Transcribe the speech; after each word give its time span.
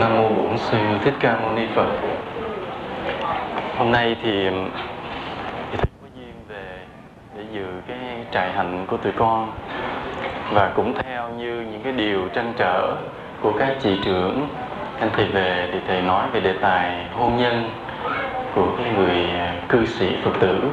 Nam 0.00 0.16
mô 0.16 0.28
Bổn 0.28 0.58
sư 0.58 0.78
Thích 1.04 1.14
Ca 1.20 1.36
Mâu 1.36 1.52
Ni 1.52 1.66
Phật. 1.74 1.86
Hôm 3.78 3.92
nay 3.92 4.16
thì 4.22 4.48
thì 5.70 5.76
thầy 5.76 5.86
có 6.02 6.08
duyên 6.16 6.34
về 6.48 6.78
để 7.36 7.42
dự 7.52 7.66
cái 7.88 7.98
trại 8.32 8.52
hạnh 8.52 8.86
của 8.88 8.96
tụi 8.96 9.12
con 9.12 9.52
và 10.52 10.72
cũng 10.76 10.94
theo 11.02 11.28
như 11.28 11.60
những 11.70 11.80
cái 11.84 11.92
điều 11.92 12.28
tranh 12.28 12.52
trở 12.56 12.96
của 13.40 13.52
các 13.58 13.76
chị 13.80 14.00
trưởng, 14.04 14.48
anh 15.00 15.10
thầy 15.16 15.26
về 15.26 15.68
thì 15.72 15.78
thầy 15.88 16.02
nói 16.02 16.28
về 16.32 16.40
đề 16.40 16.52
tài 16.52 17.06
hôn 17.12 17.36
nhân 17.36 17.70
của 18.54 18.68
cái 18.78 18.92
người 18.96 19.26
cư 19.68 19.86
sĩ 19.86 20.16
Phật 20.24 20.32
tử. 20.40 20.70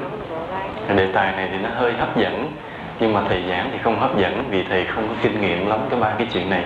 Đề 0.95 1.11
tài 1.13 1.31
này 1.31 1.49
thì 1.51 1.57
nó 1.57 1.69
hơi 1.75 1.93
hấp 1.93 2.17
dẫn, 2.17 2.51
nhưng 2.99 3.13
mà 3.13 3.21
thầy 3.29 3.43
giảng 3.49 3.69
thì 3.71 3.77
không 3.83 3.99
hấp 3.99 4.17
dẫn 4.17 4.43
vì 4.49 4.63
thầy 4.63 4.85
không 4.85 5.07
có 5.07 5.13
kinh 5.21 5.41
nghiệm 5.41 5.67
lắm 5.67 5.79
cái 5.89 5.99
ba 5.99 6.13
cái 6.17 6.27
chuyện 6.33 6.49
này 6.49 6.63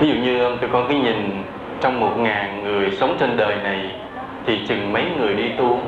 ví 0.00 0.08
dụ 0.08 0.14
như 0.14 0.56
tụi 0.60 0.70
con 0.72 0.86
cứ 0.88 0.94
nhìn 0.94 1.44
trong 1.80 2.00
một 2.00 2.12
ngàn 2.18 2.64
người 2.64 2.90
sống 2.90 3.16
trên 3.20 3.36
đời 3.36 3.56
này, 3.64 3.90
thì 4.46 4.66
chừng 4.68 4.92
mấy 4.92 5.04
người 5.18 5.34
đi 5.34 5.50
tu 5.58 5.80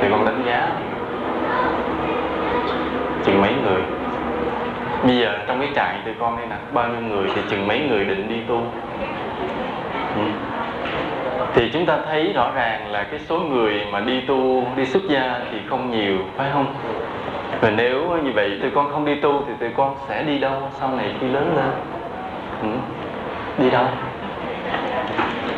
thì 0.00 0.08
con 0.10 0.24
đánh 0.24 0.42
giá. 0.46 0.68
Chừng 3.24 3.40
mấy 3.40 3.52
người. 3.64 3.82
Bây 5.06 5.16
giờ 5.16 5.38
trong 5.46 5.60
cái 5.60 5.68
trại 5.74 5.94
tụi 6.04 6.14
con 6.20 6.36
đây 6.36 6.46
nè, 6.46 6.56
bao 6.72 6.88
nhiêu 6.88 7.00
người 7.00 7.28
thì 7.34 7.42
chừng 7.50 7.68
mấy 7.68 7.80
người 7.80 8.04
định 8.04 8.28
đi 8.28 8.36
tu? 8.48 8.62
Ừ. 10.16 10.22
thì 11.54 11.70
chúng 11.72 11.86
ta 11.86 11.98
thấy 12.06 12.32
rõ 12.34 12.50
ràng 12.54 12.92
là 12.92 13.04
cái 13.04 13.20
số 13.20 13.38
người 13.38 13.80
mà 13.92 14.00
đi 14.00 14.20
tu, 14.20 14.64
đi 14.76 14.84
xuất 14.84 15.02
gia 15.08 15.40
thì 15.52 15.58
không 15.68 15.90
nhiều, 15.90 16.18
phải 16.36 16.50
không? 16.52 16.74
Và 17.60 17.70
nếu 17.70 18.18
như 18.24 18.32
vậy 18.34 18.58
tụi 18.62 18.70
con 18.70 18.90
không 18.92 19.04
đi 19.04 19.14
tu 19.14 19.44
thì 19.46 19.52
tụi 19.60 19.70
con 19.76 19.94
sẽ 20.08 20.22
đi 20.22 20.38
đâu 20.38 20.52
sau 20.80 20.90
này 20.96 21.14
khi 21.20 21.26
lớn 21.26 21.52
lên? 21.56 21.70
Ừ 22.62 22.68
đi 23.58 23.70
đâu? 23.70 23.84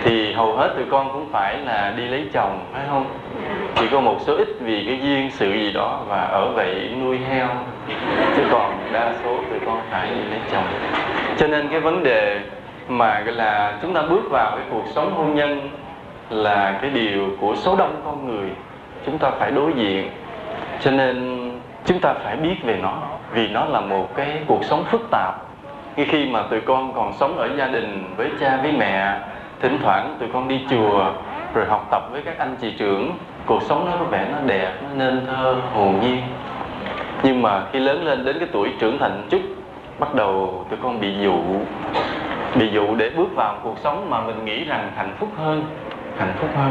Thì 0.03 0.33
hầu 0.33 0.57
hết 0.57 0.69
tụi 0.77 0.85
con 0.91 1.13
cũng 1.13 1.29
phải 1.33 1.57
là 1.59 1.93
đi 1.97 2.03
lấy 2.09 2.29
chồng, 2.33 2.65
phải 2.73 2.83
không? 2.91 3.07
Chỉ 3.77 3.89
có 3.93 4.01
một 4.01 4.17
số 4.21 4.37
ít 4.37 4.49
vì 4.61 4.85
cái 4.87 4.99
duyên 5.03 5.31
sự 5.31 5.53
gì 5.53 5.73
đó 5.73 6.01
và 6.09 6.21
ở 6.21 6.53
vậy 6.53 6.91
nuôi 7.01 7.19
heo. 7.19 7.49
Chứ 8.37 8.43
còn 8.51 8.79
đa 8.93 9.13
số 9.25 9.37
tụi 9.51 9.61
con 9.67 9.81
phải 9.91 10.11
đi 10.11 10.31
lấy 10.31 10.41
chồng. 10.53 10.65
Cho 11.37 11.47
nên 11.47 11.69
cái 11.69 11.81
vấn 11.81 12.03
đề 12.03 12.41
mà, 12.89 13.21
gọi 13.21 13.35
là, 13.35 13.79
chúng 13.83 13.95
ta 13.95 14.03
bước 14.03 14.31
vào 14.31 14.51
cái 14.51 14.65
cuộc 14.71 14.85
sống 14.95 15.15
hôn 15.15 15.35
nhân 15.35 15.71
là 16.31 16.79
cái 16.83 16.91
điều 16.91 17.37
của 17.41 17.55
số 17.57 17.77
đông 17.77 18.01
con 18.05 18.27
người. 18.27 18.51
Chúng 19.07 19.19
ta 19.19 19.31
phải 19.31 19.51
đối 19.51 19.73
diện. 19.73 20.11
Cho 20.81 20.91
nên 20.91 21.51
chúng 21.85 22.01
ta 22.01 22.15
phải 22.25 22.37
biết 22.37 22.57
về 22.65 22.79
nó, 22.83 22.99
vì 23.33 23.49
nó 23.49 23.65
là 23.65 23.81
một 23.81 24.17
cái 24.17 24.41
cuộc 24.47 24.65
sống 24.65 24.85
phức 24.85 25.11
tạp 25.11 25.44
ngay 25.97 26.07
khi 26.11 26.31
mà 26.31 26.43
tụi 26.43 26.61
con 26.61 26.93
còn 26.93 27.13
sống 27.13 27.39
ở 27.39 27.49
gia 27.57 27.67
đình 27.67 28.15
với 28.17 28.31
cha 28.41 28.59
với 28.63 28.73
mẹ, 28.73 29.19
thỉnh 29.61 29.79
thoảng 29.83 30.17
tụi 30.21 30.29
con 30.33 30.49
đi 30.49 30.61
chùa, 30.71 31.13
rồi 31.55 31.67
học 31.69 31.89
tập 31.91 32.03
với 32.13 32.23
các 32.23 32.39
anh 32.39 32.57
chị 32.61 32.75
trưởng, 32.79 33.11
cuộc 33.47 33.63
sống 33.63 33.91
nó 33.91 33.97
có 33.99 34.05
vẻ 34.05 34.27
nó 34.33 34.39
đẹp, 34.47 34.73
nó 34.83 34.89
nên 34.95 35.27
thơ, 35.27 35.57
hồn 35.75 36.01
nhiên. 36.03 36.23
Nhưng 37.23 37.43
mà 37.43 37.63
khi 37.73 37.79
lớn 37.79 38.05
lên 38.05 38.25
đến 38.25 38.37
cái 38.39 38.49
tuổi 38.53 38.69
trưởng 38.79 38.99
thành 38.99 39.23
chút, 39.31 39.41
bắt 39.99 40.15
đầu 40.15 40.65
tụi 40.71 40.79
con 40.83 41.01
bị 41.01 41.15
dụ 41.23 41.37
bị 42.55 42.71
dụ 42.71 42.95
để 42.95 43.11
bước 43.11 43.29
vào 43.37 43.59
cuộc 43.63 43.79
sống 43.79 44.11
mà 44.11 44.21
mình 44.21 44.45
nghĩ 44.45 44.65
rằng 44.65 44.93
hạnh 44.97 45.13
phúc 45.19 45.29
hơn, 45.37 45.65
hạnh 46.19 46.33
phúc 46.37 46.51
hơn. 46.57 46.71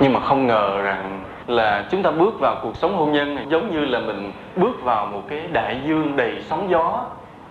Nhưng 0.00 0.12
mà 0.12 0.20
không 0.20 0.46
ngờ 0.46 0.82
rằng 0.82 1.20
là 1.46 1.84
chúng 1.90 2.02
ta 2.02 2.10
bước 2.10 2.40
vào 2.40 2.56
cuộc 2.62 2.76
sống 2.76 2.96
hôn 2.96 3.12
nhân 3.12 3.34
này 3.34 3.44
giống 3.48 3.70
như 3.70 3.84
là 3.84 3.98
mình 3.98 4.32
bước 4.56 4.82
vào 4.82 5.06
một 5.06 5.22
cái 5.28 5.42
đại 5.52 5.80
dương 5.86 6.16
đầy 6.16 6.36
sóng 6.40 6.70
gió 6.70 7.00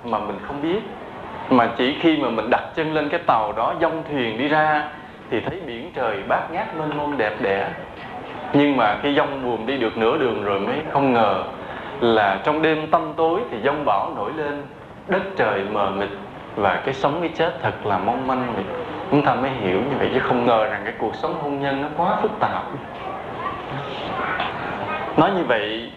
mà 0.06 0.20
mình 0.20 0.38
không 0.48 0.62
biết. 0.62 0.80
Mà 1.50 1.70
chỉ 1.78 1.96
khi 2.02 2.18
mà 2.18 2.30
mình 2.30 2.50
đặt 2.50 2.64
chân 2.76 2.94
lên 2.94 3.10
cái 3.10 3.20
tàu 3.28 3.54
đó, 3.58 3.74
dông 3.82 4.04
thuyền 4.10 4.38
đi 4.38 4.48
ra, 4.48 4.84
thì 5.32 5.40
thấy 5.40 5.62
biển 5.66 5.92
trời 5.96 6.24
bát 6.28 6.52
ngát 6.52 6.76
mênh 6.76 6.98
mông 6.98 7.18
đẹp 7.18 7.34
đẽ. 7.42 7.70
Nhưng 8.54 8.78
mà 8.78 8.98
khi 9.04 9.16
dông 9.16 9.44
buồm 9.44 9.66
đi 9.66 9.78
được 9.78 9.98
nửa 9.98 10.18
đường 10.18 10.44
rồi 10.44 10.60
mới 10.60 10.76
không 10.92 11.14
ngờ 11.14 11.44
là 12.00 12.40
trong 12.44 12.62
đêm 12.62 12.88
tăm 12.88 13.14
tối 13.18 13.40
thì 13.52 13.58
dông 13.64 13.86
bão 13.86 14.14
nổi 14.16 14.32
lên, 14.38 14.64
đất 15.08 15.22
trời 15.38 15.64
mờ 15.72 15.90
mịt 15.90 16.10
và 16.56 16.82
cái 16.86 16.94
sống 16.94 17.18
cái 17.20 17.30
chết 17.36 17.54
thật 17.62 17.86
là 17.86 17.98
mong 17.98 18.28
manh 18.28 18.54
vậy. 18.56 18.64
Chúng 19.12 19.26
ta 19.26 19.36
mới 19.36 19.50
hiểu 19.50 19.78
như 19.78 19.98
vậy 19.98 20.10
chứ 20.14 20.20
không 20.20 20.46
ngờ 20.46 20.66
rằng 20.66 20.82
cái 20.84 20.94
cuộc 21.00 21.16
sống 21.16 21.36
hôn 21.42 21.62
nhân 21.62 21.82
nó 21.82 21.88
quá 21.98 22.18
phức 22.22 22.32
tạp. 22.40 22.64
Nói 25.18 25.32
như 25.32 25.44
vậy 25.44 25.92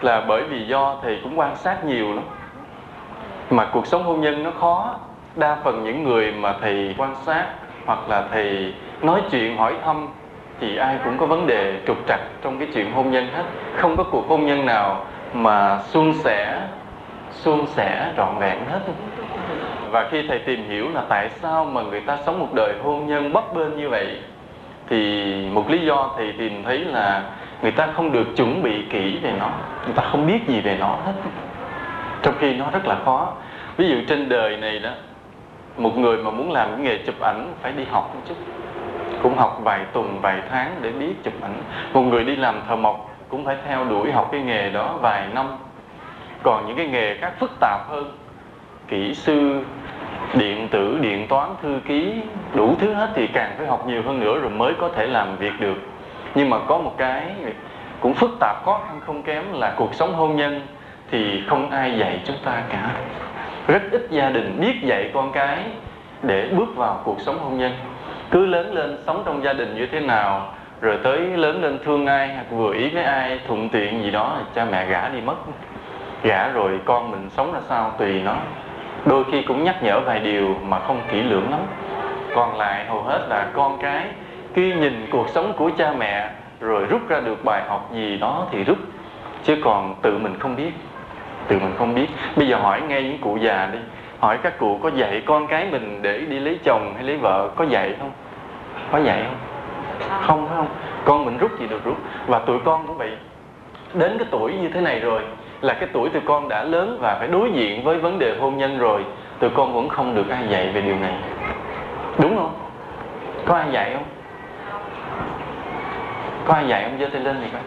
là 0.00 0.20
bởi 0.28 0.42
vì 0.42 0.66
do 0.66 0.96
thầy 1.02 1.18
cũng 1.22 1.38
quan 1.38 1.56
sát 1.56 1.84
nhiều 1.84 2.14
lắm 2.14 2.24
mà 3.50 3.64
cuộc 3.72 3.86
sống 3.86 4.02
hôn 4.02 4.20
nhân 4.20 4.42
nó 4.42 4.50
khó. 4.50 4.96
Đa 5.36 5.56
phần 5.64 5.84
những 5.84 6.04
người 6.04 6.32
mà 6.32 6.54
thầy 6.60 6.94
quan 6.98 7.14
sát 7.26 7.46
hoặc 7.86 8.08
là 8.08 8.24
thầy 8.32 8.74
nói 9.02 9.22
chuyện, 9.30 9.56
hỏi 9.56 9.74
thăm 9.84 10.08
thì 10.60 10.76
ai 10.76 10.96
cũng 11.04 11.18
có 11.18 11.26
vấn 11.26 11.46
đề 11.46 11.80
trục 11.86 11.96
trặc 12.08 12.20
trong 12.42 12.58
cái 12.58 12.68
chuyện 12.74 12.92
hôn 12.92 13.10
nhân 13.10 13.28
hết. 13.34 13.44
Không 13.76 13.96
có 13.96 14.04
cuộc 14.04 14.28
hôn 14.28 14.46
nhân 14.46 14.66
nào 14.66 15.04
mà 15.32 15.78
suôn 15.78 16.12
sẻ 16.12 16.62
suôn 17.30 17.66
sẻ 17.66 18.12
trọn 18.16 18.38
vẹn 18.38 18.58
hết. 18.70 18.80
Và 19.90 20.08
khi 20.10 20.28
thầy 20.28 20.38
tìm 20.38 20.68
hiểu 20.68 20.88
là 20.94 21.02
tại 21.08 21.28
sao 21.28 21.64
mà 21.64 21.82
người 21.82 22.00
ta 22.00 22.18
sống 22.26 22.40
một 22.40 22.48
đời 22.54 22.74
hôn 22.82 23.06
nhân 23.06 23.32
bấp 23.32 23.54
bênh 23.54 23.76
như 23.76 23.88
vậy, 23.88 24.18
thì 24.88 25.34
một 25.52 25.70
lý 25.70 25.86
do 25.86 26.10
thầy 26.16 26.32
tìm 26.38 26.62
thấy 26.64 26.78
là 26.78 27.22
người 27.62 27.70
ta 27.70 27.88
không 27.94 28.12
được 28.12 28.36
chuẩn 28.36 28.62
bị 28.62 28.84
kỹ 28.90 29.18
về 29.22 29.32
nó, 29.40 29.50
người 29.84 29.94
ta 29.94 30.02
không 30.02 30.26
biết 30.26 30.48
gì 30.48 30.60
về 30.60 30.76
nó 30.80 30.96
hết 31.04 31.12
trong 32.22 32.34
khi 32.38 32.54
nó 32.54 32.70
rất 32.70 32.86
là 32.86 32.96
khó. 33.04 33.32
Ví 33.76 33.88
dụ 33.88 33.96
trên 34.08 34.28
đời 34.28 34.56
này 34.56 34.78
đó, 34.78 34.90
một 35.76 35.98
người 35.98 36.16
mà 36.16 36.30
muốn 36.30 36.52
làm 36.52 36.68
cái 36.70 36.78
nghề 36.78 36.98
chụp 37.06 37.20
ảnh 37.20 37.52
phải 37.62 37.72
đi 37.72 37.84
học 37.90 38.14
một 38.14 38.20
chút. 38.28 38.34
Cũng 39.22 39.36
học 39.36 39.60
vài 39.64 39.80
tuần, 39.92 40.18
vài 40.22 40.42
tháng 40.50 40.74
để 40.80 40.90
biết 40.90 41.14
chụp 41.24 41.34
ảnh. 41.42 41.62
Một 41.92 42.02
người 42.02 42.24
đi 42.24 42.36
làm 42.36 42.60
thợ 42.68 42.76
mộc 42.76 43.10
cũng 43.28 43.44
phải 43.44 43.56
theo 43.66 43.84
đuổi 43.84 44.12
học 44.12 44.28
cái 44.32 44.40
nghề 44.40 44.70
đó 44.70 44.98
vài 45.00 45.26
năm. 45.34 45.46
Còn 46.42 46.66
những 46.66 46.76
cái 46.76 46.86
nghề 46.86 47.16
khác 47.16 47.32
phức 47.38 47.50
tạp 47.60 47.80
hơn, 47.88 48.18
kỹ 48.88 49.14
sư, 49.14 49.62
điện 50.34 50.68
tử, 50.68 50.98
điện 51.00 51.28
toán, 51.28 51.48
thư 51.62 51.80
ký, 51.88 52.14
đủ 52.54 52.74
thứ 52.78 52.92
hết 52.94 53.08
thì 53.14 53.26
càng 53.26 53.54
phải 53.58 53.66
học 53.66 53.86
nhiều 53.86 54.02
hơn 54.06 54.20
nữa 54.20 54.38
rồi 54.40 54.50
mới 54.50 54.74
có 54.80 54.88
thể 54.88 55.06
làm 55.06 55.36
việc 55.36 55.60
được. 55.60 55.76
Nhưng 56.34 56.50
mà 56.50 56.58
có 56.66 56.78
một 56.78 56.94
cái 56.98 57.34
cũng 58.00 58.14
phức 58.14 58.30
tạp 58.40 58.64
khó 58.64 58.80
khăn 58.86 59.00
không 59.06 59.22
kém 59.22 59.44
là 59.52 59.74
cuộc 59.76 59.94
sống 59.94 60.14
hôn 60.14 60.36
nhân 60.36 60.66
thì 61.10 61.42
không 61.46 61.70
ai 61.70 61.98
dạy 61.98 62.20
chúng 62.24 62.36
ta 62.44 62.62
cả. 62.68 62.90
Rất 63.66 63.82
ít 63.90 64.06
gia 64.10 64.30
đình 64.30 64.56
biết 64.60 64.74
dạy 64.82 65.10
con 65.14 65.32
cái 65.32 65.58
để 66.22 66.48
bước 66.56 66.76
vào 66.76 67.00
cuộc 67.04 67.20
sống 67.20 67.38
hôn 67.38 67.58
nhân. 67.58 67.72
Cứ 68.30 68.46
lớn 68.46 68.74
lên 68.74 68.98
sống 69.06 69.22
trong 69.26 69.44
gia 69.44 69.52
đình 69.52 69.76
như 69.76 69.86
thế 69.86 70.00
nào, 70.00 70.54
rồi 70.80 70.98
tới 71.04 71.18
lớn 71.18 71.62
lên 71.62 71.78
thương 71.84 72.06
ai 72.06 72.34
hoặc 72.34 72.46
vừa 72.50 72.74
ý 72.74 72.88
với 72.88 73.02
ai, 73.02 73.40
thuận 73.46 73.68
tiện 73.68 74.02
gì 74.02 74.10
đó 74.10 74.36
thì 74.38 74.44
cha 74.54 74.64
mẹ 74.64 74.86
gả 74.86 75.08
đi 75.08 75.20
mất. 75.20 75.36
Gả 76.22 76.48
rồi 76.48 76.80
con 76.84 77.10
mình 77.10 77.30
sống 77.30 77.52
ra 77.52 77.60
sao 77.68 77.92
tùy 77.98 78.22
nó. 78.22 78.36
Đôi 79.06 79.24
khi 79.32 79.42
cũng 79.42 79.64
nhắc 79.64 79.82
nhở 79.82 80.00
vài 80.00 80.20
điều 80.20 80.56
mà 80.62 80.78
không 80.78 81.00
kỹ 81.10 81.22
lưỡng 81.22 81.50
lắm. 81.50 81.60
Còn 82.34 82.56
lại 82.56 82.84
hầu 82.84 83.02
hết 83.02 83.26
là 83.28 83.46
con 83.52 83.78
cái 83.82 84.04
khi 84.54 84.74
nhìn 84.74 85.06
cuộc 85.10 85.28
sống 85.28 85.52
của 85.56 85.70
cha 85.78 85.92
mẹ, 85.98 86.30
rồi 86.60 86.86
rút 86.86 87.08
ra 87.08 87.20
được 87.20 87.44
bài 87.44 87.62
học 87.68 87.90
gì 87.92 88.16
đó 88.16 88.46
thì 88.50 88.64
rút. 88.64 88.78
Chứ 89.44 89.56
còn 89.64 89.94
tự 90.02 90.18
mình 90.18 90.38
không 90.38 90.56
biết 90.56 90.72
tự 91.48 91.58
mình 91.58 91.74
không 91.78 91.94
biết. 91.94 92.06
Bây 92.36 92.48
giờ 92.48 92.56
hỏi 92.56 92.80
ngay 92.80 93.02
những 93.02 93.18
cụ 93.18 93.36
già 93.36 93.68
đi. 93.72 93.78
Hỏi 94.18 94.38
các 94.42 94.58
cụ 94.58 94.78
có 94.82 94.90
dạy 94.94 95.22
con 95.26 95.46
cái 95.46 95.66
mình 95.70 95.98
để 96.02 96.18
đi 96.18 96.38
lấy 96.38 96.58
chồng 96.64 96.92
hay 96.94 97.04
lấy 97.04 97.16
vợ 97.16 97.50
có 97.56 97.64
dạy 97.64 97.94
không? 98.00 98.10
Có 98.92 98.98
dạy 98.98 99.24
không? 99.24 99.36
Không. 100.26 100.46
Phải 100.48 100.56
không? 100.56 100.68
Con 101.04 101.24
mình 101.24 101.38
rút 101.38 101.60
gì 101.60 101.66
được 101.66 101.84
rút. 101.84 101.96
Và 102.26 102.38
tụi 102.38 102.58
con 102.64 102.86
cũng 102.86 102.98
vậy. 102.98 103.10
Đến 103.94 104.18
cái 104.18 104.28
tuổi 104.30 104.52
như 104.52 104.68
thế 104.68 104.80
này 104.80 105.00
rồi 105.00 105.22
là 105.60 105.74
cái 105.74 105.88
tuổi 105.92 106.10
tụi 106.10 106.22
con 106.24 106.48
đã 106.48 106.64
lớn 106.64 106.98
và 107.00 107.16
phải 107.18 107.28
đối 107.28 107.52
diện 107.52 107.84
với 107.84 107.98
vấn 107.98 108.18
đề 108.18 108.36
hôn 108.40 108.58
nhân 108.58 108.78
rồi 108.78 109.04
tụi 109.38 109.50
con 109.50 109.74
vẫn 109.74 109.88
không 109.88 110.14
được 110.14 110.28
ai 110.30 110.48
dạy 110.48 110.68
về 110.74 110.80
điều 110.80 110.96
này. 110.96 111.14
Đúng 112.18 112.36
không? 112.36 112.54
Có 113.46 113.54
ai 113.54 113.68
dạy 113.72 113.92
không? 113.94 114.04
Có 116.46 116.54
ai 116.54 116.68
dạy 116.68 116.82
không? 116.82 116.98
Giơ 117.00 117.06
tay 117.12 117.20
lên 117.20 117.36
thì 117.42 117.48
coi 117.52 117.62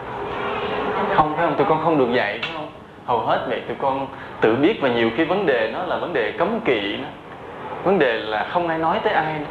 không 1.16 1.36
phải 1.36 1.46
không? 1.46 1.54
Tụi 1.54 1.66
con 1.66 1.80
không 1.84 1.98
được 1.98 2.12
dạy 2.12 2.38
phải 2.42 2.50
không 2.54 2.61
hầu 3.06 3.20
hết 3.20 3.44
vậy 3.48 3.60
tụi 3.68 3.76
con 3.80 4.06
tự 4.40 4.56
biết 4.56 4.80
và 4.80 4.88
nhiều 4.88 5.10
khi 5.16 5.24
vấn 5.24 5.46
đề 5.46 5.70
nó 5.72 5.82
là 5.82 5.96
vấn 5.96 6.12
đề 6.12 6.32
cấm 6.38 6.60
kỵ 6.60 6.96
đó. 6.96 7.08
vấn 7.84 7.98
đề 7.98 8.18
là 8.18 8.46
không 8.50 8.68
ai 8.68 8.78
nói 8.78 9.00
tới 9.04 9.12
ai 9.12 9.34
đó. 9.38 9.46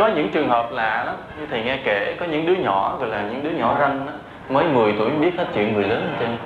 có 0.00 0.06
những 0.06 0.28
trường 0.28 0.48
hợp 0.48 0.72
lạ 0.72 1.04
lắm 1.06 1.16
như 1.40 1.46
thầy 1.50 1.62
nghe 1.62 1.78
kể 1.84 2.16
có 2.20 2.26
những 2.26 2.46
đứa 2.46 2.54
nhỏ 2.54 2.96
gọi 3.00 3.08
là 3.08 3.22
những 3.22 3.42
đứa 3.42 3.50
nhỏ 3.50 3.76
ranh 3.80 4.06
đó, 4.06 4.12
mới 4.48 4.64
10 4.64 4.94
tuổi 4.98 5.10
biết 5.10 5.38
hết 5.38 5.46
chuyện 5.54 5.74
người 5.74 5.84
lớn 5.84 6.08
hết 6.10 6.16
trơn 6.20 6.36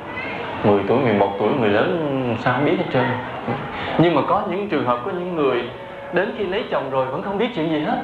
10 0.72 0.82
tuổi 0.88 0.98
11 0.98 1.36
tuổi 1.38 1.48
người 1.60 1.70
lớn 1.70 2.36
sao 2.38 2.54
không 2.54 2.64
biết 2.64 2.76
hết 2.78 2.84
trơn 2.92 3.04
nhưng 3.98 4.14
mà 4.14 4.22
có 4.28 4.42
những 4.50 4.68
trường 4.68 4.84
hợp 4.84 5.00
có 5.04 5.10
những 5.10 5.36
người 5.36 5.62
đến 6.12 6.34
khi 6.38 6.44
lấy 6.44 6.64
chồng 6.70 6.90
rồi 6.90 7.06
vẫn 7.06 7.22
không 7.22 7.38
biết 7.38 7.48
chuyện 7.54 7.70
gì 7.70 7.80
hết 7.80 8.02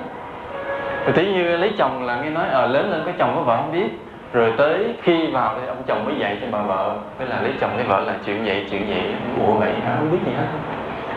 rồi 1.05 1.13
tí 1.13 1.27
như 1.27 1.57
lấy 1.57 1.73
chồng 1.79 2.07
là 2.07 2.23
nghe 2.23 2.31
nói 2.31 2.45
ờ 2.49 2.65
à, 2.65 2.67
lớn 2.67 2.91
lên 2.91 3.03
cái 3.05 3.15
chồng 3.19 3.33
có 3.37 3.43
vợ 3.43 3.57
không 3.57 3.73
biết 3.73 3.89
rồi 4.35 4.53
tới 4.57 4.95
khi 5.03 5.27
vào 5.27 5.55
thì 5.61 5.67
ông 5.67 5.83
chồng 5.87 6.05
mới 6.05 6.15
dạy 6.19 6.39
cho 6.41 6.47
bà 6.51 6.63
vợ. 6.63 6.97
Với 7.19 7.29
là 7.29 7.41
lấy 7.43 7.53
chồng 7.61 7.77
lấy 7.77 7.87
vợ 7.87 8.01
là 8.01 8.15
chuyện 8.27 8.45
vậy 8.45 8.67
chuyện 8.71 8.87
vậy. 8.89 9.03
Ủa 9.47 9.53
vậy 9.53 9.73
hả? 9.85 9.97
Không 9.99 10.13
biết 10.13 10.19
gì 10.27 10.33
hết. 10.37 10.47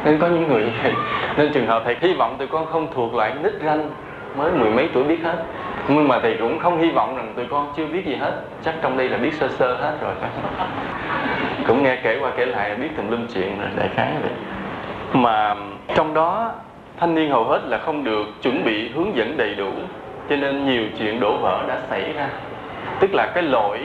Nên 0.05 0.19
có 0.19 0.27
những 0.27 0.47
người 0.47 0.63
như 0.63 0.71
vậy. 0.83 0.93
Nên 1.37 1.53
trường 1.53 1.67
hợp 1.67 1.81
thầy 1.85 1.95
hy 2.01 2.13
vọng 2.13 2.35
tụi 2.37 2.47
con 2.47 2.65
không 2.65 2.87
thuộc 2.95 3.15
loại 3.15 3.33
nít 3.43 3.53
ranh 3.65 3.89
mới 4.35 4.51
mười 4.51 4.69
mấy 4.69 4.89
tuổi 4.93 5.03
biết 5.03 5.19
hết. 5.23 5.43
Nhưng 5.87 6.07
mà 6.07 6.19
thầy 6.19 6.37
cũng 6.39 6.59
không 6.59 6.81
hy 6.81 6.89
vọng 6.89 7.15
rằng 7.17 7.33
tụi 7.35 7.45
con 7.45 7.73
chưa 7.77 7.85
biết 7.85 8.05
gì 8.05 8.15
hết. 8.15 8.33
Chắc 8.63 8.75
trong 8.81 8.97
đây 8.97 9.09
là 9.09 9.17
biết 9.17 9.33
sơ 9.33 9.47
sơ 9.47 9.75
hết 9.75 9.93
rồi. 10.01 10.13
Cũng 11.67 11.83
nghe 11.83 11.95
kể 11.95 12.19
qua 12.21 12.31
kể 12.37 12.45
lại, 12.45 12.75
biết 12.75 12.89
tùm 12.97 13.11
lum 13.11 13.27
chuyện 13.33 13.59
rồi, 13.59 13.69
đại 13.77 13.89
khái 13.95 14.13
vậy. 14.21 14.31
Mà 15.13 15.55
trong 15.95 16.13
đó, 16.13 16.51
thanh 16.99 17.15
niên 17.15 17.31
hầu 17.31 17.43
hết 17.43 17.59
là 17.65 17.77
không 17.77 18.03
được 18.03 18.25
chuẩn 18.41 18.63
bị 18.63 18.89
hướng 18.89 19.15
dẫn 19.15 19.37
đầy 19.37 19.55
đủ. 19.55 19.71
Cho 20.29 20.35
nên 20.35 20.65
nhiều 20.65 20.83
chuyện 20.99 21.19
đổ 21.19 21.37
vỡ 21.37 21.63
đã 21.67 21.77
xảy 21.89 22.13
ra 22.13 22.29
tức 22.99 23.13
là 23.13 23.31
cái 23.33 23.43
lỗi 23.43 23.79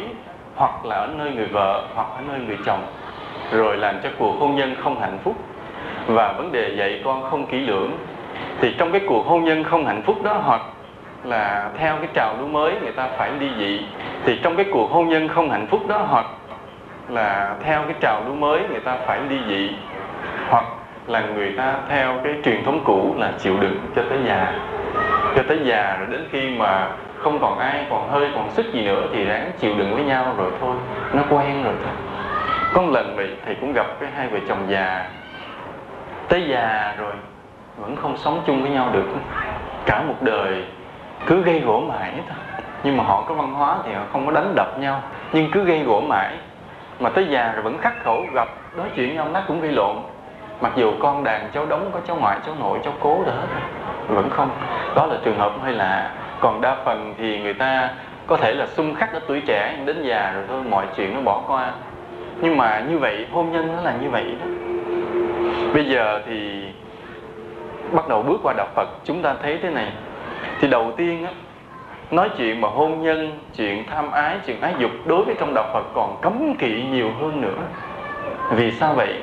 hoặc 0.55 0.85
là 0.85 0.97
ở 0.97 1.09
nơi 1.19 1.31
người 1.31 1.47
vợ 1.47 1.85
hoặc 1.95 2.07
ở 2.17 2.21
nơi 2.29 2.41
người 2.41 2.59
chồng, 2.67 2.85
rồi 3.53 3.77
làm 3.77 3.95
cho 4.03 4.09
cuộc 4.19 4.33
hôn 4.41 4.57
nhân 4.57 4.75
không 4.83 5.01
hạnh 5.01 5.19
phúc. 5.25 5.37
Và 6.07 6.33
vấn 6.33 6.53
đề 6.53 6.75
dạy 6.77 7.01
con 7.05 7.31
không 7.31 7.47
kỹ 7.47 7.59
lưỡng, 7.59 7.93
thì 8.61 8.75
trong 8.79 8.93
cái 8.93 9.01
cuộc 9.09 9.27
hôn 9.27 9.45
nhân 9.45 9.65
không 9.65 9.87
hạnh 9.87 10.03
phúc 10.03 10.23
đó 10.25 10.33
hoặc 10.45 10.61
là 11.25 11.71
theo 11.79 11.97
cái 11.97 12.09
trào 12.15 12.35
lưu 12.39 12.49
mới 12.49 12.75
người 12.83 12.93
ta 12.93 13.09
phải 13.17 13.31
ly 13.41 13.49
dị, 13.59 13.81
thì 14.25 14.41
trong 14.43 14.57
cái 14.57 14.67
cuộc 14.73 14.91
hôn 14.91 15.09
nhân 15.09 15.29
không 15.29 15.51
hạnh 15.51 15.67
phúc 15.67 15.81
đó 15.89 15.99
hoặc 16.09 16.27
là 17.09 17.55
theo 17.65 17.83
cái 17.83 17.95
trào 18.01 18.23
lưu 18.27 18.35
mới 18.35 18.61
người 18.71 18.81
ta 18.81 18.97
phải 19.07 19.21
ly 19.29 19.39
dị, 19.49 19.71
hoặc 20.49 20.65
là 21.07 21.21
người 21.21 21.53
ta 21.53 21.75
theo 21.89 22.21
cái 22.25 22.35
truyền 22.45 22.65
thống 22.65 22.81
cũ 22.85 23.15
là 23.19 23.33
chịu 23.39 23.57
đựng 23.61 23.77
cho 23.97 24.03
tới 24.11 24.19
già. 24.27 24.53
Cho 25.37 25.43
tới 25.49 25.59
già 25.65 25.97
rồi 25.99 26.09
đến 26.11 26.25
khi 26.33 26.51
mà 26.59 26.89
không 27.23 27.39
còn 27.41 27.59
ai, 27.59 27.87
còn 27.91 28.11
hơi, 28.11 28.31
còn 28.35 28.51
sức 28.51 28.67
gì 28.73 28.85
nữa 28.85 29.03
thì 29.13 29.25
ráng 29.25 29.51
chịu 29.59 29.75
đựng 29.79 29.95
với 29.95 30.05
nhau 30.05 30.35
rồi 30.37 30.51
thôi. 30.61 30.77
Nó 31.13 31.23
quen 31.31 31.63
rồi 31.63 31.75
thôi. 31.85 31.95
Có 32.75 32.83
một 32.83 32.91
lần 32.93 33.17
vậy 33.17 33.37
thầy 33.45 33.55
cũng 33.55 33.73
gặp 33.73 33.87
cái 34.01 34.11
hai 34.17 34.29
vợ 34.29 34.39
chồng 34.49 34.65
già. 34.69 35.07
Tới 36.29 36.45
già 36.49 36.95
rồi, 36.99 37.13
vẫn 37.77 37.97
không 37.97 38.17
sống 38.17 38.43
chung 38.47 38.63
với 38.63 38.71
nhau 38.71 38.89
được. 38.93 39.07
Cả 39.87 40.03
một 40.03 40.15
đời 40.21 40.65
cứ 41.27 41.43
gây 41.43 41.61
gỗ 41.61 41.81
mãi 41.81 42.13
thôi. 42.29 42.37
Nhưng 42.83 42.97
mà 42.97 43.05
họ 43.05 43.25
có 43.29 43.35
văn 43.35 43.55
hóa 43.55 43.77
thì 43.85 43.93
họ 43.93 44.03
không 44.13 44.27
có 44.27 44.33
đánh 44.33 44.53
đập 44.57 44.79
nhau. 44.79 45.03
Nhưng 45.33 45.51
cứ 45.51 45.65
gây 45.65 45.83
gỗ 45.83 46.01
mãi. 46.01 46.37
Mà 47.01 47.11
tới 47.11 47.27
già 47.31 47.53
rồi 47.53 47.63
vẫn 47.63 47.79
khắc 47.79 48.05
khẩu, 48.05 48.25
gặp, 48.35 48.49
nói 48.77 48.87
chuyện 48.97 49.15
nhau, 49.15 49.29
nó 49.33 49.41
cũng 49.49 49.61
gây 49.61 49.73
lộn. 49.73 49.97
Mặc 50.61 50.73
dù 50.77 50.93
con 51.01 51.25
đàn 51.25 51.49
cháu 51.55 51.67
đóng 51.67 51.91
có 51.93 52.01
cháu 52.07 52.17
ngoại, 52.17 52.39
cháu 52.47 52.55
nội, 52.61 52.79
cháu 52.85 52.93
cố 53.01 53.23
đó, 53.27 53.33
vẫn 54.09 54.31
không. 54.31 54.51
Đó 54.97 55.07
là 55.07 55.17
trường 55.25 55.39
hợp 55.39 55.53
hơi 55.63 55.73
lạ 55.73 56.11
còn 56.43 56.61
đa 56.61 56.77
phần 56.85 57.15
thì 57.19 57.41
người 57.41 57.55
ta 57.55 57.91
có 58.27 58.37
thể 58.37 58.55
là 58.55 58.67
xung 58.67 58.95
khắc 58.95 59.13
ở 59.13 59.21
tuổi 59.27 59.43
trẻ, 59.47 59.77
đến 59.85 60.03
già 60.03 60.33
rồi 60.35 60.45
thôi, 60.49 60.63
mọi 60.71 60.87
chuyện 60.97 61.15
nó 61.15 61.21
bỏ 61.21 61.43
qua. 61.47 61.73
Nhưng 62.41 62.57
mà 62.57 62.85
như 62.91 62.99
vậy, 62.99 63.27
hôn 63.33 63.53
nhân 63.53 63.73
nó 63.77 63.83
là 63.83 63.95
như 64.03 64.11
vậy 64.11 64.25
đó. 64.41 64.47
Bây 65.75 65.85
giờ 65.85 66.21
thì 66.27 66.65
bắt 67.93 68.09
đầu 68.09 68.23
bước 68.23 68.41
qua 68.43 68.55
đạo 68.57 68.69
Phật, 68.75 68.89
chúng 69.05 69.23
ta 69.23 69.35
thấy 69.43 69.59
thế 69.63 69.71
này. 69.71 69.93
Thì 70.61 70.69
đầu 70.69 70.93
tiên 70.97 71.27
á, 71.27 71.33
nói 72.11 72.31
chuyện 72.39 72.61
mà 72.61 72.69
hôn 72.69 73.03
nhân, 73.03 73.39
chuyện 73.57 73.85
tham 73.91 74.11
ái, 74.11 74.37
chuyện 74.47 74.61
ái 74.61 74.75
dục 74.79 74.91
đối 75.07 75.25
với 75.25 75.35
trong 75.39 75.55
đạo 75.55 75.71
Phật 75.73 75.85
còn 75.95 76.19
cấm 76.23 76.55
kỵ 76.55 76.83
nhiều 76.91 77.11
hơn 77.21 77.41
nữa. 77.41 77.59
Vì 78.51 78.71
sao 78.71 78.95
vậy? 78.95 79.23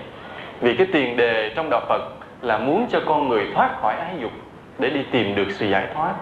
Vì 0.62 0.76
cái 0.76 0.88
tiền 0.94 1.18
đề 1.18 1.52
trong 1.56 1.70
đạo 1.72 1.82
Phật 1.90 2.02
là 2.42 2.58
muốn 2.58 2.88
cho 2.90 3.00
con 3.06 3.30
người 3.30 3.48
thoát 3.56 3.70
khỏi 3.82 3.96
ái 3.96 4.16
dục 4.22 4.32
để 4.80 4.90
đi 4.90 5.04
tìm 5.12 5.36
được 5.36 5.48
sự 5.52 5.70
giải 5.70 5.88
thoát 5.94 6.14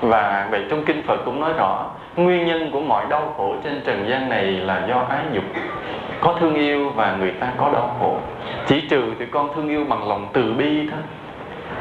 và 0.00 0.48
vậy 0.50 0.64
trong 0.70 0.84
kinh 0.84 1.02
Phật 1.02 1.16
cũng 1.24 1.40
nói 1.40 1.52
rõ, 1.52 1.86
nguyên 2.16 2.46
nhân 2.46 2.70
của 2.70 2.80
mọi 2.80 3.04
đau 3.08 3.34
khổ 3.36 3.54
trên 3.64 3.80
trần 3.84 4.08
gian 4.08 4.28
này 4.28 4.44
là 4.44 4.86
do 4.88 5.06
ái 5.08 5.24
dục. 5.32 5.44
Có 6.20 6.36
thương 6.40 6.54
yêu 6.54 6.90
và 6.90 7.16
người 7.16 7.30
ta 7.30 7.52
có 7.56 7.70
đau 7.72 7.96
khổ. 8.00 8.18
Chỉ 8.66 8.80
trừ 8.80 9.02
thì 9.18 9.26
con 9.30 9.50
thương 9.54 9.68
yêu 9.68 9.84
bằng 9.88 10.08
lòng 10.08 10.28
từ 10.32 10.52
bi 10.52 10.88
thôi. 10.90 11.00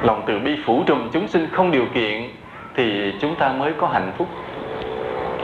Lòng 0.02 0.22
từ 0.26 0.40
bi 0.40 0.56
phủ 0.66 0.84
trùm 0.86 1.10
chúng 1.12 1.28
sinh 1.28 1.48
không 1.52 1.72
điều 1.72 1.86
kiện 1.94 2.30
thì 2.76 3.14
chúng 3.22 3.36
ta 3.36 3.50
mới 3.50 3.74
có 3.74 3.88
hạnh 3.88 4.12
phúc. 4.18 4.28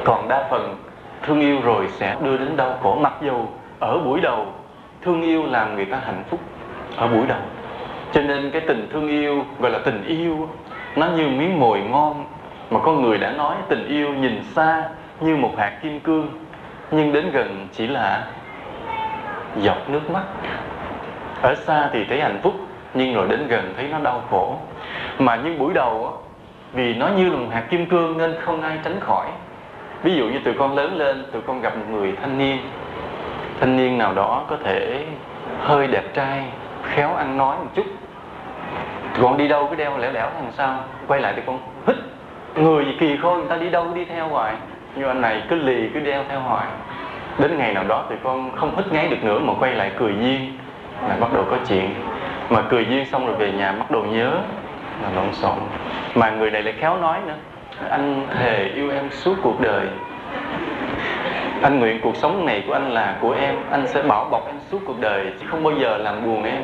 Còn 0.03 0.27
đa 0.27 0.47
phần, 0.49 0.75
thương 1.23 1.41
yêu 1.41 1.59
rồi 1.63 1.87
sẽ 1.91 2.15
đưa 2.23 2.37
đến 2.37 2.57
đau 2.57 2.77
khổ. 2.83 2.97
Mặc 3.01 3.13
dù 3.21 3.45
ở 3.79 3.99
buổi 3.99 4.21
đầu, 4.21 4.45
thương 5.01 5.21
yêu 5.21 5.45
làm 5.45 5.75
người 5.75 5.85
ta 5.85 6.01
hạnh 6.05 6.23
phúc 6.29 6.39
ở 6.97 7.07
buổi 7.07 7.27
đầu. 7.27 7.41
Cho 8.11 8.21
nên 8.21 8.51
cái 8.51 8.61
tình 8.61 8.89
thương 8.93 9.07
yêu, 9.07 9.45
gọi 9.59 9.71
là 9.71 9.79
tình 9.85 10.03
yêu, 10.07 10.49
nó 10.95 11.07
như 11.07 11.27
miếng 11.27 11.59
mồi 11.59 11.79
ngon 11.79 12.25
mà 12.69 12.79
con 12.83 13.01
người 13.01 13.17
đã 13.17 13.31
nói 13.31 13.55
tình 13.69 13.87
yêu 13.87 14.13
nhìn 14.13 14.43
xa 14.43 14.83
như 15.19 15.35
một 15.35 15.51
hạt 15.57 15.71
kim 15.83 15.99
cương, 15.99 16.27
nhưng 16.91 17.13
đến 17.13 17.31
gần 17.31 17.67
chỉ 17.71 17.87
là 17.87 18.23
giọt 19.57 19.77
nước 19.87 20.09
mắt. 20.09 20.23
Ở 21.41 21.55
xa 21.55 21.89
thì 21.93 22.05
thấy 22.09 22.21
hạnh 22.21 22.39
phúc, 22.43 22.53
nhưng 22.93 23.13
rồi 23.13 23.27
đến 23.27 23.47
gần 23.47 23.73
thấy 23.77 23.87
nó 23.91 23.99
đau 23.99 24.23
khổ. 24.29 24.57
Mà 25.19 25.35
những 25.35 25.59
buổi 25.59 25.73
đầu 25.73 26.17
vì 26.73 26.93
nó 26.93 27.07
như 27.07 27.29
là 27.29 27.37
một 27.37 27.47
hạt 27.51 27.63
kim 27.69 27.85
cương 27.85 28.17
nên 28.17 28.35
không 28.41 28.61
ai 28.61 28.79
tránh 28.83 28.99
khỏi. 28.99 29.27
Ví 30.03 30.15
dụ 30.15 30.25
như 30.25 30.39
tụi 30.39 30.53
con 30.53 30.75
lớn 30.75 30.97
lên, 30.97 31.25
tụi 31.31 31.41
con 31.41 31.61
gặp 31.61 31.77
một 31.77 31.85
người 31.89 32.13
thanh 32.21 32.37
niên. 32.37 32.57
Thanh 33.59 33.77
niên 33.77 33.97
nào 33.97 34.13
đó 34.13 34.43
có 34.49 34.57
thể 34.63 35.05
hơi 35.61 35.87
đẹp 35.87 36.03
trai, 36.13 36.45
khéo 36.83 37.15
ăn 37.15 37.37
nói 37.37 37.57
một 37.57 37.69
chút. 37.75 37.85
Tụi 39.15 39.23
con 39.23 39.37
đi 39.37 39.47
đâu 39.47 39.67
cứ 39.69 39.75
đeo 39.75 39.97
lẻo 39.97 40.11
lẻo 40.11 40.29
thằng 40.29 40.51
sao? 40.51 40.79
Quay 41.07 41.21
lại 41.21 41.33
tụi 41.33 41.43
con 41.45 41.59
hít 41.87 41.95
người 42.55 42.85
gì 42.85 42.95
kỳ 42.99 43.17
khôi 43.17 43.37
người 43.37 43.47
ta 43.49 43.55
đi 43.57 43.69
đâu, 43.69 43.87
đi 43.93 44.05
theo 44.05 44.27
hoài. 44.27 44.53
Nhưng 44.95 45.07
anh 45.07 45.21
này 45.21 45.43
cứ 45.49 45.55
lì, 45.55 45.89
cứ 45.93 45.99
đeo 45.99 46.23
theo 46.29 46.39
hoài. 46.39 46.67
Đến 47.39 47.57
ngày 47.57 47.73
nào 47.73 47.83
đó 47.87 48.05
thì 48.09 48.15
con 48.23 48.51
không 48.55 48.75
hít 48.77 48.91
ngáy 48.91 49.07
được 49.07 49.23
nữa 49.23 49.39
mà 49.39 49.53
quay 49.59 49.73
lại 49.73 49.91
cười 49.97 50.13
duyên, 50.21 50.57
là 51.09 51.15
bắt 51.19 51.33
đầu 51.33 51.43
có 51.51 51.57
chuyện. 51.67 51.95
Mà 52.49 52.61
cười 52.69 52.85
duyên 52.85 53.05
xong 53.05 53.27
rồi 53.27 53.35
về 53.35 53.51
nhà 53.51 53.71
bắt 53.71 53.91
đầu 53.91 54.03
nhớ 54.03 54.31
là 55.03 55.09
lộn 55.15 55.33
xộn. 55.33 55.57
Mà 56.15 56.29
người 56.29 56.51
này 56.51 56.63
lại 56.63 56.73
khéo 56.79 56.97
nói 56.97 57.17
nữa, 57.27 57.35
anh 57.89 58.27
thề 58.39 58.71
yêu 58.75 58.91
em 58.91 59.09
suốt 59.09 59.35
cuộc 59.43 59.61
đời. 59.61 59.87
Anh 61.61 61.79
nguyện 61.79 61.99
cuộc 62.01 62.15
sống 62.15 62.45
này 62.45 62.63
của 62.67 62.73
anh 62.73 62.91
là 62.91 63.15
của 63.21 63.31
em. 63.31 63.55
Anh 63.71 63.87
sẽ 63.87 64.01
bảo 64.01 64.27
bọc 64.31 64.47
em 64.47 64.55
suốt 64.71 64.79
cuộc 64.87 64.99
đời, 64.99 65.25
chứ 65.39 65.47
không 65.49 65.63
bao 65.63 65.73
giờ 65.73 65.97
làm 65.97 66.25
buồn 66.25 66.43
em 66.43 66.61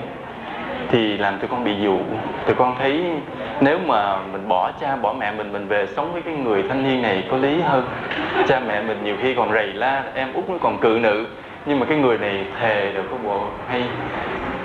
thì 0.90 1.18
làm 1.18 1.40
tụi 1.40 1.48
con 1.48 1.64
bị 1.64 1.76
dụ. 1.82 2.00
Tụi 2.46 2.56
con 2.56 2.76
thấy 2.80 3.04
nếu 3.62 3.80
mà 3.86 4.18
mình 4.32 4.48
bỏ 4.48 4.72
cha, 4.82 4.96
bỏ 4.96 5.14
mẹ 5.14 5.32
mình 5.32 5.54
mình 5.54 5.68
về 5.68 5.86
sống 5.86 6.14
với 6.14 6.22
cái 6.22 6.34
người 6.34 6.64
thanh 6.70 6.84
niên 6.84 7.02
này 7.02 7.24
có 7.32 7.38
lý 7.38 7.62
hơn. 7.62 7.86
Cha 8.48 8.60
mẹ 8.68 8.82
mình 8.82 8.98
nhiều 9.04 9.16
khi 9.22 9.36
còn 9.36 9.52
rầy 9.52 9.68
la, 9.68 10.04
em 10.14 10.34
út 10.34 10.50
nó 10.50 10.56
còn 10.62 10.78
cự 10.78 11.00
nữ. 11.02 11.26
Nhưng 11.66 11.80
mà 11.80 11.86
cái 11.86 11.98
người 11.98 12.18
này 12.18 12.46
thề 12.60 12.92
được 12.94 13.04
có 13.12 13.18
bộ 13.24 13.40
hay 13.68 13.84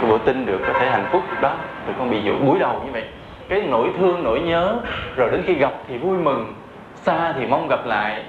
có 0.02 0.08
bộ 0.08 0.18
tin 0.18 0.46
được, 0.46 0.60
có 0.66 0.72
thể 0.80 0.86
hạnh 0.86 1.06
phúc. 1.10 1.22
Đó, 1.40 1.54
tụi 1.86 1.94
con 1.98 2.10
bị 2.10 2.20
dụ 2.22 2.32
buổi 2.46 2.58
đầu 2.58 2.82
như 2.84 2.92
vậy. 2.92 3.04
Cái 3.48 3.62
nỗi 3.68 3.88
thương, 3.98 4.24
nỗi 4.24 4.40
nhớ, 4.40 4.76
rồi 5.16 5.30
đến 5.30 5.42
khi 5.46 5.54
gặp 5.54 5.72
thì 5.88 5.98
vui 5.98 6.18
mừng, 6.18 6.54
xa 6.94 7.32
thì 7.32 7.46
mong 7.46 7.68
gặp 7.68 7.86
lại 7.86 8.22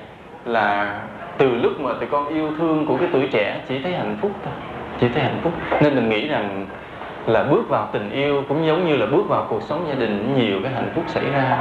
là 0.45 0.99
từ 1.37 1.55
lúc 1.55 1.79
mà 1.79 1.93
tụi 1.99 2.09
con 2.09 2.27
yêu 2.27 2.51
thương 2.57 2.85
của 2.85 2.97
cái 2.97 3.07
tuổi 3.13 3.27
trẻ, 3.31 3.59
chỉ 3.69 3.79
thấy 3.83 3.93
hạnh 3.93 4.17
phúc 4.21 4.31
thôi, 4.43 4.53
chỉ 4.99 5.07
thấy 5.13 5.23
hạnh 5.23 5.39
phúc. 5.43 5.53
Nên 5.81 5.95
mình 5.95 6.09
nghĩ 6.09 6.27
rằng 6.27 6.65
là 7.27 7.43
bước 7.43 7.69
vào 7.69 7.89
tình 7.91 8.09
yêu 8.09 8.43
cũng 8.49 8.65
giống 8.65 8.87
như 8.87 8.95
là 8.95 9.05
bước 9.05 9.23
vào 9.29 9.45
cuộc 9.49 9.61
sống 9.61 9.85
gia 9.87 9.95
đình, 9.95 10.35
nhiều 10.37 10.59
cái 10.63 10.73
hạnh 10.73 10.91
phúc 10.95 11.03
xảy 11.07 11.23
ra. 11.29 11.57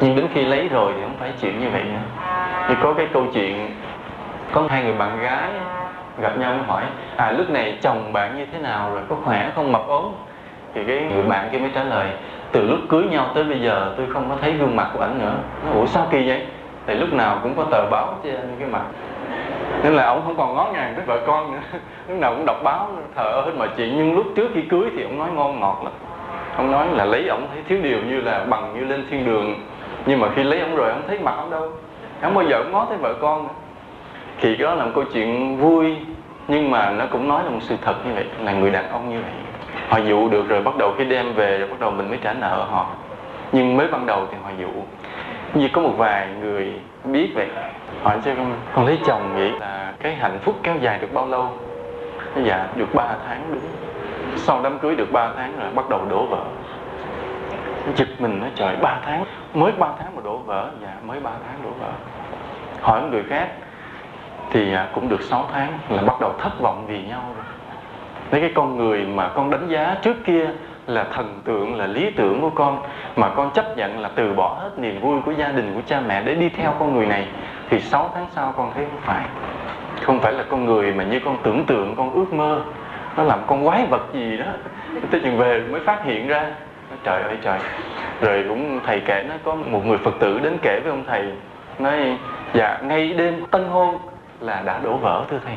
Nhưng 0.00 0.16
đến 0.16 0.26
khi 0.34 0.44
lấy 0.44 0.68
rồi 0.68 0.92
thì 0.96 1.02
không 1.02 1.16
phải 1.18 1.32
chuyện 1.40 1.60
như 1.60 1.70
vậy 1.70 1.82
nữa. 1.84 2.24
Thì 2.68 2.74
có 2.82 2.94
cái 2.94 3.06
câu 3.12 3.26
chuyện, 3.34 3.70
có 4.52 4.62
hai 4.68 4.82
người 4.82 4.92
bạn 4.92 5.20
gái 5.20 5.50
gặp 6.20 6.38
nhau 6.38 6.52
mới 6.52 6.62
hỏi 6.66 6.82
à 7.16 7.32
lúc 7.32 7.50
này 7.50 7.78
chồng 7.82 8.12
bạn 8.12 8.38
như 8.38 8.46
thế 8.52 8.58
nào 8.58 8.90
rồi? 8.90 9.02
Có 9.08 9.16
khỏe 9.24 9.50
không? 9.54 9.72
Mập 9.72 9.86
ốm? 9.86 10.04
Thì 10.74 10.84
cái 10.84 11.00
người 11.00 11.22
bạn 11.22 11.48
kia 11.52 11.58
mới 11.58 11.70
trả 11.74 11.84
lời, 11.84 12.08
từ 12.52 12.66
lúc 12.66 12.78
cưới 12.88 13.02
nhau 13.02 13.26
tới 13.34 13.44
bây 13.44 13.60
giờ 13.60 13.94
tôi 13.96 14.06
không 14.12 14.28
có 14.28 14.36
thấy 14.40 14.52
gương 14.52 14.76
mặt 14.76 14.90
của 14.94 15.00
ảnh 15.00 15.18
nữa. 15.18 15.34
Nó, 15.66 15.72
ủa, 15.72 15.86
sao 15.86 16.06
kỳ 16.10 16.28
vậy? 16.28 16.46
Thì 16.86 16.94
lúc 16.94 17.12
nào 17.12 17.38
cũng 17.42 17.54
có 17.56 17.64
tờ 17.70 17.86
báo 17.90 18.14
trên 18.24 18.56
cái 18.58 18.68
mặt 18.68 18.82
nên 19.82 19.92
là 19.94 20.06
ông 20.06 20.22
không 20.24 20.36
còn 20.36 20.54
ngó 20.54 20.70
ngàng 20.72 20.94
với 20.96 21.04
vợ 21.04 21.20
con 21.26 21.52
nữa. 21.52 21.60
Lúc 22.08 22.18
nào 22.18 22.34
cũng 22.36 22.46
đọc 22.46 22.56
báo, 22.64 22.88
thờ 23.16 23.42
hết 23.44 23.52
mọi 23.58 23.68
chuyện. 23.76 23.92
Nhưng 23.96 24.14
lúc 24.14 24.26
trước 24.36 24.50
khi 24.54 24.62
cưới 24.62 24.90
thì 24.96 25.02
ông 25.02 25.18
nói 25.18 25.28
ngon 25.34 25.60
ngọt 25.60 25.80
lắm. 25.84 25.92
Ông 26.56 26.72
nói 26.72 26.86
là 26.92 27.04
lấy 27.04 27.28
ông 27.28 27.46
thấy 27.52 27.62
thiếu 27.68 27.78
điều 27.82 27.98
như 28.02 28.20
là 28.20 28.44
bằng 28.44 28.74
như 28.74 28.84
lên 28.84 29.06
thiên 29.10 29.24
đường. 29.26 29.54
Nhưng 30.06 30.20
mà 30.20 30.28
khi 30.34 30.42
lấy 30.42 30.60
ông 30.60 30.76
rồi, 30.76 30.90
ông 30.90 31.02
thấy 31.08 31.18
mặt 31.18 31.34
ông 31.36 31.50
đâu? 31.50 31.72
Không 32.22 32.34
bao 32.34 32.44
giờ 32.44 32.56
ông 32.56 32.72
ngó 32.72 32.86
thấy 32.88 32.96
vợ 32.96 33.14
con 33.20 33.42
nữa. 33.42 33.54
Thì 34.40 34.56
đó 34.56 34.74
là 34.74 34.84
một 34.84 34.90
câu 34.94 35.04
chuyện 35.12 35.56
vui, 35.56 35.96
nhưng 36.48 36.70
mà 36.70 36.90
nó 36.90 37.04
cũng 37.10 37.28
nói 37.28 37.44
là 37.44 37.50
một 37.50 37.60
sự 37.60 37.76
thật 37.82 37.94
như 38.06 38.14
vậy, 38.14 38.24
là 38.40 38.52
người 38.52 38.70
đàn 38.70 38.90
ông 38.90 39.10
như 39.10 39.20
vậy. 39.22 39.32
Họ 39.88 39.98
dụ 39.98 40.28
được 40.28 40.48
rồi 40.48 40.62
bắt 40.62 40.76
đầu 40.76 40.94
khi 40.98 41.04
đem 41.04 41.34
về, 41.34 41.58
rồi 41.58 41.68
bắt 41.68 41.80
đầu 41.80 41.90
mình 41.90 42.08
mới 42.08 42.18
trả 42.22 42.32
nợ 42.32 42.66
họ. 42.70 42.86
Nhưng 43.52 43.76
mới 43.76 43.88
ban 43.88 44.06
đầu 44.06 44.26
thì 44.30 44.36
họ 44.44 44.50
dụ 44.60 44.68
như 45.54 45.68
có 45.72 45.80
một 45.80 45.94
vài 45.96 46.28
người 46.40 46.72
biết 47.04 47.30
vậy 47.34 47.48
hỏi 48.02 48.18
cho 48.24 48.34
con 48.36 48.54
con 48.74 48.86
lấy 48.86 48.98
chồng 49.06 49.36
nghĩ 49.36 49.50
là 49.50 49.92
cái 50.00 50.14
hạnh 50.14 50.38
phúc 50.42 50.56
kéo 50.62 50.74
dài 50.80 50.98
được 50.98 51.14
bao 51.14 51.26
lâu. 51.26 51.48
Dạ 52.44 52.66
được 52.76 52.94
3 52.94 53.04
tháng 53.26 53.42
đúng. 53.48 53.60
Sau 54.36 54.60
đám 54.62 54.78
cưới 54.78 54.96
được 54.96 55.12
3 55.12 55.32
tháng 55.36 55.52
rồi 55.60 55.70
bắt 55.74 55.88
đầu 55.88 56.00
đổ 56.10 56.26
vỡ. 56.26 56.44
Giật 57.94 58.08
mình 58.18 58.40
nói, 58.40 58.50
trời 58.54 58.76
3 58.76 58.98
tháng, 59.04 59.24
mới 59.54 59.72
3 59.72 59.88
tháng 59.98 60.16
mà 60.16 60.22
đổ 60.24 60.36
vỡ. 60.36 60.70
Dạ 60.82 60.94
mới 61.06 61.20
3 61.20 61.30
tháng 61.46 61.62
đổ 61.64 61.70
vỡ. 61.80 61.92
Hỏi 62.80 63.02
người 63.10 63.22
khác 63.28 63.48
thì 64.50 64.74
à, 64.74 64.88
cũng 64.94 65.08
được 65.08 65.22
6 65.22 65.44
tháng 65.52 65.78
là 65.88 66.02
bắt 66.02 66.20
đầu 66.20 66.32
thất 66.38 66.60
vọng 66.60 66.84
vì 66.88 67.02
nhau 67.02 67.22
rồi. 67.36 67.44
Lấy 68.30 68.40
cái 68.40 68.52
con 68.54 68.76
người 68.76 69.04
mà 69.04 69.28
con 69.28 69.50
đánh 69.50 69.68
giá 69.68 69.96
trước 70.02 70.16
kia 70.24 70.50
là 70.90 71.04
thần 71.14 71.40
tượng, 71.44 71.78
là 71.78 71.86
lý 71.86 72.10
tưởng 72.10 72.40
của 72.40 72.50
con, 72.50 72.82
mà 73.16 73.28
con 73.28 73.50
chấp 73.50 73.76
nhận 73.76 73.98
là 73.98 74.10
từ 74.14 74.32
bỏ 74.32 74.58
hết 74.60 74.70
niềm 74.76 75.00
vui 75.00 75.20
của 75.26 75.32
gia 75.32 75.48
đình, 75.48 75.74
của 75.74 75.80
cha 75.86 76.00
mẹ 76.00 76.22
để 76.22 76.34
đi 76.34 76.48
theo 76.48 76.74
con 76.78 76.94
người 76.96 77.06
này, 77.06 77.26
thì 77.70 77.80
6 77.80 78.10
tháng 78.14 78.26
sau 78.34 78.54
con 78.56 78.72
thấy 78.74 78.84
không 78.90 79.00
phải. 79.00 79.24
Không 80.02 80.20
phải 80.20 80.32
là 80.32 80.44
con 80.50 80.64
người 80.64 80.92
mà 80.92 81.04
như 81.04 81.20
con 81.24 81.36
tưởng 81.42 81.64
tượng, 81.64 81.94
con 81.96 82.12
ước 82.12 82.32
mơ. 82.32 82.62
Nó 83.16 83.22
làm 83.22 83.38
con 83.46 83.66
quái 83.66 83.86
vật 83.86 84.02
gì 84.12 84.36
đó. 84.36 84.44
Tới 85.10 85.20
chừng 85.20 85.38
về 85.38 85.60
mới 85.70 85.80
phát 85.80 86.04
hiện 86.04 86.26
ra. 86.28 86.46
Trời 87.04 87.22
ơi, 87.22 87.36
trời. 87.42 87.58
Rồi 88.20 88.44
cũng 88.48 88.80
thầy 88.86 89.00
kể, 89.00 89.24
nó 89.28 89.34
có 89.44 89.54
một 89.54 89.86
người 89.86 89.98
phật 89.98 90.14
tử 90.18 90.38
đến 90.38 90.58
kể 90.62 90.80
với 90.82 90.90
ông 90.90 91.04
thầy, 91.06 91.32
nói 91.78 92.18
dạ 92.54 92.78
ngay 92.82 93.12
đêm 93.12 93.46
tân 93.50 93.68
hôn 93.68 93.98
là 94.40 94.62
đã 94.64 94.78
đổ 94.82 94.96
vỡ, 94.96 95.24
thưa 95.30 95.38
thầy 95.44 95.54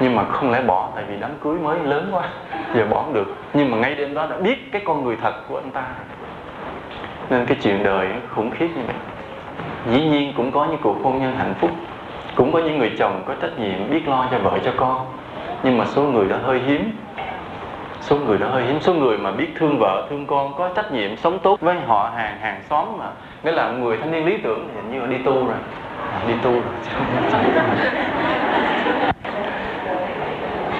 nhưng 0.00 0.16
mà 0.16 0.24
không 0.24 0.50
lẽ 0.50 0.62
bỏ 0.62 0.88
tại 0.94 1.04
vì 1.08 1.16
đám 1.20 1.30
cưới 1.42 1.54
mới 1.54 1.78
lớn 1.84 2.08
quá 2.12 2.28
giờ 2.74 2.86
bỏ 2.90 3.02
không 3.02 3.14
được. 3.14 3.34
Nhưng 3.54 3.70
mà 3.70 3.76
ngay 3.76 3.94
đêm 3.94 4.14
đó 4.14 4.26
đã 4.30 4.36
biết 4.36 4.72
cái 4.72 4.82
con 4.84 5.04
người 5.04 5.16
thật 5.22 5.34
của 5.48 5.56
anh 5.56 5.70
ta. 5.70 5.84
Nên 7.30 7.46
cái 7.46 7.56
chuyện 7.62 7.82
đời 7.82 8.08
khủng 8.28 8.50
khiếp 8.50 8.68
như 8.76 8.82
vậy. 8.86 8.96
Dĩ 9.90 10.04
nhiên 10.04 10.32
cũng 10.36 10.52
có 10.52 10.66
những 10.66 10.78
cuộc 10.82 10.96
hôn 11.02 11.18
nhân 11.18 11.36
hạnh 11.38 11.54
phúc. 11.60 11.70
Cũng 12.36 12.52
có 12.52 12.58
những 12.58 12.78
người 12.78 12.92
chồng 12.98 13.22
có 13.26 13.34
trách 13.42 13.58
nhiệm 13.58 13.90
biết 13.90 14.08
lo 14.08 14.28
cho 14.30 14.38
vợ 14.38 14.58
cho 14.64 14.72
con. 14.76 15.06
Nhưng 15.62 15.78
mà 15.78 15.84
số 15.84 16.02
người 16.02 16.28
đó 16.28 16.36
hơi 16.42 16.60
hiếm. 16.66 16.92
Số 18.00 18.16
người 18.16 18.38
đó 18.38 18.46
hơi 18.48 18.62
hiếm. 18.62 18.80
Số 18.80 18.94
người 18.94 19.18
mà 19.18 19.30
biết 19.30 19.48
thương 19.58 19.78
vợ 19.78 20.06
thương 20.10 20.26
con 20.26 20.54
có 20.58 20.70
trách 20.74 20.92
nhiệm 20.92 21.16
sống 21.16 21.38
tốt 21.38 21.60
với 21.60 21.76
họ 21.86 22.12
hàng 22.16 22.36
hàng 22.40 22.60
xóm 22.70 22.98
mà. 22.98 23.06
Nghĩa 23.42 23.52
là 23.52 23.70
người 23.70 23.96
thanh 23.96 24.12
niên 24.12 24.26
lý 24.26 24.36
tưởng 24.36 24.68
thì 24.68 24.80
hình 24.80 24.92
như 24.92 25.00
là 25.00 25.06
đi 25.06 25.24
tu 25.24 25.34
rồi. 25.34 25.56
À, 26.12 26.20
đi 26.28 26.34
tu 26.42 26.52
rồi. 26.52 26.62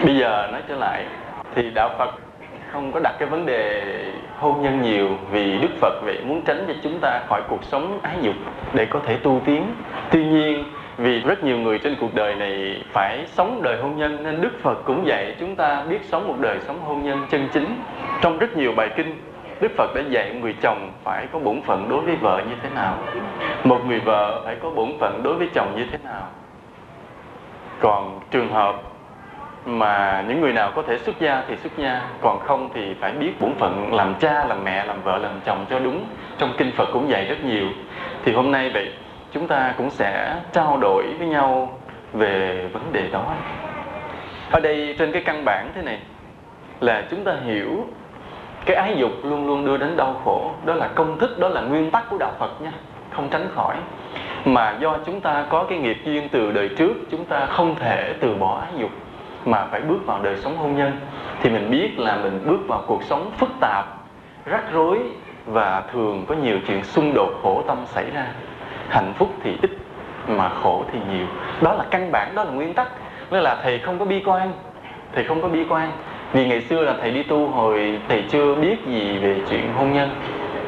bây 0.05 0.17
giờ 0.17 0.49
nói 0.53 0.63
trở 0.69 0.75
lại, 0.75 1.05
thì 1.55 1.71
đạo 1.75 1.91
phật 1.99 2.11
không 2.73 2.93
có 2.93 3.01
đặt 3.01 3.15
cái 3.19 3.29
vấn 3.29 3.47
đề 3.47 3.83
hôn 4.39 4.63
nhân 4.63 4.83
nhiều 4.83 5.09
vì 5.31 5.59
đức 5.59 5.69
phật 5.81 6.03
vậy 6.03 6.19
muốn 6.25 6.43
tránh 6.43 6.65
cho 6.69 6.75
chúng 6.83 6.99
ta 7.01 7.21
khỏi 7.29 7.43
cuộc 7.49 7.65
sống 7.65 8.01
ái 8.03 8.17
dục 8.21 8.35
để 8.73 8.87
có 8.87 9.01
thể 9.07 9.17
tu 9.17 9.41
tiến. 9.45 9.75
Tuy 10.11 10.25
nhiên, 10.25 10.65
vì 10.97 11.21
rất 11.21 11.45
nhiều 11.45 11.59
người 11.59 11.79
trên 11.79 11.97
cuộc 12.01 12.15
đời 12.15 12.35
này 12.35 12.83
phải 12.93 13.25
sống 13.27 13.63
đời 13.63 13.77
hôn 13.83 13.97
nhân, 13.97 14.23
nên 14.23 14.41
đức 14.41 14.63
phật 14.63 14.79
cũng 14.85 15.07
dạy 15.07 15.37
chúng 15.41 15.57
ta 15.57 15.85
biết 15.89 15.99
sống 16.05 16.29
một 16.29 16.35
đời 16.41 16.59
sống 16.61 16.81
hôn 16.81 17.03
nhân 17.03 17.27
chân 17.31 17.49
chính. 17.53 17.81
Trong 18.21 18.39
rất 18.39 18.57
nhiều 18.57 18.73
bài 18.77 18.89
kinh, 18.97 19.23
đức 19.61 19.73
phật 19.77 19.95
đã 19.95 20.03
dạy 20.09 20.35
người 20.35 20.55
chồng 20.63 20.93
phải 21.05 21.27
có 21.33 21.39
bổn 21.39 21.63
phận 21.63 21.89
đối 21.89 22.01
với 22.01 22.17
vợ 22.17 22.43
như 22.49 22.55
thế 22.63 22.69
nào. 22.75 22.99
Một 23.65 23.81
người 23.87 24.01
vợ 24.01 24.43
phải 24.45 24.57
có 24.63 24.71
bổn 24.71 24.89
phận 25.01 25.23
đối 25.23 25.35
với 25.35 25.49
chồng 25.55 25.73
như 25.77 25.85
thế 25.93 25.99
nào. 26.05 26.27
Còn 27.81 28.21
trường 28.31 28.53
hợp 28.53 28.83
mà 29.69 30.25
những 30.29 30.41
người 30.41 30.53
nào 30.53 30.73
có 30.75 30.83
thể 30.83 30.99
xuất 30.99 31.21
gia 31.21 31.43
thì 31.49 31.57
xuất 31.57 31.73
gia, 31.77 32.03
còn 32.21 32.41
không 32.41 32.71
thì 32.75 32.95
phải 33.01 33.13
biết 33.13 33.41
bổn 33.41 33.55
phận 33.55 33.95
làm 33.95 34.15
cha, 34.21 34.45
làm 34.45 34.65
mẹ, 34.65 34.85
làm 34.85 35.03
vợ, 35.03 35.19
làm 35.19 35.41
chồng 35.45 35.67
cho 35.71 35.79
đúng. 35.79 36.05
Trong 36.39 36.53
kinh 36.59 36.73
phật 36.77 36.89
cũng 36.93 37.09
dạy 37.09 37.25
rất 37.25 37.45
nhiều. 37.45 37.67
Thì 38.25 38.33
hôm 38.33 38.51
nay 38.51 38.71
vậy, 38.75 38.93
chúng 39.33 39.47
ta 39.47 39.75
cũng 39.77 39.91
sẽ 39.91 40.35
trao 40.53 40.79
đổi 40.81 41.05
với 41.19 41.29
nhau 41.29 41.79
về 42.13 42.67
vấn 42.73 42.93
đề 42.93 43.09
đó. 43.13 43.35
Ở 44.51 44.61
đây 44.61 44.97
trên 44.99 45.13
cái 45.13 45.23
căn 45.23 45.45
bản 45.45 45.71
thế 45.75 45.83
này, 45.83 45.99
là 46.81 47.03
chúng 47.11 47.25
ta 47.25 47.37
hiểu 47.45 47.87
cái 48.65 48.77
ái 48.77 48.95
dục 48.97 49.13
luôn 49.23 49.47
luôn 49.47 49.67
đưa 49.67 49.77
đến 49.77 49.97
đau 49.97 50.21
khổ. 50.25 50.51
Đó 50.65 50.75
là 50.75 50.89
công 50.95 51.19
thức, 51.19 51.39
đó 51.39 51.49
là 51.49 51.61
nguyên 51.61 51.91
tắc 51.91 52.11
của 52.11 52.19
đạo 52.19 52.33
phật 52.39 52.63
nha, 52.63 52.73
không 53.11 53.29
tránh 53.29 53.49
khỏi. 53.55 53.77
Mà 54.45 54.77
do 54.81 54.99
chúng 55.07 55.21
ta 55.21 55.45
có 55.49 55.65
cái 55.65 55.79
nghiệp 55.79 55.99
duyên 56.05 56.29
từ 56.29 56.53
đời 56.53 56.69
trước, 56.69 56.93
chúng 57.11 57.25
ta 57.25 57.47
không 57.47 57.75
thể 57.75 58.15
từ 58.21 58.35
bỏ 58.35 58.61
ái 58.61 58.73
dục 58.77 58.91
mà 59.45 59.67
phải 59.71 59.81
bước 59.81 60.07
vào 60.07 60.23
đời 60.23 60.37
sống 60.37 60.57
hôn 60.57 60.77
nhân, 60.77 60.93
thì 61.43 61.51
mình 61.51 61.71
biết 61.71 61.99
là 61.99 62.17
mình 62.17 62.41
bước 62.47 62.69
vào 62.69 62.83
cuộc 62.87 63.03
sống 63.03 63.31
phức 63.37 63.51
tạp, 63.61 63.85
rắc 64.45 64.73
rối 64.73 64.99
và 65.47 65.83
thường 65.93 66.25
có 66.29 66.35
nhiều 66.35 66.59
chuyện 66.67 66.85
xung 66.85 67.15
đột 67.15 67.31
khổ 67.43 67.63
tâm 67.67 67.79
xảy 67.87 68.11
ra. 68.11 68.27
Hạnh 68.89 69.13
phúc 69.17 69.29
thì 69.43 69.57
ít 69.63 69.71
mà 70.29 70.49
khổ 70.49 70.85
thì 70.93 70.99
nhiều. 71.13 71.27
Đó 71.61 71.75
là 71.75 71.85
căn 71.91 72.13
bản, 72.13 72.35
đó 72.35 72.45
là 72.45 72.51
nguyên 72.51 72.75
tắc. 72.75 72.89
Nên 73.31 73.43
là 73.43 73.57
thầy 73.63 73.79
không 73.79 73.99
có 73.99 74.05
bi 74.05 74.23
quan, 74.27 74.53
thầy 75.15 75.25
không 75.25 75.43
có 75.43 75.49
bi 75.49 75.65
quan. 75.69 75.93
Vì 76.33 76.47
ngày 76.47 76.61
xưa 76.61 76.83
là 76.83 76.95
thầy 77.01 77.11
đi 77.11 77.23
tu 77.23 77.49
hồi 77.49 78.01
thầy 78.09 78.25
chưa 78.31 78.55
biết 78.55 78.77
gì 78.87 79.19
về 79.19 79.41
chuyện 79.51 79.73
hôn 79.77 79.93
nhân, 79.93 80.11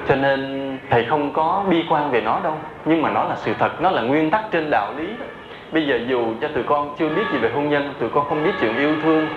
cho 0.08 0.16
nên 0.16 0.78
thầy 0.90 1.04
không 1.04 1.32
có 1.32 1.64
bi 1.68 1.84
quan 1.88 2.10
về 2.10 2.20
nó 2.20 2.40
đâu. 2.44 2.54
Nhưng 2.84 3.02
mà 3.02 3.10
nó 3.10 3.24
là 3.24 3.36
sự 3.36 3.54
thật, 3.58 3.80
nó 3.80 3.90
là 3.90 4.02
nguyên 4.02 4.30
tắc 4.30 4.44
trên 4.50 4.70
đạo 4.70 4.92
lý 4.96 5.06
đó 5.06 5.26
bây 5.72 5.86
giờ 5.86 5.98
dù 6.08 6.34
cho 6.40 6.48
tụi 6.48 6.62
con 6.62 6.94
chưa 6.98 7.08
biết 7.08 7.22
gì 7.32 7.38
về 7.38 7.50
hôn 7.54 7.68
nhân, 7.68 7.94
tụi 7.98 8.08
con 8.08 8.28
không 8.28 8.44
biết 8.44 8.52
chuyện 8.60 8.76
yêu 8.76 8.94
thương, 9.02 9.28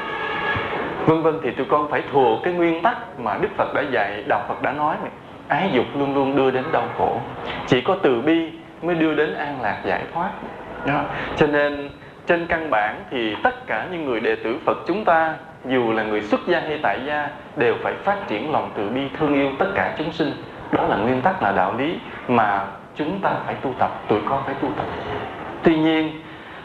vân 1.05 1.21
vân 1.21 1.39
thì 1.43 1.51
tụi 1.51 1.65
con 1.65 1.87
phải 1.91 2.03
thuộc 2.11 2.39
cái 2.43 2.53
nguyên 2.53 2.81
tắc 2.81 3.19
mà 3.19 3.37
đức 3.41 3.49
phật 3.57 3.73
đã 3.73 3.81
dạy, 3.81 4.23
đạo 4.27 4.45
phật 4.47 4.61
đã 4.61 4.71
nói 4.71 4.95
này. 5.01 5.11
Ái 5.47 5.69
dục 5.73 5.85
luôn 5.95 6.15
luôn 6.15 6.35
đưa 6.35 6.51
đến 6.51 6.63
đau 6.71 6.87
khổ. 6.97 7.21
Chỉ 7.67 7.81
có 7.81 7.97
từ 8.01 8.21
bi 8.21 8.51
mới 8.81 8.95
đưa 8.95 9.13
đến 9.13 9.33
an 9.33 9.61
lạc 9.61 9.77
giải 9.85 10.01
thoát. 10.13 10.29
Đó. 10.85 11.01
cho 11.35 11.47
nên, 11.47 11.89
trên 12.27 12.45
căn 12.47 12.69
bản 12.69 13.03
thì 13.11 13.35
tất 13.43 13.67
cả 13.67 13.87
những 13.91 14.05
người 14.05 14.19
đệ 14.19 14.35
tử 14.35 14.57
phật 14.65 14.77
chúng 14.87 15.05
ta, 15.05 15.33
dù 15.65 15.91
là 15.91 16.03
người 16.03 16.21
xuất 16.21 16.39
gia 16.47 16.59
hay 16.59 16.79
tại 16.83 16.99
gia, 17.05 17.27
đều 17.55 17.75
phải 17.83 17.93
phát 17.93 18.17
triển 18.27 18.51
lòng 18.51 18.69
từ 18.75 18.89
bi 18.89 19.01
thương 19.19 19.33
yêu 19.33 19.51
tất 19.59 19.67
cả 19.75 19.95
chúng 19.97 20.11
sinh. 20.11 20.31
Đó 20.71 20.87
là 20.87 20.95
nguyên 20.95 21.21
tắc, 21.21 21.43
là 21.43 21.51
đạo 21.51 21.73
lý 21.77 21.99
mà 22.27 22.65
chúng 22.95 23.19
ta 23.19 23.29
phải 23.45 23.55
tu 23.55 23.73
tập, 23.79 24.01
tụi 24.07 24.19
con 24.29 24.43
phải 24.45 24.55
tu 24.61 24.69
tập. 24.77 24.85
Tuy 25.63 25.75
nhiên 25.75 26.21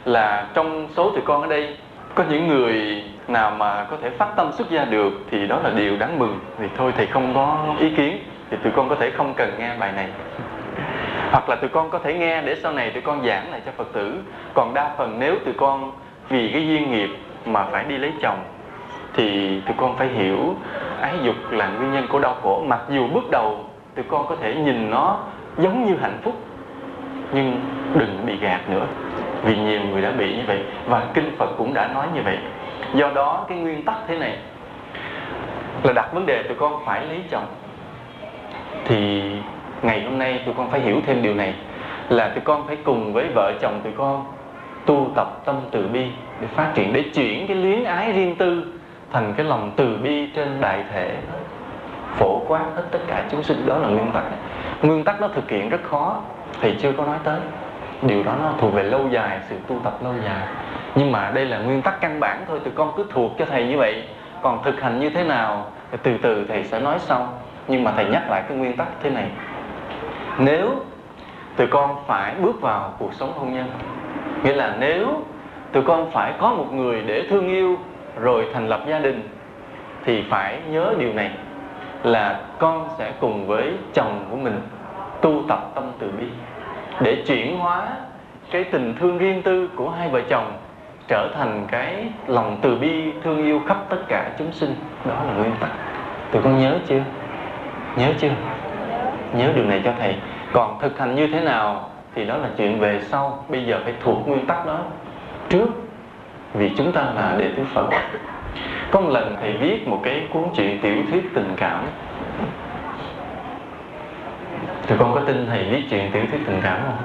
là 0.09 0.47
trong 0.55 0.88
số 0.97 1.11
tụi 1.11 1.23
con 1.25 1.43
ở 1.43 1.49
đây, 1.49 1.77
có 2.15 2.25
những 2.31 2.49
người 2.49 3.05
nào 3.29 3.50
mà 3.50 3.87
có 3.91 3.97
thể 4.03 4.11
phát 4.11 4.29
tâm 4.37 4.53
xuất 4.53 4.71
gia 4.71 4.85
được 4.85 5.12
thì 5.31 5.47
đó 5.47 5.61
là 5.65 5.71
điều 5.71 5.97
đáng 5.97 6.19
mừng. 6.19 6.41
Thì 6.59 6.65
thôi 6.77 6.93
thầy 6.97 7.07
không 7.07 7.35
có 7.35 7.59
ý 7.81 7.91
kiến, 7.91 8.19
thì 8.50 8.57
tụi 8.62 8.73
con 8.77 8.88
có 8.88 8.95
thể 8.95 9.11
không 9.11 9.35
cần 9.37 9.50
nghe 9.59 9.77
bài 9.79 9.93
này. 9.93 10.09
Hoặc 11.31 11.49
là 11.49 11.57
tụi 11.57 11.69
con 11.69 11.91
có 11.91 11.99
thể 11.99 12.15
nghe 12.15 12.43
để 12.43 12.57
sau 12.62 12.73
này 12.73 12.91
tụi 12.91 13.03
con 13.03 13.27
giảng 13.27 13.50
lại 13.50 13.61
cho 13.67 13.73
phật 13.77 13.93
tử. 13.93 14.19
Còn 14.55 14.75
đa 14.75 14.91
phần 14.99 15.17
nếu 15.19 15.35
tụi 15.45 15.55
con 15.55 15.93
vì 16.29 16.50
cái 16.53 16.67
duyên 16.69 16.93
nghiệp 16.93 17.11
mà 17.47 17.65
phải 17.73 17.85
đi 17.85 17.99
lấy 17.99 18.12
chồng, 18.23 18.38
thì 19.15 19.61
tụi 19.61 19.75
con 19.77 19.97
phải 19.97 20.09
hiểu 20.09 20.55
ái 21.00 21.15
dục 21.23 21.37
là 21.50 21.69
nguyên 21.69 21.93
nhân 21.93 22.07
của 22.09 22.19
đau 22.19 22.37
khổ. 22.43 22.65
Mặc 22.67 22.81
dù 22.88 23.09
bước 23.09 23.31
đầu 23.31 23.65
tụi 23.95 24.05
con 24.09 24.27
có 24.29 24.37
thể 24.37 24.55
nhìn 24.55 24.91
nó 24.91 25.19
giống 25.59 25.87
như 25.87 25.97
hạnh 26.00 26.19
phúc, 26.23 26.35
nhưng 27.33 27.61
đừng 27.95 28.27
bị 28.27 28.37
gạt 28.37 28.61
nữa 28.71 28.87
vì 29.42 29.57
nhiều 29.57 29.80
người 29.80 30.02
đã 30.02 30.11
bị 30.11 30.37
như 30.37 30.42
vậy 30.47 30.61
và 30.87 31.07
kinh 31.14 31.37
phật 31.38 31.50
cũng 31.59 31.75
đã 31.75 31.88
nói 31.95 32.07
như 32.14 32.21
vậy. 32.25 32.38
Do 32.95 33.11
đó, 33.14 33.45
cái 33.49 33.59
nguyên 33.59 33.85
tắc 33.85 33.97
thế 34.09 34.18
này 34.18 34.37
là 35.83 35.92
đặt 35.92 36.12
vấn 36.12 36.26
đề 36.26 36.42
tụi 36.42 36.57
con 36.57 36.85
phải 36.87 37.07
lấy 37.07 37.21
chồng. 37.30 37.47
Thì 38.85 39.23
ngày 39.83 40.02
hôm 40.02 40.18
nay 40.18 40.42
tụi 40.47 40.54
con 40.54 40.71
phải 40.71 40.80
hiểu 40.80 41.00
thêm 41.07 41.23
điều 41.23 41.35
này, 41.35 41.54
là 42.09 42.28
tụi 42.28 42.40
con 42.40 42.66
phải 42.66 42.76
cùng 42.85 43.12
với 43.12 43.26
vợ 43.35 43.52
chồng 43.61 43.80
tụi 43.85 43.92
con 43.97 44.25
tu 44.87 45.11
tập 45.16 45.28
tâm 45.45 45.61
từ 45.71 45.88
bi 45.88 46.07
để 46.40 46.47
phát 46.47 46.71
triển, 46.75 46.92
để 46.92 47.04
chuyển 47.14 47.47
cái 47.47 47.57
luyến 47.57 47.85
ái 47.85 48.12
riêng 48.12 48.37
tư 48.37 48.73
thành 49.12 49.35
cái 49.37 49.47
lòng 49.47 49.71
từ 49.76 49.97
bi 49.97 50.26
trên 50.37 50.61
đại 50.61 50.85
thể. 50.92 51.16
Phổ 52.14 52.42
quát 52.49 52.64
hết 52.76 52.83
tất 52.90 52.99
cả 53.07 53.25
chúng 53.30 53.42
sinh, 53.42 53.66
đó 53.66 53.78
là 53.78 53.88
nguyên 53.88 54.12
tắc. 54.12 54.25
Nguyên 54.83 55.04
tắc 55.04 55.21
nó 55.21 55.28
thực 55.28 55.50
hiện 55.50 55.68
rất 55.68 55.83
khó 55.83 56.21
thì 56.61 56.75
chưa 56.80 56.92
có 56.92 57.04
nói 57.04 57.18
tới 57.25 57.40
điều 58.02 58.23
đó 58.23 58.35
nó 58.43 58.52
thuộc 58.59 58.75
về 58.75 58.83
lâu 58.83 59.09
dài, 59.11 59.38
sự 59.49 59.57
tu 59.69 59.76
tập 59.85 59.93
lâu 60.05 60.12
dài. 60.25 60.47
Nhưng 60.95 61.12
mà 61.12 61.31
đây 61.35 61.45
là 61.45 61.59
nguyên 61.59 61.83
tắc 61.83 62.00
căn 62.00 62.21
bản 62.21 62.45
thôi, 62.49 62.61
tụi 62.64 62.73
con 62.76 62.93
cứ 62.97 63.05
thuộc 63.11 63.33
cho 63.38 63.45
thầy 63.45 63.67
như 63.67 63.78
vậy. 63.78 64.05
Còn 64.43 64.64
thực 64.64 64.81
hành 64.81 65.00
như 65.00 65.11
thế 65.11 65.25
nào, 65.25 65.67
từ 66.02 66.19
từ 66.23 66.47
thầy 66.49 66.64
sẽ 66.64 66.81
nói 66.81 66.99
sau. 66.99 67.28
Nhưng 67.69 67.85
mà 67.85 67.93
thầy 67.97 68.05
nhắc 68.05 68.31
lại 68.31 68.43
cái 68.49 68.57
nguyên 68.57 68.76
tắc 68.76 68.88
thế 69.02 69.11
này. 69.11 69.26
Nếu 70.38 70.71
tụi 71.57 71.67
con 71.67 71.97
phải 72.07 72.35
bước 72.35 72.61
vào 72.61 72.95
cuộc 72.99 73.14
sống 73.14 73.33
hôn 73.37 73.55
nhân, 73.55 73.67
nghĩa 74.43 74.55
là 74.55 74.76
nếu 74.78 75.23
tụi 75.73 75.83
con 75.83 76.11
phải 76.11 76.33
có 76.40 76.55
một 76.55 76.73
người 76.73 77.02
để 77.07 77.26
thương 77.31 77.49
yêu 77.49 77.76
rồi 78.21 78.47
thành 78.55 78.69
lập 78.69 78.81
gia 78.87 78.99
đình, 78.99 79.28
thì 80.05 80.25
phải 80.31 80.61
nhớ 80.71 80.95
điều 80.99 81.12
này, 81.12 81.31
là 82.02 82.40
con 82.59 82.88
sẽ 82.99 83.12
cùng 83.21 83.47
với 83.47 83.75
chồng 83.95 84.26
của 84.31 84.37
mình 84.37 84.61
tu 85.21 85.43
tập 85.49 85.71
tâm 85.75 85.85
từ 85.99 86.11
bi 86.19 86.26
để 87.00 87.23
chuyển 87.26 87.59
hóa 87.59 87.88
cái 88.50 88.64
tình 88.64 88.95
thương 89.00 89.19
riêng 89.19 89.43
tư 89.43 89.69
của 89.76 89.90
hai 89.90 90.09
vợ 90.09 90.21
chồng 90.28 90.52
trở 91.09 91.28
thành 91.35 91.67
cái 91.71 92.07
lòng 92.26 92.59
từ 92.62 92.76
bi, 92.76 93.12
thương 93.25 93.45
yêu 93.45 93.61
khắp 93.69 93.76
tất 93.88 93.99
cả 94.09 94.31
chúng 94.38 94.52
sinh. 94.52 94.75
Đó 95.05 95.14
là 95.26 95.33
nguyên 95.33 95.52
tắc. 95.61 95.71
Tụi 96.33 96.43
con 96.43 96.59
nhớ 96.59 96.78
chưa? 96.87 97.00
Nhớ 97.97 98.12
chưa? 98.19 98.31
Nhớ 99.33 99.52
điều 99.55 99.64
này 99.64 99.83
cho 99.85 99.93
thầy. 99.99 100.14
Còn 100.52 100.78
thực 100.81 100.99
hành 100.99 101.14
như 101.14 101.26
thế 101.26 101.40
nào 101.40 101.90
thì 102.14 102.25
đó 102.25 102.37
là 102.37 102.49
chuyện 102.57 102.78
về 102.78 103.00
sau. 103.02 103.45
Bây 103.49 103.67
giờ 103.67 103.81
phải 103.85 103.95
thuộc 104.02 104.28
nguyên 104.28 104.47
tắc 104.47 104.67
đó 104.67 104.78
trước. 105.49 105.69
Vì 106.55 106.71
chúng 106.76 106.93
ta 106.93 107.00
là 107.00 107.35
đệ 107.38 107.49
tử 107.57 107.62
phật. 107.75 107.88
Có 108.90 109.00
một 109.00 109.11
lần 109.11 109.37
thầy 109.40 109.52
viết 109.52 109.88
một 109.88 110.00
cái 110.05 110.23
cuốn 110.33 110.43
truyện 110.55 110.78
tiểu 110.83 110.97
thuyết 111.11 111.35
tình 111.35 111.52
cảm 111.57 111.85
thì 114.88 114.97
con 114.99 115.14
có 115.14 115.21
tin 115.21 115.47
thầy 115.47 115.64
viết 115.64 115.83
chuyện 115.90 116.11
tiểu 116.12 116.23
thuyết 116.30 116.40
tình 116.47 116.61
cảm 116.62 116.80
không? 116.87 116.97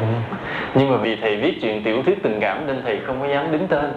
Ừ. 0.00 0.06
nhưng 0.74 0.90
mà 0.90 0.96
vì 0.96 1.16
thầy 1.16 1.36
viết 1.36 1.58
chuyện 1.62 1.82
tiểu 1.82 2.02
thuyết 2.02 2.22
tình 2.22 2.40
cảm 2.40 2.66
nên 2.66 2.82
thầy 2.84 3.00
không 3.06 3.20
có 3.20 3.26
dám 3.26 3.52
đứng 3.52 3.68
tên. 3.68 3.92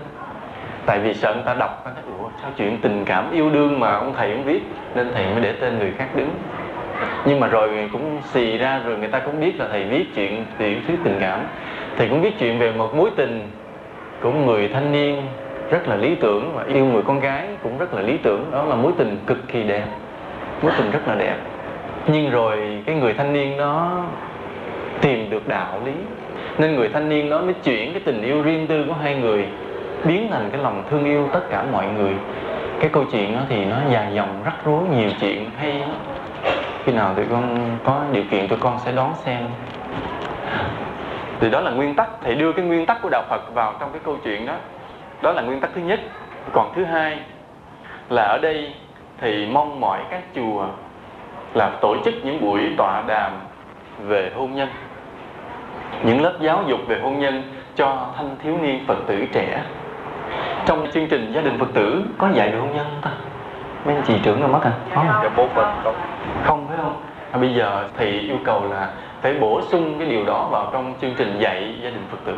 Tại 0.86 1.00
vì 1.00 1.14
sợ 1.14 1.34
người 1.34 1.44
ta 1.46 1.54
đọc 1.54 1.86
ủa 2.20 2.30
sao 2.42 2.52
chuyện 2.58 2.78
tình 2.82 3.06
cảm 3.06 3.32
yêu 3.32 3.50
đương 3.50 3.80
mà 3.80 3.94
ông 3.94 4.14
thầy 4.18 4.32
không 4.32 4.44
viết? 4.44 4.64
Nên 4.96 5.12
thầy 5.14 5.26
mới 5.26 5.42
để 5.42 5.54
tên 5.54 5.80
người 5.80 5.94
khác 5.98 6.08
đứng. 6.16 6.30
Nhưng 7.26 7.40
mà 7.40 7.48
rồi 7.48 7.90
cũng 7.92 8.22
xì 8.24 8.58
ra 8.58 8.82
rồi 8.86 8.98
người 8.98 9.08
ta 9.08 9.20
cũng 9.20 9.40
biết 9.40 9.60
là 9.60 9.68
thầy 9.72 9.84
viết 9.84 10.06
chuyện 10.16 10.46
tiểu 10.58 10.78
thuyết 10.88 11.00
tình 11.04 11.18
cảm. 11.20 11.40
Thầy 11.98 12.08
cũng 12.10 12.22
viết 12.22 12.40
chuyện 12.40 12.60
về 12.60 12.72
một 12.72 12.96
mối 12.96 13.10
tình 13.16 13.52
của 14.22 14.32
người 14.32 14.68
thanh 14.68 14.92
niên 14.92 15.22
rất 15.70 15.88
là 15.88 15.96
lý 15.96 16.16
tưởng 16.16 16.52
và 16.56 16.64
yêu 16.64 16.86
người 16.86 17.02
con 17.08 17.20
gái 17.20 17.48
cũng 17.64 17.78
rất 17.78 17.94
là 17.94 18.02
lý 18.02 18.18
tưởng. 18.18 18.52
Đó 18.52 18.64
là 18.64 18.76
mối 18.76 18.92
tình 18.98 19.18
cực 19.26 19.48
kỳ 19.48 19.64
đẹp 19.64 19.86
mối 20.62 20.72
tình 20.78 20.92
rất 20.92 21.08
là 21.08 21.16
đẹp 21.16 21.38
nhưng 22.08 22.32
rồi 22.32 22.84
cái 22.86 22.96
người 22.96 23.14
thanh 23.14 23.34
niên 23.34 23.58
đó 23.58 24.04
tìm 25.02 25.30
được 25.30 25.48
đạo 25.48 25.82
lý. 25.86 25.94
Nên 26.58 26.76
người 26.76 26.90
thanh 26.90 27.10
niên 27.10 27.30
đó 27.30 27.42
mới 27.42 27.54
chuyển 27.54 27.94
cái 27.94 28.02
tình 28.06 28.22
yêu 28.22 28.42
riêng 28.42 28.68
tư 28.68 28.86
của 28.88 28.94
hai 28.94 29.16
người 29.16 29.48
biến 30.04 30.28
thành 30.32 30.50
cái 30.52 30.62
lòng 30.62 30.84
thương 30.90 31.06
yêu 31.06 31.30
tất 31.34 31.42
cả 31.50 31.64
mọi 31.72 31.86
người. 31.86 32.14
Cái 32.80 32.90
câu 32.90 33.06
chuyện 33.12 33.34
đó 33.34 33.40
thì 33.50 33.66
nó 33.66 33.76
dài 33.92 34.14
dòng, 34.14 34.42
rắc 34.46 34.54
rối 34.66 34.84
nhiều 34.96 35.10
chuyện. 35.22 35.50
Hay 35.58 35.84
khi 36.84 36.92
nào 36.94 37.14
tụi 37.16 37.26
con 37.26 37.78
có 37.84 38.04
điều 38.12 38.24
kiện 38.32 38.48
tụi 38.48 38.60
con 38.60 38.80
sẽ 38.86 38.92
đón 38.92 39.14
xem. 39.16 39.42
Thì 41.40 41.50
đó 41.50 41.62
là 41.62 41.72
nguyên 41.72 41.96
tắc. 41.96 42.10
Thầy 42.24 42.36
đưa 42.36 42.52
cái 42.52 42.66
nguyên 42.66 42.86
tắc 42.86 43.02
của 43.02 43.10
đạo 43.10 43.24
phật 43.30 43.54
vào 43.54 43.74
trong 43.80 43.92
cái 43.92 44.02
câu 44.06 44.18
chuyện 44.24 44.46
đó. 44.46 44.54
Đó 45.22 45.32
là 45.32 45.42
nguyên 45.42 45.60
tắc 45.60 45.70
thứ 45.76 45.82
nhất. 45.82 46.00
Còn 46.54 46.72
thứ 46.76 46.84
hai 46.84 47.20
là 48.10 48.24
ở 48.24 48.38
đây 48.38 48.74
thì 49.22 49.48
mong 49.52 49.80
mỏi 49.80 50.00
các 50.10 50.22
chùa 50.36 50.66
là 51.54 51.72
tổ 51.82 51.96
chức 52.06 52.14
những 52.24 52.42
buổi 52.42 52.62
tọa 52.78 53.04
đàm 53.08 53.32
về 54.00 54.32
hôn 54.36 54.56
nhân. 54.56 54.70
Những 56.04 56.22
lớp 56.22 56.34
giáo 56.40 56.64
dục 56.68 56.80
về 56.88 57.00
hôn 57.00 57.20
nhân 57.20 57.44
cho 57.76 58.08
thanh 58.18 58.36
thiếu 58.44 58.58
niên 58.62 58.84
phật 58.88 58.98
tử 59.08 59.26
trẻ. 59.34 59.62
Trong 60.66 60.92
chương 60.92 61.08
trình 61.08 61.32
gia 61.36 61.42
đình 61.42 61.60
phật 61.60 61.74
tử 61.74 62.04
có 62.18 62.30
dạy 62.34 62.52
về 62.52 62.58
hôn 62.58 62.76
nhân 62.76 62.86
không 62.90 63.02
ta? 63.02 63.12
Mấy 63.86 63.96
anh 63.96 64.04
chị 64.04 64.14
trưởng 64.24 64.40
đâu 64.40 64.50
mất 64.50 64.60
à? 64.64 64.72
Có 64.96 65.04
dạ 65.06 65.30
phần 65.36 65.50
không. 65.84 65.96
Không 66.44 66.68
phải 66.68 66.78
không? 66.78 67.02
À, 67.32 67.38
bây 67.38 67.54
giờ 67.54 67.90
thì 67.98 68.20
yêu 68.20 68.38
cầu 68.44 68.64
là 68.72 68.90
phải 69.22 69.34
bổ 69.34 69.62
sung 69.62 69.96
cái 70.00 70.08
điều 70.10 70.26
đó 70.26 70.48
vào 70.52 70.70
trong 70.74 70.94
chương 71.02 71.14
trình 71.18 71.40
dạy 71.40 71.76
gia 71.84 71.90
đình 71.90 72.06
phật 72.12 72.18
tử 72.26 72.38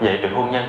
dạy 0.00 0.16
về 0.16 0.28
hôn 0.28 0.50
nhân 0.50 0.64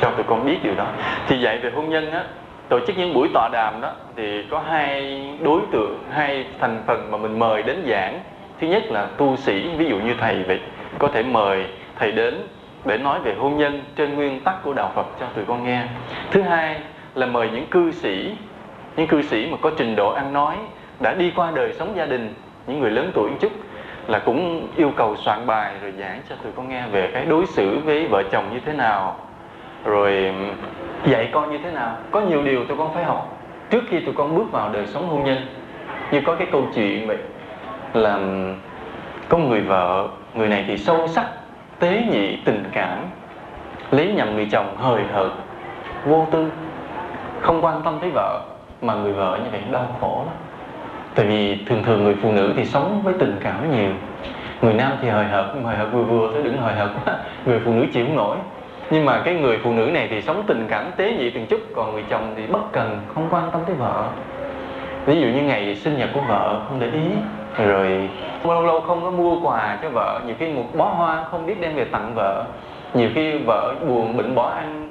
cho 0.00 0.10
tụi 0.10 0.24
con 0.24 0.44
biết 0.44 0.58
điều 0.62 0.74
đó. 0.74 0.86
Thì 1.28 1.40
dạy 1.40 1.58
về 1.58 1.70
hôn 1.74 1.90
nhân 1.90 2.10
á 2.10 2.24
tổ 2.72 2.80
chức 2.80 2.98
những 2.98 3.14
buổi 3.14 3.28
tọa 3.34 3.48
đàm 3.52 3.80
đó 3.80 3.92
thì 4.16 4.44
có 4.50 4.62
hai 4.68 5.22
đối 5.40 5.60
tượng, 5.72 6.04
hai 6.10 6.46
thành 6.60 6.82
phần 6.86 7.10
mà 7.10 7.18
mình 7.18 7.38
mời 7.38 7.62
đến 7.62 7.84
giảng. 7.88 8.20
Thứ 8.60 8.66
nhất 8.66 8.82
là 8.90 9.06
tu 9.16 9.36
sĩ, 9.36 9.68
ví 9.76 9.86
dụ 9.86 9.98
như 9.98 10.14
thầy 10.20 10.42
vậy 10.42 10.60
có 10.98 11.08
thể 11.08 11.22
mời 11.22 11.66
thầy 11.98 12.12
đến 12.12 12.34
để 12.84 12.98
nói 12.98 13.20
về 13.20 13.34
hôn 13.34 13.58
nhân 13.58 13.82
trên 13.96 14.14
nguyên 14.14 14.40
tắc 14.40 14.62
của 14.62 14.72
đạo 14.72 14.92
Phật 14.94 15.06
cho 15.20 15.26
tụi 15.26 15.44
con 15.44 15.64
nghe. 15.64 15.82
Thứ 16.30 16.42
hai 16.42 16.80
là 17.14 17.26
mời 17.26 17.50
những 17.52 17.66
cư 17.66 17.92
sĩ, 17.92 18.34
những 18.96 19.06
cư 19.06 19.22
sĩ 19.22 19.48
mà 19.50 19.56
có 19.60 19.70
trình 19.76 19.96
độ 19.96 20.12
ăn 20.12 20.32
nói, 20.32 20.56
đã 21.00 21.14
đi 21.14 21.32
qua 21.36 21.50
đời 21.54 21.72
sống 21.78 21.92
gia 21.96 22.06
đình, 22.06 22.34
những 22.66 22.80
người 22.80 22.90
lớn 22.90 23.10
tuổi 23.14 23.30
một 23.30 23.36
chút, 23.40 23.52
là 24.06 24.18
cũng 24.18 24.68
yêu 24.76 24.92
cầu 24.96 25.16
soạn 25.16 25.46
bài 25.46 25.74
rồi 25.82 25.92
giảng 25.98 26.20
cho 26.28 26.34
tụi 26.42 26.52
con 26.56 26.68
nghe 26.68 26.86
về 26.92 27.10
cái 27.14 27.24
đối 27.24 27.46
xử 27.46 27.78
với 27.78 28.06
vợ 28.06 28.22
chồng 28.32 28.44
như 28.52 28.60
thế 28.66 28.72
nào 28.72 29.16
rồi, 29.84 30.34
dạy 31.04 31.28
con 31.32 31.52
như 31.52 31.58
thế 31.64 31.70
nào? 31.70 31.96
Có 32.10 32.20
nhiều 32.20 32.42
điều 32.42 32.64
tụi 32.64 32.76
con 32.76 32.94
phải 32.94 33.04
học. 33.04 33.38
Trước 33.70 33.84
khi 33.88 34.00
tụi 34.00 34.14
con 34.14 34.36
bước 34.36 34.52
vào 34.52 34.68
đời 34.72 34.86
sống 34.86 35.08
hôn 35.08 35.24
nhân, 35.24 35.38
như 36.10 36.20
có 36.26 36.34
cái 36.34 36.46
câu 36.52 36.64
chuyện 36.74 37.06
vậy, 37.06 37.18
là 37.94 38.18
có 39.28 39.38
người 39.38 39.60
vợ, 39.60 40.08
người 40.34 40.48
này 40.48 40.64
thì 40.68 40.78
sâu 40.78 41.08
sắc, 41.08 41.26
tế 41.78 42.02
nhị, 42.10 42.36
tình 42.44 42.64
cảm, 42.72 42.98
lấy 43.90 44.12
nhầm 44.12 44.34
người 44.34 44.48
chồng 44.52 44.76
hời 44.76 45.02
hợt, 45.12 45.30
vô 46.04 46.26
tư, 46.30 46.50
không 47.40 47.64
quan 47.64 47.82
tâm 47.84 47.98
tới 48.00 48.10
vợ, 48.10 48.40
mà 48.82 48.94
người 48.94 49.12
vợ 49.12 49.38
như 49.44 49.50
vậy 49.52 49.60
đau 49.70 49.86
khổ 50.00 50.22
lắm. 50.26 50.34
Tại 51.14 51.26
vì 51.26 51.58
thường 51.66 51.82
thường 51.82 52.04
người 52.04 52.16
phụ 52.22 52.32
nữ 52.32 52.52
thì 52.56 52.64
sống 52.64 53.00
với 53.04 53.14
tình 53.18 53.36
cảm 53.42 53.76
nhiều, 53.76 53.90
người 54.62 54.74
nam 54.74 54.92
thì 55.02 55.08
hời 55.08 55.24
hợt, 55.24 55.46
nhưng 55.54 55.64
hời 55.64 55.76
hợt 55.76 55.88
vừa 55.92 56.02
vừa 56.02 56.30
thôi, 56.32 56.42
đừng 56.44 56.56
hời 56.58 56.74
hợt 56.74 56.90
quá, 57.04 57.18
người 57.46 57.60
phụ 57.64 57.72
nữ 57.72 57.86
chịu 57.92 58.06
không 58.06 58.16
nổi 58.16 58.36
nhưng 58.90 59.04
mà 59.04 59.22
cái 59.24 59.34
người 59.34 59.58
phụ 59.64 59.72
nữ 59.72 59.90
này 59.92 60.08
thì 60.10 60.22
sống 60.22 60.42
tình 60.46 60.66
cảm 60.68 60.90
tế 60.96 61.12
nhị 61.12 61.30
từng 61.30 61.46
chút, 61.46 61.60
còn 61.74 61.92
người 61.92 62.04
chồng 62.10 62.34
thì 62.36 62.46
bất 62.46 62.72
cần, 62.72 63.00
không 63.14 63.28
quan 63.30 63.50
tâm 63.52 63.60
tới 63.66 63.76
vợ. 63.76 64.04
Ví 65.06 65.20
dụ 65.20 65.26
như 65.26 65.42
ngày 65.42 65.74
sinh 65.74 65.98
nhật 65.98 66.08
của 66.14 66.20
vợ, 66.28 66.60
không 66.68 66.80
để 66.80 66.86
ý, 66.86 67.00
rồi 67.66 68.08
lâu 68.44 68.62
lâu 68.62 68.80
không 68.80 69.02
có 69.02 69.10
mua 69.10 69.40
quà 69.40 69.78
cho 69.82 69.88
vợ, 69.88 70.20
nhiều 70.26 70.34
khi 70.38 70.52
một 70.52 70.64
bó 70.74 70.84
hoa 70.84 71.24
không 71.30 71.46
biết 71.46 71.60
đem 71.60 71.74
về 71.74 71.84
tặng 71.84 72.12
vợ. 72.14 72.44
Nhiều 72.94 73.08
khi 73.14 73.38
vợ 73.38 73.74
buồn, 73.88 74.16
bệnh 74.16 74.34
bỏ 74.34 74.48
ăn, 74.48 74.90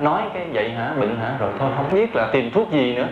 nói 0.00 0.22
cái 0.34 0.46
vậy 0.52 0.70
hả, 0.70 0.92
bệnh 1.00 1.16
hả, 1.16 1.34
rồi 1.38 1.50
thôi, 1.58 1.70
không 1.76 1.86
biết 1.92 2.16
là 2.16 2.28
tìm 2.32 2.50
thuốc 2.50 2.70
gì 2.70 2.94
nữa. 2.94 3.06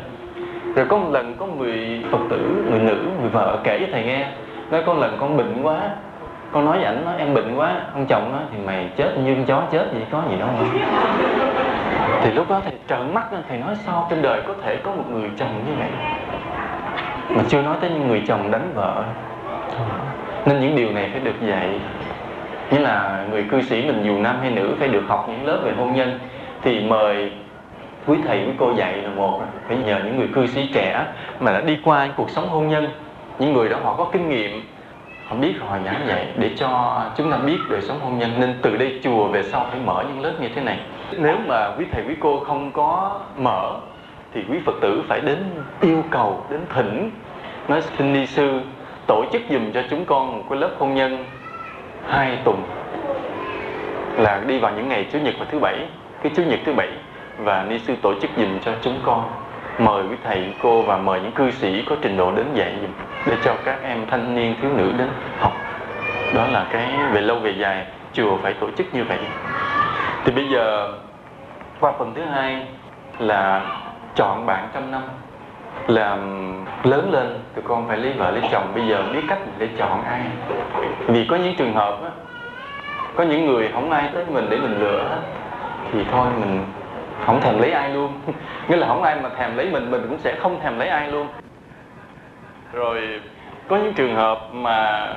Rồi 0.74 0.86
có 0.88 0.98
một 0.98 1.08
lần 1.12 1.34
có 1.38 1.46
người 1.46 2.02
phật 2.10 2.18
tử, 2.30 2.64
người 2.70 2.80
nữ, 2.80 3.06
người 3.20 3.30
vợ 3.30 3.58
kể 3.64 3.78
cho 3.80 3.86
thầy 3.92 4.04
nghe, 4.04 4.26
nói 4.70 4.82
có 4.86 4.94
lần 4.94 5.16
con 5.20 5.36
bệnh 5.36 5.62
quá 5.62 5.80
con 6.52 6.64
nói 6.64 6.76
với 6.76 6.86
ảnh 6.86 7.04
nói 7.04 7.14
em 7.18 7.34
bệnh 7.34 7.56
quá, 7.56 7.80
ông 7.94 8.06
chồng 8.06 8.32
nói, 8.32 8.42
thì 8.52 8.58
mày 8.66 8.90
chết 8.96 9.12
như 9.24 9.34
con 9.34 9.44
chó 9.44 9.62
chết 9.70 9.86
vậy, 9.92 10.02
có 10.10 10.22
gì 10.30 10.38
đâu 10.38 10.48
mà. 10.58 10.64
Thì 12.22 12.30
lúc 12.30 12.50
đó 12.50 12.60
thầy 12.64 12.72
trợn 12.88 13.14
mắt 13.14 13.24
thầy 13.48 13.58
nói, 13.58 13.74
sao 13.86 14.06
trên 14.10 14.22
đời 14.22 14.42
có 14.46 14.54
thể 14.64 14.76
có 14.76 14.90
một 14.90 15.04
người 15.10 15.30
chồng 15.38 15.64
như 15.66 15.72
vậy? 15.78 15.88
Mà 17.28 17.42
chưa 17.48 17.62
nói 17.62 17.76
tới 17.80 17.90
những 17.90 18.08
người 18.08 18.22
chồng 18.28 18.50
đánh 18.50 18.72
vợ. 18.74 19.04
Nên 20.46 20.60
những 20.60 20.76
điều 20.76 20.92
này 20.92 21.08
phải 21.12 21.20
được 21.20 21.40
dạy. 21.48 21.80
Như 22.70 22.78
là 22.78 23.24
người 23.30 23.44
cư 23.50 23.62
sĩ 23.62 23.82
mình 23.82 24.02
dù 24.04 24.18
nam 24.18 24.36
hay 24.40 24.50
nữ 24.50 24.74
phải 24.78 24.88
được 24.88 25.04
học 25.08 25.28
những 25.28 25.46
lớp 25.46 25.58
về 25.64 25.72
hôn 25.78 25.94
nhân, 25.94 26.18
thì 26.62 26.80
mời 26.80 27.32
quý 28.06 28.16
thầy, 28.26 28.38
quý 28.38 28.52
cô 28.58 28.72
dạy 28.76 28.96
là 28.96 29.10
một. 29.16 29.40
Phải 29.68 29.76
nhờ 29.76 30.00
những 30.04 30.18
người 30.18 30.28
cư 30.34 30.46
sĩ 30.46 30.70
trẻ 30.74 31.04
mà 31.40 31.52
đã 31.52 31.60
đi 31.60 31.78
qua 31.84 32.08
cuộc 32.16 32.30
sống 32.30 32.48
hôn 32.48 32.68
nhân. 32.68 32.88
Những 33.38 33.52
người 33.52 33.68
đó 33.68 33.76
họ 33.82 33.94
có 33.94 34.06
kinh 34.12 34.28
nghiệm 34.28 34.62
họ 35.28 35.36
biết 35.36 35.54
họ 35.60 35.78
giảng 35.84 36.06
dạy 36.08 36.26
để 36.36 36.50
cho 36.56 37.02
chúng 37.16 37.30
ta 37.30 37.36
biết 37.36 37.58
đời 37.70 37.80
sống 37.82 38.00
hôn 38.00 38.18
nhân, 38.18 38.30
nên 38.40 38.54
từ 38.62 38.76
đây 38.76 39.00
chùa 39.02 39.28
về 39.28 39.42
sau 39.42 39.66
phải 39.70 39.80
mở 39.84 40.04
những 40.08 40.20
lớp 40.20 40.32
như 40.40 40.48
thế 40.54 40.62
này. 40.62 40.80
Nếu 41.18 41.36
mà 41.46 41.70
quý 41.78 41.84
thầy, 41.92 42.02
quý 42.08 42.14
cô 42.20 42.40
không 42.40 42.72
có 42.72 43.20
mở, 43.36 43.76
thì 44.34 44.44
quý 44.50 44.58
phật 44.66 44.74
tử 44.80 45.02
phải 45.08 45.20
đến 45.20 45.38
yêu 45.80 46.04
cầu, 46.10 46.44
đến 46.50 46.60
thỉnh. 46.74 47.10
Nói 47.68 47.82
xin 47.82 48.12
ni 48.12 48.26
sư, 48.26 48.60
tổ 49.06 49.24
chức 49.32 49.42
dùm 49.50 49.72
cho 49.72 49.82
chúng 49.90 50.04
con 50.04 50.38
một 50.38 50.44
cái 50.50 50.58
lớp 50.58 50.70
hôn 50.78 50.94
nhân 50.94 51.24
hai 52.08 52.38
tuần, 52.44 52.62
là 54.16 54.42
đi 54.46 54.58
vào 54.58 54.72
những 54.76 54.88
ngày 54.88 55.06
chủ 55.12 55.18
nhật 55.18 55.34
và 55.38 55.46
thứ 55.50 55.58
bảy, 55.58 55.78
cái 56.22 56.32
chủ 56.36 56.42
nhật 56.42 56.60
thứ 56.64 56.72
bảy, 56.72 56.88
và 57.38 57.64
ni 57.68 57.78
sư 57.78 57.94
tổ 58.02 58.14
chức 58.20 58.30
dùm 58.36 58.58
cho 58.58 58.72
chúng 58.82 59.00
con 59.04 59.24
mời 59.78 60.02
quý 60.10 60.16
thầy, 60.24 60.54
cô 60.62 60.82
và 60.82 60.96
mời 60.96 61.20
những 61.20 61.32
cư 61.32 61.50
sĩ 61.50 61.84
có 61.88 61.96
trình 62.02 62.16
độ 62.16 62.32
đến 62.32 62.46
dạy 62.54 62.74
dùm 62.80 62.90
để 63.26 63.36
cho 63.44 63.54
các 63.64 63.78
em 63.82 64.06
thanh 64.10 64.34
niên, 64.34 64.54
thiếu 64.62 64.70
nữ 64.76 64.92
đến 64.98 65.08
học. 65.40 65.52
Đó 66.34 66.46
là 66.52 66.66
cái 66.70 66.88
về 67.12 67.20
lâu 67.20 67.38
về 67.38 67.50
dài, 67.50 67.86
chùa 68.12 68.36
phải 68.42 68.54
tổ 68.54 68.70
chức 68.70 68.94
như 68.94 69.04
vậy. 69.04 69.18
Thì 70.24 70.32
bây 70.32 70.48
giờ, 70.48 70.92
qua 71.80 71.92
phần 71.98 72.14
thứ 72.14 72.24
hai 72.24 72.66
là 73.18 73.62
chọn 74.14 74.46
bạn 74.46 74.68
trăm 74.74 74.90
năm, 74.90 75.02
làm 75.86 76.18
lớn 76.82 77.12
lên, 77.12 77.38
tụi 77.54 77.64
con 77.68 77.88
phải 77.88 77.96
lấy 77.96 78.12
vợ, 78.12 78.30
lấy 78.30 78.42
chồng. 78.52 78.72
Bây 78.74 78.86
giờ 78.86 79.02
biết 79.12 79.22
cách 79.28 79.38
để 79.58 79.68
chọn 79.78 80.04
ai. 80.04 80.20
Vì 81.06 81.26
có 81.26 81.36
những 81.36 81.56
trường 81.56 81.74
hợp 81.74 81.98
á, 82.04 82.10
có 83.14 83.24
những 83.24 83.46
người 83.46 83.70
không 83.74 83.90
ai 83.90 84.10
tới 84.14 84.24
mình 84.28 84.46
để 84.50 84.56
mình 84.56 84.80
lựa 84.80 85.08
hết, 85.08 85.20
thì 85.92 86.04
thôi 86.12 86.26
mình 86.40 86.64
không 87.26 87.40
thèm 87.40 87.58
lấy 87.58 87.70
ai 87.70 87.90
luôn. 87.90 88.12
Nghĩa 88.68 88.76
là 88.76 88.86
không 88.86 89.02
ai 89.02 89.16
mà 89.22 89.28
thèm 89.28 89.56
lấy 89.56 89.70
mình 89.70 89.90
mình 89.90 90.06
cũng 90.08 90.18
sẽ 90.18 90.36
không 90.40 90.60
thèm 90.60 90.78
lấy 90.78 90.88
ai 90.88 91.10
luôn. 91.10 91.26
Rồi, 92.72 93.20
có 93.68 93.76
những 93.76 93.92
trường 93.94 94.14
hợp 94.14 94.38
mà 94.52 95.08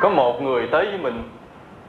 có 0.00 0.08
một 0.08 0.42
người 0.42 0.66
tới 0.66 0.86
với 0.86 0.98
mình 0.98 1.22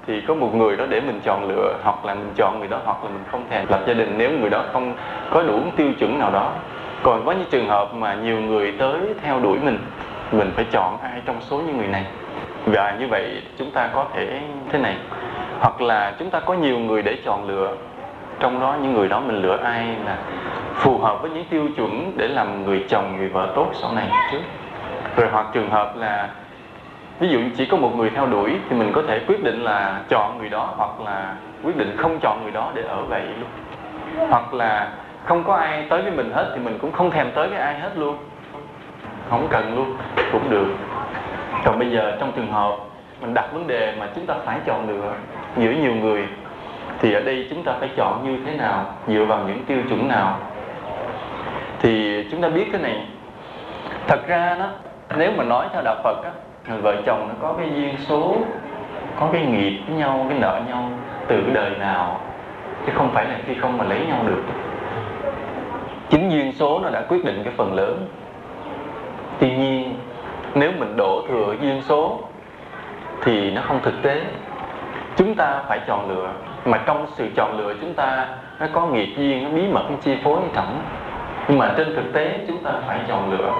thì 0.07 0.21
có 0.27 0.33
một 0.33 0.55
người 0.55 0.77
đó 0.77 0.85
để 0.89 1.01
mình 1.01 1.19
chọn 1.23 1.49
lựa, 1.49 1.77
hoặc 1.83 2.05
là 2.05 2.15
mình 2.15 2.33
chọn 2.35 2.59
người 2.59 2.67
đó, 2.67 2.79
hoặc 2.85 3.03
là 3.03 3.09
mình 3.09 3.23
không 3.31 3.45
thèm 3.49 3.65
lập 3.69 3.81
gia 3.87 3.93
đình 3.93 4.13
nếu 4.17 4.31
người 4.31 4.49
đó 4.49 4.63
không 4.73 4.93
có 5.31 5.43
đủ 5.43 5.59
tiêu 5.75 5.93
chuẩn 5.99 6.19
nào 6.19 6.31
đó. 6.31 6.53
Còn 7.03 7.25
có 7.25 7.31
những 7.31 7.49
trường 7.51 7.67
hợp 7.67 7.93
mà 7.93 8.13
nhiều 8.13 8.39
người 8.39 8.73
tới 8.79 8.99
theo 9.21 9.39
đuổi 9.39 9.59
mình 9.59 9.79
mình 10.31 10.51
phải 10.55 10.65
chọn 10.71 10.97
ai 11.01 11.21
trong 11.25 11.41
số 11.41 11.57
những 11.57 11.77
người 11.77 11.87
này. 11.87 12.05
Và 12.65 12.95
như 12.99 13.07
vậy 13.07 13.41
chúng 13.57 13.71
ta 13.71 13.89
có 13.93 14.05
thể 14.13 14.41
thế 14.71 14.79
này. 14.79 14.97
Hoặc 15.59 15.81
là 15.81 16.15
chúng 16.19 16.29
ta 16.29 16.39
có 16.39 16.53
nhiều 16.53 16.79
người 16.79 17.01
để 17.01 17.17
chọn 17.25 17.47
lựa 17.47 17.75
trong 18.41 18.59
đó 18.59 18.77
những 18.81 18.93
người 18.93 19.09
đó 19.09 19.19
mình 19.19 19.41
lựa 19.41 19.57
ai 19.63 19.85
là 20.05 20.17
phù 20.75 20.97
hợp 20.97 21.21
với 21.21 21.31
những 21.31 21.45
tiêu 21.49 21.67
chuẩn 21.75 22.11
để 22.17 22.27
làm 22.27 22.65
người 22.65 22.85
chồng, 22.89 23.17
người 23.17 23.29
vợ 23.29 23.47
tốt 23.55 23.67
sau 23.73 23.91
này 23.93 24.07
trước. 24.31 24.41
Rồi 25.15 25.27
hoặc 25.31 25.45
trường 25.53 25.69
hợp 25.69 25.93
là, 25.97 26.29
ví 27.19 27.27
dụ 27.27 27.39
chỉ 27.57 27.65
có 27.65 27.77
một 27.77 27.95
người 27.95 28.09
theo 28.09 28.25
đuổi 28.25 28.57
thì 28.69 28.75
mình 28.75 28.91
có 28.95 29.01
thể 29.07 29.19
quyết 29.27 29.43
định 29.43 29.63
là 29.63 29.99
chọn 30.09 30.37
người 30.39 30.49
đó 30.49 30.73
hoặc 30.77 31.01
là 31.05 31.35
quyết 31.63 31.77
định 31.77 31.97
không 31.97 32.19
chọn 32.21 32.43
người 32.43 32.51
đó 32.51 32.71
để 32.73 32.81
ở 32.81 33.03
vậy 33.03 33.23
luôn. 33.39 33.49
Hoặc 34.29 34.53
là 34.53 34.89
không 35.25 35.43
có 35.43 35.55
ai 35.55 35.85
tới 35.89 36.01
với 36.01 36.11
mình 36.11 36.31
hết 36.33 36.51
thì 36.55 36.61
mình 36.61 36.77
cũng 36.81 36.91
không 36.91 37.11
thèm 37.11 37.31
tới 37.35 37.47
với 37.47 37.59
ai 37.59 37.79
hết 37.79 37.91
luôn. 37.95 38.17
Không 39.29 39.47
cần 39.49 39.75
luôn, 39.75 39.97
cũng 40.31 40.49
được. 40.49 40.67
Còn 41.65 41.79
bây 41.79 41.91
giờ 41.91 42.17
trong 42.19 42.31
trường 42.31 42.51
hợp 42.51 42.75
mình 43.21 43.33
đặt 43.33 43.53
vấn 43.53 43.67
đề 43.67 43.93
mà 43.99 44.07
chúng 44.15 44.25
ta 44.25 44.33
phải 44.45 44.59
chọn 44.65 44.89
lựa 44.89 45.13
giữa 45.57 45.71
nhiều 45.71 45.95
người 45.95 46.27
thì 47.01 47.13
ở 47.13 47.21
đây 47.21 47.47
chúng 47.49 47.63
ta 47.63 47.73
phải 47.79 47.89
chọn 47.97 48.23
như 48.23 48.37
thế 48.45 48.57
nào, 48.57 48.85
dựa 49.07 49.25
vào 49.25 49.39
những 49.47 49.63
tiêu 49.65 49.77
chuẩn 49.89 50.07
nào? 50.07 50.37
Thì 51.79 52.23
chúng 52.31 52.41
ta 52.41 52.49
biết 52.49 52.65
cái 52.71 52.81
này. 52.81 53.05
Thật 54.07 54.27
ra 54.27 54.55
đó, 54.59 54.67
nếu 55.17 55.31
mà 55.37 55.43
nói 55.43 55.67
theo 55.73 55.81
đạo 55.81 55.95
phật 56.03 56.23
á 56.23 56.31
vợ 56.81 56.95
chồng 57.05 57.27
nó 57.29 57.33
có 57.41 57.53
cái 57.57 57.69
duyên 57.75 57.95
số, 57.97 58.35
có 59.19 59.29
cái 59.33 59.45
nghiệp 59.45 59.79
với 59.87 59.97
nhau, 59.97 60.25
cái 60.29 60.39
nợ 60.39 60.61
nhau 60.67 60.89
từ 61.27 61.41
cái 61.41 61.53
đời 61.53 61.69
nào, 61.79 62.21
chứ 62.85 62.91
không 62.95 63.09
phải 63.13 63.25
là 63.25 63.35
khi 63.45 63.55
không 63.55 63.77
mà 63.77 63.83
lấy 63.83 64.05
nhau 64.07 64.23
được. 64.27 64.43
Chính 66.09 66.31
duyên 66.31 66.51
số 66.51 66.79
nó 66.79 66.89
đã 66.89 67.01
quyết 67.09 67.25
định 67.25 67.41
cái 67.43 67.53
phần 67.57 67.73
lớn. 67.73 68.07
Tuy 69.39 69.51
nhiên, 69.57 69.95
nếu 70.55 70.71
mình 70.77 70.97
đổ 70.97 71.21
thừa 71.29 71.55
duyên 71.61 71.81
số, 71.81 72.19
thì 73.23 73.51
nó 73.51 73.61
không 73.61 73.79
thực 73.83 74.01
tế. 74.01 74.21
Chúng 75.15 75.35
ta 75.35 75.63
phải 75.67 75.79
chọn 75.87 76.09
lựa 76.09 76.29
mà 76.65 76.77
trong 76.85 77.07
sự 77.15 77.29
chọn 77.35 77.57
lựa 77.57 77.73
chúng 77.81 77.93
ta, 77.93 78.27
nó 78.59 78.67
có 78.73 78.85
nghiệp 78.85 79.13
duyên 79.17 79.43
nó 79.43 79.49
bí 79.49 79.67
mật, 79.67 79.83
nó 79.89 79.95
chi 80.01 80.17
phối 80.23 80.39
trọng 80.53 80.81
nhưng 81.47 81.57
mà 81.57 81.73
trên 81.77 81.95
thực 81.95 82.13
tế, 82.13 82.39
chúng 82.47 82.63
ta 82.63 82.71
phải 82.87 82.99
chọn 83.07 83.31
lựa. 83.31 83.53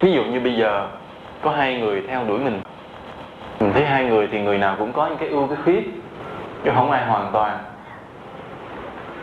Ví 0.00 0.12
dụ 0.12 0.24
như 0.24 0.40
bây 0.40 0.56
giờ, 0.56 0.88
có 1.42 1.50
hai 1.50 1.80
người 1.80 2.02
theo 2.08 2.24
đuổi 2.24 2.38
mình. 2.38 2.60
Mình 3.60 3.72
thấy 3.72 3.84
hai 3.86 4.04
người 4.04 4.28
thì 4.32 4.40
người 4.40 4.58
nào 4.58 4.76
cũng 4.78 4.92
có 4.92 5.06
những 5.06 5.18
cái 5.18 5.28
ưu, 5.28 5.46
cái 5.46 5.56
khuyết. 5.64 5.90
Chứ 6.64 6.70
không 6.74 6.90
ai 6.90 7.06
hoàn 7.06 7.30
toàn. 7.32 7.58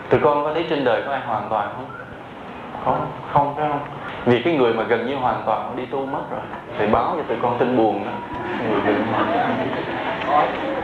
Tụi 0.09 0.19
con 0.19 0.43
có 0.43 0.53
thấy 0.53 0.65
trên 0.69 0.83
đời 0.83 1.01
có 1.05 1.11
ai 1.11 1.21
hoàn 1.21 1.47
toàn 1.49 1.69
không? 1.75 1.85
Không 2.85 3.11
không 3.31 3.55
phải 3.55 3.69
không? 3.69 3.79
Vì 4.25 4.41
cái 4.41 4.53
người 4.53 4.73
mà 4.73 4.83
gần 4.83 5.07
như 5.07 5.15
hoàn 5.15 5.41
toàn 5.45 5.75
đi 5.75 5.85
tu 5.85 6.05
mất 6.05 6.21
rồi 6.31 6.41
thầy 6.77 6.87
báo 6.87 7.13
cho 7.17 7.23
tụi 7.23 7.37
con 7.41 7.57
tin 7.59 7.77
buồn 7.77 8.05
đó. 8.05 8.11
Người 8.69 8.81
gần 8.81 9.05
hoàn 9.11 9.25
toàn 10.27 10.74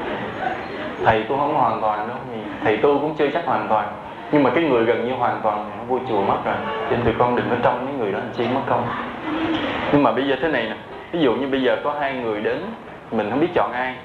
thầy 1.06 1.24
tôi 1.30 1.38
không 1.38 1.54
hoàn 1.54 1.82
toàn 1.82 2.08
đâu 2.08 2.18
thầy 2.64 2.78
tôi 2.78 2.98
cũng 3.00 3.16
chưa 3.18 3.28
chắc 3.34 3.46
hoàn 3.46 3.68
toàn. 3.68 3.88
Nhưng 4.32 4.44
mà 4.44 4.50
cái 4.50 4.64
người 4.64 4.86
gần 4.86 5.08
như 5.08 5.14
hoàn 5.14 5.40
toàn 5.44 5.66
thì 5.70 5.78
nó 5.78 5.84
vui 5.84 6.00
chùa 6.10 6.22
mất 6.22 6.38
rồi. 6.46 6.56
Cho 6.68 6.96
nên 6.96 7.06
tụi 7.06 7.14
con 7.18 7.36
đừng 7.36 7.46
có 7.50 7.56
trong 7.64 7.86
mấy 7.86 7.94
người 7.94 8.12
đó 8.12 8.20
làm 8.20 8.28
chi 8.34 8.44
mất 8.54 8.62
công. 8.68 8.88
Nhưng 9.92 10.04
mà 10.04 10.12
bây 10.12 10.28
giờ 10.28 10.36
thế 10.42 10.48
này 10.48 10.64
nè, 10.64 10.76
ví 11.12 11.20
dụ 11.20 11.34
như 11.34 11.48
bây 11.48 11.62
giờ 11.62 11.78
có 11.84 11.96
hai 12.00 12.14
người 12.14 12.42
đến, 12.42 12.62
mình 13.12 13.30
không 13.30 13.40
biết 13.40 13.48
chọn 13.56 13.72
ai, 13.72 13.96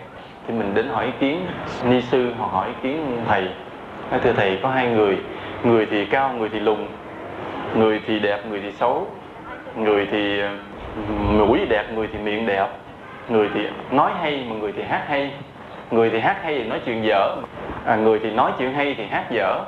thì 0.47 0.55
mình 0.55 0.75
đến 0.75 0.89
hỏi 0.89 1.05
ý 1.05 1.11
kiến 1.21 1.47
ni 1.85 2.01
sư 2.01 2.33
hoặc 2.39 2.49
hỏi 2.53 2.69
ý 2.69 2.75
kiến 2.83 3.23
thầy. 3.29 3.49
Nói, 4.11 4.21
thưa 4.23 4.33
thầy, 4.33 4.59
có 4.63 4.69
hai 4.69 4.87
người 4.87 5.19
người 5.63 5.87
thì 5.87 6.05
cao, 6.05 6.33
người 6.39 6.49
thì 6.49 6.61
lùn, 6.61 6.87
người 7.77 8.01
thì 8.07 8.19
đẹp, 8.19 8.41
người 8.51 8.61
thì 8.61 8.73
xấu, 8.73 9.07
người 9.77 10.09
thì 10.11 10.41
ờ, 10.41 10.51
mũi 11.33 11.61
đẹp, 11.69 11.85
người 11.95 12.09
thì 12.13 12.19
miệng 12.19 12.47
đẹp, 12.47 12.67
người 13.29 13.51
thì 13.55 13.61
nói 13.91 14.11
hay 14.21 14.47
mà 14.49 14.57
người 14.57 14.73
thì 14.73 14.83
hát 14.83 15.03
hay 15.09 15.31
người 15.91 16.11
thì 16.11 16.19
hát 16.19 16.37
hay 16.43 16.55
thì 16.55 16.65
nói 16.65 16.81
chuyện 16.87 17.05
dở. 17.05 17.37
À, 17.85 17.97
người 17.97 18.19
thì 18.19 18.31
nói 18.31 18.53
chuyện 18.59 18.73
hay 18.73 18.95
thì 18.99 19.07
hát 19.07 19.25
dở. 19.31 19.61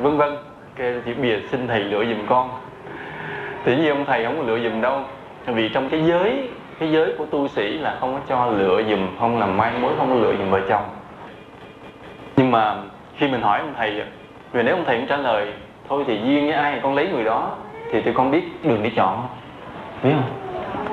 Vân 0.00 0.16
vân. 0.16 0.36
Cái 0.76 0.94
chị 1.04 1.14
bìa 1.14 1.38
xin 1.50 1.68
thầy 1.68 1.80
lựa 1.80 2.04
giùm 2.04 2.26
con. 2.26 2.50
Thì 3.64 3.76
như 3.76 3.90
ông 3.90 4.04
thầy 4.04 4.24
không 4.24 4.36
có 4.36 4.42
lựa 4.42 4.58
giùm 4.58 4.80
đâu. 4.80 5.00
Vì 5.46 5.68
trong 5.68 5.88
cái 5.88 6.02
giới 6.06 6.48
cái 6.78 6.92
giới 6.92 7.14
của 7.18 7.26
tu 7.26 7.48
sĩ 7.48 7.78
là 7.78 7.96
không 8.00 8.14
có 8.14 8.20
cho 8.28 8.46
lựa 8.46 8.82
giùm 8.90 9.08
không 9.20 9.38
làm 9.38 9.56
mai 9.56 9.72
mối 9.80 9.92
không 9.98 10.08
có 10.08 10.14
lựa 10.14 10.34
giùm 10.38 10.50
vợ 10.50 10.60
chồng. 10.68 10.82
Nhưng 12.36 12.50
mà 12.50 12.76
khi 13.16 13.28
mình 13.28 13.42
hỏi 13.42 13.60
ông 13.60 13.74
thầy 13.76 14.02
vì 14.52 14.62
nếu 14.62 14.76
ông 14.76 14.84
thầy 14.84 14.96
cũng 14.98 15.06
trả 15.06 15.16
lời 15.16 15.52
thôi 15.88 16.04
thì 16.06 16.20
duyên 16.24 16.46
với 16.46 16.54
ai 16.54 16.80
con 16.82 16.94
lấy 16.94 17.08
người 17.08 17.24
đó 17.24 17.50
thì 17.92 18.00
tụi 18.00 18.14
con 18.14 18.30
biết 18.30 18.64
đường 18.64 18.82
để 18.82 18.90
chọn. 18.96 19.26
Không 20.02 20.10
biết 20.10 20.16
không? 20.16 20.32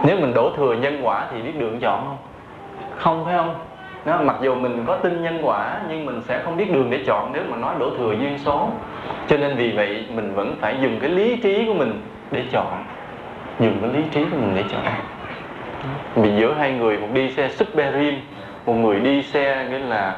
Nếu 0.05 0.17
mình 0.19 0.33
đổ 0.33 0.51
thừa 0.57 0.73
nhân 0.73 0.99
quả 1.03 1.27
thì 1.31 1.41
biết 1.41 1.59
đường 1.59 1.79
chọn 1.79 2.05
không? 2.05 2.17
Không 2.97 3.25
phải 3.25 3.37
không? 3.37 3.55
Đó, 4.07 4.19
mặc 4.23 4.35
dù 4.41 4.55
mình 4.55 4.83
có 4.87 4.95
tin 4.95 5.23
nhân 5.23 5.39
quả 5.43 5.79
nhưng 5.89 6.05
mình 6.05 6.21
sẽ 6.27 6.41
không 6.43 6.57
biết 6.57 6.71
đường 6.71 6.89
để 6.89 7.03
chọn 7.07 7.31
nếu 7.33 7.43
mà 7.49 7.57
nói 7.57 7.75
đổ 7.79 7.89
thừa 7.97 8.11
duyên 8.19 8.37
số. 8.37 8.69
Cho 9.27 9.37
nên 9.37 9.55
vì 9.55 9.71
vậy 9.71 10.05
mình 10.15 10.35
vẫn 10.35 10.55
phải 10.61 10.75
dùng 10.81 10.99
cái 10.99 11.09
lý 11.09 11.35
trí 11.35 11.65
của 11.67 11.73
mình 11.73 12.01
để 12.31 12.43
chọn. 12.51 12.83
Dùng 13.59 13.77
cái 13.81 13.91
lý 13.93 13.99
trí 14.11 14.23
của 14.23 14.37
mình 14.37 14.53
để 14.55 14.63
chọn. 14.71 14.81
Vì 16.15 16.35
giữa 16.39 16.53
hai 16.53 16.71
người 16.71 16.97
một 16.97 17.07
đi 17.13 17.31
xe 17.31 17.49
Superim 17.49 18.15
một 18.65 18.73
người 18.73 18.99
đi 18.99 19.23
xe 19.23 19.67
nghĩa 19.69 19.79
là 19.79 20.15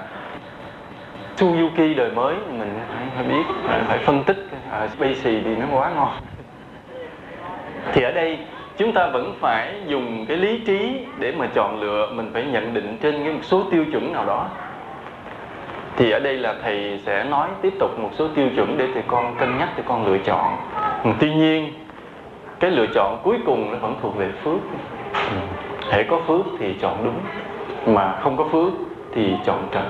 Suzuki 1.37 1.95
đời 1.95 2.11
mới 2.11 2.35
mình 2.57 2.79
phải, 2.89 3.07
phải 3.15 3.23
biết 3.23 3.43
phải, 3.63 3.81
phải 3.87 3.97
phân 3.97 4.23
tích. 4.23 4.47
À, 4.71 4.87
Spacey 4.87 5.41
thì 5.43 5.55
nó 5.55 5.65
quá 5.71 5.91
ngon. 5.95 6.09
Thì 7.93 8.01
ở 8.03 8.11
đây 8.11 8.37
chúng 8.79 8.93
ta 8.93 9.07
vẫn 9.07 9.33
phải 9.39 9.73
dùng 9.87 10.25
cái 10.27 10.37
lý 10.37 10.59
trí 10.59 11.05
để 11.19 11.33
mà 11.37 11.47
chọn 11.53 11.81
lựa, 11.81 12.11
mình 12.13 12.31
phải 12.33 12.43
nhận 12.43 12.73
định 12.73 12.97
trên 13.01 13.23
cái 13.23 13.33
một 13.33 13.39
số 13.43 13.63
tiêu 13.71 13.85
chuẩn 13.91 14.13
nào 14.13 14.25
đó. 14.25 14.47
Thì 15.95 16.11
ở 16.11 16.19
đây 16.19 16.37
là 16.37 16.55
thầy 16.63 17.01
sẽ 17.05 17.23
nói 17.23 17.47
tiếp 17.61 17.73
tục 17.79 17.99
một 17.99 18.09
số 18.13 18.27
tiêu 18.35 18.47
chuẩn 18.55 18.77
để 18.77 18.87
tụi 18.93 19.03
con 19.07 19.35
cân 19.39 19.57
nhắc 19.57 19.69
tụi 19.75 19.85
con 19.87 20.05
lựa 20.07 20.17
chọn. 20.17 20.57
Ừ, 21.03 21.09
tuy 21.19 21.33
nhiên, 21.33 21.73
cái 22.59 22.71
lựa 22.71 22.85
chọn 22.93 23.19
cuối 23.23 23.37
cùng 23.45 23.71
nó 23.71 23.77
vẫn 23.77 23.95
thuộc 24.01 24.17
về 24.17 24.27
phước. 24.43 24.59
Ừ, 25.13 25.37
hễ 25.91 26.03
có 26.03 26.21
phước 26.27 26.45
thì 26.59 26.75
chọn 26.81 26.97
đúng, 27.03 27.19
mà 27.95 28.19
không 28.21 28.37
có 28.37 28.43
phước 28.51 28.73
thì 29.13 29.35
chọn 29.45 29.67
trật 29.73 29.83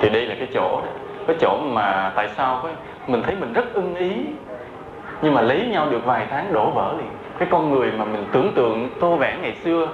thì 0.00 0.08
đây 0.08 0.26
là 0.26 0.34
cái 0.38 0.48
chỗ 0.54 0.80
cái 1.26 1.36
chỗ 1.40 1.58
mà 1.72 2.12
tại 2.16 2.28
sao 2.36 2.60
cái 2.62 2.72
mình 3.06 3.22
thấy 3.22 3.36
mình 3.40 3.52
rất 3.52 3.74
ưng 3.74 3.94
ý, 3.94 4.12
nhưng 5.22 5.34
mà 5.34 5.40
lấy 5.40 5.66
nhau 5.70 5.86
được 5.90 6.04
vài 6.04 6.26
tháng 6.30 6.52
đổ 6.52 6.70
vỡ 6.70 6.94
liền 6.98 7.08
cái 7.38 7.48
con 7.50 7.70
người 7.70 7.92
mà 7.92 8.04
mình 8.04 8.24
tưởng 8.32 8.52
tượng 8.54 8.90
tô 9.00 9.16
vẽ 9.16 9.36
ngày 9.42 9.54
xưa, 9.64 9.88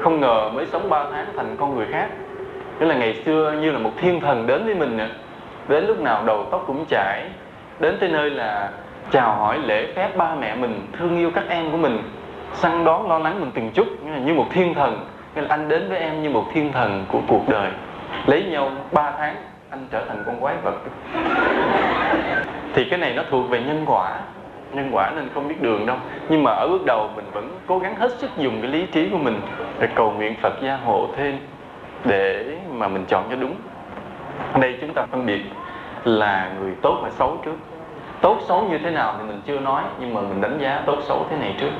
không 0.00 0.20
ngờ 0.20 0.50
mới 0.54 0.66
sống 0.66 0.88
3 0.88 1.04
tháng 1.12 1.26
thành 1.36 1.56
con 1.58 1.76
người 1.76 1.86
khác. 1.90 2.08
Nghĩa 2.80 2.86
là 2.86 2.94
ngày 2.94 3.22
xưa 3.24 3.54
như 3.60 3.70
là 3.70 3.78
một 3.78 3.90
thiên 3.96 4.20
thần 4.20 4.46
đến 4.46 4.64
với 4.64 4.74
mình 4.74 4.98
đến 5.68 5.86
lúc 5.86 6.00
nào 6.00 6.24
đầu 6.26 6.46
tóc 6.50 6.64
cũng 6.66 6.84
chảy 6.88 7.24
đến 7.80 7.96
tới 8.00 8.08
nơi 8.08 8.30
là 8.30 8.70
chào 9.10 9.36
hỏi 9.36 9.58
lễ 9.58 9.92
phép 9.96 10.16
ba 10.16 10.34
mẹ 10.34 10.54
mình, 10.54 10.86
thương 10.98 11.18
yêu 11.18 11.30
các 11.34 11.44
em 11.48 11.70
của 11.70 11.76
mình. 11.76 12.02
Săn 12.52 12.84
đón 12.84 13.08
lo 13.08 13.18
lắng 13.18 13.40
mình 13.40 13.50
từng 13.54 13.70
chút 13.74 13.86
như 14.24 14.34
một 14.34 14.46
thiên 14.50 14.74
thần. 14.74 15.06
Nên 15.34 15.44
là 15.44 15.54
anh 15.54 15.68
đến 15.68 15.88
với 15.88 15.98
em 15.98 16.22
như 16.22 16.30
một 16.30 16.44
thiên 16.54 16.72
thần 16.72 17.04
của 17.12 17.20
cuộc 17.28 17.48
đời. 17.48 17.70
Lấy 18.26 18.44
nhau 18.44 18.70
3 18.92 19.10
tháng, 19.18 19.36
anh 19.70 19.86
trở 19.90 20.04
thành 20.04 20.22
con 20.26 20.40
quái 20.40 20.54
vật. 20.64 20.74
Thì 22.74 22.84
cái 22.84 22.98
này 22.98 23.12
nó 23.16 23.22
thuộc 23.30 23.50
về 23.50 23.60
nhân 23.60 23.84
quả 23.86 24.18
nhân 24.72 24.88
quả 24.92 25.10
nên 25.16 25.28
không 25.34 25.48
biết 25.48 25.62
đường 25.62 25.86
đâu. 25.86 25.96
Nhưng 26.28 26.42
mà 26.42 26.50
ở 26.50 26.68
bước 26.68 26.82
đầu 26.86 27.10
mình 27.16 27.24
vẫn 27.32 27.58
cố 27.66 27.78
gắng 27.78 27.94
hết 27.96 28.12
sức 28.18 28.30
dùng 28.36 28.62
cái 28.62 28.70
lý 28.70 28.86
trí 28.86 29.08
của 29.08 29.18
mình 29.18 29.40
để 29.80 29.88
cầu 29.94 30.10
nguyện 30.10 30.34
Phật 30.42 30.52
gia 30.62 30.76
hộ 30.76 31.08
thêm 31.16 31.38
để 32.04 32.44
mà 32.72 32.88
mình 32.88 33.04
chọn 33.08 33.24
cho 33.30 33.36
đúng. 33.36 33.54
Ở 34.52 34.60
đây 34.60 34.78
chúng 34.80 34.94
ta 34.94 35.06
phân 35.10 35.26
biệt 35.26 35.40
là 36.04 36.50
người 36.60 36.72
tốt 36.82 36.98
và 37.02 37.10
xấu 37.10 37.36
trước. 37.44 37.56
Tốt 38.20 38.38
xấu 38.48 38.62
như 38.62 38.78
thế 38.78 38.90
nào 38.90 39.14
thì 39.18 39.24
mình 39.28 39.40
chưa 39.46 39.60
nói, 39.60 39.82
nhưng 40.00 40.14
mà 40.14 40.20
mình 40.20 40.40
đánh 40.40 40.58
giá 40.60 40.82
tốt 40.86 40.98
xấu 41.02 41.26
thế 41.30 41.36
này 41.36 41.54
trước. 41.60 41.70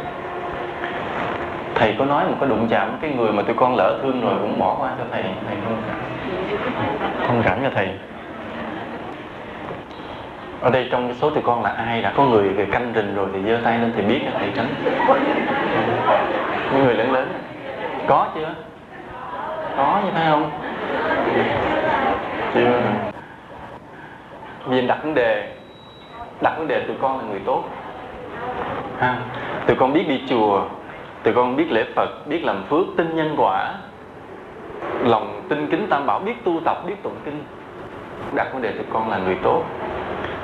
Thầy 1.74 1.94
có 1.98 2.05
nói 2.05 2.24
một 2.29 2.37
cái 2.40 2.48
đụng 2.48 2.66
chạm, 2.70 2.98
cái 3.01 3.11
người 3.11 3.33
mà 3.33 3.42
tụi 3.42 3.57
con 3.57 3.74
lỡ 3.77 3.98
thương 4.03 4.20
rồi 4.20 4.35
cũng 4.40 4.59
bỏ 4.59 4.77
qua 4.81 4.90
cho 4.98 5.05
thầy. 5.12 5.22
Thầy 5.22 5.57
không 5.64 5.83
không 7.27 7.42
cảm 7.44 7.59
cho 7.62 7.70
thầy? 7.74 7.88
Ở 10.61 10.71
đây 10.71 10.88
trong 10.90 11.14
số 11.14 11.31
tụi 11.31 11.42
con 11.42 11.62
là 11.62 11.71
ai 11.71 12.03
đã 12.03 12.12
có 12.16 12.25
người 12.25 12.49
về 12.49 12.66
canh 12.73 12.92
rình 12.94 13.14
rồi 13.14 13.29
thì 13.33 13.42
giơ 13.42 13.59
tay 13.64 13.79
lên 13.79 13.92
thì 13.97 14.03
biết 14.03 14.21
là 14.25 14.31
thầy 14.38 14.49
tránh 14.57 14.66
những 16.73 16.85
người 16.85 16.94
lớn 16.94 17.12
lớn. 17.12 17.33
Có 18.07 18.27
chưa? 18.35 18.55
Có 19.77 20.01
như 20.05 20.11
thế 20.11 20.27
không? 20.31 20.51
Chưa. 22.55 22.81
Vì 24.66 24.87
đặt 24.87 24.99
vấn 25.03 25.14
đề, 25.14 25.53
đặt 26.42 26.55
vấn 26.59 26.68
đề 26.68 26.81
tụi 26.81 26.97
con 27.01 27.18
là 27.18 27.25
người 27.25 27.40
tốt. 27.47 27.64
Ha. 28.99 29.16
Tụi 29.66 29.77
con 29.77 29.92
biết 29.92 30.09
đi 30.09 30.23
chùa 30.29 30.62
tụi 31.23 31.35
con 31.35 31.57
biết 31.57 31.73
lễ 31.73 31.85
phật, 31.97 32.27
biết 32.27 32.44
làm 32.44 32.64
phước, 32.71 32.87
tin 32.97 33.16
nhân 33.16 33.35
quả. 33.38 33.75
Lòng 35.05 35.42
tin 35.49 35.66
kính 35.71 35.87
tam 35.90 36.07
bảo, 36.07 36.18
biết 36.18 36.44
tu 36.44 36.61
tập, 36.64 36.83
biết 36.87 37.03
tụng 37.03 37.16
kinh. 37.25 37.44
Đặt 38.35 38.53
vấn 38.53 38.62
đề 38.62 38.73
tụi 38.73 38.85
con 38.92 39.11
là 39.11 39.18
người 39.18 39.37
tốt 39.42 39.64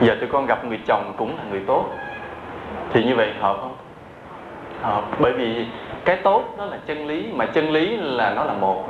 giờ 0.01 0.17
tụi 0.21 0.29
con 0.29 0.47
gặp 0.47 0.65
người 0.65 0.79
chồng 0.87 1.13
cũng 1.17 1.37
là 1.37 1.43
người 1.51 1.63
tốt. 1.67 1.85
Thì 2.93 3.05
như 3.05 3.15
vậy 3.15 3.33
hợp 3.41 3.57
không? 3.61 3.77
Hợp 4.83 5.05
bởi 5.19 5.33
vì 5.33 5.67
cái 6.05 6.17
tốt 6.17 6.55
nó 6.59 6.65
là 6.65 6.79
chân 6.87 7.07
lý 7.07 7.29
mà 7.33 7.47
chân 7.47 7.71
lý 7.71 7.97
là 7.97 8.31
nó 8.31 8.45
là 8.45 8.53
một. 8.53 8.89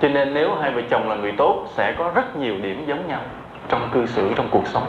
Cho 0.00 0.08
nên 0.08 0.34
nếu 0.34 0.54
hai 0.54 0.70
vợ 0.70 0.82
chồng 0.90 1.08
là 1.08 1.16
người 1.16 1.32
tốt 1.32 1.64
sẽ 1.68 1.94
có 1.98 2.10
rất 2.14 2.36
nhiều 2.36 2.54
điểm 2.62 2.84
giống 2.86 3.08
nhau 3.08 3.20
trong 3.68 3.88
cư 3.92 4.06
xử 4.06 4.32
trong 4.36 4.48
cuộc 4.50 4.66
sống. 4.66 4.86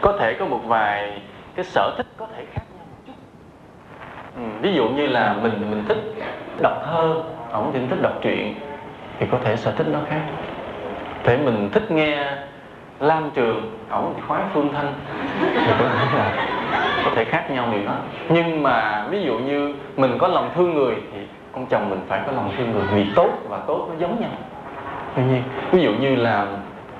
Có 0.00 0.12
thể 0.20 0.34
có 0.34 0.46
một 0.46 0.60
vài 0.64 1.22
cái 1.54 1.64
sở 1.64 1.94
thích 1.96 2.06
có 2.16 2.26
thể 2.36 2.44
khác 2.52 2.62
nhau 2.76 2.86
một 2.90 2.96
chút. 3.06 3.12
Ừ, 4.36 4.42
ví 4.60 4.74
dụ 4.74 4.88
như 4.88 5.06
là 5.06 5.34
mình 5.42 5.70
mình 5.70 5.84
thích 5.88 5.98
đọc 6.62 6.82
thơ 6.84 7.22
ổng 7.52 7.70
thì 7.74 7.80
thích 7.90 8.02
đọc 8.02 8.12
truyện 8.22 8.54
thì 9.18 9.26
có 9.32 9.38
thể 9.44 9.56
sở 9.56 9.72
thích 9.72 9.86
nó 9.92 9.98
khác. 10.08 10.20
Thể 11.24 11.36
mình 11.36 11.70
thích 11.72 11.90
nghe 11.90 12.36
lam 13.00 13.30
trường 13.34 13.72
ổng 13.90 14.12
thì 14.16 14.22
khoái 14.28 14.42
phương 14.54 14.68
thanh 14.72 14.92
thì 15.40 15.72
có 15.78 15.84
thể 15.88 16.18
là 16.18 16.48
có 17.04 17.10
thể 17.14 17.24
khác 17.24 17.50
nhau 17.50 17.68
điều 17.72 17.86
đó. 17.86 17.94
Nhưng 18.28 18.62
mà 18.62 19.06
ví 19.10 19.22
dụ 19.22 19.38
như 19.38 19.74
mình 19.96 20.18
có 20.18 20.28
lòng 20.28 20.50
thương 20.54 20.74
người 20.74 20.94
thì 21.12 21.18
ông 21.52 21.66
chồng 21.66 21.90
mình 21.90 22.00
phải 22.08 22.20
có 22.26 22.32
lòng 22.32 22.50
thương 22.56 22.72
người 22.72 22.82
vì 22.92 23.06
tốt 23.14 23.30
và 23.48 23.58
tốt 23.66 23.86
nó 23.88 23.94
giống 23.98 24.20
nhau. 24.20 24.30
Tuy 25.16 25.22
nhiên 25.22 25.42
ví 25.70 25.82
dụ 25.82 25.90
như 25.90 26.16
là 26.16 26.46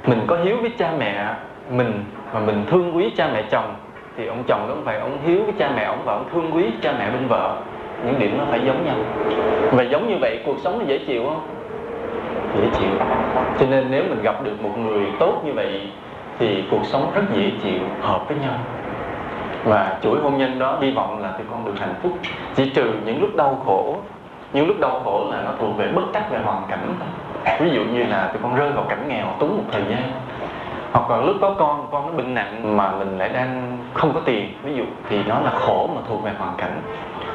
mình 0.06 0.20
có 0.26 0.37
hiếu 0.44 0.56
với 0.61 0.70
cha 0.78 0.90
mẹ 0.98 1.35
mình 1.70 2.04
mà 2.35 2.40
mình 2.40 2.64
thương 2.70 2.96
quý 2.96 3.11
cha 3.16 3.28
mẹ 3.35 3.42
chồng 3.50 3.74
thì 4.16 4.26
ông 4.26 4.42
chồng 4.48 4.66
cũng 4.68 4.85
phải 4.85 4.98
ông 4.98 5.18
hiếu 5.26 5.42
với 5.44 5.54
cha 5.59 5.70
mẹ 5.76 5.85
ông 5.85 5.98
và 6.04 6.12
ông 6.12 6.24
thương 6.32 6.50
quý 6.54 6.64
cha 6.82 6.92
mẹ 6.98 7.11
bên 7.11 7.26
vợ. 7.28 7.56
Những 8.04 8.18
điểm 8.18 8.38
nó 8.38 8.44
phải 8.50 8.61
giống 8.64 8.87
nhau. 8.87 8.96
Và 9.72 9.82
giống 9.82 10.09
như 10.09 10.16
vậy 10.20 10.40
cuộc 10.46 10.56
sống 10.64 10.78
nó 10.78 10.85
dễ 10.85 10.98
chịu 10.98 11.24
không 11.24 11.40
dễ 12.61 12.69
chịu. 12.79 12.90
Cho 13.61 13.66
nên 13.71 13.87
nếu 13.90 14.03
mình 14.09 14.23
gặp 14.23 14.45
được 14.45 14.62
một 14.62 14.79
người 14.79 15.07
tốt 15.19 15.42
như 15.45 15.53
vậy 15.53 15.88
thì 16.38 16.64
cuộc 16.71 16.85
sống 16.85 17.11
rất 17.14 17.23
dễ 17.33 17.51
chịu, 17.62 17.81
hợp 18.01 18.29
với 18.29 18.37
nhau. 18.38 18.55
Và 19.64 19.97
chuỗi 20.03 20.21
hôn 20.21 20.38
nhân 20.38 20.59
đó 20.59 20.79
hy 20.81 20.90
vọng 20.90 21.23
là 21.23 21.29
tụi 21.29 21.47
con 21.51 21.64
được 21.64 21.81
hạnh 21.81 21.95
phúc. 22.03 22.12
Chỉ 22.55 22.71
trừ 22.71 22.92
những 23.05 23.21
lúc 23.21 23.37
đau 23.37 23.62
khổ, 23.66 23.97
những 24.53 24.69
lúc 24.69 24.77
đau 24.81 25.01
khổ 25.05 25.27
là 25.31 25.42
nó 25.42 25.51
thuộc 25.59 25.77
về 25.77 25.88
bất 25.92 26.03
trắc 26.14 26.31
về 26.31 26.38
hoàn 26.45 26.62
cảnh 26.69 26.95
ví 27.61 27.71
dụ 27.71 27.81
như 27.85 28.05
là 28.05 28.31
tụi 28.33 28.42
con 28.42 28.57
rơi 28.57 28.73
vào 28.73 28.85
cảnh 28.88 29.09
nghèo 29.09 29.27
túng 29.38 29.57
một 29.57 29.64
thời 29.73 29.83
gian. 29.90 30.03
Hoặc 30.92 31.11
là 31.11 31.16
lúc 31.16 31.37
có 31.40 31.55
con 31.59 31.87
con 31.92 32.07
nó 32.07 32.12
bệnh 32.12 32.35
nặng 32.35 32.77
mà 32.77 32.90
mình 32.90 33.19
lại 33.19 33.29
đang 33.29 33.79
không 33.95 34.12
có 34.12 34.21
tiền, 34.25 34.53
ví 34.62 34.75
dụ, 34.75 34.85
thì 35.09 35.23
nó 35.29 35.40
là 35.40 35.51
khổ 35.51 35.90
mà 35.95 36.01
thuộc 36.09 36.25
về 36.25 36.31
hoàn 36.38 36.55
cảnh. 36.57 36.81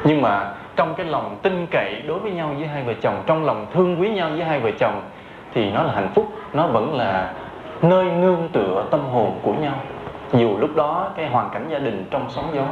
Nhưng 0.04 0.22
mà 0.22 0.46
trong 0.76 0.94
cái 0.94 1.06
lòng 1.06 1.36
tin 1.42 1.66
cậy 1.70 2.02
đối 2.06 2.18
với 2.18 2.32
nhau 2.32 2.54
với 2.58 2.68
hai 2.68 2.82
vợ 2.82 2.92
chồng, 3.02 3.22
trong 3.26 3.44
lòng 3.44 3.66
thương 3.72 4.00
quý 4.00 4.10
nhau 4.10 4.30
với 4.30 4.44
hai 4.44 4.60
vợ 4.60 4.70
chồng, 4.78 5.02
thì 5.54 5.70
nó 5.70 5.82
là 5.82 5.92
hạnh 5.94 6.08
phúc, 6.14 6.32
nó 6.52 6.66
vẫn 6.66 6.94
là 6.94 7.32
nơi 7.82 8.04
nương 8.04 8.48
tựa 8.52 8.84
tâm 8.90 9.00
hồn 9.00 9.38
của 9.42 9.54
nhau. 9.54 9.74
Dù 10.32 10.58
lúc 10.58 10.76
đó 10.76 11.10
cái 11.16 11.28
hoàn 11.28 11.50
cảnh 11.50 11.68
gia 11.70 11.78
đình 11.78 12.06
trong 12.10 12.30
sóng 12.30 12.48
gió 12.54 12.66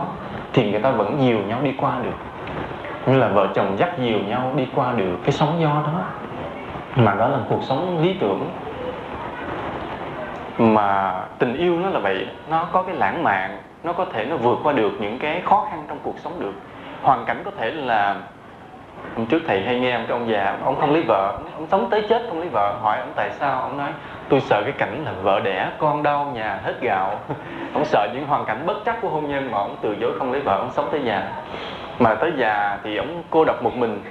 thì 0.53 0.71
người 0.71 0.81
ta 0.81 0.91
vẫn 0.91 1.17
dìu 1.21 1.39
nhau 1.39 1.59
đi 1.63 1.75
qua 1.79 1.93
được. 2.03 2.17
Như 3.07 3.19
là 3.19 3.29
vợ 3.29 3.47
chồng 3.55 3.77
dắt 3.79 3.99
dìu 3.99 4.19
nhau 4.19 4.53
đi 4.57 4.67
qua 4.75 4.93
được 4.93 5.17
cái 5.23 5.33
sóng 5.33 5.61
gió 5.61 5.69
đó. 5.69 6.03
Mà 6.97 7.15
đó 7.15 7.29
là 7.29 7.39
cuộc 7.49 7.63
sống 7.63 8.03
lý 8.03 8.15
tưởng. 8.21 8.51
Mà 10.59 11.21
tình 11.39 11.57
yêu 11.57 11.79
nó 11.79 11.91
là 11.91 12.01
vậy, 12.01 12.27
nó 12.49 12.67
có 12.73 12.83
cái 12.83 12.97
lãng 12.97 13.23
mạn, 13.23 13.59
nó 13.83 13.93
có 13.93 14.05
thể 14.05 14.25
nó 14.25 14.37
vượt 14.37 14.59
qua 14.63 14.73
được 14.73 14.93
những 15.01 15.19
cái 15.19 15.43
khó 15.45 15.67
khăn 15.71 15.85
trong 15.89 15.99
cuộc 16.03 16.19
sống 16.19 16.33
được 16.41 16.53
hoàn 17.03 17.25
cảnh 17.25 17.43
có 17.45 17.51
thể 17.59 17.71
là 17.71 18.17
hôm 19.17 19.27
trước 19.27 19.43
thầy 19.47 19.63
hay 19.63 19.81
nghe 19.81 19.99
một 19.99 20.05
cái 20.09 20.19
ông 20.19 20.31
già, 20.31 20.57
ông 20.65 20.81
không 20.81 20.93
lấy 20.93 21.03
vợ, 21.09 21.39
ông 21.55 21.67
sống 21.71 21.89
tới 21.91 22.03
chết 22.09 22.23
không 22.29 22.39
lấy 22.41 22.49
vợ, 22.49 22.77
hỏi 22.83 22.99
ông 23.01 23.13
tại 23.17 23.31
sao, 23.31 23.61
ông 23.61 23.79
nói, 23.79 23.91
tôi 24.29 24.41
sợ 24.41 24.63
cái 24.63 24.73
cảnh 24.73 25.03
là 25.05 25.13
vợ 25.23 25.41
đẻ, 25.41 25.71
con 25.79 26.03
đau, 26.03 26.33
nhà 26.35 26.61
hết 26.65 26.75
gạo. 26.81 27.19
Ông 27.75 27.85
sợ 27.85 28.09
những 28.15 28.27
hoàn 28.27 28.45
cảnh 28.45 28.67
bất 28.67 28.77
chắc 28.85 29.01
của 29.03 29.09
hôn 29.09 29.31
nhân 29.31 29.51
mà 29.51 29.59
ông 29.59 29.77
từ 29.83 29.97
chối 30.01 30.13
không 30.19 30.33
lấy 30.33 30.41
vợ, 30.41 30.57
ông 30.59 30.71
sống 30.73 30.89
tới 30.93 31.01
già. 31.05 31.33
Mà 31.99 32.15
tới 32.15 32.33
già 32.37 32.79
thì 32.85 32.97
ông 32.97 33.23
cô 33.31 33.45
độc 33.45 33.63
một 33.63 33.75
mình, 33.75 34.03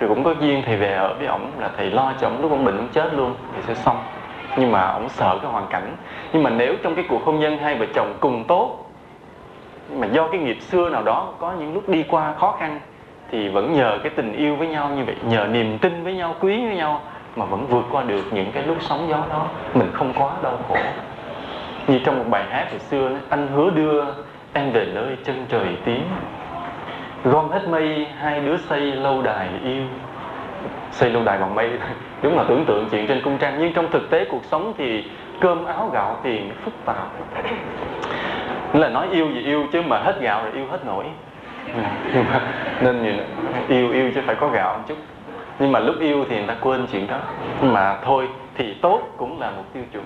rồi 0.00 0.08
cũng 0.08 0.24
có 0.24 0.34
duyên 0.40 0.62
thầy 0.66 0.76
về 0.76 0.92
ở 0.92 1.14
với 1.14 1.26
ông 1.26 1.52
là 1.58 1.70
thầy 1.76 1.90
lo 1.90 2.12
cho 2.20 2.26
ông 2.26 2.42
lúc 2.42 2.50
ông 2.50 2.64
bệnh 2.64 2.76
ông 2.76 2.88
chết 2.92 3.14
luôn, 3.14 3.34
thì 3.56 3.62
sẽ 3.62 3.74
xong. 3.74 3.96
Nhưng 4.56 4.72
mà 4.72 4.90
ông 4.90 5.08
sợ 5.08 5.38
cái 5.42 5.50
hoàn 5.50 5.66
cảnh. 5.70 5.96
Nhưng 6.32 6.42
mà 6.42 6.50
nếu 6.50 6.74
trong 6.82 6.94
cái 6.94 7.04
cuộc 7.08 7.24
hôn 7.24 7.40
nhân 7.40 7.58
hai 7.58 7.74
vợ 7.74 7.86
chồng 7.94 8.14
cùng 8.20 8.44
tốt 8.44 8.79
mà 9.96 10.06
do 10.06 10.28
cái 10.32 10.40
nghiệp 10.40 10.58
xưa 10.60 10.88
nào 10.90 11.02
đó 11.02 11.32
có 11.38 11.52
những 11.52 11.74
lúc 11.74 11.88
đi 11.88 12.04
qua 12.08 12.34
khó 12.38 12.56
khăn, 12.60 12.80
thì 13.30 13.48
vẫn 13.48 13.72
nhờ 13.72 13.98
cái 14.02 14.12
tình 14.16 14.32
yêu 14.32 14.56
với 14.56 14.68
nhau 14.68 14.90
như 14.96 15.04
vậy, 15.04 15.16
nhờ 15.22 15.46
niềm 15.50 15.78
tin 15.78 16.04
với 16.04 16.14
nhau, 16.14 16.34
quý 16.40 16.66
với 16.66 16.76
nhau, 16.76 17.00
mà 17.36 17.44
vẫn 17.44 17.66
vượt 17.66 17.84
qua 17.90 18.02
được 18.02 18.24
những 18.32 18.52
cái 18.52 18.62
lúc 18.66 18.76
sóng 18.80 19.08
gió 19.08 19.18
đó. 19.30 19.46
Mình 19.74 19.90
không 19.92 20.12
quá 20.14 20.30
đau 20.42 20.58
khổ. 20.68 20.76
Như 21.86 21.98
trong 22.04 22.18
một 22.18 22.24
bài 22.30 22.44
hát 22.50 22.66
hồi 22.70 22.78
xưa 22.78 23.10
anh 23.28 23.48
hứa 23.48 23.70
đưa 23.70 24.04
em 24.52 24.72
về 24.72 24.86
nơi 24.94 25.16
chân 25.24 25.46
trời 25.48 25.76
tiếng 25.84 26.02
gom 27.24 27.50
hết 27.50 27.68
mây, 27.68 28.06
hai 28.18 28.40
đứa 28.40 28.56
xây 28.56 28.80
lâu 28.80 29.22
đài 29.22 29.48
yêu. 29.64 29.84
Xây 30.90 31.10
lâu 31.10 31.24
đài 31.24 31.38
bằng 31.38 31.54
mây 31.54 31.70
đúng 32.22 32.36
là 32.36 32.44
tưởng 32.48 32.64
tượng 32.64 32.88
chuyện 32.90 33.06
trên 33.06 33.20
cung 33.24 33.38
trang. 33.38 33.56
Nhưng 33.58 33.72
trong 33.72 33.90
thực 33.90 34.10
tế 34.10 34.24
cuộc 34.24 34.44
sống 34.44 34.72
thì 34.78 35.04
cơm 35.40 35.64
áo 35.64 35.90
gạo 35.92 36.16
tiền 36.22 36.50
phức 36.64 36.74
tạp 36.84 37.08
là 38.72 38.88
nói 38.88 39.06
yêu 39.10 39.30
gì 39.30 39.44
yêu 39.44 39.66
chứ 39.72 39.82
mà 39.82 39.98
hết 39.98 40.20
gạo 40.20 40.42
rồi 40.42 40.52
yêu 40.52 40.66
hết 40.70 40.86
nổi. 40.86 41.04
Nên 42.80 43.02
nhìn, 43.02 43.16
yêu 43.68 43.90
yêu 43.92 44.10
chứ 44.14 44.20
phải 44.26 44.34
có 44.34 44.48
gạo 44.48 44.78
một 44.78 44.84
chút. 44.88 44.96
Nhưng 45.58 45.72
mà 45.72 45.78
lúc 45.78 45.96
yêu 46.00 46.24
thì 46.28 46.36
người 46.36 46.46
ta 46.46 46.56
quên 46.60 46.86
chuyện 46.92 47.06
đó. 47.06 47.18
Nhưng 47.62 47.72
mà 47.72 47.98
thôi 48.04 48.28
thì 48.54 48.74
tốt 48.74 49.00
cũng 49.16 49.40
là 49.40 49.50
một 49.50 49.64
tiêu 49.72 49.82
chuẩn. 49.92 50.04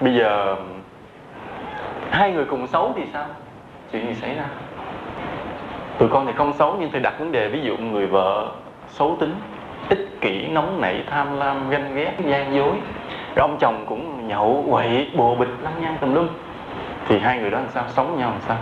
Bây 0.00 0.14
giờ, 0.14 0.56
hai 2.10 2.32
người 2.32 2.44
cùng 2.44 2.66
xấu 2.66 2.92
thì 2.96 3.02
sao? 3.12 3.26
Chuyện 3.92 4.06
gì 4.06 4.14
xảy 4.14 4.34
ra? 4.34 4.44
Tụi 5.98 6.08
con 6.08 6.26
thì 6.26 6.32
không 6.32 6.52
xấu 6.52 6.76
nhưng 6.80 6.90
thầy 6.90 7.00
đặt 7.00 7.18
vấn 7.18 7.32
đề, 7.32 7.48
ví 7.48 7.60
dụ 7.60 7.76
người 7.76 8.06
vợ 8.06 8.48
xấu 8.88 9.16
tính, 9.20 9.34
ích 9.88 10.20
kỷ, 10.20 10.46
nóng 10.46 10.80
nảy, 10.80 11.04
tham 11.10 11.38
lam, 11.38 11.70
ganh 11.70 11.94
ghét, 11.94 12.12
gian 12.24 12.54
dối. 12.54 12.72
Rồi 13.36 13.48
ông 13.48 13.56
chồng 13.60 13.84
cũng 13.88 14.28
nhậu, 14.28 14.64
quậy 14.70 15.10
bồ 15.16 15.34
bịch, 15.34 15.48
lăng 15.62 15.82
nhăng 15.82 15.96
tùm 16.00 16.14
lum 16.14 16.28
thì 17.08 17.18
hai 17.18 17.38
người 17.38 17.50
đó 17.50 17.58
làm 17.58 17.68
sao? 17.70 17.84
Sống 17.88 18.18
nhau 18.18 18.30
làm 18.30 18.40
sao? 18.40 18.56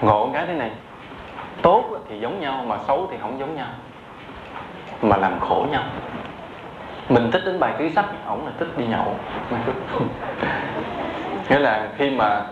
Ngộ 0.00 0.30
cái 0.34 0.46
thế 0.46 0.54
này. 0.54 0.70
Tốt 1.62 1.84
thì 2.08 2.20
giống 2.20 2.40
nhau, 2.40 2.64
mà 2.66 2.76
xấu 2.86 3.08
thì 3.10 3.16
không 3.20 3.38
giống 3.38 3.56
nhau. 3.56 3.68
Mà 5.02 5.16
làm 5.16 5.40
khổ 5.40 5.66
nhau. 5.70 5.82
Mình 7.08 7.30
thích 7.30 7.42
đến 7.44 7.60
bài 7.60 7.72
ký 7.78 7.90
sách, 7.90 8.06
ổng 8.26 8.46
là 8.46 8.52
thích 8.58 8.68
đi 8.76 8.86
nhậu. 8.86 9.14
Nghĩa 11.48 11.58
là 11.58 11.88
khi 11.96 12.10
mà 12.10 12.42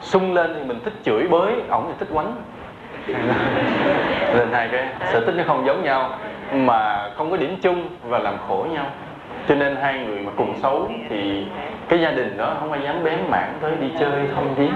sung 0.00 0.34
lên 0.34 0.54
thì 0.54 0.64
mình 0.64 0.80
thích 0.84 0.94
chửi 1.04 1.28
bới, 1.28 1.62
ổng 1.68 1.84
thì 1.88 1.94
thích 1.98 2.08
quánh 2.12 2.34
Lên 4.34 4.48
hai 4.52 4.68
cái 4.72 4.88
sở 5.12 5.20
thích 5.26 5.34
nó 5.36 5.44
không 5.46 5.66
giống 5.66 5.82
nhau, 5.84 6.10
mà 6.52 7.10
không 7.16 7.30
có 7.30 7.36
điểm 7.36 7.56
chung 7.62 7.88
và 8.02 8.18
làm 8.18 8.34
khổ 8.48 8.66
nhau 8.70 8.86
cho 9.50 9.56
nên 9.56 9.76
hai 9.76 9.98
người 9.98 10.18
mà 10.18 10.32
cùng 10.36 10.54
xấu 10.62 10.90
thì 11.08 11.46
cái 11.88 12.00
gia 12.00 12.10
đình 12.10 12.36
đó 12.36 12.56
không 12.60 12.72
ai 12.72 12.82
dám 12.82 13.04
bén 13.04 13.18
mảng 13.30 13.52
tới 13.60 13.72
đi 13.80 13.86
chơi 14.00 14.12
thông 14.34 14.54
viếng 14.54 14.72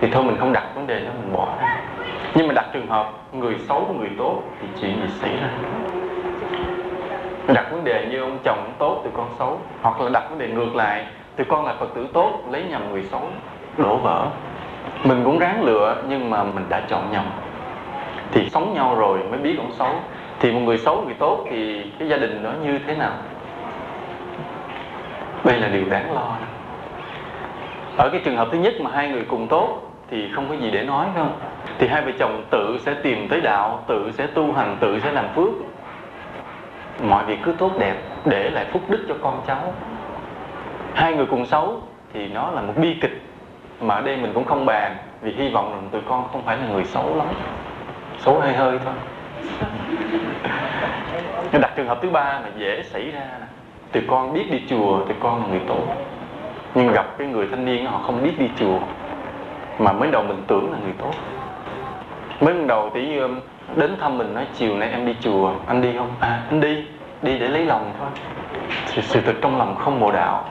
thì 0.00 0.08
thôi 0.12 0.22
mình 0.22 0.36
không 0.40 0.52
đặt 0.52 0.74
vấn 0.74 0.86
đề 0.86 1.00
đó, 1.00 1.10
mình 1.22 1.32
bỏ 1.32 1.48
ra. 1.60 1.80
Nhưng 2.34 2.48
mà 2.48 2.54
đặt 2.54 2.66
trường 2.72 2.86
hợp 2.86 3.10
người 3.32 3.56
xấu 3.68 3.80
và 3.80 3.94
người 3.98 4.10
tốt 4.18 4.42
thì 4.60 4.68
chuyện 4.80 4.90
gì 4.90 5.08
xảy 5.20 5.30
ra. 5.30 5.48
Đặt 7.54 7.70
vấn 7.70 7.84
đề 7.84 8.06
như 8.10 8.20
ông 8.20 8.38
chồng 8.44 8.72
tốt 8.78 9.00
thì 9.04 9.10
con 9.16 9.28
xấu, 9.38 9.60
hoặc 9.82 10.00
là 10.00 10.10
đặt 10.10 10.30
vấn 10.30 10.38
đề 10.38 10.48
ngược 10.48 10.76
lại 10.76 11.06
thì 11.36 11.44
con 11.48 11.66
là 11.66 11.74
phật 11.74 11.94
tử 11.94 12.06
tốt, 12.12 12.32
lấy 12.50 12.64
nhầm 12.70 12.82
người 12.90 13.02
xấu 13.02 13.22
đổ 13.76 13.96
vỡ. 13.96 14.26
Mình 15.04 15.20
cũng 15.24 15.38
ráng 15.38 15.64
lựa, 15.64 16.02
nhưng 16.08 16.30
mà 16.30 16.42
mình 16.42 16.64
đã 16.68 16.82
chọn 16.88 17.12
nhầm. 17.12 17.24
Thì 18.32 18.48
sống 18.50 18.74
nhau 18.74 18.94
rồi 18.98 19.18
mới 19.30 19.38
biết 19.38 19.54
ông 19.58 19.72
xấu. 19.72 19.90
Thì 20.40 20.52
một 20.52 20.60
người 20.60 20.78
xấu, 20.78 21.02
người 21.02 21.14
tốt 21.18 21.44
thì 21.50 21.90
cái 21.98 22.08
gia 22.08 22.16
đình 22.16 22.42
đó 22.42 22.50
như 22.64 22.78
thế 22.86 22.94
nào? 22.94 23.12
Đây 25.44 25.60
là 25.60 25.68
điều 25.68 25.84
đáng 25.88 26.14
lo 26.14 26.36
ở 27.96 28.10
cái 28.10 28.20
trường 28.24 28.36
hợp 28.36 28.48
thứ 28.52 28.58
nhất 28.58 28.74
mà 28.80 28.90
hai 28.90 29.08
người 29.08 29.24
cùng 29.28 29.48
tốt 29.48 29.80
thì 30.10 30.32
không 30.32 30.48
có 30.48 30.54
gì 30.54 30.70
để 30.70 30.82
nói 30.82 31.06
không 31.14 31.38
thì 31.78 31.88
hai 31.88 32.02
vợ 32.02 32.10
chồng 32.18 32.44
tự 32.50 32.78
sẽ 32.80 32.94
tìm 32.94 33.28
tới 33.28 33.40
đạo, 33.40 33.84
tự 33.86 34.12
sẽ 34.12 34.26
tu 34.26 34.52
hành, 34.52 34.76
tự 34.80 35.00
sẽ 35.00 35.12
làm 35.12 35.28
phước. 35.34 35.48
Mọi 37.02 37.24
việc 37.24 37.38
cứ 37.44 37.54
tốt 37.58 37.72
đẹp, 37.78 37.96
để 38.24 38.50
lại 38.50 38.66
phúc 38.72 38.82
đức 38.88 39.04
cho 39.08 39.14
con 39.22 39.42
cháu. 39.46 39.74
Hai 40.94 41.14
người 41.14 41.26
cùng 41.26 41.46
xấu 41.46 41.82
thì 42.12 42.28
nó 42.28 42.50
là 42.50 42.60
một 42.60 42.72
bi 42.76 42.96
kịch, 43.00 43.22
mà 43.80 43.94
ở 43.94 44.00
đây 44.00 44.16
mình 44.16 44.32
cũng 44.34 44.44
không 44.44 44.66
bàn, 44.66 44.96
vì 45.20 45.32
hy 45.32 45.48
vọng 45.48 45.72
rằng 45.72 45.88
tụi 45.90 46.00
con 46.08 46.28
không 46.32 46.42
phải 46.42 46.56
là 46.56 46.66
người 46.66 46.84
xấu 46.84 47.16
lắm. 47.16 47.26
Xấu 48.18 48.40
hơi 48.40 48.52
hơi 48.52 48.78
thôi. 48.84 48.94
Nhưng 51.52 51.60
đặt 51.62 51.72
trường 51.76 51.88
hợp 51.88 51.98
thứ 52.02 52.10
ba 52.10 52.24
là 52.24 52.48
dễ 52.56 52.82
xảy 52.82 53.10
ra 53.10 53.20
thì 53.92 54.00
con 54.06 54.32
biết 54.32 54.50
đi 54.50 54.62
chùa 54.68 55.00
thì 55.08 55.14
con 55.20 55.42
là 55.42 55.48
người 55.48 55.60
tốt. 55.68 55.82
Nhưng 56.74 56.92
gặp 56.92 57.18
cái 57.18 57.26
người 57.26 57.46
thanh 57.50 57.64
niên 57.64 57.86
họ 57.86 58.00
không 58.06 58.22
biết 58.22 58.38
đi 58.38 58.48
chùa, 58.58 58.78
mà 59.78 59.92
mới 59.92 60.10
đầu 60.10 60.22
mình 60.22 60.42
tưởng 60.46 60.72
là 60.72 60.78
người 60.78 60.94
tốt. 60.98 61.12
Mới 62.40 62.54
đầu 62.66 62.90
tí 62.94 63.18
um, 63.18 63.40
đến 63.76 63.96
thăm 64.00 64.18
mình 64.18 64.34
nói, 64.34 64.46
chiều 64.54 64.76
nay 64.76 64.90
em 64.90 65.06
đi 65.06 65.14
chùa, 65.20 65.52
anh 65.66 65.82
đi 65.82 65.92
không? 65.98 66.10
À 66.20 66.42
anh 66.50 66.60
đi 66.60 66.84
đi 67.22 67.38
để 67.38 67.48
lấy 67.48 67.64
lòng 67.64 67.92
thôi. 67.98 68.08
Thì 68.92 69.02
sự 69.02 69.20
thật 69.20 69.34
trong 69.42 69.58
lòng 69.58 69.76
không 69.76 70.00
mộ 70.00 70.12
đạo. 70.12 70.44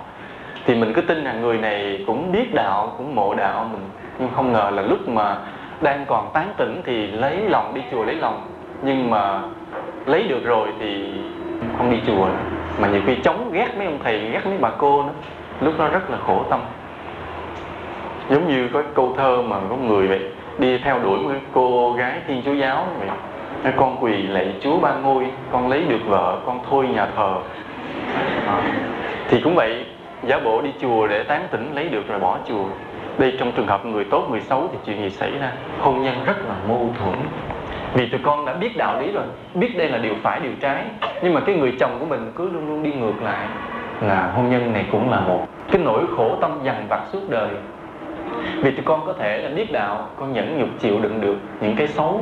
Thì 0.66 0.76
mình 0.76 0.94
cứ 0.94 1.02
tin 1.02 1.18
là 1.18 1.34
người 1.34 1.58
này 1.58 2.04
cũng 2.08 2.32
biết 2.32 2.54
đạo, 2.54 2.94
cũng 2.98 3.16
mộ 3.16 3.34
đạo 3.34 3.70
mình. 3.72 3.90
Nhưng 4.20 4.30
không 4.36 4.54
ngờ 4.54 4.72
là 4.74 4.82
lúc 4.82 5.10
mà 5.10 5.38
đang 5.82 6.06
còn 6.06 6.30
tán 6.34 6.54
tỉnh 6.58 6.82
thì 6.86 7.08
lấy 7.08 7.50
lòng 7.50 7.74
đi 7.74 7.82
chùa, 7.92 8.04
lấy 8.04 8.16
lòng. 8.16 8.48
Nhưng 8.82 9.10
mà 9.10 9.42
lấy 10.06 10.24
được 10.24 10.44
rồi 10.44 10.68
thì 10.80 11.14
không 11.78 11.92
đi 11.92 11.98
chùa 12.08 12.26
nữa 12.26 12.57
mà 12.82 12.88
nhiều 12.88 13.02
khi 13.06 13.16
chống 13.24 13.52
ghét 13.52 13.68
mấy 13.78 13.86
ông 13.86 14.00
thầy, 14.04 14.20
ghét 14.20 14.42
mấy 14.46 14.58
bà 14.58 14.70
cô 14.78 15.04
nữa. 15.04 15.14
Lúc 15.62 15.74
đó 15.78 15.88
rất 15.88 16.10
là 16.10 16.18
khổ 16.28 16.44
tâm. 16.50 16.60
Giống 18.30 18.48
như 18.48 18.70
có 18.74 18.84
câu 18.96 19.14
thơ 19.18 19.42
mà 19.42 19.58
có 19.70 19.76
người 19.76 20.08
vậy, 20.08 20.22
đi 20.58 20.78
theo 20.78 21.00
đuổi 21.00 21.20
một 21.20 21.30
cô 21.54 21.94
gái 21.94 22.22
thiên 22.28 22.42
chúa 22.46 22.54
giáo 22.54 22.88
vậy. 23.00 23.10
Con 23.78 23.98
quỳ 24.00 24.24
lạy 24.24 24.56
chúa 24.62 24.80
ba 24.80 24.94
ngôi, 24.94 25.28
con 25.52 25.70
lấy 25.70 25.84
được 25.84 26.06
vợ, 26.06 26.40
con 26.46 26.60
thôi 26.70 26.88
nhà 26.88 27.08
thờ. 27.16 27.36
À. 28.48 28.62
thì 29.30 29.42
cũng 29.42 29.56
vậy, 29.56 29.86
giả 30.24 30.40
bộ 30.40 30.62
đi 30.62 30.70
chùa 30.82 31.08
để 31.08 31.24
tán 31.24 31.48
tỉnh 31.52 31.76
lấy 31.76 31.90
được 31.90 32.08
rồi 32.08 32.20
bỏ 32.20 32.38
chùa. 32.48 32.66
Đây 33.18 33.36
trong 33.40 33.52
trường 33.52 33.68
hợp 33.68 33.86
người 33.86 34.04
tốt, 34.04 34.28
người 34.30 34.42
xấu 34.42 34.68
thì 34.72 34.78
chuyện 34.86 34.98
gì 34.98 35.10
xảy 35.10 35.32
ra? 35.32 35.52
Hôn 35.80 36.04
nhân 36.04 36.16
rất 36.26 36.38
là 36.48 36.56
mâu 36.68 36.90
thuẫn 37.00 37.16
vì 37.98 38.10
tụi 38.10 38.20
con 38.24 38.46
đã 38.46 38.54
biết 38.54 38.78
đạo 38.78 39.02
lý 39.02 39.12
rồi, 39.12 39.24
biết 39.54 39.78
đây 39.78 39.90
là 39.90 39.98
điều 39.98 40.14
phải, 40.24 40.40
điều 40.40 40.52
trái. 40.62 40.84
Nhưng 41.22 41.34
mà 41.34 41.42
cái 41.42 41.56
người 41.56 41.76
chồng 41.80 41.98
của 42.00 42.06
mình 42.06 42.32
cứ 42.36 42.50
luôn 42.50 42.68
luôn 42.68 42.84
đi 42.84 42.94
ngược 42.94 43.22
lại 43.24 43.48
là 44.02 44.32
hôn 44.36 44.50
nhân 44.50 44.74
này 44.74 44.86
cũng 44.92 45.12
là 45.12 45.20
một 45.20 45.48
cái 45.72 45.82
nỗi 45.86 46.04
khổ 46.18 46.38
tâm 46.42 46.60
dằn 46.64 46.86
vặt 46.90 47.02
suốt 47.12 47.20
đời. 47.30 47.50
Vì 48.56 48.72
tụi 48.72 48.86
con 48.86 49.06
có 49.06 49.14
thể 49.14 49.42
là 49.42 49.50
biết 49.50 49.72
đạo, 49.72 50.10
con 50.20 50.34
nhẫn 50.34 50.60
nhục 50.60 50.70
chịu 50.80 51.00
đựng 51.00 51.22
được 51.22 51.38
những 51.62 51.76
cái 51.76 51.88
xấu, 51.88 52.22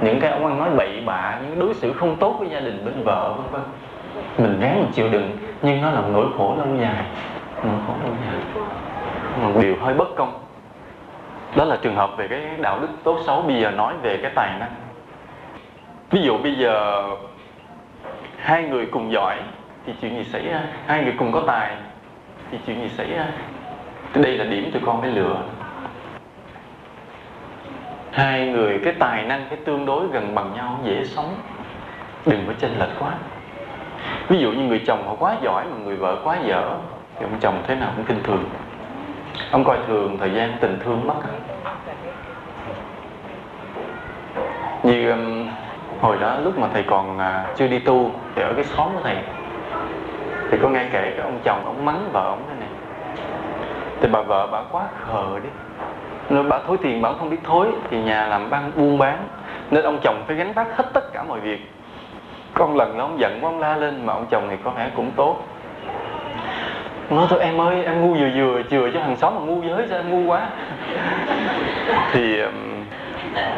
những 0.00 0.20
cái 0.20 0.30
ông 0.30 0.46
ăn 0.46 0.58
nói 0.58 0.70
bậy 0.76 1.02
bạ, 1.06 1.38
những 1.42 1.58
đối 1.58 1.74
xử 1.74 1.92
không 1.92 2.16
tốt 2.16 2.36
với 2.38 2.48
gia 2.48 2.60
đình, 2.60 2.84
bên 2.84 3.04
vợ, 3.04 3.34
vân 3.36 3.46
vân. 3.52 3.62
Mình 4.38 4.60
ráng 4.60 4.80
mình 4.80 4.92
chịu 4.92 5.08
đựng, 5.08 5.30
nhưng 5.62 5.82
nó 5.82 5.90
là 5.90 6.02
nỗi 6.12 6.26
khổ 6.38 6.54
lâu 6.58 6.68
dài. 6.80 7.04
Nỗi 7.64 7.74
khổ 7.86 7.94
lâu 8.04 8.12
dài. 8.26 8.64
Một 9.42 9.60
điều 9.62 9.76
hơi 9.80 9.94
bất 9.94 10.16
công. 10.16 10.38
Đó 11.56 11.64
là 11.64 11.76
trường 11.82 11.96
hợp 11.96 12.10
về 12.16 12.28
cái 12.28 12.40
đạo 12.60 12.78
đức 12.80 12.88
tốt 13.04 13.18
xấu, 13.26 13.42
bây 13.42 13.60
giờ 13.60 13.70
nói 13.70 13.94
về 14.02 14.18
cái 14.22 14.30
tài 14.34 14.58
năng 14.60 14.70
ví 16.14 16.22
dụ 16.22 16.38
bây 16.38 16.54
giờ 16.54 17.02
hai 18.38 18.62
người 18.62 18.86
cùng 18.86 19.12
giỏi 19.12 19.36
thì 19.86 19.92
chuyện 20.00 20.16
gì 20.16 20.24
xảy 20.24 20.48
ra? 20.48 20.60
Hai 20.86 21.02
người 21.02 21.14
cùng 21.18 21.32
có 21.32 21.42
tài 21.46 21.76
thì 22.50 22.58
chuyện 22.66 22.80
gì 22.80 22.88
xảy 22.88 23.10
ra? 23.10 23.26
Đây 24.14 24.38
là 24.38 24.44
điểm 24.44 24.70
tụi 24.72 24.82
con 24.86 25.00
phải 25.00 25.10
lựa. 25.10 25.36
Hai 28.12 28.48
người 28.48 28.80
cái 28.84 28.92
tài 28.98 29.22
năng 29.22 29.46
cái 29.50 29.58
tương 29.64 29.86
đối 29.86 30.06
gần 30.06 30.34
bằng 30.34 30.52
nhau 30.54 30.80
dễ 30.84 31.04
sống. 31.04 31.34
Đừng 32.26 32.44
có 32.46 32.52
chênh 32.58 32.78
lệch 32.78 32.98
quá. 32.98 33.12
Ví 34.28 34.38
dụ 34.38 34.52
như 34.52 34.62
người 34.62 34.82
chồng 34.86 35.06
họ 35.06 35.14
quá 35.18 35.36
giỏi 35.42 35.64
mà 35.64 35.76
người 35.84 35.96
vợ 35.96 36.16
quá 36.24 36.38
dở 36.46 36.78
thì 37.18 37.24
ông 37.24 37.38
chồng 37.40 37.62
thế 37.66 37.74
nào 37.74 37.92
cũng 37.96 38.04
kinh 38.04 38.22
thường. 38.22 38.44
Ông 39.50 39.64
coi 39.64 39.78
thường 39.86 40.18
thời 40.20 40.30
gian 40.30 40.52
tình 40.60 40.78
thương 40.84 41.06
mất 41.06 41.14
như 44.82 45.10
um, 45.10 45.48
hồi 46.04 46.16
đó 46.20 46.36
lúc 46.44 46.58
mà 46.58 46.68
thầy 46.72 46.82
còn 46.82 47.16
uh, 47.16 47.56
chưa 47.56 47.66
đi 47.66 47.78
tu 47.78 48.10
thì 48.34 48.42
ở 48.42 48.52
cái 48.54 48.64
xóm 48.64 48.88
của 48.94 49.00
thầy 49.02 49.16
thì 50.50 50.58
có 50.62 50.68
nghe 50.68 50.84
kể 50.92 51.12
cái 51.16 51.24
ông 51.24 51.38
chồng 51.44 51.64
ông 51.64 51.84
mắng 51.84 52.08
vợ 52.12 52.20
ông 52.20 52.42
thế 52.48 52.54
này. 52.60 52.68
Thì 54.00 54.08
bà 54.12 54.20
vợ 54.20 54.48
bà 54.52 54.62
quá 54.70 54.82
khờ 55.06 55.38
đi. 55.42 55.48
Nên 56.30 56.48
bà 56.48 56.58
thối 56.66 56.76
tiền 56.82 57.02
bà 57.02 57.12
không 57.12 57.30
biết 57.30 57.36
thối 57.44 57.68
thì 57.90 58.02
nhà 58.02 58.26
làm 58.26 58.50
bán 58.50 58.70
buôn 58.76 58.98
bán. 58.98 59.28
Nên 59.70 59.84
ông 59.84 59.98
chồng 60.02 60.24
phải 60.26 60.36
gánh 60.36 60.52
vác 60.52 60.76
hết 60.76 60.84
tất 60.92 61.12
cả 61.12 61.22
mọi 61.22 61.40
việc. 61.40 61.70
Con 62.54 62.76
lần 62.76 62.98
đó 62.98 63.04
ông 63.04 63.20
giận 63.20 63.38
quá 63.40 63.50
ông 63.50 63.60
la 63.60 63.76
lên 63.76 64.06
mà 64.06 64.12
ông 64.12 64.26
chồng 64.30 64.46
thì 64.50 64.56
có 64.64 64.70
vẻ 64.70 64.90
cũng 64.96 65.10
tốt. 65.16 65.36
Nói 67.10 67.26
thôi 67.30 67.40
em 67.40 67.60
ơi 67.60 67.84
em 67.84 68.02
ngu 68.02 68.14
vừa 68.14 68.30
vừa 68.36 68.62
chừa 68.70 68.90
cho 68.90 69.00
hàng 69.00 69.16
xóm 69.16 69.34
mà 69.34 69.40
ngu 69.40 69.62
giới 69.62 69.86
sao 69.88 69.98
em 69.98 70.10
ngu 70.10 70.30
quá. 70.30 70.48
Thì 72.12 72.40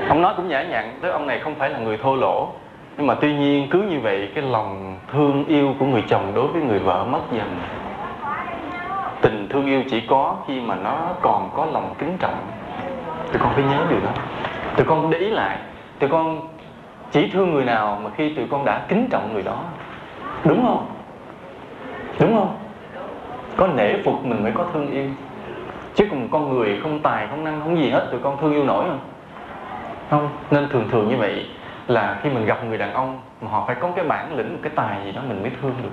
ông 0.09 0.23
nói 0.23 0.35
cũng 0.37 0.49
nhã 0.49 0.63
nhặn 0.63 0.99
tới 1.01 1.11
ông 1.11 1.27
này 1.27 1.39
không 1.39 1.55
phải 1.55 1.71
là 1.71 1.79
người 1.79 1.97
thô 1.97 2.17
lỗ. 2.17 2.49
Nhưng 2.97 3.07
mà 3.07 3.15
tuy 3.15 3.35
nhiên, 3.35 3.69
cứ 3.71 3.83
như 3.83 4.01
vậy, 4.01 4.29
cái 4.35 4.45
lòng 4.45 4.99
thương 5.13 5.45
yêu 5.49 5.75
của 5.79 5.87
người 5.87 6.05
chồng 6.09 6.33
đối 6.35 6.47
với 6.47 6.63
người 6.63 6.79
vợ 6.79 7.05
mất 7.05 7.21
dần. 7.33 7.59
Tình 9.21 9.47
thương 9.51 9.67
yêu 9.67 9.83
chỉ 9.91 10.01
có 10.01 10.37
khi 10.47 10.61
mà 10.61 10.75
nó 10.75 10.99
còn 11.21 11.51
có 11.57 11.67
lòng 11.67 11.95
kính 11.99 12.17
trọng. 12.19 12.35
Tụi 13.33 13.43
con 13.43 13.53
phải 13.55 13.65
nhớ 13.65 13.87
điều 13.91 14.01
đó. 14.01 14.11
Tụi 14.77 14.87
con 14.87 15.11
để 15.11 15.19
ý 15.19 15.31
lại, 15.31 15.59
tụi 15.99 16.11
con 16.11 16.49
chỉ 17.11 17.31
thương 17.33 17.55
người 17.55 17.65
nào 17.65 17.99
mà 18.05 18.11
khi 18.17 18.35
tụi 18.35 18.47
con 18.51 18.65
đã 18.65 18.81
kính 18.89 19.09
trọng 19.11 19.33
người 19.33 19.43
đó. 19.43 19.59
Đúng 20.45 20.67
không? 20.67 20.87
Đúng 22.21 22.37
không? 22.37 22.57
Có 23.57 23.67
nể 23.67 24.03
phục 24.05 24.25
mình 24.25 24.43
mới 24.43 24.53
có 24.53 24.67
thương 24.73 24.91
yêu. 24.91 25.09
Chứ 25.95 26.07
còn 26.11 26.29
con 26.29 26.55
người 26.55 26.81
không 26.83 27.01
tài, 27.01 27.27
không 27.27 27.45
năng, 27.45 27.61
không 27.61 27.77
gì 27.77 27.91
hết, 27.91 28.09
tụi 28.11 28.21
con 28.21 28.37
thương 28.41 28.53
yêu 28.53 28.65
nổi 28.65 28.85
không? 28.89 28.99
Không, 30.11 30.29
nên 30.51 30.69
thường 30.69 30.89
thường 30.91 31.09
như 31.09 31.17
vậy 31.17 31.47
là 31.89 32.19
khi 32.23 32.31
mình 32.31 32.47
gặp 32.47 32.65
người 32.65 32.79
đàn 32.79 32.93
ông 32.93 33.21
mà 33.41 33.51
họ 33.51 33.65
phải 33.67 33.77
có 33.81 33.91
cái 33.97 34.05
bản 34.05 34.37
lĩnh, 34.37 34.53
một 34.53 34.59
cái 34.63 34.73
tài 34.77 35.05
gì 35.05 35.13
đó 35.13 35.23
mình 35.29 35.43
mới 35.43 35.51
thương 35.63 35.75
được. 35.83 35.91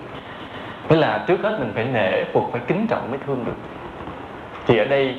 Nghĩa 0.89 0.95
là 0.95 1.23
trước 1.27 1.39
hết 1.43 1.57
mình 1.59 1.71
phải 1.75 1.85
nể 1.85 2.23
phục, 2.33 2.43
phải 2.51 2.61
kính 2.67 2.87
trọng 2.89 3.11
mới 3.11 3.19
thương 3.25 3.45
được. 3.45 3.55
Thì 4.67 4.77
ở 4.77 4.85
đây, 4.85 5.15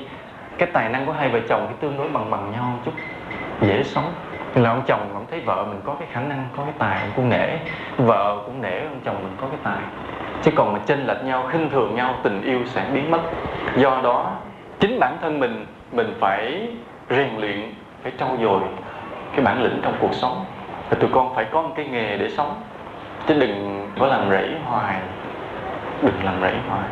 cái 0.59 0.69
tài 0.73 0.89
năng 0.89 1.07
của 1.07 1.13
hai 1.13 1.29
vợ 1.29 1.41
chồng 1.49 1.67
thì 1.69 1.75
tương 1.81 1.97
đối 1.99 2.09
bằng 2.09 2.31
bằng 2.31 2.53
nhau 2.53 2.79
chút, 2.85 2.93
dễ 3.61 3.83
sống. 3.83 4.13
Là 4.55 4.71
ông 4.71 4.83
chồng 4.87 5.01
cũng 5.13 5.27
thấy 5.31 5.41
vợ 5.41 5.65
mình 5.69 5.81
có 5.85 5.95
cái 5.99 6.09
khả 6.13 6.21
năng, 6.21 6.49
có 6.57 6.63
cái 6.65 6.75
tài 6.79 7.09
cũng 7.17 7.29
nể. 7.29 7.59
Vợ 7.97 8.43
cũng 8.47 8.63
nể, 8.63 8.81
ông 8.81 9.01
chồng 9.05 9.17
mình 9.23 9.37
có 9.41 9.47
cái 9.47 9.59
tài. 9.63 9.83
Chứ 10.43 10.51
còn 10.57 10.73
mà 10.73 10.79
chênh 10.87 11.07
lệch 11.07 11.25
nhau, 11.25 11.49
khinh 11.53 11.71
thường 11.71 11.95
nhau, 11.95 12.15
tình 12.23 12.43
yêu 12.43 12.61
sẽ 12.67 12.87
biến 12.93 13.11
mất. 13.11 13.21
Do 13.77 14.01
đó, 14.05 14.33
chính 14.81 14.99
bản 15.01 15.17
thân 15.23 15.41
mình 15.41 15.67
mình 15.93 16.15
phải 16.21 16.69
rèn 17.11 17.37
luyện, 17.37 17.73
phải 18.03 18.13
trau 18.19 18.37
dồi 18.41 18.61
cái 19.37 19.44
bản 19.44 19.62
lĩnh 19.62 19.81
trong 19.83 19.94
cuộc 20.01 20.14
sống. 20.14 20.44
Và 20.90 20.97
tụi 21.01 21.11
con 21.12 21.35
phải 21.35 21.44
có 21.44 21.62
một 21.62 21.73
cái 21.77 21.87
nghề 21.87 22.16
để 22.16 22.29
sống. 22.29 22.55
Chứ 23.27 23.35
đừng 23.38 23.88
có 23.99 24.07
làm 24.07 24.31
rẫy 24.31 24.51
hoài. 24.64 24.97
Đừng 26.03 26.25
làm 26.25 26.40
rẫy 26.40 26.55
hoài. 26.68 26.88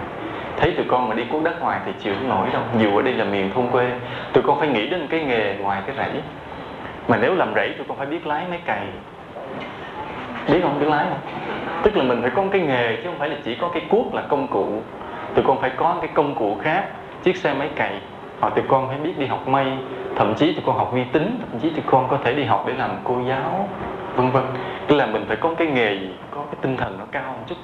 Thấy 0.57 0.72
tụi 0.76 0.87
con 0.88 1.09
mà 1.09 1.14
đi 1.14 1.24
cuốc 1.24 1.42
đất 1.42 1.55
hoài 1.61 1.81
thì 1.87 1.92
chịu 2.00 2.14
không 2.14 2.28
nổi 2.28 2.48
đâu. 2.52 2.62
Dù 2.78 2.96
ở 2.96 3.02
đây 3.02 3.14
là 3.14 3.24
miền 3.24 3.50
thôn 3.55 3.68
quê, 3.68 3.90
tụi 4.33 4.44
con 4.46 4.59
phải 4.59 4.68
nghĩ 4.68 4.88
đến 4.88 5.07
cái 5.11 5.24
nghề 5.24 5.57
ngoài 5.61 5.83
cái 5.87 5.96
rẫy. 5.96 6.22
Mà 7.09 7.16
nếu 7.16 7.35
làm 7.35 7.55
rẫy, 7.55 7.74
tụi 7.78 7.87
con 7.88 7.98
phải 7.98 8.07
biết 8.07 8.26
lái 8.26 8.44
máy 8.50 8.61
cày. 8.64 8.83
Biết 10.52 10.61
không? 10.62 10.81
Biết 10.81 10.88
lái 10.88 11.07
không? 11.09 11.18
Tức 11.83 11.96
là 11.96 12.02
mình 12.02 12.22
phải 12.22 12.31
có 12.31 12.42
một 12.42 12.48
cái 12.52 12.61
nghề, 12.61 12.96
chứ 12.96 13.02
không 13.05 13.18
phải 13.18 13.28
là 13.28 13.37
chỉ 13.44 13.55
có 13.55 13.68
cái 13.68 13.83
cuốc 13.88 14.14
là 14.14 14.22
công 14.28 14.48
cụ. 14.48 14.83
Tụi 15.35 15.44
con 15.44 15.61
phải 15.61 15.70
có 15.76 15.96
cái 16.00 16.11
công 16.14 16.35
cụ 16.35 16.57
khác, 16.62 16.85
chiếc 17.22 17.37
xe 17.37 17.55
máy 17.55 17.68
cày 17.76 18.00
hoặc 18.42 18.55
tụi 18.55 18.64
con 18.68 18.88
phải 18.88 18.98
biết 18.98 19.18
đi 19.18 19.26
học 19.26 19.48
may, 19.48 19.66
thậm 20.16 20.35
chí 20.35 20.52
tụi 20.52 20.62
con 20.66 20.76
học 20.76 20.92
vi 20.92 21.05
tính, 21.05 21.38
thậm 21.50 21.61
chí 21.61 21.70
tụi 21.70 21.85
con 21.87 22.09
có 22.09 22.18
thể 22.24 22.35
đi 22.35 22.44
học 22.44 22.64
để 22.66 22.74
làm 22.74 22.90
cô 23.05 23.20
giáo, 23.28 23.68
vân 24.16 24.31
vân. 24.31 24.42
Tức 24.87 24.96
là 24.96 25.07
mình 25.07 25.24
phải 25.28 25.37
có 25.37 25.55
cái 25.59 25.66
nghề 25.66 25.94
gì, 25.94 26.11
có 26.31 26.40
cái 26.46 26.57
tinh 26.61 26.76
thần 26.76 26.98
nó 26.98 27.05
cao 27.12 27.35
một 27.38 27.44
chút. 27.46 27.55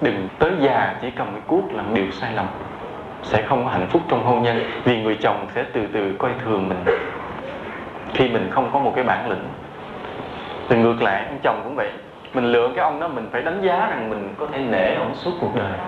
Đừng 0.00 0.28
tới 0.38 0.52
già, 0.60 0.94
chỉ 1.02 1.10
cầm 1.10 1.26
cái 1.32 1.40
cuốc 1.46 1.72
làm 1.72 1.94
điều 1.94 2.10
sai 2.10 2.32
lầm, 2.32 2.46
sẽ 3.22 3.42
không 3.42 3.64
có 3.64 3.70
hạnh 3.70 3.86
phúc 3.90 4.02
trong 4.08 4.24
hôn 4.24 4.42
nhân. 4.42 4.62
Vì 4.84 5.02
người 5.02 5.16
chồng 5.16 5.46
sẽ 5.54 5.64
từ 5.72 5.86
từ 5.92 6.14
coi 6.18 6.30
thường 6.44 6.68
mình 6.68 6.96
khi 8.14 8.28
mình 8.28 8.48
không 8.50 8.70
có 8.72 8.78
một 8.78 8.92
cái 8.94 9.04
bản 9.04 9.30
lĩnh. 9.30 9.44
Thì 10.68 10.76
ngược 10.76 11.02
lại, 11.02 11.24
ông 11.28 11.38
chồng 11.42 11.60
cũng 11.64 11.76
vậy. 11.76 11.90
Mình 12.34 12.44
lựa 12.44 12.68
cái 12.76 12.84
ông 12.84 13.00
đó, 13.00 13.08
mình 13.08 13.28
phải 13.32 13.42
đánh 13.42 13.62
giá 13.62 13.86
rằng 13.90 14.10
mình 14.10 14.34
có 14.38 14.46
thể 14.52 14.58
nể 14.58 14.94
ông 14.94 15.14
suốt 15.14 15.30
cuộc 15.40 15.56
đời. 15.56 15.78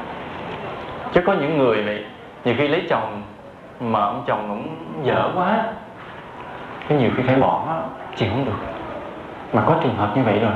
Chứ 1.12 1.20
có 1.20 1.32
những 1.32 1.58
người 1.58 1.76
này 1.76 2.04
nhiều 2.44 2.54
khi 2.58 2.68
lấy 2.68 2.82
chồng 2.88 3.22
mà 3.82 4.00
ông 4.00 4.24
chồng 4.26 4.44
cũng 4.48 4.68
dở 5.06 5.30
quá. 5.34 5.64
Cái 6.88 6.98
nhiều 6.98 7.10
khi 7.16 7.22
phải 7.26 7.36
bỏ, 7.36 7.82
chịu 8.16 8.28
không 8.30 8.44
được. 8.44 8.58
Mà 9.52 9.62
có 9.66 9.76
trường 9.82 9.96
hợp 9.96 10.16
như 10.16 10.22
vậy 10.22 10.38
rồi, 10.38 10.52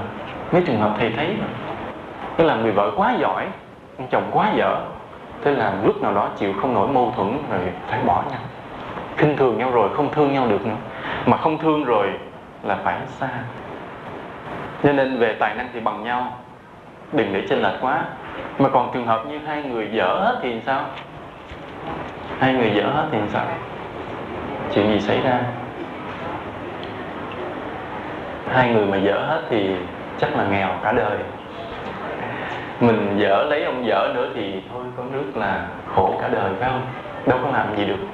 mấy 0.52 0.62
trường 0.66 0.80
hợp 0.80 0.94
thầy 0.98 1.12
thấy 1.16 1.26
rồi. 1.26 1.48
Tức 2.36 2.44
là 2.44 2.54
người 2.54 2.72
vợ 2.72 2.90
quá 2.96 3.14
giỏi, 3.18 3.46
ông 3.98 4.06
chồng 4.10 4.30
quá 4.32 4.50
dở, 4.56 4.80
thế 5.44 5.50
là 5.50 5.74
lúc 5.84 6.02
nào 6.02 6.14
đó 6.14 6.28
chịu 6.36 6.52
không 6.60 6.74
nổi 6.74 6.88
mâu 6.88 7.12
thuẫn 7.16 7.38
rồi 7.50 7.60
phải 7.88 8.00
bỏ 8.06 8.22
nhau. 8.30 8.40
Khinh 9.16 9.36
thường 9.36 9.58
nhau 9.58 9.70
rồi, 9.70 9.88
không 9.96 10.10
thương 10.12 10.32
nhau 10.32 10.46
được 10.46 10.66
nữa. 10.66 10.76
Mà 11.26 11.36
không 11.36 11.58
thương 11.58 11.84
rồi 11.84 12.10
là 12.62 12.76
phải 12.84 12.98
xa. 13.08 13.28
Cho 14.82 14.92
nên 14.92 15.18
về 15.18 15.36
tài 15.40 15.54
năng 15.54 15.68
thì 15.72 15.80
bằng 15.80 16.04
nhau, 16.04 16.32
đừng 17.12 17.32
để 17.32 17.46
chênh 17.48 17.62
lệch 17.62 17.80
quá. 17.80 18.04
Mà 18.58 18.68
còn 18.68 18.90
trường 18.94 19.06
hợp 19.06 19.26
như 19.26 19.38
hai 19.38 19.62
người 19.62 19.88
dở 19.92 20.20
hết 20.24 20.38
thì 20.42 20.60
sao? 20.66 20.84
Hai 22.38 22.54
người 22.54 22.70
dở 22.74 22.82
hết 22.82 23.08
thì 23.12 23.18
sao? 23.32 23.44
Chuyện 24.74 24.86
gì 24.86 25.00
xảy 25.00 25.20
ra? 25.20 25.40
Hai 28.48 28.68
người 28.68 28.86
mà 28.86 28.96
dở 28.96 29.24
hết 29.28 29.42
thì 29.50 29.76
chắc 30.18 30.36
là 30.36 30.46
nghèo 30.50 30.68
cả 30.82 30.92
đời. 30.92 31.18
Mình 32.80 33.16
dở 33.18 33.46
lấy 33.48 33.64
ông 33.64 33.86
dở 33.86 34.12
nữa 34.14 34.28
thì 34.34 34.62
thôi, 34.72 34.84
có 34.96 35.02
nước 35.12 35.36
là 35.36 35.66
khổ 35.94 36.14
cả 36.20 36.28
đời, 36.28 36.52
phải 36.60 36.70
không? 36.70 36.86
Đâu 37.26 37.38
có 37.42 37.50
làm 37.50 37.76
gì 37.76 37.84
được. 37.84 38.06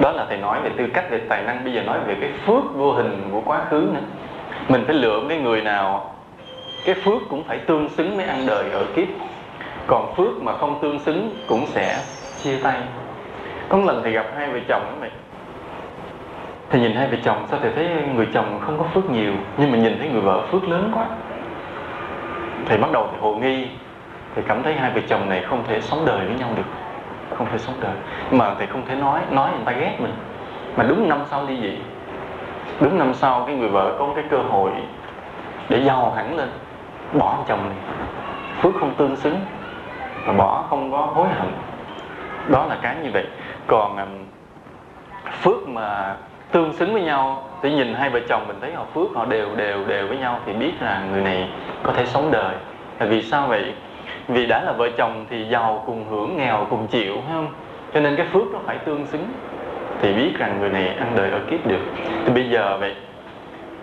Đó 0.00 0.12
là 0.12 0.26
thầy 0.28 0.38
nói 0.38 0.60
về 0.60 0.70
tư 0.76 0.86
cách, 0.94 1.10
về 1.10 1.20
tài 1.28 1.42
năng, 1.42 1.64
bây 1.64 1.72
giờ 1.72 1.82
nói 1.82 1.98
về 2.06 2.16
cái 2.20 2.30
phước 2.46 2.74
vô 2.74 2.92
hình 2.92 3.28
của 3.32 3.40
quá 3.44 3.60
khứ 3.70 3.88
nữa. 3.94 4.00
Mình 4.68 4.84
phải 4.86 4.94
lựa 4.94 5.20
cái 5.28 5.38
người 5.38 5.60
nào, 5.60 6.14
cái 6.84 6.94
phước 6.94 7.22
cũng 7.30 7.44
phải 7.44 7.58
tương 7.58 7.88
xứng 7.88 8.16
với 8.16 8.26
ăn 8.26 8.46
đời 8.46 8.70
ở 8.70 8.84
kiếp. 8.96 9.08
Còn 9.86 10.14
phước 10.16 10.42
mà 10.42 10.56
không 10.56 10.78
tương 10.82 10.98
xứng 10.98 11.36
cũng 11.48 11.66
sẽ 11.66 11.98
chia 12.42 12.56
tay 12.62 12.80
có 13.68 13.76
một 13.76 13.84
lần 13.86 14.02
thì 14.04 14.10
gặp 14.10 14.26
hai 14.36 14.48
vợ 14.48 14.58
chồng 14.68 14.82
đó 14.82 14.92
mày. 15.00 15.10
Thì 16.70 16.80
nhìn 16.80 16.96
hai 16.96 17.08
vợ 17.08 17.16
chồng 17.24 17.46
sao 17.50 17.58
thì 17.62 17.68
thấy 17.74 17.88
người 18.14 18.28
chồng 18.34 18.60
không 18.60 18.78
có 18.78 18.84
phước 18.94 19.10
nhiều, 19.10 19.32
nhưng 19.56 19.72
mà 19.72 19.78
nhìn 19.78 19.98
thấy 19.98 20.08
người 20.08 20.20
vợ 20.20 20.46
phước 20.46 20.68
lớn 20.68 20.90
quá. 20.94 21.04
Thì 22.66 22.76
bắt 22.78 22.92
đầu 22.92 23.08
thì 23.12 23.18
hồ 23.20 23.34
nghi, 23.34 23.68
thì 24.34 24.42
cảm 24.48 24.62
thấy 24.62 24.74
hai 24.74 24.90
vợ 24.90 25.00
chồng 25.08 25.28
này 25.28 25.44
không 25.48 25.64
thể 25.68 25.80
sống 25.80 26.04
đời 26.06 26.26
với 26.26 26.34
nhau 26.38 26.48
được, 26.56 26.62
không 27.34 27.46
thể 27.52 27.58
sống 27.58 27.74
đời. 27.80 27.94
Mà 28.30 28.54
thì 28.58 28.66
không 28.66 28.86
thể 28.86 28.94
nói 28.94 29.20
nói 29.30 29.50
người 29.50 29.64
ta 29.64 29.72
ghét 29.72 29.96
mình. 29.98 30.12
Mà 30.76 30.84
đúng 30.84 31.08
năm 31.08 31.18
sau 31.30 31.46
đi 31.46 31.60
dị, 31.60 31.78
đúng 32.80 32.98
năm 32.98 33.14
sau 33.14 33.44
cái 33.46 33.56
người 33.56 33.68
vợ 33.68 33.96
có 33.98 34.08
cái 34.14 34.24
cơ 34.30 34.38
hội 34.38 34.70
để 35.68 35.78
giàu 35.78 36.12
hẳn 36.16 36.36
lên, 36.36 36.48
bỏ 37.12 37.38
chồng 37.48 37.60
này. 37.68 37.76
Phước 38.60 38.74
không 38.80 38.94
tương 38.94 39.16
xứng 39.16 39.40
và 40.26 40.32
bỏ 40.32 40.64
không 40.70 40.92
có 40.92 40.98
hối 40.98 41.28
hận. 41.28 41.52
Đó 42.48 42.66
là 42.66 42.76
cái 42.82 42.96
như 43.02 43.10
vậy 43.12 43.26
còn 43.66 44.26
phước 45.42 45.68
mà 45.68 46.16
tương 46.52 46.72
xứng 46.72 46.92
với 46.92 47.02
nhau 47.02 47.42
thì 47.62 47.72
nhìn 47.72 47.94
hai 47.94 48.10
vợ 48.10 48.20
chồng 48.28 48.44
mình 48.48 48.56
thấy 48.60 48.72
họ 48.72 48.84
phước, 48.94 49.06
họ 49.14 49.24
đều 49.24 49.48
đều 49.56 49.84
đều 49.84 50.06
với 50.06 50.18
nhau 50.18 50.40
thì 50.46 50.52
biết 50.52 50.72
là 50.80 51.02
người 51.10 51.22
này 51.22 51.50
có 51.82 51.92
thể 51.92 52.06
sống 52.06 52.28
đời. 52.32 52.54
Là 53.00 53.06
vì 53.06 53.22
sao 53.22 53.46
vậy? 53.46 53.72
Vì 54.28 54.46
đã 54.46 54.62
là 54.62 54.72
vợ 54.72 54.88
chồng 54.96 55.26
thì 55.30 55.44
giàu 55.44 55.82
cùng 55.86 56.04
hưởng, 56.10 56.36
nghèo 56.36 56.66
cùng 56.70 56.86
chịu, 56.86 57.14
phải 57.14 57.32
không? 57.32 57.48
Cho 57.94 58.00
nên 58.00 58.16
cái 58.16 58.26
phước 58.32 58.46
nó 58.52 58.58
phải 58.66 58.78
tương 58.78 59.06
xứng 59.06 59.28
thì 60.00 60.12
biết 60.12 60.38
rằng 60.38 60.60
người 60.60 60.70
này 60.70 60.88
ăn 60.88 61.12
đời 61.16 61.30
ở 61.30 61.40
kiếp 61.50 61.66
được. 61.66 61.80
Thì 62.24 62.32
bây 62.32 62.50
giờ 62.50 62.76
vậy, 62.80 62.94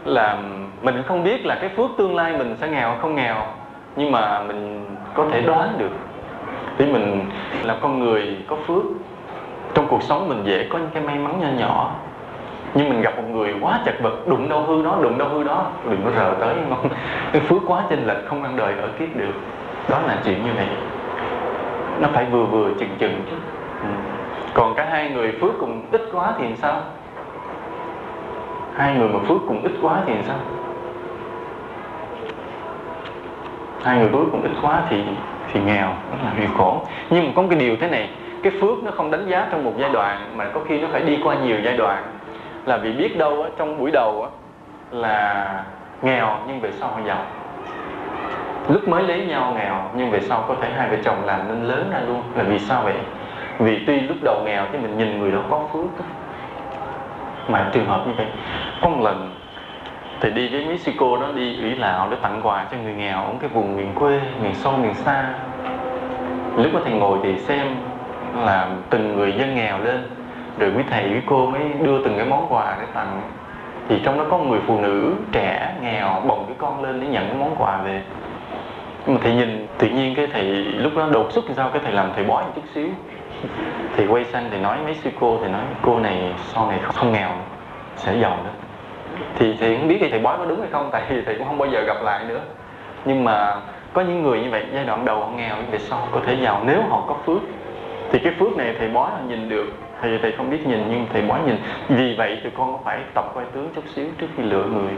là 0.06 0.38
mình 0.82 1.04
không 1.08 1.24
biết 1.24 1.46
là 1.46 1.56
cái 1.56 1.70
phước 1.70 1.90
tương 1.98 2.16
lai 2.16 2.38
mình 2.38 2.56
sẽ 2.60 2.68
nghèo 2.68 2.96
không 3.02 3.16
nghèo, 3.16 3.36
nhưng 3.96 4.12
mà 4.12 4.44
mình 4.44 4.86
có 5.14 5.26
thể 5.32 5.42
đoán 5.42 5.76
được. 5.78 5.92
Thì 6.78 6.86
mình 6.86 7.26
là 7.64 7.76
con 7.82 8.00
người 8.00 8.38
có 8.48 8.56
phước 8.68 8.84
trong 9.74 9.88
cuộc 9.88 10.03
sống 10.03 10.30
mình 10.30 10.41
dễ 10.43 10.67
có 10.69 10.80
những 10.80 10.89
cái 10.93 11.03
may 11.03 11.15
mắn 11.15 11.39
nho 11.39 11.47
nhỏ. 11.47 11.91
Nhưng 12.74 12.89
mình 12.89 13.01
gặp 13.01 13.17
một 13.17 13.24
người 13.32 13.55
quá 13.61 13.80
chật 13.86 13.95
vật, 14.01 14.28
đụng 14.28 14.49
đâu 14.49 14.61
hư 14.61 14.84
đó 14.84 14.97
đụng 15.01 15.17
đâu 15.17 15.30
hư 15.30 15.43
đó, 15.43 15.65
đừng 15.89 16.01
có 16.05 16.11
rờ 16.11 16.36
tới 16.39 16.55
không? 16.69 16.89
Cái 17.32 17.41
phước 17.41 17.61
quá 17.67 17.84
chênh 17.89 18.07
lệch 18.07 18.28
không 18.28 18.43
ăn 18.43 18.55
đời 18.55 18.74
ở 18.82 18.88
kiếp 18.99 19.15
được. 19.15 19.34
Đó 19.89 19.99
là 20.07 20.17
chuyện 20.26 20.45
như 20.45 20.51
vậy. 20.55 20.67
Nó 21.99 22.07
phải 22.13 22.26
vừa 22.26 22.45
vừa 22.45 22.69
chừng 22.80 22.95
chừng 22.99 23.21
chứ. 23.30 23.36
Ừ. 23.82 23.88
còn 24.53 24.76
cả 24.76 24.88
hai 24.89 25.09
người 25.09 25.32
phước 25.41 25.51
cùng 25.59 25.86
ít 25.91 26.01
quá 26.13 26.34
thì 26.38 26.45
sao? 26.61 26.82
Hai 28.76 28.95
người 28.95 29.09
mà 29.09 29.19
phước 29.28 29.38
cùng 29.47 29.61
ít 29.63 29.71
quá 29.82 30.01
thì 30.05 30.13
sao? 30.28 30.38
Hai 33.84 33.97
người 33.97 34.09
phước 34.09 34.28
cùng 34.32 34.41
ít 34.43 34.51
quá 34.61 34.82
thì 34.89 35.03
thì 35.53 35.59
nghèo 35.61 35.88
rất 35.88 36.17
là 36.24 36.32
nghèo 36.39 36.49
khổ. 36.57 36.82
Nhưng 37.09 37.26
mà 37.26 37.32
có 37.36 37.41
một 37.41 37.47
cái 37.51 37.59
điều 37.59 37.76
thế 37.76 37.89
này 37.89 38.09
cái 38.44 38.54
phước 38.62 38.84
nó 38.84 38.91
không 38.91 39.12
đánh 39.12 39.30
giá 39.30 39.48
trong 39.52 39.64
một 39.64 39.74
giai 39.78 39.89
đoạn 39.89 40.34
mà 40.36 40.46
có 40.54 40.60
khi 40.68 40.80
nó 40.80 40.88
phải 40.91 41.02
đi 41.02 41.20
qua 41.24 41.36
nhiều 41.36 41.58
giai 41.64 41.78
đoạn. 41.78 42.04
Là 42.66 42.78
vì 42.78 42.91
biết 42.91 43.18
đâu 43.18 43.44
á, 43.44 43.50
trong 43.58 43.80
buổi 43.80 43.91
đầu 43.91 44.24
á, 44.24 44.30
là 44.91 45.64
nghèo 46.02 46.38
nhưng 46.48 46.60
về 46.60 46.72
sau 46.72 46.89
họ 46.89 47.00
giàu. 47.06 47.26
Lúc 48.70 48.88
mới 48.88 49.04
lấy 49.04 49.26
nhau 49.26 49.54
nghèo 49.58 49.89
nhưng 49.96 50.12
về 50.12 50.20
sau 50.20 50.46
có 50.48 50.56
thể 50.62 50.70
hai 50.78 50.89
vợ 50.89 50.96
chồng 51.04 51.26
làm 51.26 51.48
nên 51.48 51.64
lớn 51.64 51.89
ra 51.94 52.00
luôn. 52.08 52.22
Là 52.36 52.44
vì 52.44 52.60
sao 52.60 52.82
vậy? 52.84 52.96
Vì 53.60 53.84
tuy 53.88 54.00
lúc 54.00 54.18
đầu 54.24 54.41
nghèo 54.46 54.66
chứ 54.72 54.78
mình 54.82 54.98
nhìn 54.98 55.20
người 55.20 55.32
đó 55.32 55.39
có 55.50 55.68
phước 55.74 55.86
đó. 56.00 56.06
mà 57.48 57.70
trường 57.74 57.86
hợp 57.86 58.08
như 58.08 58.14
vậy. 58.18 58.28
Có 58.82 58.89
một 58.89 59.04
lần 59.04 59.36
thì 60.22 60.30
đi 60.30 60.50
với 60.50 60.66
Mexico 60.66 61.18
đó 61.22 61.28
đi 61.36 61.62
ủy 61.62 61.76
lạo 61.76 62.08
để 62.12 62.18
tặng 62.22 62.39
quà 62.44 62.66
cho 62.72 62.78
người 62.84 62.94
nghèo 62.94 63.18
ở 63.18 63.32
cái 63.39 63.50
vùng 63.50 63.78
miền 63.78 63.94
quê 63.96 64.20
miền 64.44 64.54
sâu 64.54 64.74
miền 64.78 64.94
xa. 64.94 65.26
Lúc 66.58 66.74
mà 66.74 66.80
thầy 66.84 66.94
ngồi 66.94 67.20
thì 67.24 67.39
xem 67.39 67.68
là 68.36 68.68
từng 68.90 69.18
người 69.18 69.32
dân 69.32 69.56
nghèo 69.56 69.80
lên 69.84 70.10
rồi 70.60 70.72
quý 70.78 70.84
thầy 70.90 71.04
quý 71.04 71.20
cô 71.26 71.46
mới 71.46 71.62
đưa 71.82 72.04
từng 72.04 72.18
cái 72.18 72.26
món 72.26 72.48
quà 72.50 72.78
để 72.80 72.86
tặng. 72.94 73.22
Thì 73.90 74.02
trong 74.06 74.18
đó 74.18 74.26
có 74.30 74.38
người 74.38 74.60
phụ 74.68 74.82
nữ 74.82 75.14
trẻ 75.32 75.76
nghèo 75.82 76.22
bồng 76.28 76.46
cái 76.48 76.56
con 76.58 76.84
lên 76.84 77.02
để 77.02 77.08
nhận 77.08 77.28
cái 77.28 77.38
món 77.38 77.56
quà 77.58 77.78
về. 77.78 78.02
Mà 79.08 79.18
thầy 79.22 79.36
nhìn 79.36 79.68
tự 79.78 79.90
nhiên 79.90 80.16
cái 80.16 80.28
thầy 80.34 80.44
lúc 80.56 80.92
đó 80.96 81.08
đột 81.12 81.32
xuất 81.32 81.46
sao? 81.56 81.70
Cái 81.70 81.82
thầy 81.86 81.94
làm 81.94 82.12
thầy 82.16 82.24
bói 82.24 82.44
một 82.44 82.52
chút 82.56 82.64
xíu. 82.74 82.88
Thì 83.96 84.08
quay 84.08 84.26
sang 84.26 84.48
thì 84.52 84.60
nói 84.60 84.78
mấy 84.84 84.96
sư 84.96 85.10
cô 85.20 85.38
thì 85.42 85.52
nói 85.52 85.62
cô 85.82 86.00
này 86.00 86.34
sau 86.38 86.68
này 86.70 86.80
không, 86.82 86.96
không 86.96 87.12
nghèo 87.12 87.30
sẽ 87.96 88.18
giàu 88.18 88.38
nữa 88.44 88.52
thì 89.36 89.58
thì 89.60 89.78
không 89.78 89.88
biết 89.88 89.98
thì 90.00 90.10
thầy 90.10 90.20
bói 90.20 90.38
có 90.38 90.46
đúng 90.46 90.60
hay 90.60 90.70
không 90.72 90.90
tại 90.92 91.04
vì 91.10 91.22
thầy 91.22 91.36
cũng 91.36 91.48
không 91.48 91.58
bao 91.58 91.70
giờ 91.70 91.82
gặp 91.88 91.98
lại 92.04 92.24
nữa. 92.28 92.40
Nhưng 93.06 93.24
mà 93.24 93.56
có 93.94 94.02
những 94.02 94.24
người 94.24 94.42
như 94.42 94.50
vậy 94.50 94.66
giai 94.74 94.86
đoạn 94.86 95.06
đầu 95.06 95.20
họ 95.20 95.28
nghèo 95.28 95.56
nhưng 95.56 95.72
về 95.72 95.80
sau 95.80 96.08
có 96.12 96.20
thể 96.26 96.38
giàu. 96.42 96.62
Nếu 96.66 96.82
họ 96.90 97.04
có 97.08 97.16
phước 97.26 97.42
thì 98.14 98.20
cái 98.20 98.34
phước 98.39 98.57
này 98.57 98.76
thầy 98.80 98.89
bói 98.89 99.11
là 99.11 99.20
nhìn 99.28 99.49
được. 99.49 99.66
Thầy 100.01 100.20
thầy 100.22 100.32
không 100.32 100.49
biết 100.49 100.68
nhìn, 100.68 100.80
nhưng 100.89 101.05
thầy 101.14 101.22
bói 101.22 101.39
nhìn. 101.45 101.55
Vì 101.89 102.16
vậy 102.18 102.39
thì 102.43 102.49
con 102.57 102.74
có 102.74 102.80
phải 102.86 102.99
tập 103.14 103.26
quay 103.34 103.45
tướng 103.53 103.70
chút 103.76 103.84
xíu 103.88 104.05
trước 104.18 104.28
khi 104.38 104.43
lựa 104.43 104.64
người. 104.64 104.91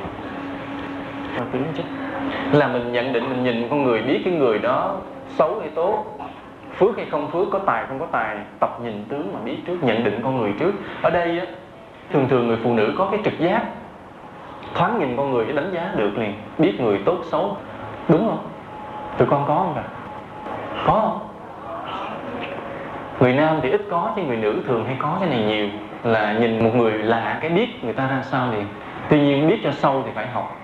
Quay 1.37 1.47
tướng 1.51 1.63
chứ 1.77 1.83
là 2.51 2.67
mình 2.67 2.91
nhận 2.91 3.13
định 3.13 3.29
mình 3.29 3.43
nhìn 3.43 3.67
con 3.69 3.83
người, 3.83 4.01
biết 4.01 4.21
cái 4.25 4.33
người 4.33 4.59
đó 4.59 4.95
xấu 5.27 5.59
hay 5.59 5.69
tốt. 5.75 6.05
Phước 6.75 6.97
hay 6.97 7.05
không 7.11 7.31
phước, 7.31 7.47
có 7.51 7.59
tài 7.59 7.85
không 7.87 7.99
có 7.99 8.05
tài, 8.11 8.37
tập 8.59 8.79
nhìn 8.83 9.05
tướng 9.09 9.33
mà 9.33 9.39
biết 9.45 9.57
trước, 9.67 9.83
nhận 9.83 10.03
định 10.03 10.19
con 10.23 10.41
người 10.41 10.53
trước. 10.59 10.71
Ở 11.01 11.09
đây 11.09 11.39
á, 11.39 11.45
thường 12.13 12.27
thường 12.29 12.47
người 12.47 12.57
phụ 12.63 12.73
nữ 12.73 12.93
có 12.97 13.07
cái 13.11 13.19
trực 13.25 13.39
giác, 13.39 13.63
thoáng 14.73 14.99
nhìn 14.99 15.17
con 15.17 15.31
người 15.31 15.45
để 15.45 15.53
đánh 15.53 15.71
giá 15.73 15.91
được 15.95 16.17
liền. 16.17 16.33
Biết 16.57 16.81
người 16.81 16.99
tốt 17.05 17.17
xấu, 17.23 17.57
đúng 18.07 18.27
không? 18.27 18.47
Tụi 19.17 19.27
con 19.27 19.45
có 19.47 19.55
không 19.55 19.73
vậy 19.73 19.83
có 20.85 20.93
không? 20.93 21.34
Người 23.19 23.33
nam 23.33 23.59
thì 23.61 23.69
ít 23.69 23.81
có, 23.91 24.11
chứ 24.15 24.21
người 24.21 24.37
nữ 24.37 24.63
thường 24.67 24.85
hay 24.85 24.95
có 24.99 25.17
cái 25.19 25.29
này 25.29 25.39
nhiều. 25.39 25.67
Là 26.03 26.33
nhìn 26.33 26.63
một 26.63 26.71
người 26.75 26.91
lạ, 26.91 27.37
cái 27.41 27.49
biết 27.49 27.83
người 27.83 27.93
ta 27.93 28.07
ra 28.07 28.21
sao 28.21 28.51
liền. 28.51 28.65
Tuy 29.09 29.19
nhiên 29.19 29.47
biết 29.47 29.59
cho 29.63 29.71
sâu 29.71 30.01
thì 30.05 30.11
phải 30.15 30.27
học. 30.27 30.57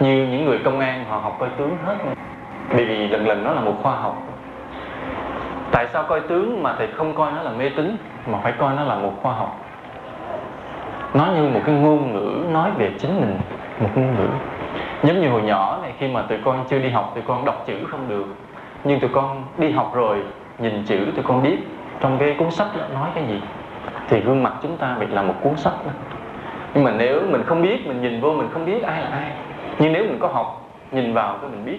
Như 0.00 0.26
những 0.30 0.44
người 0.44 0.58
công 0.58 0.80
an, 0.80 1.04
họ 1.08 1.18
học 1.18 1.36
coi 1.38 1.48
tướng 1.58 1.76
hết. 1.84 1.96
Bởi 2.74 2.84
vì 2.84 3.08
lần 3.08 3.28
lần 3.28 3.44
nó 3.44 3.52
là 3.52 3.60
một 3.60 3.74
khoa 3.82 3.96
học. 3.96 4.22
Tại 5.72 5.86
sao 5.92 6.02
coi 6.02 6.20
tướng 6.20 6.62
mà 6.62 6.74
thầy 6.78 6.86
không 6.86 7.14
coi 7.14 7.32
nó 7.32 7.42
là 7.42 7.50
mê 7.50 7.68
tín, 7.76 7.96
mà 8.26 8.38
phải 8.42 8.52
coi 8.52 8.74
nó 8.74 8.84
là 8.84 8.94
một 8.94 9.12
khoa 9.22 9.32
học? 9.32 9.60
Nó 11.14 11.26
như 11.26 11.48
một 11.48 11.60
cái 11.66 11.74
ngôn 11.74 12.12
ngữ 12.12 12.44
nói 12.52 12.70
về 12.78 12.90
chính 12.98 13.20
mình, 13.20 13.38
một 13.80 13.88
ngôn 13.94 14.14
ngữ. 14.14 14.28
Giống 15.02 15.20
như 15.20 15.28
hồi 15.28 15.42
nhỏ 15.42 15.78
này, 15.82 15.92
khi 15.98 16.08
mà 16.08 16.22
tụi 16.22 16.38
con 16.44 16.64
chưa 16.68 16.78
đi 16.78 16.90
học, 16.90 17.12
tụi 17.14 17.24
con 17.26 17.44
đọc 17.44 17.64
chữ 17.66 17.74
không 17.90 18.08
được. 18.08 18.26
Nhưng 18.84 19.00
tụi 19.00 19.10
con 19.12 19.44
đi 19.58 19.70
học 19.70 19.90
rồi 19.94 20.22
nhìn 20.60 20.82
chữ 20.86 20.98
tụi 21.16 21.24
con 21.24 21.42
biết. 21.42 21.56
Trong 22.00 22.16
cái 22.18 22.34
cuốn 22.38 22.50
sách 22.50 22.68
đó, 22.78 22.84
nói 22.94 23.08
cái 23.14 23.24
gì? 23.28 23.40
Thì 24.08 24.20
gương 24.20 24.42
mặt 24.42 24.52
chúng 24.62 24.76
ta 24.76 24.96
bị 25.00 25.06
là 25.06 25.22
một 25.22 25.34
cuốn 25.42 25.56
sách 25.56 25.74
đó. 25.84 25.92
Nhưng 26.74 26.84
mà 26.84 26.92
nếu 26.98 27.20
mình 27.30 27.42
không 27.46 27.62
biết, 27.62 27.86
mình 27.86 28.02
nhìn 28.02 28.20
vô, 28.20 28.32
mình 28.32 28.48
không 28.52 28.66
biết 28.66 28.82
ai 28.82 29.02
là 29.02 29.08
ai. 29.08 29.30
Nhưng 29.78 29.92
nếu 29.92 30.04
mình 30.04 30.18
có 30.20 30.28
học, 30.28 30.70
nhìn 30.92 31.14
vào 31.14 31.38
cái 31.40 31.50
mình 31.50 31.64
biết. 31.64 31.78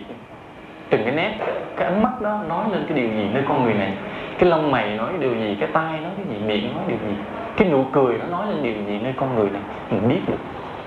Từng 0.89 1.03
cái 1.03 1.15
nét, 1.15 1.37
cái 1.75 1.87
ánh 1.87 2.03
mắt 2.03 2.21
đó 2.21 2.39
nói 2.49 2.65
lên 2.71 2.85
cái 2.87 2.97
điều 2.97 3.09
gì 3.09 3.29
nơi 3.33 3.43
con 3.47 3.63
người 3.63 3.73
này? 3.73 3.93
Cái 4.39 4.49
lông 4.49 4.71
mày 4.71 4.97
nói 4.97 5.13
điều 5.19 5.35
gì? 5.35 5.57
Cái 5.59 5.69
tai 5.73 5.99
nói 5.99 6.11
cái 6.17 6.25
gì? 6.29 6.45
Miệng 6.45 6.75
nói 6.75 6.83
điều 6.87 6.97
gì? 6.97 7.15
Cái 7.57 7.69
nụ 7.69 7.85
cười 7.91 8.17
nó 8.17 8.25
nói 8.37 8.47
lên 8.47 8.63
điều 8.63 8.73
gì 8.87 8.99
nơi 9.03 9.13
con 9.17 9.35
người 9.35 9.49
này? 9.49 9.61
Mình 9.89 10.07
biết 10.07 10.19
được. 10.27 10.37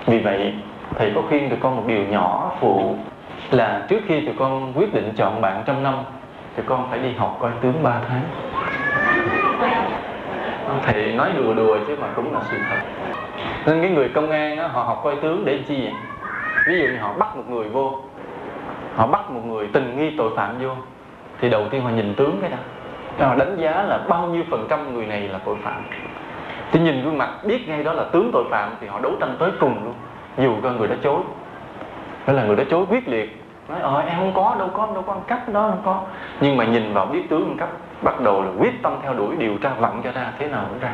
Vì 0.05 0.19
vậy, 0.19 0.53
thầy 0.95 1.11
có 1.15 1.21
khuyên 1.29 1.49
tụi 1.49 1.59
con 1.61 1.75
một 1.75 1.83
điều 1.87 2.03
nhỏ 2.03 2.51
phụ 2.59 2.95
là 3.51 3.85
trước 3.89 3.99
khi 4.07 4.25
tụi 4.25 4.35
con 4.39 4.73
quyết 4.75 4.93
định 4.93 5.13
chọn 5.15 5.41
bạn 5.41 5.63
trong 5.65 5.83
năm 5.83 5.93
thì 6.55 6.63
con 6.65 6.87
phải 6.89 6.99
đi 6.99 7.13
học 7.17 7.37
coi 7.41 7.51
tướng 7.61 7.83
3 7.83 7.99
tháng. 8.09 8.21
Thì 10.85 11.11
nói 11.11 11.31
đùa 11.37 11.53
đùa 11.53 11.77
chứ 11.87 11.95
mà 12.01 12.07
cũng 12.15 12.33
là 12.33 12.39
sự 12.51 12.57
thật. 12.69 12.79
Nên 13.65 13.81
cái 13.81 13.91
người 13.91 14.09
công 14.09 14.31
an 14.31 14.57
đó, 14.57 14.67
họ 14.67 14.83
học 14.83 15.01
coi 15.03 15.15
tướng 15.15 15.45
để 15.45 15.59
chi 15.67 15.81
vậy? 15.81 15.93
Ví 16.67 16.79
dụ 16.79 16.85
như 16.85 16.97
họ 16.97 17.13
bắt 17.13 17.37
một 17.37 17.43
người 17.49 17.69
vô 17.69 18.01
họ 18.95 19.07
bắt 19.07 19.31
một 19.31 19.41
người 19.45 19.69
tình 19.73 19.97
nghi 19.97 20.15
tội 20.17 20.31
phạm 20.35 20.59
vô 20.59 20.69
thì 21.41 21.49
đầu 21.49 21.63
tiên 21.71 21.83
họ 21.83 21.89
nhìn 21.89 22.13
tướng 22.15 22.37
cái 22.41 22.49
đó 22.49 22.57
họ 23.27 23.35
đánh 23.35 23.55
giá 23.57 23.83
là 23.83 23.97
bao 24.09 24.27
nhiêu 24.27 24.43
phần 24.51 24.67
trăm 24.69 24.93
người 24.93 25.05
này 25.05 25.21
là 25.21 25.39
tội 25.45 25.55
phạm. 25.63 25.83
Thì 26.71 26.79
nhìn 26.79 27.03
gương 27.03 27.17
mặt 27.17 27.29
biết 27.43 27.67
ngay 27.67 27.83
đó 27.83 27.93
là 27.93 28.03
tướng 28.11 28.29
tội 28.33 28.43
phạm 28.49 28.75
thì 28.81 28.87
họ 28.87 28.99
đấu 28.99 29.11
tranh 29.19 29.35
tới 29.39 29.51
cùng 29.59 29.83
luôn 29.83 29.93
dù 30.37 30.55
cho 30.63 30.71
người 30.71 30.87
đó 30.87 30.95
chối. 31.03 31.21
Đó 32.27 32.33
là 32.33 32.43
người 32.43 32.55
đó 32.55 32.63
chối 32.69 32.85
quyết 32.89 33.07
liệt 33.07 33.44
nói 33.69 33.79
ờ 33.81 33.99
em 33.99 34.15
không 34.19 34.31
có 34.35 34.55
đâu 34.59 34.69
có 34.73 34.87
đâu 34.93 35.03
có 35.07 35.13
ăn 35.13 35.21
cắp 35.27 35.49
đó, 35.49 35.67
không 35.69 35.81
có. 35.85 36.01
Nhưng 36.41 36.57
mà 36.57 36.65
nhìn 36.65 36.93
vào 36.93 37.05
biết 37.05 37.29
tướng 37.29 37.49
ăn 37.49 37.57
cắp, 37.57 37.69
bắt 38.01 38.21
đầu 38.21 38.41
là 38.41 38.49
quyết 38.59 38.83
tâm 38.83 38.97
theo 39.03 39.13
đuổi 39.13 39.35
điều 39.37 39.57
tra 39.57 39.69
vặn 39.79 40.01
cho 40.03 40.11
ra 40.11 40.31
thế 40.39 40.47
nào 40.47 40.65
cũng 40.69 40.79
ra. 40.79 40.91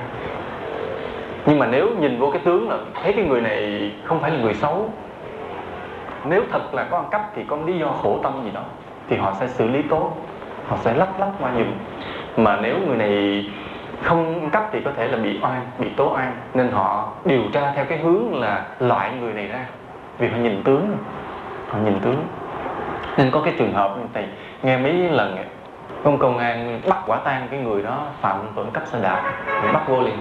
Nhưng 1.45 1.59
mà 1.59 1.65
nếu 1.65 1.89
nhìn 1.99 2.19
vô 2.19 2.31
cái 2.31 2.41
tướng 2.45 2.69
là 2.69 2.77
thấy 3.03 3.13
cái 3.13 3.25
người 3.25 3.41
này 3.41 3.91
không 4.03 4.19
phải 4.19 4.31
là 4.31 4.37
người 4.37 4.53
xấu, 4.53 4.89
nếu 6.25 6.43
thật 6.51 6.73
là 6.73 6.83
có 6.83 6.97
ăn 6.97 7.05
cắp 7.11 7.21
thì 7.35 7.43
có 7.47 7.57
lý 7.65 7.79
do 7.79 7.87
khổ 7.87 8.19
tâm 8.23 8.33
gì 8.43 8.51
đó, 8.53 8.61
thì 9.09 9.17
họ 9.17 9.33
sẽ 9.39 9.47
xử 9.47 9.67
lý 9.67 9.81
tốt, 9.81 10.17
họ 10.67 10.77
sẽ 10.77 10.93
lắp 10.93 11.09
lắp 11.19 11.29
qua 11.41 11.51
giùm. 11.57 11.67
Mà 12.43 12.59
nếu 12.61 12.75
người 12.87 12.97
này 12.97 13.45
không 14.03 14.41
cấp 14.41 14.51
cắp 14.51 14.69
thì 14.71 14.81
có 14.85 14.91
thể 14.97 15.07
là 15.07 15.17
bị 15.17 15.39
oan, 15.43 15.61
bị 15.79 15.89
tố 15.89 16.13
oan, 16.13 16.31
nên 16.53 16.71
họ 16.71 17.09
điều 17.25 17.41
tra 17.53 17.71
theo 17.75 17.85
cái 17.85 17.97
hướng 17.97 18.39
là 18.39 18.65
loại 18.79 19.11
người 19.21 19.33
này 19.33 19.47
ra, 19.47 19.65
vì 20.17 20.27
họ 20.27 20.37
nhìn 20.37 20.63
tướng, 20.63 20.97
họ 21.69 21.77
nhìn 21.85 21.99
tướng 21.99 22.25
nên 23.17 23.31
có 23.31 23.41
cái 23.45 23.53
trường 23.57 23.73
hợp 23.73 23.95
thì 24.13 24.21
nghe 24.63 24.77
mấy 24.77 24.93
lần 24.93 25.37
công 26.03 26.17
công 26.17 26.37
an 26.37 26.81
bắt 26.89 26.97
quả 27.07 27.17
tang 27.17 27.47
cái 27.51 27.59
người 27.59 27.83
đó 27.83 27.97
phạm 28.21 28.37
tội 28.55 28.65
cấp 28.73 28.83
xe 28.85 28.99
đạp 29.01 29.21
bắt 29.73 29.81
vô 29.87 30.01
liền. 30.01 30.17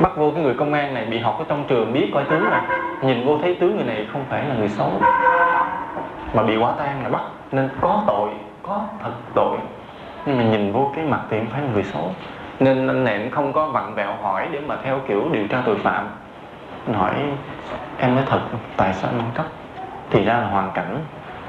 Bắt 0.00 0.16
vô 0.16 0.30
cái 0.30 0.42
người 0.42 0.54
công 0.54 0.72
an 0.72 0.94
này 0.94 1.04
bị 1.04 1.18
học 1.18 1.36
ở 1.38 1.44
trong 1.48 1.64
trường 1.68 1.92
biết 1.92 2.10
coi 2.14 2.24
tướng 2.24 2.50
này 2.50 2.62
nhìn 3.02 3.26
vô 3.26 3.38
thấy 3.42 3.56
tướng 3.60 3.76
người 3.76 3.86
này 3.86 4.06
không 4.12 4.24
phải 4.30 4.44
là 4.48 4.54
người 4.54 4.68
xấu. 4.68 4.90
Mà 6.34 6.42
bị 6.42 6.56
quả 6.56 6.72
tang 6.78 7.02
là 7.02 7.08
bắt, 7.08 7.22
nên 7.52 7.68
có 7.80 8.02
tội, 8.06 8.28
có 8.62 8.80
thật 9.02 9.10
tội. 9.34 9.58
Nhưng 10.26 10.38
mà 10.38 10.44
nhìn 10.44 10.72
vô 10.72 10.92
cái 10.96 11.04
mặt 11.04 11.20
thì 11.30 11.38
không 11.38 11.48
phải 11.50 11.60
là 11.60 11.68
người 11.72 11.84
xấu. 11.84 12.10
Nên 12.60 12.88
anh 12.88 13.04
này 13.04 13.28
không 13.32 13.52
có 13.52 13.66
vặn 13.66 13.94
vẹo 13.94 14.12
hỏi 14.22 14.48
để 14.52 14.60
mà 14.66 14.76
theo 14.84 15.00
kiểu 15.08 15.28
điều 15.32 15.46
tra 15.46 15.62
tội 15.66 15.76
phạm. 15.78 16.08
Hỏi, 16.94 17.14
em 17.98 18.14
nói 18.14 18.24
thật, 18.26 18.40
tại 18.76 18.92
sao 18.92 19.10
anh 19.18 19.30
cấp 19.34 19.46
thì 20.10 20.24
ra 20.24 20.34
là 20.34 20.46
hoàn 20.46 20.70
cảnh 20.74 20.98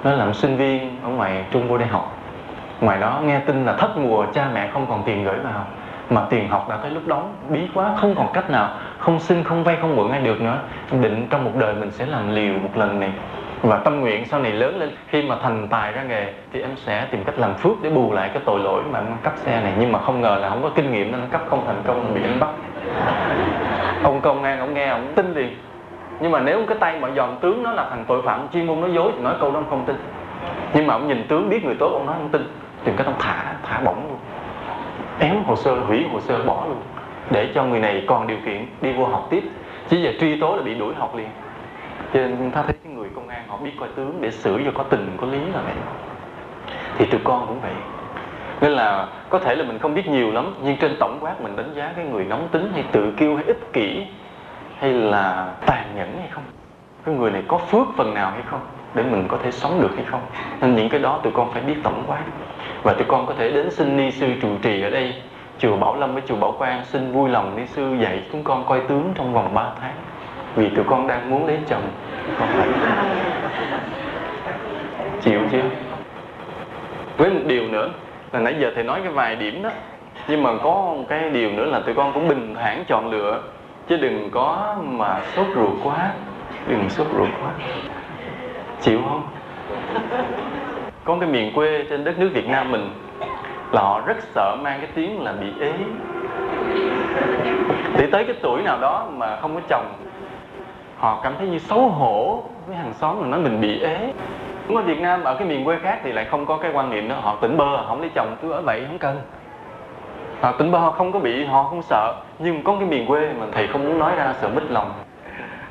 nó 0.08 0.14
làm 0.14 0.34
sinh 0.34 0.58
viên 0.58 0.99
ở 1.03 1.10
ngoài 1.10 1.45
trung 1.51 1.68
vô 1.68 1.78
đại 1.78 1.88
học. 1.88 2.18
Ngoài 2.82 2.99
đó 2.99 3.22
nghe 3.24 3.39
tin 3.39 3.66
là 3.66 3.74
thất 3.74 3.97
mùa, 3.97 4.26
cha 4.34 4.49
mẹ 4.53 4.70
không 4.74 4.86
còn 4.89 5.03
tiền 5.05 5.24
gửi 5.24 5.39
vào. 5.43 5.66
Mà 6.10 6.22
tiền 6.30 6.49
học 6.49 6.70
đã 6.70 6.78
tới 6.78 6.91
lúc 6.91 7.08
đóng 7.08 7.36
bí 7.49 7.60
quá, 7.74 7.93
không 7.97 8.16
còn 8.16 8.28
cách 8.34 8.49
nào. 8.49 8.70
Không 8.97 9.20
xin, 9.20 9.43
không 9.43 9.64
vay, 9.64 9.78
không 9.82 9.95
mượn 9.95 10.12
ai 10.12 10.22
được 10.22 10.41
nữa. 10.41 10.60
Định 10.91 11.28
trong 11.30 11.43
một 11.43 11.51
đời 11.55 11.76
mình 11.76 11.91
sẽ 11.91 12.05
làm 12.05 12.36
liều 12.36 12.53
một 12.53 12.70
lần 12.78 12.99
này. 12.99 13.12
Và 13.62 13.78
tâm 13.78 13.99
nguyện 13.99 14.26
sau 14.26 14.39
này 14.39 14.51
lớn 14.51 14.80
lên, 14.80 14.89
khi 15.08 15.22
mà 15.22 15.36
thành 15.43 15.68
tài 15.68 15.91
ra 15.91 16.03
nghề, 16.03 16.34
thì 16.53 16.62
em 16.62 16.72
sẽ 16.76 17.05
tìm 17.12 17.24
cách 17.24 17.39
làm 17.39 17.53
phước 17.53 17.84
để 17.84 17.89
bù 17.89 18.14
lại 18.14 18.30
cái 18.34 18.43
tội 18.45 18.60
lỗi 18.60 18.84
mà 18.91 18.99
em 18.99 19.18
cấp 19.24 19.34
xe 19.36 19.62
này. 19.62 19.74
Nhưng 19.80 19.91
mà 19.91 19.99
không 19.99 20.22
ngờ 20.22 20.38
là 20.41 20.49
không 20.49 20.64
có 20.64 20.70
kinh 20.70 20.91
nghiệm 20.91 21.12
nên 21.12 21.22
cấp 21.32 21.41
không 21.49 21.64
thành 21.66 21.82
công, 21.88 22.14
bị 22.14 22.22
anh 22.24 22.39
bắt. 22.39 22.49
Ông 24.03 24.22
công 24.22 24.43
an 24.43 24.60
ông 24.60 24.74
nghe, 24.74 24.88
ông 24.88 25.14
tin 25.16 25.34
liền 25.34 25.55
nhưng 26.20 26.32
mà 26.32 26.39
nếu 26.39 26.65
cái 26.68 26.78
tay 26.80 26.99
mà 26.99 27.09
dòm 27.15 27.36
tướng 27.41 27.63
nó 27.63 27.72
là 27.72 27.89
thằng 27.89 28.05
tội 28.07 28.22
phạm 28.22 28.47
chuyên 28.53 28.68
môn 28.68 28.82
nói 28.82 28.93
dối 28.93 29.11
thì 29.15 29.24
nói 29.24 29.36
câu 29.39 29.51
đó 29.51 29.59
ông 29.59 29.70
không 29.70 29.86
tin. 29.86 29.95
Nhưng 30.74 30.88
mà 30.88 30.93
ông 30.93 31.07
nhìn 31.07 31.28
tướng 31.28 31.49
biết 31.49 31.65
người 31.65 31.76
tốt, 31.80 31.89
ông 31.93 32.05
nói 32.05 32.15
không 32.18 32.30
tin. 32.30 32.53
Tìm 32.84 32.95
cách 32.97 33.07
ông 33.07 33.15
thả 33.20 33.53
thả 33.63 33.80
bổng 33.80 34.07
luôn. 34.09 34.18
Ém 35.20 35.43
hồ 35.43 35.55
sơ, 35.55 35.76
hủy 35.76 36.05
hồ 36.11 36.20
sơ, 36.20 36.43
bỏ 36.43 36.63
luôn. 36.68 36.78
Để 37.32 37.49
cho 37.55 37.63
người 37.63 37.80
này 37.80 38.03
còn 38.07 38.28
điều 38.28 38.38
kiện 38.45 38.65
đi 38.82 38.93
vô 38.93 39.05
học 39.05 39.28
tiếp. 39.30 39.43
Chứ 39.89 39.97
giờ 39.97 40.11
truy 40.20 40.41
tố 40.41 40.55
là 40.55 40.61
bị 40.61 40.76
đuổi 40.76 40.93
học 40.97 41.15
liền. 41.15 41.28
Cho 42.13 42.20
nên 42.20 42.51
ta 42.51 42.61
thấy 42.61 42.76
cái 42.84 42.93
người 42.93 43.07
công 43.15 43.28
an 43.28 43.41
họ 43.47 43.57
biết 43.57 43.72
coi 43.80 43.89
tướng 43.95 44.18
để 44.22 44.32
xử 44.32 44.61
cho 44.65 44.72
có 44.74 44.84
tình, 44.84 45.18
có 45.22 45.28
lý 45.28 45.39
là 45.39 45.61
vậy. 45.65 45.74
Thì 46.97 47.05
tụi 47.05 47.22
con 47.24 47.45
cũng 47.47 47.59
vậy. 47.61 47.72
Nên 48.61 48.72
là 48.72 49.07
có 49.30 49.39
thể 49.39 49.55
là 49.55 49.63
mình 49.63 49.80
không 49.80 49.95
biết 49.95 50.07
nhiều 50.07 50.32
lắm, 50.32 50.53
nhưng 50.63 50.78
trên 50.78 50.95
tổng 50.99 51.18
quát 51.22 51.41
mình 51.41 51.55
đánh 51.55 51.74
giá 51.76 51.91
cái 51.95 52.05
người 52.05 52.26
nóng 52.26 52.47
tính 52.51 52.72
hay 52.74 52.84
tự 52.91 53.11
kiêu 53.18 53.36
hay 53.36 53.43
ích 53.47 53.74
kỷ 53.74 54.07
hay 54.80 54.94
là 54.94 55.54
tàn 55.66 55.86
nhẫn 55.96 56.18
hay 56.20 56.28
không? 56.32 56.44
Cái 57.06 57.16
người 57.16 57.32
này 57.32 57.44
có 57.48 57.58
phước 57.58 57.88
phần 57.98 58.14
nào 58.14 58.32
hay 58.32 58.42
không? 58.46 58.60
Để 58.94 59.04
mình 59.04 59.28
có 59.28 59.38
thể 59.44 59.52
sống 59.52 59.82
được 59.82 59.92
hay 59.96 60.06
không? 60.06 60.22
Nên 60.62 60.76
những 60.76 60.90
cái 60.90 61.00
đó 61.00 61.20
tụi 61.24 61.34
con 61.34 61.52
phải 61.54 61.62
biết 61.62 61.76
tổng 61.84 62.04
quát. 62.08 62.24
Và 62.84 62.94
tụi 62.94 63.06
con 63.08 63.26
có 63.26 63.34
thể 63.38 63.52
đến 63.52 63.72
xin 63.72 63.98
ni 63.98 64.12
sư 64.12 64.28
trụ 64.42 64.50
trì 64.62 64.82
ở 64.82 64.90
đây. 64.90 65.14
Chùa 65.60 65.78
Bảo 65.78 65.96
Lâm 65.96 66.14
với 66.14 66.22
chùa 66.28 66.36
Bảo 66.36 66.52
Quang, 66.52 66.86
xin 66.86 67.12
vui 67.12 67.30
lòng 67.30 67.56
ni 67.56 67.66
sư 67.68 67.96
dạy 68.02 68.24
chúng 68.32 68.44
con 68.44 68.66
coi 68.68 68.80
tướng 68.80 69.12
trong 69.16 69.34
vòng 69.34 69.54
3 69.54 69.72
tháng. 69.82 69.96
Vì 70.56 70.70
tụi 70.70 70.86
con 70.88 71.08
đang 71.08 71.30
muốn 71.30 71.48
lấy 71.48 71.58
chồng. 71.68 71.90
Con 72.40 72.48
phải. 72.48 72.68
Chịu 75.22 75.42
chưa 75.52 75.64
với 77.18 77.30
một 77.30 77.42
điều 77.46 77.68
nữa, 77.68 77.90
là 78.32 78.40
nãy 78.40 78.56
giờ 78.60 78.72
thầy 78.76 78.84
nói 78.84 79.00
cái 79.04 79.12
vài 79.12 79.36
điểm 79.36 79.64
đó. 79.64 79.70
Nhưng 80.28 80.44
mà 80.44 80.50
có 80.64 80.72
một 80.72 81.06
cái 81.10 81.30
điều 81.30 81.52
nữa 81.52 81.66
là 81.66 81.80
tụi 81.80 81.96
con 81.96 82.14
cũng 82.14 82.28
bình 82.28 82.56
thản 82.56 82.84
chọn 82.88 83.12
lựa 83.12 83.42
chứ 83.90 83.98
đừng 83.98 84.30
có 84.32 84.76
mà 84.84 85.22
sốt 85.36 85.48
ruột 85.56 85.70
quá. 85.84 86.12
Đừng 86.68 86.90
sốt 86.90 87.08
ruột 87.18 87.30
quá. 87.44 87.52
Chịu 88.82 89.00
không? 89.10 89.28
Có 91.04 91.18
cái 91.20 91.30
miền 91.30 91.54
quê 91.54 91.86
trên 91.90 92.04
đất 92.04 92.20
nước 92.20 92.30
Việt 92.34 92.50
Nam 92.50 92.72
mình, 92.72 92.90
là 93.72 93.82
họ 93.82 94.02
rất 94.06 94.18
sợ 94.36 94.56
mang 94.62 94.80
cái 94.80 94.90
tiếng 94.96 95.22
là 95.22 95.32
bị 95.32 95.48
ế. 95.60 95.74
Thì 97.94 98.06
tới 98.12 98.26
cái 98.26 98.36
tuổi 98.42 98.62
nào 98.62 98.78
đó 98.82 99.08
mà 99.14 99.36
không 99.42 99.56
có 99.56 99.62
chồng, 99.70 99.94
họ 100.98 101.20
cảm 101.24 101.34
thấy 101.40 101.48
như 101.48 101.60
xấu 101.60 101.90
hổ 101.90 102.44
với 102.68 102.76
hàng 102.76 102.94
xóm 102.94 103.22
là 103.22 103.28
nói 103.28 103.40
mình 103.40 103.62
bị 103.62 103.82
ế. 103.82 104.14
Ở 104.76 104.82
Việt 104.82 105.00
Nam, 105.00 105.24
ở 105.24 105.36
cái 105.36 105.48
miền 105.48 105.66
quê 105.66 105.80
khác 105.80 106.00
thì 106.04 106.12
lại 106.12 106.26
không 106.26 106.46
có 106.46 106.58
cái 106.58 106.72
quan 106.74 106.90
niệm 106.90 107.10
đó 107.10 107.16
họ 107.22 107.38
tỉnh 107.42 107.58
bơ, 107.58 107.84
không 107.88 108.02
lấy 108.02 108.10
chồng, 108.16 108.36
cứ 108.42 108.52
ở 108.52 108.62
vậy, 108.62 108.84
không 108.88 108.98
cần 108.98 109.22
à, 110.42 110.52
tỉnh 110.52 110.72
bơ 110.72 110.78
họ 110.78 110.92
không 110.92 111.12
có 111.12 111.20
bị 111.20 111.46
họ 111.46 111.64
không 111.64 111.82
sợ 111.82 112.14
nhưng 112.40 112.64
có 112.64 112.76
cái 112.80 112.88
miền 112.88 113.06
quê 113.06 113.34
mà 113.40 113.46
thầy 113.52 113.68
không 113.68 113.84
muốn 113.84 114.00
nói 114.00 114.16
ra 114.16 114.34
sợ 114.42 114.50
mít 114.50 114.64
lòng. 114.70 114.92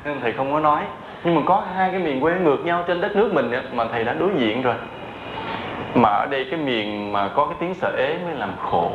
Nên 0.05 0.19
thầy 0.21 0.31
không 0.33 0.51
có 0.51 0.59
nói. 0.59 0.81
Nhưng 1.23 1.35
mà 1.35 1.41
có 1.45 1.63
hai 1.75 1.91
cái 1.91 1.99
miền 1.99 2.21
quê 2.21 2.33
ngược 2.35 2.65
nhau 2.65 2.83
trên 2.87 3.01
đất 3.01 3.15
nước 3.15 3.33
mình 3.33 3.51
mà 3.71 3.85
thầy 3.91 4.03
đã 4.03 4.13
đối 4.13 4.29
diện 4.37 4.61
rồi. 4.61 4.75
Mà 5.95 6.09
ở 6.09 6.25
đây 6.25 6.47
cái 6.51 6.59
miền 6.59 7.11
mà 7.13 7.27
có 7.27 7.45
cái 7.45 7.55
tiếng 7.59 7.73
sợ 7.73 7.91
ế 7.97 8.17
mới 8.25 8.35
làm 8.35 8.49
khổ. 8.61 8.91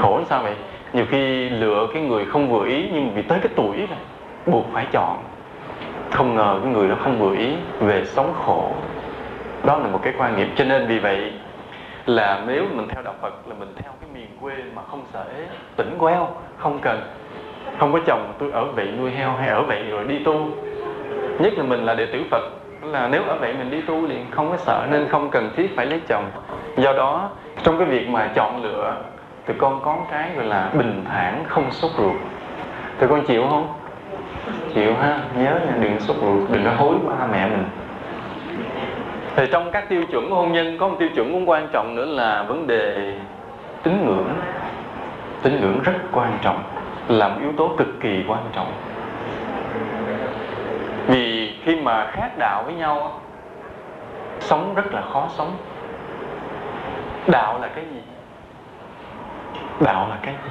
Khổ 0.00 0.20
sao 0.26 0.42
vậy? 0.42 0.54
Nhiều 0.92 1.04
khi 1.10 1.48
lựa 1.50 1.86
cái 1.94 2.02
người 2.02 2.24
không 2.24 2.48
vừa 2.48 2.66
ý 2.66 2.88
nhưng 2.92 3.10
vì 3.14 3.22
tới 3.22 3.38
cái 3.42 3.52
tuổi 3.56 3.76
rồi 3.76 3.98
buộc 4.46 4.66
phải 4.72 4.86
chọn. 4.92 5.16
Không 6.10 6.34
ngờ 6.34 6.60
cái 6.62 6.72
người 6.72 6.88
đó 6.88 6.94
không 7.02 7.18
vừa 7.18 7.36
ý 7.36 7.56
về 7.80 8.04
sống 8.04 8.34
khổ. 8.46 8.72
Đó 9.64 9.78
là 9.78 9.88
một 9.88 10.00
cái 10.02 10.12
quan 10.18 10.36
niệm. 10.36 10.48
Cho 10.56 10.64
nên 10.64 10.86
vì 10.86 10.98
vậy 10.98 11.32
là 12.06 12.42
nếu 12.46 12.64
mình 12.72 12.88
theo 12.88 13.02
đạo 13.02 13.14
Phật 13.20 13.48
là 13.48 13.54
mình 13.58 13.72
theo 13.82 13.92
quê 14.46 14.54
mà 14.74 14.82
không 14.90 15.02
sợ 15.12 15.24
tỉnh 15.76 15.94
queo, 15.98 16.28
không 16.56 16.78
cần. 16.82 17.00
Không 17.78 17.92
có 17.92 17.98
chồng, 18.06 18.32
tôi 18.38 18.50
ở 18.52 18.64
vậy 18.64 18.88
nuôi 18.98 19.10
heo 19.10 19.30
hay 19.30 19.48
ở 19.48 19.62
vậy 19.62 19.82
rồi 19.90 20.04
đi 20.04 20.18
tu. 20.24 20.48
Nhất 21.38 21.52
là 21.56 21.64
mình 21.64 21.84
là 21.84 21.94
đệ 21.94 22.06
tử 22.06 22.24
Phật, 22.30 22.42
là 22.82 23.08
nếu 23.08 23.22
ở 23.22 23.36
vậy 23.40 23.54
mình 23.58 23.70
đi 23.70 23.80
tu 23.80 24.06
liền 24.06 24.26
không 24.30 24.50
có 24.50 24.56
sợ 24.56 24.86
nên 24.90 25.08
không 25.08 25.30
cần 25.30 25.50
thiết 25.56 25.76
phải 25.76 25.86
lấy 25.86 26.00
chồng. 26.08 26.24
Do 26.76 26.92
đó, 26.92 27.30
trong 27.62 27.78
cái 27.78 27.88
việc 27.88 28.08
mà 28.08 28.30
chọn 28.34 28.62
lựa 28.62 28.96
thì 29.46 29.54
con 29.58 29.80
con 29.84 30.04
cái 30.10 30.30
gọi 30.36 30.44
là 30.44 30.70
bình 30.74 31.04
thản 31.08 31.44
không 31.48 31.70
sốt 31.70 31.90
ruột. 31.98 32.16
Thì 32.98 33.06
con 33.10 33.26
chịu 33.26 33.46
không? 33.50 33.74
Chịu 34.74 34.94
ha, 34.94 35.20
nhớ 35.36 35.60
nha 35.66 35.74
đừng 35.80 36.00
sốt 36.00 36.16
ruột, 36.16 36.50
đừng 36.50 36.64
có 36.64 36.70
hối 36.76 36.94
ba 37.06 37.26
mẹ 37.32 37.46
mình. 37.46 37.64
Thì 39.36 39.46
trong 39.52 39.70
các 39.72 39.88
tiêu 39.88 40.02
chuẩn 40.10 40.30
của 40.30 40.36
hôn 40.36 40.52
nhân, 40.52 40.78
có 40.78 40.88
một 40.88 40.96
tiêu 40.98 41.08
chuẩn 41.14 41.32
cũng 41.32 41.48
quan 41.48 41.68
trọng 41.72 41.94
nữa 41.94 42.04
là 42.04 42.42
vấn 42.42 42.66
đề 42.66 43.12
tín 43.82 44.06
ngưỡng 44.06 44.15
tín 45.46 45.60
ngưỡng 45.60 45.80
rất 45.82 45.92
quan 46.12 46.38
trọng, 46.42 46.62
là 47.08 47.28
một 47.28 47.36
yếu 47.40 47.52
tố 47.56 47.70
cực 47.78 47.88
kỳ 48.00 48.24
quan 48.28 48.40
trọng. 48.52 48.72
Vì 51.06 51.54
khi 51.62 51.76
mà 51.80 52.06
khác 52.10 52.30
đạo 52.38 52.62
với 52.64 52.74
nhau, 52.74 53.20
sống 54.40 54.74
rất 54.74 54.94
là 54.94 55.02
khó 55.12 55.28
sống. 55.30 55.56
Đạo 57.26 57.58
là 57.58 57.68
cái 57.74 57.84
gì? 57.84 58.00
Đạo 59.80 60.06
là 60.08 60.16
cái 60.22 60.34
gì? 60.44 60.50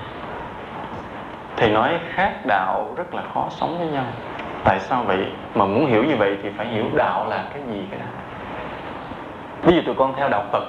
Thầy 1.57 1.69
nói 1.69 1.99
khác 2.13 2.33
đạo 2.45 2.93
rất 2.97 3.13
là 3.15 3.23
khó 3.33 3.47
sống 3.49 3.77
với 3.79 3.87
nhau. 3.87 4.05
Tại 4.63 4.79
sao 4.79 5.03
vậy? 5.03 5.25
Mà 5.55 5.65
muốn 5.65 5.85
hiểu 5.85 6.03
như 6.03 6.15
vậy 6.15 6.37
thì 6.43 6.49
phải 6.57 6.67
hiểu 6.67 6.85
đạo 6.93 7.25
là 7.29 7.43
cái 7.53 7.61
gì 7.71 7.81
cái 7.91 7.99
đó. 7.99 8.05
Ví 9.61 9.75
dụ 9.75 9.81
tụi 9.85 9.95
con 9.95 10.13
theo 10.15 10.29
đạo 10.29 10.43
phật 10.51 10.63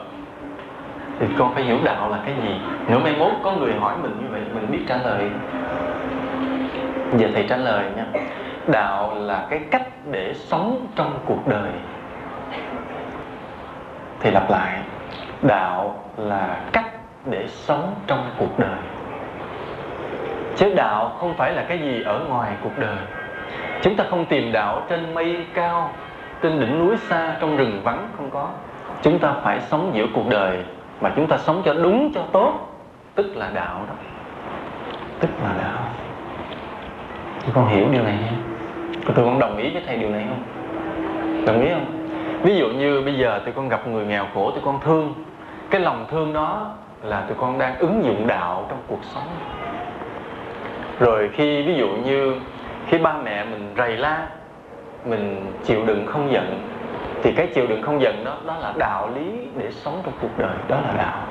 thì 1.20 1.26
con 1.38 1.54
phải 1.54 1.62
hiểu 1.62 1.78
đạo 1.84 2.10
là 2.10 2.18
cái 2.24 2.34
gì. 2.42 2.60
Nếu 2.88 2.98
mai 2.98 3.16
mốt 3.18 3.32
có 3.42 3.52
người 3.52 3.74
hỏi 3.74 3.94
mình 4.02 4.16
như 4.20 4.26
vậy, 4.30 4.40
mình 4.54 4.70
biết 4.70 4.84
trả 4.88 4.96
lời. 4.96 5.30
Giờ 7.16 7.28
thầy 7.34 7.46
trả 7.48 7.56
lời 7.56 7.84
nha. 7.96 8.04
Đạo 8.66 9.14
là 9.14 9.46
cái 9.50 9.60
cách 9.70 9.88
để 10.10 10.34
sống 10.34 10.86
trong 10.96 11.18
cuộc 11.26 11.48
đời. 11.48 11.70
Thì 14.20 14.30
lặp 14.30 14.50
lại. 14.50 14.78
Đạo 15.42 16.04
là 16.16 16.56
cách 16.72 16.90
để 17.24 17.44
sống 17.48 17.94
trong 18.06 18.30
cuộc 18.38 18.58
đời. 18.58 18.78
Chứ 20.56 20.74
đạo 20.74 21.16
không 21.20 21.34
phải 21.34 21.52
là 21.52 21.64
cái 21.68 21.78
gì 21.78 22.02
ở 22.02 22.20
ngoài 22.28 22.52
cuộc 22.62 22.78
đời. 22.78 22.96
Chúng 23.82 23.96
ta 23.96 24.04
không 24.10 24.24
tìm 24.24 24.52
đạo 24.52 24.82
trên 24.88 25.14
mây 25.14 25.46
cao, 25.54 25.90
trên 26.42 26.60
đỉnh 26.60 26.78
núi 26.78 26.96
xa, 26.96 27.36
trong 27.40 27.56
rừng 27.56 27.80
vắng, 27.84 28.08
không 28.16 28.30
có. 28.30 28.48
Chúng 29.02 29.18
ta 29.18 29.32
phải 29.42 29.60
sống 29.60 29.90
giữa 29.94 30.06
cuộc 30.14 30.28
đời 30.28 30.64
mà 31.00 31.12
chúng 31.16 31.26
ta 31.26 31.38
sống 31.38 31.62
cho 31.64 31.74
đúng, 31.74 32.12
cho 32.14 32.22
tốt. 32.32 32.52
Tức 33.14 33.36
là 33.36 33.50
đạo 33.54 33.84
đó. 33.88 33.94
Tức 35.20 35.28
là 35.42 35.54
đạo. 35.58 35.88
Con 37.54 37.68
hiểu 37.68 37.86
điều 37.92 38.02
này 38.02 38.14
nha. 38.22 38.32
Tôi 39.04 39.14
con 39.16 39.38
đồng 39.38 39.56
ý 39.56 39.70
với 39.72 39.82
thầy 39.86 39.96
điều 39.96 40.10
này 40.10 40.26
không? 40.28 40.42
Đồng 41.46 41.62
ý 41.62 41.70
không? 41.70 41.86
Ví 42.42 42.56
dụ 42.56 42.68
như 42.68 43.02
bây 43.02 43.14
giờ 43.14 43.40
tụi 43.44 43.54
con 43.54 43.68
gặp 43.68 43.88
người 43.88 44.06
nghèo 44.06 44.26
khổ, 44.34 44.50
tụi 44.50 44.60
con 44.64 44.80
thương. 44.80 45.14
Cái 45.70 45.80
lòng 45.80 46.06
thương 46.10 46.32
đó 46.32 46.74
là 47.02 47.20
tụi 47.20 47.36
con 47.40 47.58
đang 47.58 47.78
ứng 47.78 48.04
dụng 48.04 48.26
đạo 48.26 48.66
trong 48.68 48.78
cuộc 48.86 49.04
sống. 49.14 49.28
Rồi 51.00 51.30
khi, 51.34 51.62
ví 51.62 51.74
dụ 51.74 51.88
như 51.88 52.34
khi 52.86 52.98
ba 52.98 53.14
mẹ 53.24 53.44
mình 53.44 53.74
rầy 53.76 53.96
la, 53.96 54.26
mình 55.04 55.52
chịu 55.64 55.86
đựng 55.86 56.06
không 56.06 56.32
giận 56.32 56.60
thì 57.26 57.32
cái 57.32 57.46
chịu 57.46 57.66
đựng 57.66 57.82
không 57.82 58.02
giận 58.02 58.24
đó 58.24 58.36
đó 58.46 58.56
là 58.60 58.72
đạo 58.78 59.10
lý 59.14 59.48
để 59.56 59.70
sống 59.70 60.00
trong 60.04 60.14
cuộc 60.22 60.38
đời. 60.38 60.56
Đó 60.68 60.80
là 60.80 60.92
đạo. 60.98 61.26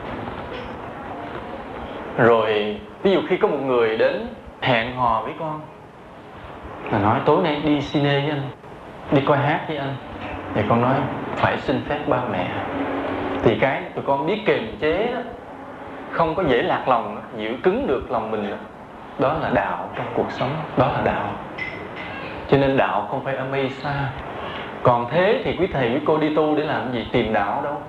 Rồi 2.17 2.79
ví 3.03 3.11
dụ 3.11 3.21
khi 3.27 3.37
có 3.37 3.47
một 3.47 3.57
người 3.65 3.97
đến 3.97 4.27
hẹn 4.61 4.95
hò 4.95 5.21
với 5.21 5.33
con 5.39 5.61
là 6.91 6.99
nói 6.99 7.19
tối 7.25 7.43
nay 7.43 7.61
đi 7.63 7.81
cine 7.81 8.19
với 8.19 8.29
anh 8.29 8.41
đi 9.11 9.21
coi 9.25 9.37
hát 9.37 9.65
với 9.67 9.77
anh. 9.77 9.95
Thì 10.53 10.61
con 10.69 10.81
nói 10.81 10.95
phải 11.35 11.57
xin 11.57 11.81
phép 11.89 11.99
ba 12.07 12.17
mẹ. 12.31 12.47
Thì 13.43 13.57
cái 13.59 13.83
tụi 13.95 14.03
con 14.07 14.27
biết 14.27 14.41
kiềm 14.45 14.77
chế 14.79 15.11
đó 15.13 15.19
không 16.11 16.35
có 16.35 16.43
dễ 16.43 16.61
lạc 16.61 16.87
lòng 16.87 17.21
giữ 17.37 17.55
cứng 17.63 17.87
được 17.87 18.11
lòng 18.11 18.31
mình 18.31 18.49
đó, 18.49 18.57
đó 19.19 19.37
là 19.41 19.49
đạo 19.49 19.89
trong 19.95 20.05
cuộc 20.15 20.31
sống. 20.31 20.51
Đó 20.77 20.87
là 20.87 21.01
đạo. 21.05 21.29
Cho 22.47 22.57
nên 22.57 22.77
đạo 22.77 23.07
không 23.11 23.23
phải 23.23 23.35
ở 23.35 23.45
mây 23.51 23.69
xa 23.69 24.09
còn 24.85 25.07
thế 25.11 25.41
thì 25.43 25.55
quý 25.59 25.67
thầy, 25.73 25.89
quý 25.89 25.99
cô 26.05 26.17
đi 26.17 26.35
tu 26.35 26.55
để 26.55 26.63
làm 26.63 26.93
gì? 26.93 27.05
Tìm 27.11 27.33
đạo 27.33 27.61
đâu. 27.63 27.81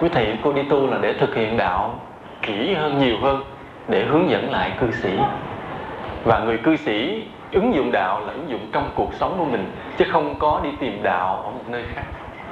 Quý 0.00 0.08
thầy, 0.08 0.26
quý 0.26 0.38
cô 0.42 0.52
đi 0.52 0.62
tu 0.62 0.86
là 0.86 0.98
để 1.00 1.12
thực 1.12 1.34
hiện 1.34 1.56
đạo 1.56 2.00
kỹ 2.42 2.74
hơn, 2.74 2.98
nhiều 2.98 3.16
hơn, 3.22 3.44
để 3.88 4.04
hướng 4.04 4.30
dẫn 4.30 4.50
lại 4.50 4.72
cư 4.80 4.90
sĩ. 4.92 5.18
Và 6.24 6.38
người 6.38 6.58
cư 6.58 6.76
sĩ 6.76 7.22
ứng 7.52 7.74
dụng 7.74 7.92
đạo 7.92 8.20
là 8.20 8.32
ứng 8.32 8.50
dụng 8.50 8.60
trong 8.72 8.90
cuộc 8.94 9.14
sống 9.14 9.34
của 9.38 9.44
mình, 9.44 9.72
chứ 9.98 10.04
không 10.10 10.34
có 10.38 10.60
đi 10.64 10.70
tìm 10.80 11.02
đạo 11.02 11.36
ở 11.36 11.50
một 11.50 11.64
nơi 11.68 11.84
khác. 11.94 12.04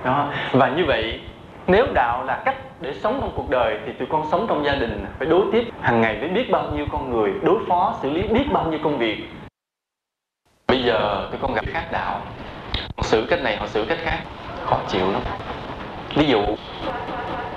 Đó. 0.05 0.29
Và 0.53 0.69
như 0.69 0.85
vậy, 0.85 1.21
nếu 1.67 1.87
đạo 1.95 2.25
là 2.25 2.43
cách 2.45 2.57
để 2.81 2.95
sống 2.95 3.19
trong 3.21 3.33
cuộc 3.37 3.51
đời 3.51 3.79
thì 3.87 3.93
tụi 3.93 4.09
con 4.11 4.23
sống 4.31 4.47
trong 4.49 4.65
gia 4.65 4.75
đình 4.75 5.05
phải 5.19 5.29
đối 5.29 5.43
tiếp. 5.53 5.65
Hàng 5.81 6.01
ngày 6.01 6.17
với 6.21 6.29
biết 6.29 6.51
bao 6.51 6.65
nhiêu 6.75 6.87
con 6.93 7.11
người, 7.11 7.33
đối 7.43 7.59
phó, 7.69 7.95
xử 8.03 8.11
lý 8.11 8.23
biết 8.23 8.45
bao 8.53 8.65
nhiêu 8.71 8.79
công 8.83 8.99
việc. 8.99 9.29
Bây 10.69 10.83
giờ 10.83 11.29
tụi 11.31 11.41
con 11.41 11.55
gặp 11.55 11.65
khác 11.67 11.85
đạo 11.93 12.21
họ 12.99 13.05
xử 13.05 13.27
cách 13.31 13.43
này, 13.43 13.57
họ 13.57 13.67
xử 13.67 13.85
cách 13.89 13.99
khác. 14.03 14.19
Khó 14.65 14.79
chịu 14.89 15.13
lắm. 15.13 15.23
Ví 16.15 16.27
dụ, 16.27 16.43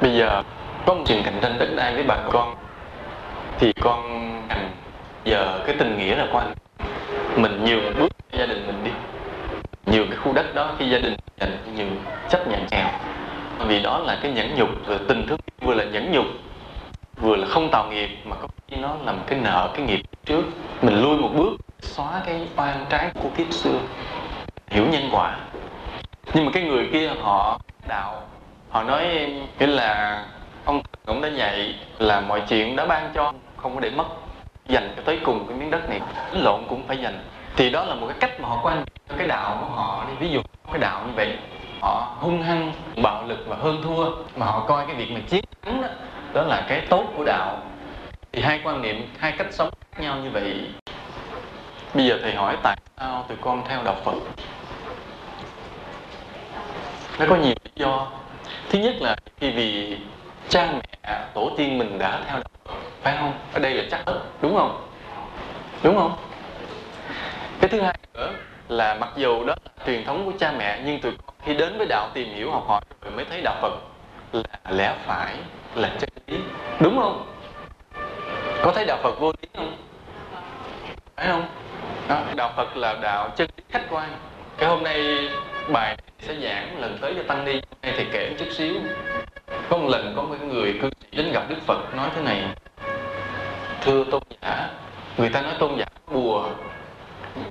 bây 0.02 0.14
giờ 0.18 0.44
có 0.86 0.94
một 0.94 1.04
chuyện 1.08 1.24
cạnh 1.24 1.40
tranh 1.42 1.60
đất 1.60 1.70
đai 1.76 1.94
với 1.94 2.04
bà 2.04 2.18
con, 2.32 2.56
thì 3.60 3.74
con 3.82 4.32
giờ 5.24 5.60
cái 5.66 5.76
tình 5.80 5.98
nghĩa 5.98 6.16
là 6.16 6.28
của 6.32 6.38
anh. 6.38 6.54
Mình 7.36 7.66
nhường 7.66 8.00
bước 8.00 8.12
gia 8.32 8.46
đình 8.46 8.68
mình 8.68 8.84
đi. 8.84 8.92
Nhường 9.86 10.08
cái 10.08 10.18
khu 10.18 10.34
đất 10.34 10.56
đó 10.56 10.72
khi 10.80 10.90
gia 10.90 11.00
đình 11.00 11.16
dành 11.40 11.58
nhường 11.76 11.96
chấp 12.30 12.48
nhận 12.48 12.66
nghèo. 12.72 12.88
Vì 13.68 13.82
đó 13.82 14.00
là 14.00 14.20
cái 14.24 14.32
nhẫn 14.32 14.56
nhục, 14.56 14.70
vừa 14.86 14.98
tình 14.98 15.28
thương, 15.28 15.40
vừa 15.62 15.74
là 15.74 15.84
nhẫn 15.84 16.12
nhục, 16.12 16.26
vừa 17.22 17.36
là 17.36 17.48
không 17.48 17.70
tạo 17.72 17.92
nghiệp, 17.92 18.10
mà 18.26 18.36
có 18.42 18.48
khi 18.68 18.78
nó 18.78 18.96
là 19.06 19.12
một 19.12 19.24
cái 19.28 19.40
nợ, 19.40 19.70
cái 19.76 19.86
nghiệp 19.86 20.02
trước. 20.26 20.44
Mình 20.82 21.02
lui 21.02 21.18
một 21.18 21.30
bước, 21.36 21.58
xóa 21.80 22.22
cái 22.26 22.48
oan 22.58 22.86
trái 22.90 23.12
của 23.24 23.30
kiếp 23.38 23.54
xưa 23.54 23.80
hiểu 24.72 24.86
nhân 24.86 25.10
quả. 25.12 25.38
Nhưng 26.34 26.46
mà 26.46 26.52
cái 26.54 26.64
người 26.64 26.90
kia 26.94 27.12
họ 27.22 27.60
đạo 27.88 28.22
họ 28.70 28.84
nói 28.84 29.34
nghĩa 29.60 29.68
là 29.68 30.26
ông 30.66 30.82
cũng 31.06 31.22
đã 31.22 31.28
dạy 31.28 31.76
là 32.00 32.22
mọi 32.22 32.42
chuyện 32.48 32.76
đã 32.76 32.86
ban 32.86 33.12
cho 33.16 33.34
không 33.58 33.76
có 33.76 33.80
để 33.80 33.90
mất 33.90 34.06
dành 34.68 34.94
cho 34.96 35.02
tới 35.06 35.20
cùng 35.24 35.48
cái 35.48 35.58
miếng 35.58 35.72
đất 35.72 35.90
này. 35.90 36.02
Lộn 36.32 36.64
cũng 36.70 36.88
phải 36.88 36.98
dành. 36.98 37.24
Thì 37.56 37.70
đó 37.70 37.86
là 37.86 37.96
một 37.96 38.08
cái 38.08 38.18
cách 38.20 38.40
mà 38.40 38.50
họ 38.50 38.60
quan 38.64 38.86
cho 39.10 39.16
cái 39.18 39.28
đạo 39.28 39.58
của 39.62 39.76
họ 39.76 40.06
đi. 40.08 40.14
Ví 40.20 40.34
dụ 40.34 40.42
cái 40.72 40.80
đạo 40.80 41.04
như 41.08 41.14
vậy 41.16 41.38
họ 41.82 42.16
hung 42.20 42.42
hăng 42.42 42.72
bạo 43.04 43.24
lực 43.28 43.46
và 43.48 43.56
hơn 43.56 43.82
thua 43.84 44.10
mà 44.36 44.46
họ 44.46 44.66
coi 44.68 44.86
cái 44.86 44.96
việc 44.96 45.12
mà 45.12 45.20
chiến 45.30 45.44
thắng 45.66 45.82
đó, 45.82 45.88
đó 46.34 46.44
là 46.44 46.66
cái 46.68 46.82
tốt 46.90 47.06
của 47.18 47.24
đạo. 47.24 47.58
Thì 48.32 48.42
hai 48.42 48.62
quan 48.64 48.82
niệm 48.82 49.14
hai 49.18 49.32
cách 49.38 49.48
sống 49.52 49.70
khác 49.92 50.04
nhau 50.04 50.16
như 50.24 50.30
vậy. 50.30 50.70
Bây 51.94 52.06
giờ 52.06 52.20
thầy 52.22 52.36
hỏi 52.36 52.58
tại 52.64 52.78
sao 52.98 53.26
tụi 53.28 53.38
con 53.42 53.64
theo 53.68 53.84
đạo 53.84 53.96
phật? 54.06 54.14
Nó 57.20 57.26
có 57.30 57.36
nhiều 57.36 57.54
lý 57.64 57.72
do. 57.76 58.08
Thứ 58.70 58.80
nhất 58.80 58.96
là 59.00 59.16
khi 59.40 59.52
vì 59.52 59.98
cha 60.50 60.74
mẹ 60.74 61.26
tổ 61.34 61.52
tiên 61.58 61.78
mình 61.78 62.00
đã 62.00 62.22
theo 62.28 62.36
đạo 62.36 62.52
phật 62.66 62.76
phải 63.02 63.18
không? 63.20 63.34
Ở 63.54 63.60
đây 63.60 63.74
là 63.74 63.84
chắc 63.92 64.02
hết 64.06 64.20
đúng 64.42 64.56
không? 64.56 64.88
Đúng 65.84 65.98
không? 65.98 66.18
Cái 67.62 67.70
thứ 67.70 67.82
hai 67.82 67.96
nữa 68.14 68.34
là 68.70 68.94
mặc 68.94 69.10
dù 69.16 69.44
đó 69.44 69.56
là 69.66 69.86
truyền 69.86 70.06
thống 70.06 70.26
của 70.26 70.32
cha 70.40 70.52
mẹ 70.52 70.82
nhưng 70.86 71.02
tụi 71.02 71.12
con 71.12 71.36
khi 71.46 71.54
đến 71.54 71.78
với 71.78 71.88
đạo 71.90 72.10
tìm 72.14 72.34
hiểu 72.36 72.52
học 72.52 72.64
hỏi 72.68 72.82
rồi 73.02 73.12
mới 73.12 73.26
thấy 73.26 73.42
đạo 73.42 73.56
phật 73.62 73.74
là 74.32 74.72
lẽ 74.72 74.96
phải 75.06 75.36
là 75.76 75.92
chân 76.00 76.10
lý. 76.28 76.38
Đúng 76.80 77.00
không? 77.00 77.28
Có 78.64 78.72
thấy 78.76 78.86
đạo 78.86 78.98
phật 79.04 79.20
vô 79.20 79.32
lý 79.42 79.48
không? 79.56 79.78
Phải 81.16 81.28
không? 81.28 81.46
Đó, 82.08 82.22
đạo 82.36 82.54
phật 82.58 82.78
là 82.78 82.94
đạo 83.02 83.30
chân 83.36 83.50
lý 83.58 83.64
khách 83.70 83.84
quan. 83.90 84.10
Cái 84.58 84.70
hôm 84.70 84.84
nay 84.84 85.30
bài 85.70 85.98
sẽ 86.20 86.36
giảng 86.44 86.82
lần 86.82 86.98
tới 87.02 87.14
cho 87.18 87.24
tăng 87.28 87.46
ni. 87.46 87.62
Hay 87.82 87.94
thì 87.98 88.06
kể 88.12 88.30
một 88.30 88.36
chút 88.40 88.52
xíu. 88.52 88.76
Có 89.70 89.78
một 89.78 89.88
lần 89.90 90.14
có 90.16 90.22
một 90.22 90.36
người 90.48 90.80
cư 90.82 90.90
sĩ 91.02 91.18
đến 91.18 91.32
gặp 91.32 91.44
đức 91.50 91.62
phật, 91.68 91.96
nói 91.96 92.10
thế 92.16 92.22
này. 92.22 92.44
Thưa 93.82 94.04
tôn 94.12 94.24
giả, 94.42 94.70
người 95.18 95.30
ta 95.30 95.42
nói 95.42 95.54
tôn 95.60 95.78
giả 95.78 95.86
bùa 96.12 96.50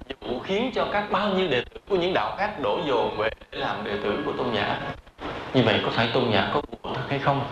dụ 0.09 0.39
khiến 0.45 0.71
cho 0.75 0.87
các 0.93 1.11
bao 1.11 1.29
nhiêu 1.29 1.49
đệ 1.49 1.61
tử 1.61 1.81
của 1.89 1.97
những 1.97 2.15
đạo 2.15 2.37
khác 2.39 2.61
đổ 2.63 2.81
dồn 2.87 3.17
về 3.19 3.29
để 3.51 3.59
làm 3.59 3.85
đệ 3.85 3.93
tử 4.05 4.23
của 4.25 4.33
tôn 4.33 4.55
giả. 4.55 4.79
Như 5.55 5.63
vậy 5.63 5.81
có 5.85 5.91
phải 5.91 6.09
tôn 6.15 6.31
giả 6.33 6.51
có 6.55 6.63
bùa 6.71 6.91
thật 6.95 7.05
hay 7.09 7.19
không? 7.19 7.45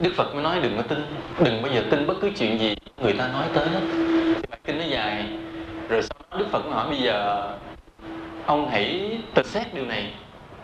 Đức 0.00 0.12
phật 0.16 0.34
mới 0.34 0.42
nói 0.42 0.60
đừng 0.62 0.76
có 0.76 0.82
tin. 0.82 1.16
Đừng 1.44 1.62
bao 1.62 1.72
giờ 1.72 1.82
tin 1.90 2.06
bất 2.06 2.14
cứ 2.20 2.30
chuyện 2.38 2.58
gì 2.58 2.76
người 2.96 3.12
ta 3.12 3.28
nói 3.28 3.44
tới 3.54 3.68
hết. 3.68 3.80
Bài 4.50 4.58
kinh 4.64 4.78
nó 4.78 4.84
dài. 4.84 5.26
Rồi 5.88 6.02
sau 6.02 6.18
đó 6.30 6.38
đức 6.38 6.46
phật 6.50 6.64
mới 6.64 6.74
hỏi 6.74 6.88
bây 6.88 6.98
giờ 6.98 7.48
ông 8.46 8.68
hãy 8.68 9.18
tự 9.34 9.42
xét 9.42 9.74
điều 9.74 9.84
này 9.84 10.12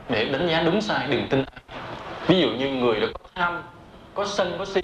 để 0.08 0.24
đánh 0.24 0.48
giá 0.48 0.62
đúng 0.62 0.80
sai 0.80 1.06
đừng 1.08 1.28
tin. 1.28 1.44
Ai 1.52 1.62
ví 2.26 2.40
dụ 2.40 2.48
như 2.48 2.68
người 2.68 3.00
đã 3.00 3.06
có 3.14 3.28
tham, 3.34 3.62
có 4.14 4.26
sân, 4.26 4.54
có 4.58 4.64
si, 4.64 4.80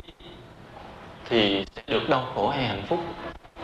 thì 1.28 1.64
sẽ 1.76 1.82
được 1.86 2.09
đau 2.09 2.26
khổ 2.34 2.49
hay 2.49 2.64
hạnh 2.64 2.82
phúc. 2.88 3.01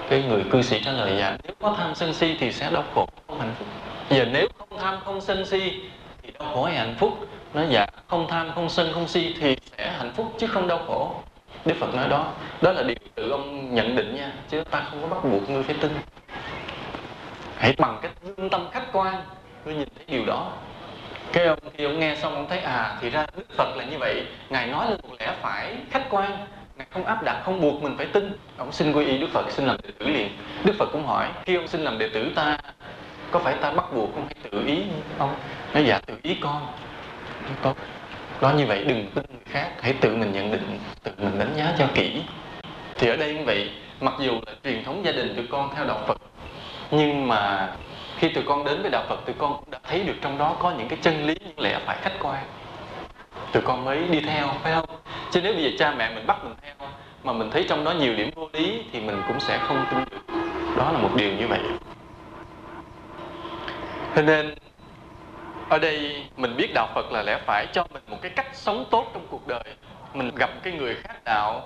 Cái 0.08 0.22
người 0.22 0.44
cư 0.50 0.62
sĩ 0.62 0.80
trả 0.84 0.92
lời 0.92 1.16
dạ 1.18 1.36
nếu 1.44 1.52
có 1.60 1.74
tham, 1.78 1.94
sân, 1.94 2.14
si 2.14 2.36
thì 2.40 2.52
sẽ 2.52 2.70
đau 2.70 2.84
khổ, 2.94 3.08
không 3.26 3.40
hạnh 3.40 3.54
phúc. 3.58 3.68
Giờ 4.10 4.24
nếu 4.32 4.48
không 4.58 4.78
tham, 4.78 4.98
không 5.04 5.20
sân, 5.20 5.46
si 5.46 5.80
thì 6.22 6.30
đau 6.38 6.54
khổ 6.54 6.64
hay 6.64 6.74
hạnh 6.74 6.94
phúc? 6.98 7.28
Nó 7.54 7.62
dạ 7.70 7.86
không 8.08 8.26
tham, 8.28 8.50
không 8.54 8.68
sân, 8.68 8.92
không 8.92 9.08
si 9.08 9.34
thì 9.40 9.56
sẽ 9.76 9.92
hạnh 9.98 10.12
phúc 10.16 10.32
chứ 10.38 10.46
không 10.46 10.68
đau 10.68 10.78
khổ. 10.86 11.14
Đức 11.64 11.74
phật 11.80 11.94
nói 11.94 12.08
đó 12.08 12.32
đó 12.62 12.72
là 12.72 12.82
điều 12.82 12.96
tự 13.14 13.30
ông 13.30 13.74
nhận 13.74 13.96
định 13.96 14.16
nha, 14.16 14.32
chứ 14.50 14.64
ta 14.70 14.86
không 14.90 15.02
có 15.02 15.08
bắt 15.08 15.24
buộc 15.24 15.50
ngươi 15.50 15.62
phải 15.62 15.76
tin 15.80 15.90
hãy 17.60 17.74
bằng 17.78 17.98
cái 18.02 18.10
lương 18.36 18.50
tâm 18.50 18.68
khách 18.72 18.92
quan 18.92 19.14
tôi 19.64 19.74
nhìn 19.74 19.88
thấy 19.96 20.04
điều 20.08 20.26
đó. 20.26 20.52
Cái 21.32 21.46
ông 21.46 21.58
khi 21.76 21.84
ông 21.84 21.98
nghe 21.98 22.16
xong 22.16 22.34
ông 22.34 22.46
thấy 22.48 22.58
à 22.58 22.98
thì 23.00 23.10
ra 23.10 23.26
đức 23.36 23.46
phật 23.56 23.76
là 23.76 23.84
như 23.84 23.98
vậy. 23.98 24.26
Ngài 24.50 24.66
nói 24.66 24.90
là 24.90 24.96
một 25.02 25.14
lẽ 25.20 25.34
phải 25.42 25.76
khách 25.90 26.06
quan. 26.10 26.46
Ngài 26.76 26.86
không 26.90 27.04
áp 27.04 27.22
đặt, 27.22 27.42
không 27.44 27.60
buộc 27.60 27.82
mình 27.82 27.96
phải 27.96 28.06
tin. 28.06 28.32
Ông 28.56 28.72
xin 28.72 28.92
quy 28.92 29.04
y 29.04 29.18
đức 29.18 29.28
phật, 29.32 29.50
xin 29.50 29.66
làm 29.66 29.76
đệ 29.82 29.90
tử 29.98 30.06
liền. 30.06 30.28
Đức 30.64 30.72
phật 30.78 30.88
cũng 30.92 31.06
hỏi, 31.06 31.28
khi 31.44 31.56
ông 31.56 31.68
xin 31.68 31.80
làm 31.80 31.98
đệ 31.98 32.08
tử 32.08 32.32
ta, 32.34 32.58
có 33.30 33.38
phải 33.38 33.54
ta 33.54 33.70
bắt 33.70 33.84
buộc 33.94 34.14
không 34.14 34.26
hay 34.26 34.50
tự 34.50 34.66
ý 34.66 34.82
không 35.18 35.34
nói 35.74 35.84
dạ 35.86 36.00
tự 36.06 36.14
ý 36.22 36.36
con. 36.40 36.66
Tốt 37.62 37.76
đó 38.40 38.52
như 38.52 38.66
vậy, 38.66 38.84
đừng 38.84 39.10
tin 39.14 39.24
người 39.30 39.44
khác, 39.44 39.70
hãy 39.82 39.92
tự 39.92 40.16
mình 40.16 40.32
nhận 40.32 40.52
định, 40.52 40.78
tự 41.02 41.12
mình 41.18 41.38
đánh 41.38 41.52
giá 41.56 41.74
cho 41.78 41.86
kỹ. 41.94 42.22
Thì 42.94 43.08
ở 43.08 43.16
đây 43.16 43.34
như 43.34 43.44
vậy, 43.44 43.70
mặc 44.00 44.14
dù 44.20 44.32
là 44.46 44.52
truyền 44.64 44.84
thống 44.84 45.04
gia 45.04 45.12
đình 45.12 45.36
tụi 45.36 45.46
con 45.46 45.74
theo 45.74 45.84
đạo 45.84 46.04
phật 46.06 46.18
nhưng 46.90 47.28
mà 47.28 47.68
khi 48.18 48.28
tụi 48.28 48.44
con 48.46 48.64
đến 48.64 48.82
với 48.82 48.90
đạo 48.90 49.04
phật, 49.08 49.16
tụi 49.26 49.34
con 49.38 49.56
cũng 49.56 49.70
đã 49.70 49.78
thấy 49.88 50.04
được 50.04 50.14
trong 50.20 50.38
đó 50.38 50.56
có 50.58 50.70
những 50.70 50.88
cái 50.88 50.98
chân 51.02 51.26
lý, 51.26 51.34
những 51.40 51.60
lẽ 51.60 51.78
phải 51.86 51.96
khách 52.02 52.12
quan. 52.22 52.44
Tụi 53.52 53.62
con 53.62 53.84
mới 53.84 54.04
đi 54.04 54.20
theo, 54.20 54.48
phải 54.62 54.72
không? 54.72 54.88
Chứ 55.30 55.40
nếu 55.42 55.52
bây 55.52 55.62
giờ 55.62 55.70
cha 55.78 55.90
mẹ 55.90 56.14
mình 56.14 56.26
bắt 56.26 56.44
mình 56.44 56.54
theo, 56.62 56.88
mà 57.24 57.32
mình 57.32 57.50
thấy 57.50 57.66
trong 57.68 57.84
đó 57.84 57.92
nhiều 57.92 58.14
điểm 58.14 58.30
vô 58.34 58.48
lý, 58.52 58.84
thì 58.92 59.00
mình 59.00 59.22
cũng 59.28 59.40
sẽ 59.40 59.58
không 59.58 59.86
tin 59.90 60.04
được. 60.10 60.34
Đó 60.76 60.92
là 60.92 60.98
một 60.98 61.10
điều 61.16 61.32
như 61.34 61.48
vậy. 61.48 61.60
Cho 64.16 64.22
nên, 64.22 64.54
ở 65.68 65.78
đây 65.78 66.26
mình 66.36 66.56
biết 66.56 66.70
đạo 66.74 66.88
phật 66.94 67.12
là 67.12 67.22
lẽ 67.22 67.38
phải 67.46 67.66
cho 67.72 67.86
mình 67.92 68.02
một 68.06 68.16
cái 68.22 68.30
cách 68.30 68.46
sống 68.52 68.84
tốt 68.90 69.10
trong 69.14 69.26
cuộc 69.30 69.46
đời. 69.46 69.64
Mình 70.14 70.30
gặp 70.34 70.50
cái 70.62 70.72
người 70.72 70.94
khác 70.94 71.14
đạo, 71.24 71.62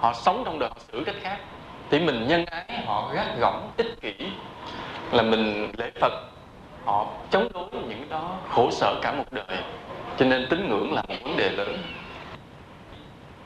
họ 0.00 0.12
sống 0.12 0.42
trong 0.44 0.58
đời, 0.58 0.68
họ 0.68 0.76
xử 0.92 1.02
cách 1.06 1.16
khác 1.22 1.38
thì 1.90 1.98
mình 1.98 2.28
nhân 2.28 2.44
ái, 2.46 2.82
họ 2.86 3.10
gắt 3.14 3.26
gỏng, 3.38 3.70
ích 3.76 4.00
kỷ. 4.00 4.14
Là 5.12 5.22
mình 5.22 5.72
lễ 5.76 5.90
phật, 6.00 6.12
họ 6.84 7.06
chống 7.30 7.48
đối 7.54 7.82
những 7.88 8.08
đó, 8.08 8.38
khổ 8.50 8.70
sở 8.70 8.94
cả 9.02 9.12
một 9.12 9.24
đời. 9.30 9.58
Cho 10.18 10.26
nên 10.26 10.46
tín 10.50 10.68
ngưỡng 10.68 10.92
là 10.92 11.02
một 11.08 11.14
vấn 11.24 11.36
đề 11.36 11.50
lớn. 11.50 11.78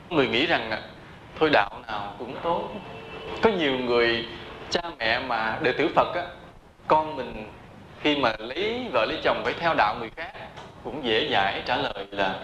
Người 0.09 0.27
nghĩ 0.27 0.45
rằng 0.45 0.71
à, 0.71 0.79
thôi 1.39 1.49
đạo 1.53 1.69
nào 1.87 2.13
cũng 2.19 2.35
tốt. 2.43 2.69
Có 3.41 3.49
nhiều 3.49 3.77
người, 3.77 4.25
cha 4.69 4.81
mẹ 4.99 5.19
mà 5.19 5.57
đệ 5.61 5.71
tử 5.71 5.89
phật 5.95 6.15
á, 6.15 6.23
con 6.87 7.15
mình 7.15 7.51
khi 8.01 8.15
mà 8.15 8.33
lấy 8.39 8.87
vợ 8.93 9.05
lấy 9.05 9.17
chồng 9.23 9.41
phải 9.43 9.53
theo 9.59 9.73
đạo 9.73 9.95
người 9.99 10.09
khác, 10.15 10.31
cũng 10.83 11.05
dễ 11.05 11.29
dãi 11.31 11.63
trả 11.65 11.75
lời 11.75 12.05
là 12.11 12.35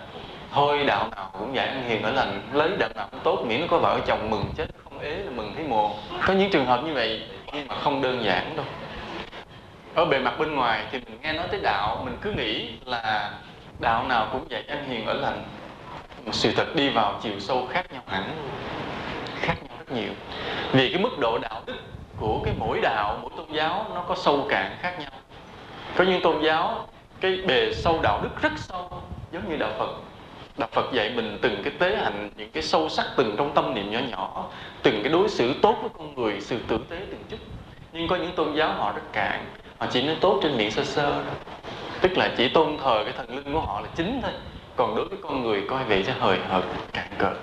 thôi, 0.54 0.84
đạo 0.86 1.08
nào 1.16 1.30
cũng 1.40 1.54
vậy. 1.54 1.68
Ăn 1.68 1.84
hiền 1.90 2.04
ở 2.04 2.12
lành, 2.12 2.42
lấy 2.54 2.70
đạo 2.80 2.90
nào 2.96 3.08
cũng 3.12 3.20
tốt. 3.24 3.44
Miễn 3.48 3.62
nó 3.62 3.68
có 3.70 3.78
vợ 3.78 4.00
chồng 4.08 4.30
mừng 4.30 4.46
chết, 4.56 4.66
không 4.84 5.00
ế 5.00 5.10
là 5.10 5.32
mừng 5.36 5.52
thấy 5.56 5.64
mồ 5.68 5.96
có 6.28 6.34
những 6.34 6.52
trường 6.52 6.66
hợp 6.66 6.84
như 6.84 6.94
vậy 6.94 7.24
nhưng 7.54 7.68
mà 7.68 7.76
không 7.76 8.02
đơn 8.02 8.24
giản 8.24 8.56
đâu. 8.56 8.66
Ở 9.96 10.06
bề 10.06 10.20
mặt 10.20 10.40
bên 10.40 10.56
ngoài 10.56 10.86
thì 10.92 11.00
mình 11.00 11.20
nghe 11.22 11.34
nói 11.34 11.48
tới 11.52 11.60
đạo, 11.64 12.02
mình 12.06 12.18
cứ 12.22 12.32
nghĩ 12.32 12.70
là 12.86 13.32
đạo 13.80 14.04
nào 14.08 14.28
cũng 14.32 14.48
vậy. 14.50 14.64
Ăn 14.68 14.90
hiền 14.90 15.06
ở 15.06 15.14
lành. 15.14 15.44
Mà 16.26 16.32
sự 16.32 16.52
thật 16.56 16.76
đi 16.76 16.90
vào 16.90 17.20
chiều 17.22 17.40
sâu 17.40 17.68
khác 17.72 17.92
nhau 17.92 18.02
hẳn, 18.08 18.24
khác 19.36 19.56
nhau 19.62 19.78
rất 19.80 19.92
nhiều. 19.92 20.12
Vì 20.72 20.94
cái 20.94 21.02
mức 21.02 21.20
độ 21.20 21.38
đạo 21.42 21.62
đức 21.66 21.78
của 22.20 22.40
cái 22.44 22.54
mỗi 22.60 22.80
đạo, 22.82 23.20
mỗi 23.22 23.32
tôn 23.38 23.52
giáo 23.52 23.86
nó 23.96 24.02
có 24.08 24.16
sâu 24.16 24.46
cạn 24.50 24.78
khác 24.82 25.00
nhau. 25.00 25.12
Có 25.96 26.04
những 26.04 26.22
tôn 26.22 26.42
giáo, 26.42 26.88
cái 27.20 27.38
bề 27.48 27.74
sâu 27.74 28.00
đạo 28.04 28.20
đức 28.24 28.42
rất 28.42 28.52
sâu, 28.56 28.90
giống 29.32 29.50
như 29.50 29.56
đạo 29.58 29.72
phật 29.80 29.90
đạo 30.58 30.70
phật 30.72 30.94
dạy 30.94 31.10
mình 31.16 31.38
từng 31.42 31.64
cái 31.64 31.74
tế 31.80 31.96
hạnh, 31.96 32.30
những 32.38 32.52
cái 32.52 32.64
sâu 32.64 32.90
sắc 32.90 33.06
từng 33.16 33.36
trong 33.38 33.54
tâm 33.54 33.74
niệm 33.74 33.92
nhỏ 33.92 34.00
nhỏ, 34.12 34.50
từng 34.84 35.00
cái 35.04 35.12
đối 35.12 35.30
xử 35.30 35.54
tốt 35.62 35.78
với 35.82 35.90
con 35.98 36.16
người, 36.16 36.42
sự 36.42 36.60
tử 36.68 36.80
tế 36.90 36.98
từng 37.12 37.24
chút. 37.30 37.38
Nhưng 37.94 38.08
có 38.08 38.16
những 38.16 38.32
tôn 38.36 38.56
giáo 38.56 38.74
họ 38.74 38.92
rất 38.92 39.14
cạn, 39.14 39.46
họ 39.78 39.88
chỉ 39.92 40.02
nói 40.02 40.18
tốt 40.22 40.40
trên 40.44 40.58
miệng 40.58 40.72
sơ 40.72 40.84
sơ 40.84 41.24
tức 42.02 42.18
là 42.18 42.32
chỉ 42.38 42.50
tôn 42.50 42.78
thờ 42.84 43.02
cái 43.04 43.14
thần 43.18 43.36
linh 43.36 43.54
của 43.54 43.60
họ 43.60 43.82
là 43.82 43.88
chính 43.96 44.20
thôi. 44.22 44.32
Còn 44.76 44.96
đối 44.96 45.06
với 45.06 45.18
con 45.22 45.44
người 45.44 45.64
coi 45.70 45.84
vậy 45.84 46.04
sẽ 46.04 46.14
hời 46.20 46.40
hợt, 46.50 46.64
cạn 46.94 47.08
cợt 47.18 47.34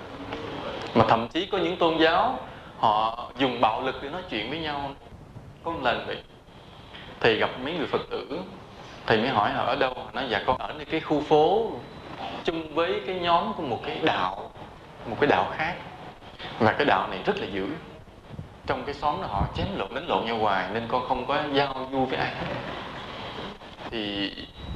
mà 0.95 1.05
thậm 1.07 1.27
chí 1.27 1.45
có 1.45 1.57
những 1.57 1.77
tôn 1.77 1.97
giáo, 1.97 2.39
họ 2.79 3.25
dùng 3.37 3.61
bạo 3.61 3.81
lực 3.81 3.95
để 4.03 4.09
nói 4.09 4.21
chuyện 4.29 4.49
với 4.49 4.59
nhau. 4.59 4.91
Có 5.63 5.71
một 5.71 5.79
lần 5.83 6.03
vậy. 6.07 6.17
Thầy 7.19 7.35
gặp 7.35 7.49
mấy 7.63 7.73
người 7.73 7.87
phật 7.87 8.01
tử, 8.09 8.39
thầy 9.05 9.17
mới 9.17 9.29
hỏi 9.29 9.51
họ 9.51 9.65
ở 9.65 9.75
đâu? 9.75 9.93
Họ 9.93 10.11
nói 10.13 10.25
dạ 10.29 10.43
con 10.45 10.57
ở 10.57 10.73
nơi 10.73 10.85
cái 10.85 10.99
khu 10.99 11.21
phố 11.21 11.71
chung 12.43 12.75
với 12.75 13.01
cái 13.07 13.15
nhóm 13.15 13.53
của 13.53 13.63
một 13.63 13.79
cái 13.85 13.99
đạo, 14.03 14.51
một 15.09 15.17
cái 15.19 15.27
đạo 15.27 15.51
khác. 15.57 15.75
Và 16.59 16.71
cái 16.71 16.85
đạo 16.85 17.07
này 17.07 17.19
rất 17.25 17.37
là 17.37 17.47
dữ. 17.53 17.67
Trong 18.67 18.83
cái 18.85 18.93
xóm 18.93 19.21
đó 19.21 19.27
họ 19.27 19.43
chém 19.55 19.67
lộn, 19.75 19.95
đánh 19.95 20.07
lộn 20.07 20.25
nhau 20.25 20.37
hoài 20.37 20.65
nên 20.73 20.83
con 20.87 21.07
không 21.07 21.25
có 21.25 21.39
giao 21.53 21.87
du 21.91 22.05
với 22.05 22.19
ai 22.19 22.31
thì 23.91 24.31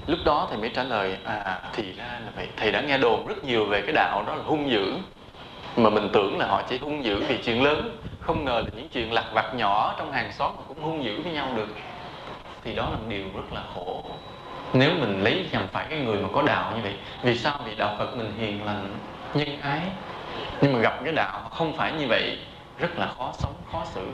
lúc 0.08 0.20
đó 0.26 0.48
thầy 0.50 0.58
mới 0.58 0.70
trả 0.70 0.84
lời 0.84 1.18
à, 1.24 1.36
à 1.36 1.62
thì 1.74 1.94
ra 1.94 2.04
là 2.04 2.32
vậy. 2.36 2.48
Thầy 2.58 2.72
đã 2.72 2.82
nghe 2.82 2.98
đồn 2.98 3.28
rất 3.28 3.44
nhiều 3.44 3.66
về 3.66 3.82
cái 3.82 3.92
đạo 3.92 4.24
đó 4.28 4.36
là 4.36 4.44
hung 4.44 4.72
dữ. 4.72 4.94
Mà 5.76 5.90
mình 5.90 6.10
tưởng 6.14 6.40
là 6.40 6.48
họ 6.48 6.62
chỉ 6.70 6.78
hung 6.78 7.04
dữ 7.04 7.24
vì 7.28 7.38
chuyện 7.38 7.64
lớn, 7.64 7.98
không 8.20 8.46
ngờ 8.46 8.62
là 8.66 8.72
những 8.76 8.90
chuyện 8.90 9.14
lặt 9.14 9.26
vặt 9.34 9.56
nhỏ 9.56 9.96
trong 9.98 10.12
hàng 10.12 10.32
xóm 10.32 10.52
mà 10.58 10.64
cũng 10.68 10.82
hung 10.82 11.04
dữ 11.04 11.22
với 11.22 11.34
nhau 11.34 11.48
được. 11.56 11.68
Thì 12.64 12.76
đó 12.76 12.84
là 12.84 12.98
một 12.98 13.06
điều 13.08 13.24
rất 13.36 13.54
là 13.54 13.64
khổ 13.76 14.04
nếu 14.74 14.92
mình 15.00 15.24
lấy 15.24 15.46
nhầm 15.52 15.68
phải 15.72 15.86
cái 15.90 16.00
người 16.00 16.18
mà 16.18 16.30
có 16.34 16.42
đạo 16.42 16.72
như 16.76 16.82
vậy, 16.82 16.94
vì 17.24 17.38
sao 17.38 17.60
vì 17.66 17.76
đạo 17.76 17.96
phật 17.98 18.16
mình 18.18 18.34
hiền 18.40 18.66
lành, 18.66 18.96
nhân 19.34 19.62
ái. 19.62 19.82
Nhưng 20.62 20.74
mà 20.74 20.80
gặp 20.80 21.00
cái 21.04 21.14
đạo 21.14 21.50
không 21.52 21.78
phải 21.78 21.92
như 21.92 22.08
vậy, 22.08 22.38
rất 22.80 23.00
là 23.00 23.08
khó 23.18 23.32
sống, 23.38 23.54
khó 23.72 23.86
xử. 23.94 24.08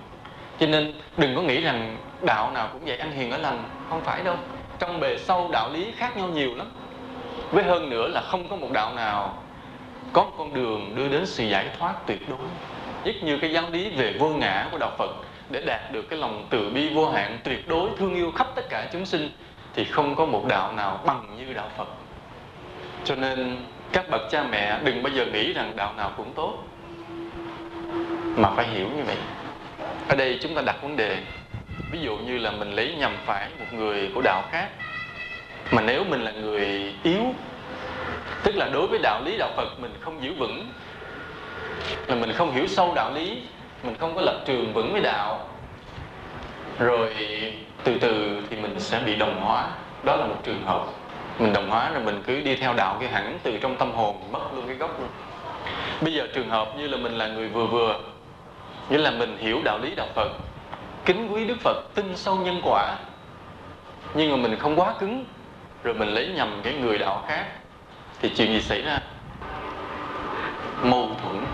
Cho 0.60 0.68
nên 0.68 0.94
đừng 1.18 1.36
có 1.36 1.42
nghĩ 1.42 1.62
rằng 1.62 1.98
đạo 2.26 2.52
nào 2.52 2.70
cũng 2.74 2.86
vậy, 2.86 2.98
anh 2.98 3.12
hiền 3.12 3.32
ở 3.32 3.38
lành. 3.38 3.64
Không 3.90 4.02
phải 4.02 4.24
đâu. 4.24 4.36
Trong 4.80 5.00
bề 5.00 5.18
sâu 5.18 5.50
đạo 5.52 5.70
lý 5.74 5.92
khác 5.98 6.18
nhau 6.18 6.28
nhiều 6.28 6.56
lắm. 6.56 6.72
Với 7.52 7.64
hơn 7.64 7.90
nữa 7.90 8.08
là 8.08 8.22
không 8.22 8.48
có 8.50 8.56
một 8.56 8.72
đạo 8.72 8.94
nào 8.94 9.38
có 10.14 10.24
một 10.24 10.32
con 10.38 10.54
đường 10.54 10.96
đưa 10.96 11.08
đến 11.08 11.26
sự 11.26 11.44
giải 11.44 11.70
thoát 11.80 11.94
tuyệt 12.08 12.30
đối. 12.30 12.38
Nhất 13.04 13.16
như 13.24 13.38
cái 13.38 13.54
giáo 13.54 13.64
lý 13.72 13.90
về 13.90 14.14
vô 14.20 14.30
ngã 14.30 14.68
của 14.72 14.78
đạo 14.78 14.92
phật, 14.98 15.12
để 15.50 15.62
đạt 15.62 15.92
được 15.92 16.10
cái 16.10 16.20
lòng 16.20 16.48
từ 16.50 16.70
bi 16.70 16.90
vô 16.90 17.10
hạn 17.10 17.40
tuyệt 17.44 17.68
đối, 17.68 17.90
thương 17.98 18.16
yêu 18.16 18.32
khắp 18.32 18.48
tất 18.56 18.70
cả 18.70 18.88
chúng 18.94 19.06
sinh 19.06 19.30
thì 19.76 19.84
không 19.84 20.16
có 20.16 20.26
một 20.26 20.46
đạo 20.48 20.72
nào 20.72 21.00
bằng 21.06 21.38
như 21.38 21.54
đạo 21.54 21.70
phật. 21.78 21.88
Cho 23.04 23.16
nên 23.16 23.58
các 23.92 24.06
bậc 24.10 24.22
cha 24.32 24.44
mẹ 24.44 24.80
đừng 24.84 25.04
bao 25.04 25.14
giờ 25.14 25.26
nghĩ 25.26 25.54
rằng 25.54 25.74
đạo 25.76 25.94
nào 25.98 26.12
cũng 26.18 26.34
tốt, 26.34 26.64
mà 28.36 28.50
phải 28.56 28.68
hiểu 28.68 28.88
như 28.98 29.04
vậy. 29.04 29.18
Ở 30.10 30.16
đây 30.16 30.40
chúng 30.42 30.56
ta 30.56 30.62
đặt 30.62 30.76
vấn 30.82 30.96
đề, 30.96 31.18
ví 31.92 32.00
dụ 32.00 32.18
như 32.18 32.38
là 32.38 32.52
mình 32.52 32.72
lấy 32.72 32.96
nhầm 33.00 33.18
phải 33.26 33.50
một 33.60 33.66
người 33.72 34.12
của 34.16 34.22
đạo 34.22 34.44
khác, 34.52 34.70
mà 35.72 35.82
nếu 35.82 36.04
mình 36.04 36.22
là 36.22 36.32
người 36.32 36.94
yếu, 37.04 37.22
tức 38.44 38.56
là 38.56 38.70
đối 38.74 38.88
với 38.88 39.00
đạo 39.04 39.22
lý 39.26 39.38
đạo 39.38 39.50
phật 39.56 39.80
mình 39.80 39.94
không 40.00 40.24
giữ 40.24 40.34
vững, 40.34 40.68
là 42.08 42.16
mình 42.16 42.34
không 42.34 42.52
hiểu 42.52 42.68
sâu 42.68 42.94
đạo 42.96 43.12
lý, 43.14 43.42
mình 43.84 43.96
không 44.00 44.16
có 44.16 44.22
lập 44.22 44.42
trường 44.46 44.74
vững 44.74 44.92
với 44.92 45.02
đạo, 45.02 45.50
rồi 46.80 47.16
từ 47.86 47.98
từ 48.00 48.42
thì 48.50 48.56
mình 48.56 48.80
sẽ 48.80 49.00
bị 49.00 49.16
đồng 49.16 49.42
hóa. 49.42 49.68
Đó 50.04 50.16
là 50.16 50.26
một 50.26 50.38
trường 50.44 50.66
hợp. 50.66 50.86
Mình 51.40 51.54
đồng 51.54 51.70
hóa 51.70 51.90
rồi 51.90 52.04
mình 52.04 52.24
cứ 52.28 52.42
đi 52.42 52.56
theo 52.56 52.74
đạo 52.74 52.98
cái 53.00 53.10
hẳn 53.10 53.40
từ 53.44 53.58
trong 53.58 53.76
tâm 53.76 53.92
hồn, 53.92 54.16
mất 54.32 54.40
luôn 54.56 54.68
cái 54.68 54.76
gốc 54.76 55.00
luôn. 55.00 55.10
Bây 56.02 56.14
giờ 56.14 56.28
trường 56.34 56.50
hợp 56.50 56.68
như 56.78 56.88
là 56.88 56.98
mình 56.98 57.18
là 57.18 57.28
người 57.28 57.48
vừa 57.48 57.66
vừa, 57.66 58.00
nghĩa 58.90 58.98
là 58.98 59.12
mình 59.12 59.38
hiểu 59.38 59.62
đạo 59.64 59.80
lý 59.80 59.96
đạo 59.96 60.08
phật, 60.16 60.30
kính 61.06 61.28
quý 61.32 61.46
đức 61.48 61.58
phật, 61.60 61.84
tin 61.96 62.18
sâu 62.18 62.36
nhân 62.36 62.62
quả, 62.64 62.96
nhưng 64.14 64.32
mà 64.32 64.38
mình 64.38 64.60
không 64.60 64.80
quá 64.80 64.94
cứng, 65.00 65.26
rồi 65.84 65.94
mình 65.94 66.10
lấy 66.10 66.28
nhầm 66.28 66.60
cái 66.64 66.74
người 66.74 66.98
đạo 66.98 67.24
khác, 67.28 67.46
thì 68.22 68.30
chuyện 68.30 68.48
gì 68.48 68.62
xảy 68.62 68.82
ra? 68.82 69.00
Mâu 70.84 71.10
thuẫn. 71.24 71.46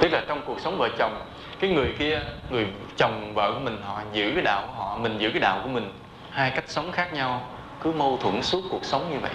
Tức 0.00 0.12
là 0.12 0.22
trong 0.28 0.40
cuộc 0.46 0.60
sống 0.60 0.78
vợ 0.78 0.88
chồng 0.98 1.20
cái 1.60 1.70
người 1.70 1.94
kia, 1.98 2.22
người 2.50 2.66
chồng 2.96 3.32
vợ 3.34 3.52
của 3.54 3.60
mình, 3.60 3.82
họ 3.84 4.02
giữ 4.12 4.30
cái 4.34 4.42
đạo 4.42 4.66
của 4.66 4.72
họ, 4.72 4.98
mình 4.98 5.18
giữ 5.18 5.30
cái 5.30 5.40
đạo 5.40 5.60
của 5.62 5.68
mình. 5.68 5.92
Hai 6.30 6.50
cách 6.50 6.64
sống 6.66 6.92
khác 6.92 7.12
nhau, 7.12 7.48
cứ 7.80 7.92
mâu 7.92 8.16
thuẫn 8.16 8.42
suốt 8.42 8.62
cuộc 8.70 8.84
sống 8.84 9.10
như 9.10 9.18
vậy. 9.18 9.32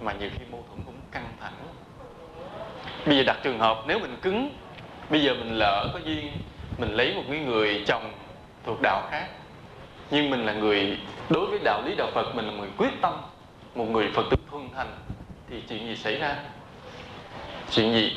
Mà 0.00 0.12
nhiều 0.12 0.30
khi 0.38 0.44
mâu 0.50 0.64
thuẫn 0.68 0.82
cũng 0.86 1.00
căng 1.10 1.26
thẳng. 1.40 1.52
Bây 3.06 3.16
giờ 3.16 3.22
đặt 3.26 3.36
trường 3.42 3.58
hợp, 3.58 3.84
nếu 3.86 3.98
mình 3.98 4.16
cứng, 4.22 4.50
bây 5.10 5.22
giờ 5.22 5.34
mình 5.34 5.58
lỡ 5.58 5.90
có 5.92 6.00
duyên, 6.04 6.32
mình 6.78 6.92
lấy 6.92 7.14
một 7.14 7.22
cái 7.30 7.38
người 7.38 7.84
chồng 7.86 8.12
thuộc 8.66 8.80
đạo 8.82 9.08
khác, 9.10 9.26
nhưng 10.10 10.30
mình 10.30 10.46
là 10.46 10.52
người, 10.52 10.98
đối 11.28 11.46
với 11.46 11.58
đạo 11.64 11.82
lý 11.86 11.94
đạo 11.94 12.10
phật, 12.14 12.34
mình 12.34 12.46
là 12.46 12.52
người 12.52 12.68
quyết 12.76 12.90
tâm, 13.00 13.22
một 13.74 13.84
người 13.84 14.10
phật 14.14 14.22
tử 14.30 14.36
thuần 14.50 14.68
thành, 14.76 14.96
thì 15.50 15.62
chuyện 15.68 15.86
gì 15.86 15.96
xảy 15.96 16.18
ra? 16.18 16.36
Chuyện 17.70 17.92
gì? 17.92 18.16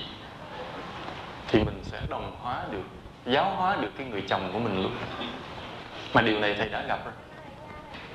Thì 1.48 1.64
mình 1.64 1.80
sẽ 1.84 2.02
đồng 2.10 2.36
hóa 2.42 2.64
được 2.72 2.97
giáo 3.28 3.56
hóa 3.56 3.76
được 3.82 3.92
cái 3.98 4.08
người 4.08 4.24
chồng 4.28 4.50
của 4.54 4.60
mình 4.60 4.84
luôn. 4.84 4.92
Mà 6.14 6.22
điều 6.22 6.40
này 6.40 6.56
thầy 6.58 6.70
đã 6.70 6.82
gặp 6.82 7.00
rồi. 7.06 7.14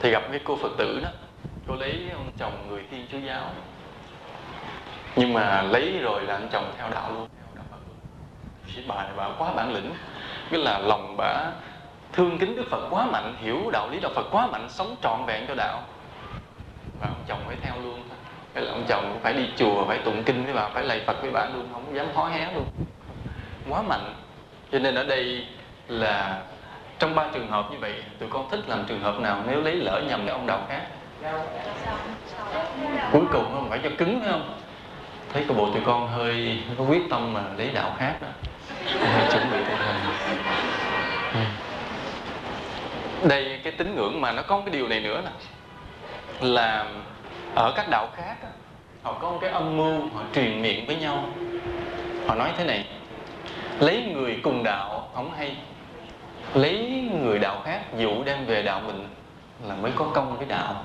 Thầy 0.01 0.11
gặp 0.11 0.23
cái 0.31 0.41
cô 0.45 0.57
phật 0.57 0.73
tử 0.79 1.01
đó. 1.03 1.09
Cô 1.69 1.75
lấy 1.75 2.11
ông 2.15 2.31
chồng 2.39 2.53
người 2.69 2.85
thiên 2.91 3.07
chúa 3.13 3.19
giáo. 3.19 3.51
Nhưng 5.17 5.33
mà 5.33 5.63
lấy 5.63 5.99
rồi 5.99 6.23
là 6.23 6.35
anh 6.35 6.49
chồng 6.53 6.73
theo 6.79 6.89
đạo 6.91 7.13
luôn. 7.13 7.29
Theo 7.55 7.65
thì 8.77 8.83
bà 8.89 8.95
này 8.95 9.13
bà 9.17 9.29
quá 9.39 9.53
bản 9.53 9.75
lĩnh. 9.75 9.93
Cái 10.51 10.61
là 10.61 10.79
lòng 10.79 11.15
bà 11.19 11.51
thương 12.13 12.39
kính 12.39 12.57
đức 12.57 12.65
phật 12.71 12.89
quá 12.91 13.07
mạnh, 13.07 13.35
hiểu 13.39 13.71
đạo 13.73 13.89
lý 13.91 14.01
đạo 14.01 14.13
phật 14.15 14.27
quá 14.31 14.47
mạnh, 14.47 14.67
sống 14.71 14.97
trọn 15.03 15.25
vẹn 15.27 15.45
cho 15.49 15.55
đạo. 15.55 15.83
Và 17.01 17.09
ông 17.09 17.25
chồng 17.29 17.41
phải 17.47 17.57
theo 17.63 17.75
luôn 17.83 18.03
cái 18.55 18.65
là 18.65 18.73
ông 18.73 18.85
chồng 18.89 19.19
phải 19.23 19.33
đi 19.33 19.49
chùa, 19.57 19.85
phải 19.85 19.99
tụng 19.99 20.23
kinh 20.25 20.45
với 20.45 20.55
bà, 20.55 20.69
phải 20.69 20.85
lạy 20.85 21.03
phật 21.07 21.23
với 21.23 21.31
bà 21.31 21.47
luôn, 21.55 21.69
không 21.73 21.95
dám 21.95 22.07
hó 22.15 22.29
hé 22.29 22.53
luôn. 22.55 22.65
Quá 23.69 23.83
mạnh 23.83 24.15
cho 24.73 24.79
nên 24.79 24.95
ở 24.95 25.05
đây 25.05 25.47
là 25.89 26.43
trong 26.99 27.15
ba 27.15 27.25
trường 27.35 27.49
hợp 27.49 27.71
như 27.71 27.79
vậy, 27.79 27.95
tụi 28.19 28.29
con 28.29 28.51
thích 28.51 28.61
làm 28.67 28.85
trường 28.85 29.01
hợp 29.01 29.21
nào 29.21 29.43
nếu 29.49 29.61
lấy 29.61 29.75
lỡ 29.75 30.03
nhầm 30.09 30.21
cái 30.27 30.31
ông 30.31 30.47
đạo 30.47 30.61
khác? 30.69 30.83
Cuối 33.13 33.23
cùng 33.33 33.45
không 33.55 33.67
phải 33.71 33.81
cho 33.83 33.91
cứng, 33.99 34.21
phải 34.21 34.31
không? 34.31 34.59
Thấy 35.33 35.45
cái 35.49 35.57
bộ 35.57 35.71
tụi 35.71 35.83
con 35.87 36.09
hơi 36.09 36.59
có 36.79 36.85
quyết 36.85 37.03
tâm 37.11 37.33
mà 37.33 37.41
lấy 37.57 37.71
đạo 37.71 37.95
khác 37.99 38.15
đó. 38.21 38.29
Hơi 39.01 39.29
chuẩn 39.33 39.51
bị 39.51 39.59
tinh 39.69 39.77
thần 39.79 39.97
đây, 43.29 43.61
cái 43.65 43.73
tín 43.73 43.95
ngưỡng 43.95 44.21
mà 44.21 44.33
nó 44.33 44.43
có 44.43 44.61
cái 44.61 44.71
điều 44.71 44.89
này 44.89 45.01
nữa 45.01 45.23
nè. 45.25 45.31
Là 46.49 46.87
ở 47.55 47.73
các 47.77 47.87
đạo 47.91 48.09
khác 48.17 48.37
họ 49.03 49.13
có 49.13 49.31
một 49.31 49.39
cái 49.41 49.51
âm 49.51 49.77
mưu, 49.77 50.01
họ 50.15 50.23
truyền 50.35 50.63
miệng 50.63 50.87
với 50.87 50.97
nhau. 50.97 51.29
Họ 52.27 52.35
nói 52.35 52.51
thế 52.57 52.65
này 52.65 52.85
lấy 53.81 54.03
người 54.15 54.41
cùng 54.43 54.63
đạo 54.63 55.09
không 55.15 55.33
hay. 55.33 55.57
Lấy 56.55 57.09
người 57.21 57.39
đạo 57.39 57.63
khác 57.65 57.81
dụ 57.99 58.25
đem 58.25 58.47
về 58.47 58.63
đạo 58.63 58.81
mình 58.87 59.09
là 59.69 59.75
mới 59.75 59.93
có 59.97 60.05
công 60.05 60.37
với 60.37 60.47
đạo. 60.47 60.85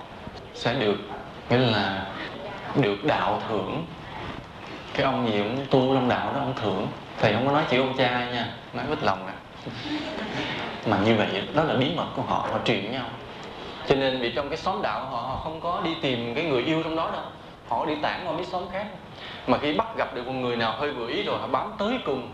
Sẽ 0.54 0.74
được 0.74 0.98
nghĩa 1.50 1.58
là 1.58 2.06
được 2.76 3.06
đạo 3.06 3.42
thưởng. 3.50 3.86
Cái 4.94 5.06
ông 5.06 5.32
gì 5.32 5.40
cũng 5.40 5.66
tu 5.70 5.96
trong 5.96 6.10
đạo 6.10 6.34
đó 6.34 6.40
ông 6.40 6.54
thưởng. 6.62 6.88
Thầy 7.20 7.34
không 7.34 7.46
có 7.46 7.52
nói 7.52 7.64
chữ 7.70 7.82
ông 7.82 7.94
cha 7.98 8.26
nha 8.32 8.54
nói 8.74 8.86
ít 8.90 9.04
lòng 9.04 9.28
nè. 9.28 9.34
Mà 10.86 10.98
như 11.06 11.16
vậy 11.16 11.28
đó 11.54 11.64
là 11.64 11.76
bí 11.76 11.92
mật 11.96 12.08
của 12.16 12.22
họ 12.22 12.48
họ 12.52 12.60
truyền 12.66 12.92
nhau. 12.92 13.06
Cho 13.88 13.96
nên 13.96 14.20
vì 14.20 14.32
trong 14.32 14.50
cái 14.50 14.58
xóm 14.58 14.82
đạo 14.82 15.00
họ, 15.00 15.18
họ 15.18 15.42
không 15.44 15.62
có 15.62 15.82
đi 15.84 15.92
tìm 16.02 16.36
cái 16.36 16.44
người 16.44 16.64
yêu 16.64 16.84
trong 16.84 16.96
đó 16.96 17.10
đâu. 17.14 17.22
Họ 17.70 17.86
đi 17.86 17.94
tản 18.02 18.20
qua 18.26 18.34
mấy 18.34 18.46
xóm 18.46 18.64
khác. 18.72 18.86
Mà 19.48 19.58
khi 19.58 19.74
bắt 19.74 19.88
gặp 19.98 20.16
được 20.16 20.28
một 20.28 20.34
người 20.34 20.56
nào 20.56 20.76
hơi 20.78 20.92
vừa 20.92 21.08
ý 21.08 21.24
rồi 21.24 21.38
họ 21.40 21.48
bám 21.48 21.72
tới 21.78 22.00
cùng 22.06 22.32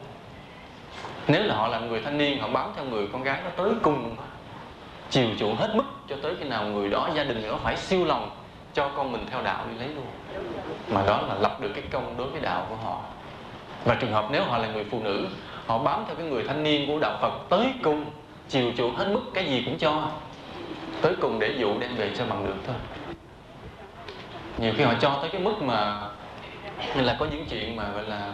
nếu 1.28 1.44
là 1.44 1.56
họ 1.56 1.68
là 1.68 1.80
người 1.80 2.02
thanh 2.02 2.18
niên, 2.18 2.40
họ 2.40 2.48
bám 2.48 2.70
theo 2.76 2.86
người 2.86 3.08
con 3.14 3.24
gái 3.24 3.40
nó 3.44 3.50
tới 3.64 3.72
cùng 3.82 4.16
chiều 5.10 5.28
chuộng 5.40 5.56
hết 5.56 5.76
mức 5.76 5.84
cho 6.10 6.16
tới 6.22 6.36
khi 6.40 6.46
nào 6.46 6.64
người 6.64 6.90
đó, 6.90 7.10
gia 7.16 7.24
đình 7.24 7.48
nó 7.48 7.56
phải 7.64 7.78
siêu 7.78 8.06
lòng 8.06 8.30
cho 8.74 8.90
con 8.96 9.12
mình 9.12 9.26
theo 9.32 9.42
đạo 9.42 9.66
đi 9.72 9.78
lấy 9.78 9.88
luôn. 9.88 10.06
Mà 10.88 11.02
đó 11.08 11.22
là 11.28 11.36
lập 11.36 11.62
được 11.62 11.72
cái 11.76 11.84
công 11.92 12.18
đối 12.18 12.28
với 12.28 12.42
đạo 12.42 12.66
của 12.70 12.76
họ. 12.76 13.02
Và 13.86 13.96
trường 13.96 14.12
hợp 14.12 14.26
nếu 14.32 14.44
họ 14.44 14.58
là 14.58 14.68
người 14.68 14.86
phụ 14.92 15.00
nữ, 15.04 15.28
họ 15.68 15.78
bám 15.78 16.04
theo 16.08 16.16
cái 16.16 16.26
người 16.26 16.44
thanh 16.44 16.64
niên 16.64 16.88
của 16.88 17.00
đạo 17.00 17.18
phật 17.22 17.34
tới 17.50 17.68
cùng, 17.84 18.06
chiều 18.50 18.72
chuộng 18.78 18.96
hết 18.96 19.08
mức 19.08 19.22
cái 19.34 19.46
gì 19.46 19.64
cũng 19.66 19.78
cho. 19.78 20.10
Tới 21.02 21.16
cùng 21.22 21.40
để 21.40 21.56
dụ 21.58 21.80
đem 21.80 21.96
về 21.96 22.12
cho 22.18 22.26
bằng 22.26 22.46
được 22.46 22.56
thôi. 22.68 22.76
Nhiều 24.58 24.74
khi 24.78 24.84
họ 24.84 24.94
cho 25.02 25.18
tới 25.22 25.30
cái 25.30 25.42
mức 25.42 25.62
mà 25.62 26.02
như 26.96 27.02
là 27.02 27.16
có 27.20 27.26
những 27.32 27.46
chuyện 27.50 27.76
mà 27.76 27.90
gọi 27.94 28.04
là 28.04 28.34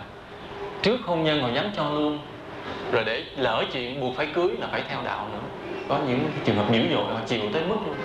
trước 0.81 0.99
hôn 1.05 1.23
nhân 1.23 1.41
họ 1.41 1.49
dám 1.49 1.65
cho 1.75 1.89
luôn 1.89 2.19
rồi 2.91 3.03
để 3.05 3.23
lỡ 3.37 3.63
chuyện 3.73 4.01
buộc 4.01 4.17
phải 4.17 4.27
cưới 4.33 4.49
là 4.59 4.67
phải 4.71 4.81
theo 4.89 4.99
đạo 5.05 5.27
nữa. 5.33 5.39
Có 5.89 5.97
những 6.07 6.31
trường 6.45 6.55
hợp 6.55 6.71
dữ 6.71 6.79
dội 6.91 7.03
họ 7.13 7.19
chịu 7.27 7.41
tới 7.53 7.63
mức 7.63 7.77
luôn. 7.85 7.95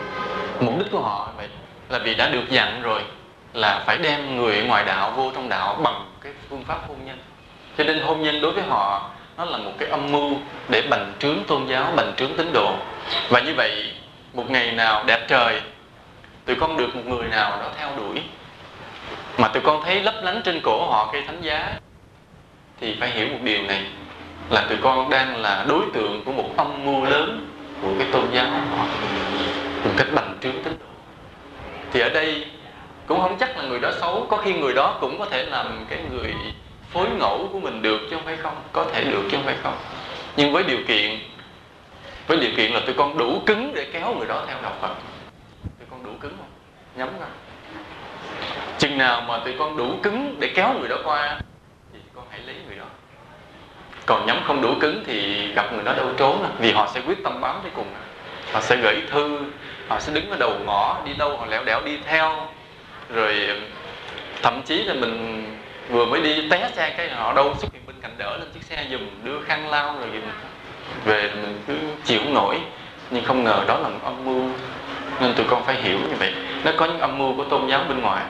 Mục 0.60 0.78
đích 0.78 0.90
của 0.90 1.00
họ 1.00 1.28
vậy 1.36 1.48
là 1.88 1.98
vì 1.98 2.14
đã 2.14 2.28
được 2.28 2.50
dặn 2.50 2.82
rồi 2.82 3.02
là 3.52 3.82
phải 3.86 3.98
đem 3.98 4.36
người 4.36 4.62
ngoài 4.62 4.84
đạo 4.84 5.10
vô 5.16 5.32
trong 5.34 5.48
đạo 5.48 5.80
bằng 5.82 6.06
cái 6.20 6.32
phương 6.50 6.64
pháp 6.64 6.88
hôn 6.88 6.96
nhân. 7.06 7.18
Cho 7.78 7.84
nên 7.84 7.98
hôn 7.98 8.22
nhân 8.22 8.40
đối 8.40 8.52
với 8.52 8.64
họ, 8.68 9.10
nó 9.36 9.44
là 9.44 9.58
một 9.58 9.72
cái 9.78 9.88
âm 9.88 10.12
mưu 10.12 10.36
để 10.68 10.82
bành 10.90 11.12
trướng 11.18 11.44
tôn 11.46 11.66
giáo, 11.66 11.92
bành 11.96 12.12
trướng 12.16 12.36
tín 12.36 12.50
đồ. 12.52 12.74
Và 13.28 13.40
như 13.40 13.54
vậy, 13.56 13.92
một 14.32 14.50
ngày 14.50 14.72
nào 14.72 15.04
đẹp 15.06 15.26
trời, 15.28 15.60
tụi 16.44 16.56
con 16.56 16.76
được 16.76 16.96
một 16.96 17.02
người 17.06 17.28
nào 17.28 17.50
đó 17.50 17.70
theo 17.78 17.90
đuổi. 17.96 18.22
Mà 19.38 19.48
tụi 19.48 19.62
con 19.62 19.82
thấy 19.84 20.02
lấp 20.02 20.14
lánh 20.22 20.42
trên 20.44 20.60
cổ 20.62 20.86
họ 20.90 21.10
cây 21.12 21.22
thánh 21.26 21.40
giá, 21.42 21.72
thì 22.80 22.96
phải 23.00 23.10
hiểu 23.10 23.28
một 23.28 23.38
điều 23.42 23.62
này 23.62 23.86
là 24.50 24.66
tụi 24.68 24.78
con 24.82 25.10
đang 25.10 25.36
là 25.36 25.64
đối 25.68 25.84
tượng 25.92 26.22
của 26.24 26.32
một 26.32 26.50
âm 26.56 26.84
mưu 26.84 27.04
lớn, 27.04 27.50
của 27.82 27.88
cái 27.98 28.08
tôn 28.12 28.24
giáo. 28.32 28.46
Họ 28.76 28.86
một 29.84 29.90
cách 29.96 30.06
bành 30.14 30.38
trướng 30.40 30.62
tín 30.62 30.78
đồ 30.80 30.86
thì 31.92 32.00
ở 32.00 32.08
đây 32.08 32.46
cũng 33.06 33.20
không 33.20 33.36
chắc 33.40 33.56
là 33.58 33.64
người 33.64 33.80
đó 33.80 33.90
xấu, 34.00 34.26
có 34.30 34.36
khi 34.36 34.52
người 34.52 34.74
đó 34.74 34.98
cũng 35.00 35.18
có 35.18 35.26
thể 35.26 35.44
làm 35.44 35.86
cái 35.88 35.98
người 36.10 36.34
phối 36.90 37.06
ngẫu 37.10 37.48
của 37.52 37.60
mình 37.60 37.82
được 37.82 38.00
chứ 38.10 38.16
không 38.16 38.24
phải 38.24 38.36
không, 38.36 38.54
có 38.72 38.84
thể 38.92 39.04
được 39.04 39.22
chứ 39.22 39.36
không 39.36 39.44
phải 39.44 39.56
không. 39.62 39.76
Nhưng 40.36 40.52
với 40.52 40.62
điều 40.62 40.78
kiện, 40.88 41.18
với 42.26 42.38
điều 42.38 42.50
kiện 42.56 42.72
là 42.72 42.80
tụi 42.80 42.94
con 42.94 43.18
đủ 43.18 43.42
cứng 43.46 43.74
để 43.74 43.86
kéo 43.92 44.14
người 44.14 44.26
đó 44.26 44.44
theo 44.46 44.56
đạo 44.62 44.72
phật. 44.80 44.94
Tụi 45.78 45.86
con 45.90 46.04
đủ 46.04 46.10
cứng 46.20 46.36
không? 46.38 46.48
Nhắm 46.96 47.08
ra 47.20 47.26
chừng 48.78 48.98
nào 48.98 49.20
mà 49.20 49.38
tụi 49.44 49.54
con 49.58 49.76
đủ 49.76 49.94
cứng 50.02 50.36
để 50.40 50.52
kéo 50.54 50.74
người 50.78 50.88
đó 50.88 50.96
qua, 51.04 51.38
thì 51.92 51.98
con 52.14 52.24
hãy 52.30 52.40
lấy 52.46 52.56
người 52.66 52.76
đó 52.76 52.84
còn 54.06 54.26
nhắm 54.26 54.40
không 54.46 54.62
đủ 54.62 54.74
cứng 54.80 55.04
thì 55.06 55.46
gặp 55.52 55.72
người 55.72 55.84
đó 55.84 55.92
đâu 55.96 56.06
trốn 56.16 56.42
à. 56.42 56.50
vì 56.58 56.72
họ 56.72 56.90
sẽ 56.94 57.00
quyết 57.06 57.24
tâm 57.24 57.40
bám 57.40 57.56
tới 57.62 57.72
cùng. 57.74 57.86
Họ 58.52 58.60
sẽ 58.60 58.76
gửi 58.76 59.02
thư 59.10 59.38
họ 59.88 60.00
sẽ 60.00 60.12
đứng 60.12 60.30
ở 60.30 60.36
đầu 60.40 60.52
ngõ 60.66 61.00
đi 61.06 61.12
đâu 61.18 61.36
họ 61.36 61.46
lẻo 61.46 61.64
đẻo 61.64 61.80
đi 61.84 61.98
theo. 62.06 62.48
Rồi 63.14 63.50
thậm 64.42 64.62
chí 64.62 64.84
là 64.84 64.94
mình 64.94 65.44
vừa 65.88 66.06
mới 66.06 66.20
đi 66.20 66.48
té 66.50 66.70
xe 66.76 66.94
cái 66.96 67.10
họ 67.10 67.32
đâu 67.32 67.54
xuất 67.58 67.72
hiện 67.72 67.82
bên 67.86 67.96
cạnh 68.02 68.14
đỡ 68.18 68.36
lên 68.36 68.48
chiếc 68.54 68.62
xe 68.62 68.86
dùm 68.90 69.00
đưa 69.24 69.40
khăn 69.40 69.70
lau 69.70 69.96
rồi 70.00 70.08
gì, 70.12 70.18
về 71.04 71.30
mình 71.42 71.60
cứ 71.66 71.74
chịu 72.04 72.18
không 72.18 72.34
nổi. 72.34 72.60
Nhưng 73.10 73.24
không 73.24 73.44
ngờ 73.44 73.64
đó 73.68 73.78
là 73.78 73.88
một 73.88 73.98
âm 74.04 74.24
mưu. 74.24 74.50
Nên 75.20 75.34
tụi 75.34 75.46
con 75.48 75.64
phải 75.64 75.74
hiểu 75.82 75.98
như 75.98 76.14
vậy. 76.18 76.34
Nó 76.64 76.72
có 76.76 76.86
những 76.86 77.00
âm 77.00 77.18
mưu 77.18 77.36
của 77.36 77.44
tôn 77.44 77.66
giáo 77.68 77.84
bên 77.88 78.00
ngoài. 78.00 78.22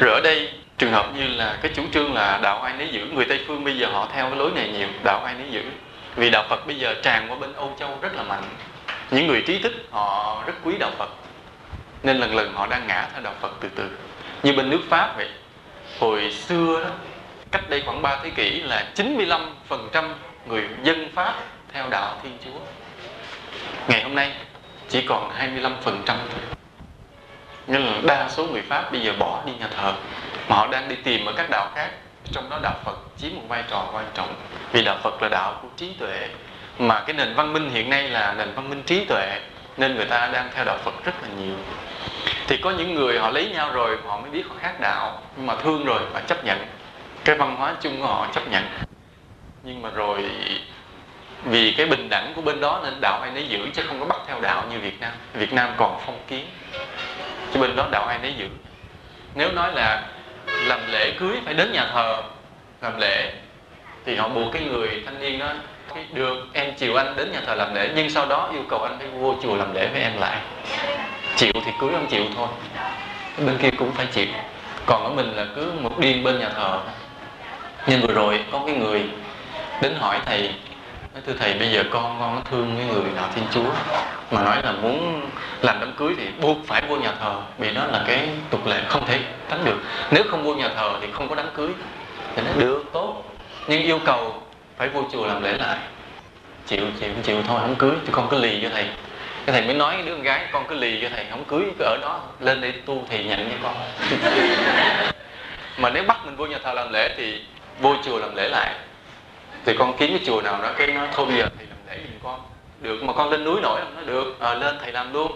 Rồi 0.00 0.14
ở 0.14 0.20
đây 0.20 0.48
trường 0.78 0.92
hợp 0.92 1.06
như 1.14 1.26
là 1.26 1.58
cái 1.62 1.72
chủ 1.74 1.82
trương 1.92 2.14
là 2.14 2.38
đạo 2.42 2.62
ai 2.62 2.74
nấy 2.78 2.88
giữ, 2.88 3.06
người 3.06 3.24
tây 3.24 3.44
phương 3.46 3.64
bây 3.64 3.78
giờ 3.78 3.86
họ 3.92 4.08
theo 4.12 4.28
cái 4.28 4.38
lối 4.38 4.50
này 4.50 4.68
nhiều, 4.68 4.88
đạo 5.04 5.24
ai 5.24 5.34
nấy 5.34 5.46
giữ. 5.50 5.62
Vì 6.16 6.30
đạo 6.30 6.44
phật 6.48 6.66
bây 6.66 6.78
giờ 6.78 6.94
tràn 7.02 7.26
qua 7.28 7.36
bên 7.36 7.52
âu 7.52 7.76
châu 7.78 7.98
rất 8.00 8.14
là 8.14 8.22
mạnh. 8.22 8.42
Những 9.10 9.26
người 9.26 9.42
trí 9.46 9.58
thức 9.58 9.72
họ 9.90 10.42
rất 10.46 10.52
quý 10.64 10.74
đạo 10.78 10.90
phật, 10.98 11.10
nên 12.02 12.16
lần 12.16 12.34
lần 12.34 12.54
họ 12.54 12.66
đang 12.66 12.86
ngã 12.86 13.08
theo 13.12 13.22
đạo 13.22 13.34
phật 13.40 13.52
từ 13.60 13.68
từ. 13.74 13.90
Như 14.42 14.52
bên 14.52 14.70
nước 14.70 14.80
pháp 14.88 15.16
vậy, 15.16 15.28
hồi 16.00 16.32
xưa 16.32 16.84
đó, 16.84 16.90
cách 17.50 17.70
đây 17.70 17.82
khoảng 17.86 18.02
3 18.02 18.18
thế 18.22 18.30
kỷ 18.30 18.60
là 18.60 18.86
95% 18.94 19.38
người 20.46 20.64
dân 20.82 21.08
pháp 21.14 21.34
theo 21.72 21.88
đạo 21.90 22.20
thiên 22.22 22.32
chúa. 22.44 22.60
Ngày 23.88 24.02
hôm 24.02 24.14
nay 24.14 24.32
chỉ 24.88 25.02
còn 25.08 25.30
25% 25.38 25.72
thôi 26.04 26.56
nên 27.72 27.82
là 27.82 27.92
đa 28.02 28.28
số 28.28 28.46
người 28.46 28.62
pháp 28.62 28.92
bây 28.92 29.00
giờ 29.00 29.12
bỏ 29.18 29.42
đi 29.46 29.52
nhà 29.60 29.68
thờ. 29.76 29.92
Mà 30.48 30.56
họ 30.56 30.66
đang 30.66 30.88
đi 30.88 30.96
tìm 30.96 31.26
ở 31.26 31.32
các 31.36 31.50
đạo 31.50 31.70
khác. 31.74 31.90
Trong 32.32 32.50
đó 32.50 32.58
đạo 32.62 32.74
phật 32.84 32.96
chiếm 33.18 33.30
một 33.34 33.42
vai 33.48 33.64
trò 33.70 33.86
quan 33.92 34.04
trọng. 34.14 34.34
Vì 34.72 34.84
đạo 34.84 34.96
phật 35.02 35.22
là 35.22 35.28
đạo 35.28 35.58
của 35.62 35.68
trí 35.76 35.92
tuệ. 35.98 36.28
Mà 36.78 37.00
cái 37.00 37.14
nền 37.14 37.34
văn 37.34 37.52
minh 37.52 37.70
hiện 37.70 37.90
nay 37.90 38.08
là 38.08 38.34
nền 38.38 38.54
văn 38.54 38.70
minh 38.70 38.82
trí 38.82 39.04
tuệ. 39.04 39.40
Nên 39.76 39.96
người 39.96 40.04
ta 40.04 40.28
đang 40.32 40.50
theo 40.54 40.64
đạo 40.64 40.78
phật 40.84 41.04
rất 41.04 41.22
là 41.22 41.28
nhiều. 41.38 41.54
Thì 42.46 42.56
có 42.56 42.70
những 42.70 42.94
người 42.94 43.18
họ 43.18 43.30
lấy 43.30 43.50
nhau 43.50 43.72
rồi, 43.72 43.98
họ 44.06 44.20
mới 44.20 44.30
biết 44.30 44.42
họ 44.48 44.54
khác 44.60 44.80
đạo. 44.80 45.22
Nhưng 45.36 45.46
mà 45.46 45.54
thương 45.56 45.84
rồi 45.84 46.00
và 46.12 46.20
chấp 46.20 46.44
nhận. 46.44 46.66
Cái 47.24 47.36
văn 47.36 47.56
hóa 47.56 47.74
chung 47.80 48.00
của 48.00 48.06
họ 48.06 48.26
chấp 48.32 48.48
nhận. 48.48 48.64
Nhưng 49.62 49.82
mà 49.82 49.90
rồi, 49.90 50.30
vì 51.44 51.74
cái 51.76 51.86
bình 51.86 52.08
đẳng 52.10 52.32
của 52.36 52.42
bên 52.42 52.60
đó 52.60 52.80
nên 52.84 53.00
đạo 53.00 53.20
ai 53.22 53.30
nấy 53.30 53.48
giữ, 53.48 53.68
chứ 53.74 53.82
không 53.88 54.00
có 54.00 54.06
bắt 54.06 54.18
theo 54.26 54.40
đạo 54.40 54.64
như 54.70 54.78
Việt 54.78 55.00
Nam. 55.00 55.12
Việt 55.34 55.52
Nam 55.52 55.70
còn 55.76 56.00
phong 56.06 56.18
kiến 56.28 56.46
chứ 57.52 57.60
bên 57.60 57.76
đó 57.76 57.88
đạo 57.90 58.06
ai 58.06 58.18
nấy 58.18 58.34
giữ. 58.38 58.48
Nếu 59.34 59.52
nói 59.52 59.72
là 59.74 60.02
làm 60.66 60.80
lễ 60.90 61.12
cưới 61.18 61.36
phải 61.44 61.54
đến 61.54 61.72
nhà 61.72 61.86
thờ, 61.92 62.22
làm 62.80 63.00
lễ, 63.00 63.32
thì 64.06 64.16
họ 64.16 64.28
buộc 64.28 64.52
cái 64.52 64.62
người 64.62 65.02
thanh 65.04 65.20
niên 65.20 65.38
đó 65.38 65.52
được 66.12 66.46
em 66.52 66.74
chiều 66.74 66.96
anh 66.96 67.16
đến 67.16 67.32
nhà 67.32 67.40
thờ 67.46 67.54
làm 67.54 67.74
lễ, 67.74 67.90
nhưng 67.94 68.10
sau 68.10 68.26
đó 68.26 68.48
yêu 68.52 68.62
cầu 68.68 68.82
anh 68.82 68.98
phải 68.98 69.08
vô 69.08 69.34
chùa 69.42 69.56
làm 69.56 69.74
lễ 69.74 69.88
với 69.92 70.02
em 70.02 70.12
lại. 70.18 70.40
Chịu 71.36 71.52
thì 71.54 71.72
cưới 71.80 71.90
không 71.92 72.06
chịu 72.06 72.24
thôi. 72.36 72.48
Bên 73.38 73.58
kia 73.58 73.70
cũng 73.78 73.92
phải 73.92 74.06
chịu. 74.06 74.26
Còn 74.86 75.04
ở 75.04 75.10
mình 75.10 75.32
là 75.36 75.46
cứ 75.56 75.72
một 75.80 75.98
điên 75.98 76.24
bên 76.24 76.40
nhà 76.40 76.48
thờ. 76.48 76.80
Nhưng 77.86 78.00
vừa 78.00 78.14
rồi 78.14 78.44
có 78.52 78.62
cái 78.66 78.74
người 78.74 79.02
đến 79.82 79.94
hỏi 79.98 80.20
thầy 80.26 80.54
nói, 81.14 81.22
thưa 81.26 81.32
thầy, 81.38 81.54
bây 81.54 81.70
giờ 81.70 81.84
con 81.90 82.16
con 82.20 82.34
nó 82.34 82.40
thương 82.50 82.74
cái 82.76 82.86
người 82.86 83.12
nào 83.16 83.28
thiên 83.34 83.44
chúa? 83.50 83.70
Mà 84.30 84.42
nói 84.42 84.62
là 84.62 84.72
muốn 84.72 85.28
làm 85.62 85.80
đám 85.80 85.92
cưới 85.96 86.14
thì 86.18 86.26
buộc 86.40 86.56
phải 86.66 86.82
vô 86.88 86.96
nhà 86.96 87.12
thờ, 87.20 87.40
vì 87.58 87.74
đó 87.74 87.86
là 87.86 88.04
cái 88.06 88.28
tục 88.50 88.66
lệ 88.66 88.82
không 88.88 89.06
thể 89.06 89.20
tránh 89.50 89.64
được. 89.64 89.76
Nếu 90.10 90.22
không 90.30 90.44
vô 90.44 90.54
nhà 90.54 90.68
thờ 90.76 90.92
thì 91.00 91.06
không 91.12 91.28
có 91.28 91.34
đám 91.34 91.46
cưới. 91.54 91.68
Thì 92.36 92.42
nó 92.42 92.52
được, 92.58 92.84
tốt. 92.92 93.22
Nhưng 93.66 93.82
yêu 93.82 94.00
cầu 94.04 94.42
phải 94.76 94.88
vô 94.88 95.04
chùa 95.12 95.26
làm 95.26 95.42
lễ 95.42 95.52
lại. 95.52 95.78
Chịu 96.66 96.84
chịu 97.00 97.10
chịu 97.22 97.42
thôi, 97.48 97.60
không 97.60 97.74
cưới. 97.74 97.92
Thì 98.06 98.12
con 98.12 98.28
cứ 98.30 98.38
lì 98.38 98.60
cho 98.62 98.68
thầy. 98.72 98.86
Cái 99.46 99.52
thầy 99.52 99.62
mới 99.62 99.74
nói 99.74 99.96
đứa 100.06 100.12
con 100.12 100.22
gái, 100.22 100.46
con 100.52 100.64
cứ 100.68 100.74
lì 100.74 100.98
cho 101.02 101.08
thầy, 101.14 101.26
không 101.30 101.44
cưới, 101.44 101.62
cứ 101.78 101.84
ở 101.84 101.98
đó 102.02 102.20
lên 102.40 102.60
đây 102.60 102.72
tu 102.86 103.04
thì 103.08 103.24
nhận 103.24 103.50
cho 103.50 103.56
con. 103.62 103.74
Mà 105.78 105.90
nếu 105.90 106.02
bắt 106.02 106.26
mình 106.26 106.36
vô 106.36 106.46
nhà 106.46 106.58
thờ 106.64 106.72
làm 106.72 106.92
lễ 106.92 107.14
thì 107.16 107.42
vô 107.80 107.94
chùa 108.04 108.18
làm 108.18 108.36
lễ 108.36 108.48
lại 108.48 108.74
thì 109.64 109.74
con 109.78 109.96
kiếm 109.98 110.10
cái 110.10 110.20
chùa 110.26 110.42
nào 110.42 110.62
đó 110.62 110.70
cái 110.78 110.86
nó 110.86 111.06
thôi 111.12 111.26
bây 111.26 111.36
giờ 111.36 111.48
thầy 111.58 111.66
làm 111.66 111.78
lễ 111.88 111.98
giùm 112.04 112.18
con. 112.22 112.40
Được 112.80 113.02
mà 113.02 113.12
con 113.12 113.30
lên 113.30 113.44
núi 113.44 113.60
nổi 113.60 113.80
không? 113.80 113.94
Nó 113.96 114.02
được. 114.02 114.40
À, 114.40 114.54
lên 114.54 114.78
thầy 114.82 114.92
làm 114.92 115.12
luôn. 115.12 115.32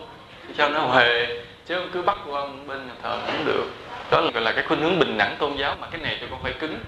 Cho 0.58 0.68
nó 0.68 0.80
huề 0.80 1.26
chứ 1.66 1.82
cứ 1.92 2.02
bắt 2.02 2.18
qua 2.26 2.46
bên 2.66 2.86
nhà 2.86 2.94
thờ 3.02 3.18
cũng 3.26 3.44
được. 3.44 3.64
Đó 4.10 4.20
là 4.20 4.30
gọi 4.30 4.42
là 4.42 4.52
cái 4.52 4.64
khuynh 4.64 4.80
hướng 4.80 4.98
bình 4.98 5.18
đẳng 5.18 5.36
tôn 5.38 5.56
giáo 5.56 5.76
mà 5.80 5.86
cái 5.90 6.00
này 6.00 6.16
thì 6.20 6.26
con 6.30 6.42
phải 6.42 6.52
cứng 6.52 6.78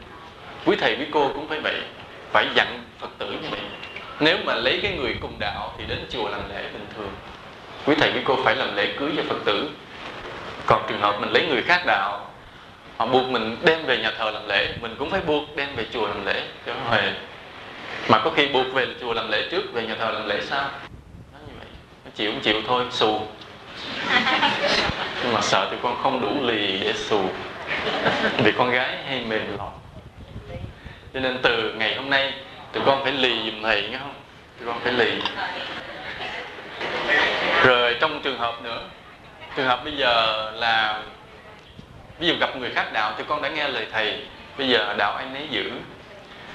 quý 0.66 0.76
thầy 0.80 0.96
quý 0.96 1.04
cô 1.12 1.30
cũng 1.34 1.48
phải 1.48 1.60
vậy. 1.60 1.82
Phải 2.32 2.48
dặn 2.54 2.84
phật 2.98 3.10
tử 3.18 3.30
như 3.30 3.48
vậy. 3.50 3.60
Nếu 4.20 4.36
mà 4.44 4.54
lấy 4.54 4.80
cái 4.82 4.92
người 4.92 5.16
cùng 5.20 5.38
đạo 5.38 5.74
thì 5.78 5.84
đến 5.88 6.06
chùa 6.10 6.28
làm 6.28 6.40
lễ 6.48 6.62
bình 6.72 6.86
thường. 6.96 7.10
Quý 7.86 7.94
thầy 8.00 8.12
quý 8.12 8.20
cô 8.24 8.36
phải 8.44 8.56
làm 8.56 8.76
lễ 8.76 8.94
cưới 8.98 9.10
cho 9.16 9.22
phật 9.28 9.38
tử. 9.44 9.68
Còn 10.66 10.82
trường 10.88 11.00
hợp 11.00 11.20
mình 11.20 11.30
lấy 11.32 11.46
người 11.46 11.62
khác 11.62 11.82
đạo 11.86 12.27
họ 12.98 13.06
buộc 13.06 13.28
mình 13.28 13.56
đem 13.64 13.86
về 13.86 13.98
nhà 13.98 14.12
thờ 14.18 14.30
làm 14.30 14.48
lễ. 14.48 14.68
Mình 14.80 14.96
cũng 14.98 15.10
phải 15.10 15.20
buộc 15.20 15.56
đem 15.56 15.76
về 15.76 15.86
chùa 15.92 16.06
làm 16.06 16.26
lễ. 16.26 16.42
Cho 16.66 16.72
không 16.72 16.88
huề 16.88 17.12
mà 18.08 18.18
có 18.24 18.30
khi 18.30 18.46
buộc 18.46 18.66
về 18.72 18.86
chùa 19.00 19.12
làm 19.12 19.30
lễ 19.30 19.48
trước, 19.50 19.72
về 19.72 19.86
nhà 19.86 19.94
thờ 19.98 20.10
làm 20.10 20.28
lễ 20.28 20.40
sau. 20.42 20.70
Nó 21.32 21.38
như 21.46 21.52
vậy. 21.58 21.68
Nó 22.04 22.10
chịu 22.14 22.32
cũng 22.32 22.40
chịu 22.40 22.62
thôi, 22.66 22.84
xù. 22.90 23.20
Nhưng 25.22 25.32
mà 25.32 25.40
sợ 25.40 25.68
thì 25.70 25.76
con 25.82 26.02
không 26.02 26.20
đủ 26.20 26.46
lì 26.46 26.78
để 26.78 26.92
xù. 26.92 27.24
Vì 28.38 28.52
con 28.52 28.70
gái 28.70 28.96
hay 29.08 29.24
mềm 29.28 29.58
lòng. 29.58 29.78
Cho 31.14 31.20
nên 31.20 31.38
từ 31.42 31.72
ngày 31.72 31.94
hôm 31.94 32.10
nay, 32.10 32.32
tụi 32.72 32.82
con 32.86 33.02
phải 33.02 33.12
lì 33.12 33.50
giùm 33.50 33.62
thầy, 33.62 33.82
nghe 33.82 33.98
không? 33.98 34.14
Tụi 34.58 34.68
con 34.68 34.80
phải 34.80 34.92
lì. 34.92 35.22
Rồi 37.64 37.96
trong 38.00 38.20
trường 38.22 38.38
hợp 38.38 38.62
nữa, 38.62 38.82
trường 39.56 39.66
hợp 39.66 39.84
bây 39.84 39.96
giờ 39.96 40.50
là 40.54 41.02
ví 42.18 42.28
dụ 42.28 42.34
gặp 42.40 42.56
người 42.56 42.70
khác 42.70 42.92
đạo 42.92 43.12
thì 43.18 43.24
con 43.28 43.42
đã 43.42 43.48
nghe 43.48 43.68
lời 43.68 43.86
thầy, 43.92 44.20
bây 44.58 44.68
giờ 44.68 44.94
đạo 44.98 45.16
anh 45.16 45.34
ấy 45.34 45.48
giữ. 45.50 45.70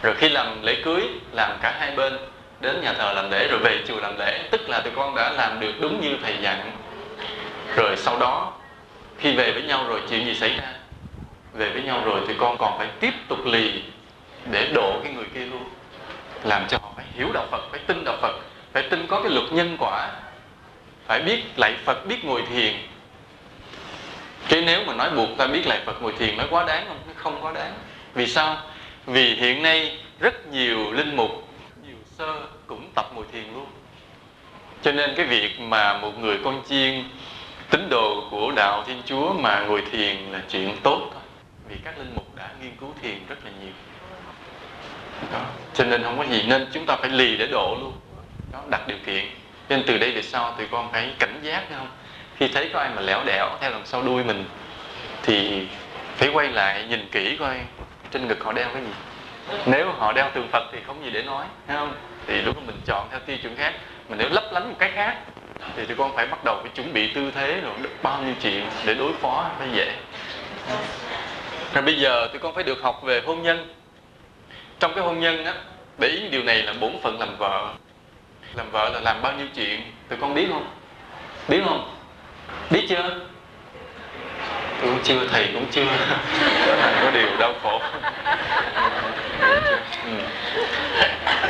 Rồi 0.01 0.13
khi 0.17 0.29
làm 0.29 0.61
lễ 0.63 0.81
cưới, 0.83 1.01
làm 1.31 1.57
cả 1.61 1.75
hai 1.79 1.91
bên, 1.91 2.17
đến 2.61 2.81
nhà 2.81 2.93
thờ 2.93 3.13
làm 3.13 3.31
lễ, 3.31 3.47
rồi 3.47 3.59
về 3.59 3.79
chùa 3.87 3.99
làm 3.99 4.17
lễ, 4.19 4.47
tức 4.51 4.69
là 4.69 4.79
tụi 4.79 4.93
con 4.95 5.15
đã 5.15 5.31
làm 5.31 5.59
được 5.59 5.73
đúng 5.81 6.01
như 6.01 6.15
thầy 6.23 6.37
dặn. 6.41 6.71
Rồi 7.75 7.95
sau 7.97 8.19
đó, 8.19 8.53
khi 9.17 9.35
về 9.35 9.51
với 9.51 9.61
nhau 9.63 9.85
rồi 9.87 10.01
chuyện 10.09 10.25
gì 10.25 10.35
xảy 10.35 10.49
ra? 10.49 10.73
Về 11.53 11.69
với 11.69 11.81
nhau 11.81 12.01
rồi 12.05 12.21
thì 12.27 12.33
con 12.37 12.57
còn 12.57 12.77
phải 12.77 12.87
tiếp 12.99 13.13
tục 13.27 13.45
lì 13.45 13.83
để 14.51 14.67
độ 14.73 14.99
cái 15.03 15.13
người 15.13 15.25
kia 15.33 15.45
luôn. 15.45 15.63
Làm 16.43 16.67
cho 16.67 16.77
họ 16.81 16.91
phải 16.95 17.05
hiểu 17.15 17.27
đạo 17.33 17.47
Phật, 17.51 17.61
phải 17.71 17.79
tin 17.87 18.03
đạo 18.05 18.17
Phật, 18.21 18.33
phải 18.73 18.83
tin 18.89 19.07
có 19.07 19.21
cái 19.21 19.31
luật 19.31 19.51
nhân 19.51 19.77
quả. 19.79 20.11
Phải 21.07 21.21
biết 21.21 21.43
lạy 21.57 21.73
Phật, 21.85 22.05
biết 22.07 22.25
ngồi 22.25 22.43
thiền 22.49 22.73
chứ 24.47 24.61
nếu 24.61 24.83
mà 24.85 24.93
nói 24.93 25.09
buộc 25.09 25.29
ta 25.37 25.47
biết 25.47 25.67
lại 25.67 25.81
Phật 25.85 26.01
ngồi 26.01 26.13
thiền 26.19 26.37
nó 26.37 26.43
quá 26.49 26.65
đáng 26.65 26.85
không? 26.87 26.99
Nó 27.07 27.13
không 27.15 27.41
quá 27.41 27.51
đáng. 27.51 27.73
Vì 28.13 28.27
sao? 28.27 28.57
Vì 29.05 29.35
hiện 29.35 29.63
nay 29.63 29.97
rất 30.19 30.47
nhiều 30.51 30.91
linh 30.91 31.15
mục 31.15 31.47
nhiều 31.87 31.95
sơ 32.17 32.41
cũng 32.67 32.91
tập 32.95 33.11
ngồi 33.15 33.25
thiền 33.31 33.43
luôn. 33.53 33.65
Cho 34.81 34.91
nên 34.91 35.13
cái 35.15 35.25
việc 35.25 35.59
mà 35.59 35.97
một 35.97 36.19
người 36.19 36.39
con 36.43 36.61
chiên 36.69 37.03
tín 37.69 37.87
đồ 37.89 38.27
của 38.31 38.51
đạo 38.55 38.83
thiên 38.87 39.01
chúa 39.05 39.33
mà 39.33 39.59
ngồi 39.59 39.83
thiền 39.91 40.15
là 40.31 40.41
chuyện 40.49 40.77
tốt 40.83 41.09
thôi. 41.13 41.21
Vì 41.69 41.75
các 41.83 41.97
linh 41.97 42.11
mục 42.15 42.35
đã 42.35 42.49
nghiên 42.61 42.75
cứu 42.79 42.93
thiền 43.01 43.17
rất 43.29 43.45
là 43.45 43.51
nhiều. 43.61 43.73
Đó. 45.33 45.39
cho 45.73 45.83
nên 45.83 46.03
không 46.03 46.17
có 46.17 46.23
gì 46.23 46.43
nên 46.47 46.67
chúng 46.73 46.85
ta 46.85 46.95
phải 46.95 47.09
lì 47.09 47.37
để 47.37 47.47
độ 47.47 47.77
luôn. 47.81 47.93
Đó, 48.53 48.59
đặt 48.69 48.87
điều 48.87 48.97
kiện. 49.05 49.25
Nên 49.69 49.83
từ 49.87 49.97
đây 49.97 50.11
về 50.11 50.21
sau 50.21 50.55
tụi 50.57 50.67
con 50.71 50.91
phải 50.91 51.13
cảnh 51.19 51.39
giác 51.43 51.63
không? 51.77 51.87
Khi 52.47 52.53
thấy 52.53 52.69
có 52.73 52.79
ai 52.79 52.89
mà 52.95 53.01
lẻo 53.01 53.23
đẻo 53.25 53.49
theo 53.61 53.71
đằng 53.71 53.85
sau 53.85 54.01
đuôi 54.01 54.23
mình, 54.23 54.45
thì 55.23 55.67
phải 56.15 56.29
quay 56.33 56.49
lại 56.49 56.85
nhìn 56.89 57.09
kỹ 57.11 57.37
coi 57.39 57.55
trên 58.11 58.27
ngực 58.27 58.43
họ 58.43 58.51
đeo 58.51 58.69
cái 58.73 58.81
gì. 58.81 58.91
Nếu 59.65 59.91
họ 59.91 60.13
đeo 60.13 60.29
tượng 60.33 60.47
phật 60.51 60.63
thì 60.71 60.79
không 60.87 61.05
gì 61.05 61.11
để 61.11 61.23
nói, 61.23 61.45
thấy 61.67 61.77
không? 61.77 61.93
Thì 62.27 62.41
lúc 62.41 62.55
mình 62.67 62.81
chọn 62.85 63.07
theo 63.11 63.19
tiêu 63.19 63.37
chuẩn 63.37 63.55
khác. 63.55 63.73
Mà 64.09 64.15
nếu 64.19 64.29
lấp 64.31 64.43
lánh 64.51 64.69
một 64.69 64.75
cái 64.79 64.91
khác, 64.91 65.17
thì 65.75 65.85
tụi 65.85 65.97
con 65.97 66.15
phải 66.15 66.27
bắt 66.27 66.43
đầu 66.45 66.59
phải 66.61 66.71
chuẩn 66.75 66.93
bị 66.93 67.13
tư 67.13 67.31
thế 67.35 67.61
rồi 67.61 67.73
bao 68.01 68.21
nhiêu 68.21 68.33
chuyện 68.41 68.65
để 68.85 68.93
đối 68.93 69.13
phó 69.13 69.49
phải 69.59 69.67
dễ. 69.73 69.91
Rồi 71.73 71.81
bây 71.81 71.99
giờ 71.99 72.27
tụi 72.27 72.39
con 72.39 72.55
phải 72.55 72.63
được 72.63 72.81
học 72.81 73.01
về 73.03 73.21
hôn 73.25 73.43
nhân. 73.43 73.75
Trong 74.79 74.93
cái 74.95 75.03
hôn 75.03 75.19
nhân 75.19 75.45
á, 75.45 75.53
để 75.97 76.07
ý 76.07 76.27
điều 76.29 76.43
này 76.43 76.63
là 76.63 76.73
bổn 76.73 76.91
phận 77.03 77.19
làm 77.19 77.37
vợ. 77.37 77.73
Làm 78.55 78.71
vợ 78.71 78.89
là 78.89 78.99
làm 78.99 79.21
bao 79.21 79.33
nhiêu 79.33 79.47
chuyện, 79.55 79.81
tụi 80.09 80.19
con 80.21 80.33
biết 80.33 80.47
không? 80.51 80.67
Biết 81.47 81.61
không? 81.65 81.95
Biết 82.69 82.85
chưa? 82.89 83.19
Tôi 84.81 84.91
cũng 84.91 84.99
chưa, 85.03 85.27
thầy 85.31 85.49
cũng 85.53 85.65
chưa. 85.71 85.85
Có 87.03 87.11
điều 87.13 87.37
đau 87.39 87.53
khổ. 87.63 87.81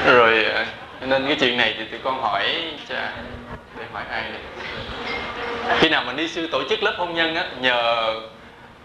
Ừ. 0.06 0.14
rồi 0.14 0.46
à, 0.46 0.66
nên 1.02 1.28
cái 1.28 1.38
chuyện 1.40 1.58
này 1.58 1.76
thì 1.78 1.86
tụi 1.86 2.00
con 2.04 2.22
hỏi 2.22 2.56
cha, 2.90 3.12
để 3.78 3.86
hỏi 3.94 4.04
ai 4.12 4.24
đây? 4.32 4.42
Khi 5.80 5.90
nào 5.90 6.04
mình 6.06 6.16
đi 6.16 6.28
sư 6.28 6.48
tổ 6.52 6.64
chức 6.70 6.84
lớp 6.84 6.94
hôn 6.98 7.16
nhân 7.16 7.36
á, 7.36 7.46
nhờ 7.62 8.14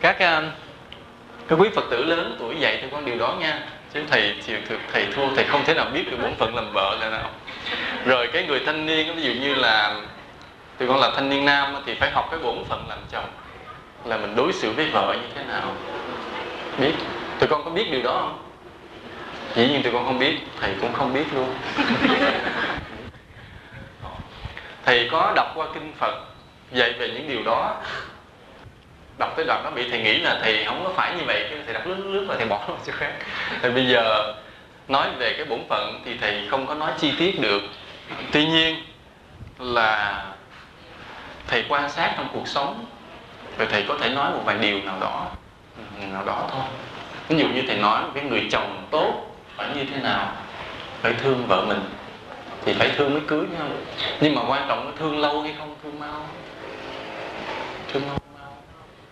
các 0.00 0.18
à, 0.18 0.42
các 1.48 1.58
quý 1.58 1.68
phật 1.74 1.84
tử 1.90 2.04
lớn 2.04 2.36
tuổi 2.38 2.54
dạy 2.58 2.78
cho 2.82 2.88
con 2.92 3.04
điều 3.04 3.18
đó 3.18 3.34
nha. 3.40 3.58
Chứ 3.94 4.00
thầy 4.10 4.34
thì 4.46 4.54
thầy 4.92 5.06
thua, 5.14 5.34
thầy 5.36 5.44
không 5.44 5.64
thể 5.64 5.74
nào 5.74 5.86
biết 5.94 6.10
được 6.10 6.16
bổn 6.22 6.34
phận 6.34 6.54
làm 6.54 6.72
vợ 6.72 6.96
là 7.00 7.10
nào. 7.10 7.30
Rồi 8.04 8.28
cái 8.32 8.46
người 8.46 8.60
thanh 8.66 8.86
niên 8.86 9.16
ví 9.16 9.22
dụ 9.22 9.32
như 9.32 9.54
là 9.54 9.94
tôi 10.78 10.88
con 10.88 11.00
là 11.00 11.10
thanh 11.14 11.30
niên 11.30 11.44
nam 11.44 11.76
thì 11.86 11.94
phải 11.94 12.10
học 12.10 12.28
cái 12.30 12.40
bổn 12.40 12.64
phận 12.64 12.88
làm 12.88 12.98
chồng. 13.10 13.28
Là 14.04 14.16
mình 14.16 14.36
đối 14.36 14.52
xử 14.52 14.72
với 14.72 14.90
vợ 14.90 15.16
như 15.22 15.28
thế 15.34 15.44
nào? 15.44 15.72
Biết. 16.78 16.92
Tụi 17.38 17.48
con 17.48 17.64
có 17.64 17.70
biết 17.70 17.90
điều 17.90 18.02
đó 18.02 18.12
không? 18.12 18.38
Dĩ 19.54 19.68
nhiên 19.68 19.82
tụi 19.82 19.92
con 19.92 20.04
không 20.04 20.18
biết. 20.18 20.36
Thầy 20.60 20.74
cũng 20.80 20.92
không 20.92 21.14
biết 21.14 21.24
luôn. 21.34 21.54
Thầy 24.84 25.08
có 25.12 25.32
đọc 25.36 25.46
qua 25.54 25.66
kinh 25.74 25.92
phật, 25.98 26.14
dạy 26.72 26.92
về 26.92 27.08
những 27.08 27.28
điều 27.28 27.42
đó. 27.42 27.76
Đọc 29.18 29.32
tới 29.36 29.44
đoạn 29.44 29.64
đó 29.64 29.70
bị 29.70 29.90
thầy 29.90 30.02
nghĩ 30.02 30.18
là 30.18 30.38
thầy 30.42 30.64
không 30.64 30.84
có 30.84 30.92
phải 30.96 31.14
như 31.14 31.24
vậy 31.26 31.50
thầy 31.64 31.74
đọc 31.74 31.86
lướt 31.86 31.96
lướt 32.06 32.24
và 32.28 32.34
thầy 32.36 32.46
bỏ 32.46 32.64
nó 32.68 32.74
chứ 32.86 32.92
khác. 32.92 33.12
Thì 33.62 33.70
bây 33.70 33.86
giờ 33.86 34.34
nói 34.88 35.06
về 35.18 35.34
cái 35.36 35.44
bổn 35.44 35.60
phận 35.68 36.02
thì 36.04 36.18
thầy 36.20 36.48
không 36.50 36.66
có 36.66 36.74
nói 36.74 36.92
chi 36.98 37.12
tiết 37.18 37.40
được. 37.40 37.62
Tuy 38.32 38.46
nhiên 38.46 38.76
là 39.58 40.24
thầy 41.48 41.64
quan 41.68 41.90
sát 41.90 42.14
trong 42.16 42.28
cuộc 42.32 42.48
sống, 42.48 42.84
rồi 43.58 43.68
thầy 43.70 43.84
có 43.88 43.96
thể 44.00 44.08
nói 44.08 44.30
một 44.30 44.40
vài 44.44 44.58
điều 44.58 44.80
nào 44.82 44.96
đó 45.00 45.26
ừ, 45.76 46.06
nào 46.06 46.24
đó 46.24 46.48
thôi. 46.50 46.62
Ví 47.28 47.38
dụ 47.38 47.48
như 47.48 47.62
thầy 47.66 47.76
nói 47.76 48.02
với 48.14 48.22
người 48.22 48.48
chồng 48.50 48.86
tốt 48.90 49.12
phải 49.56 49.68
như 49.74 49.84
thế 49.84 50.00
nào, 50.00 50.32
phải 51.02 51.12
thương 51.12 51.46
vợ 51.46 51.64
mình 51.68 51.80
thì 52.64 52.72
phải 52.72 52.90
thương 52.96 53.12
mới 53.12 53.22
cưới 53.26 53.46
nhau. 53.58 53.68
Nhưng 54.20 54.34
mà 54.34 54.42
quan 54.48 54.64
trọng 54.68 54.86
là 54.86 54.92
thương 54.98 55.18
lâu 55.18 55.42
hay 55.42 55.54
không, 55.58 55.74
thương 55.82 56.00
mau? 56.00 56.26
Thương 57.92 58.02
lâu 58.06 58.18
mau 58.40 58.52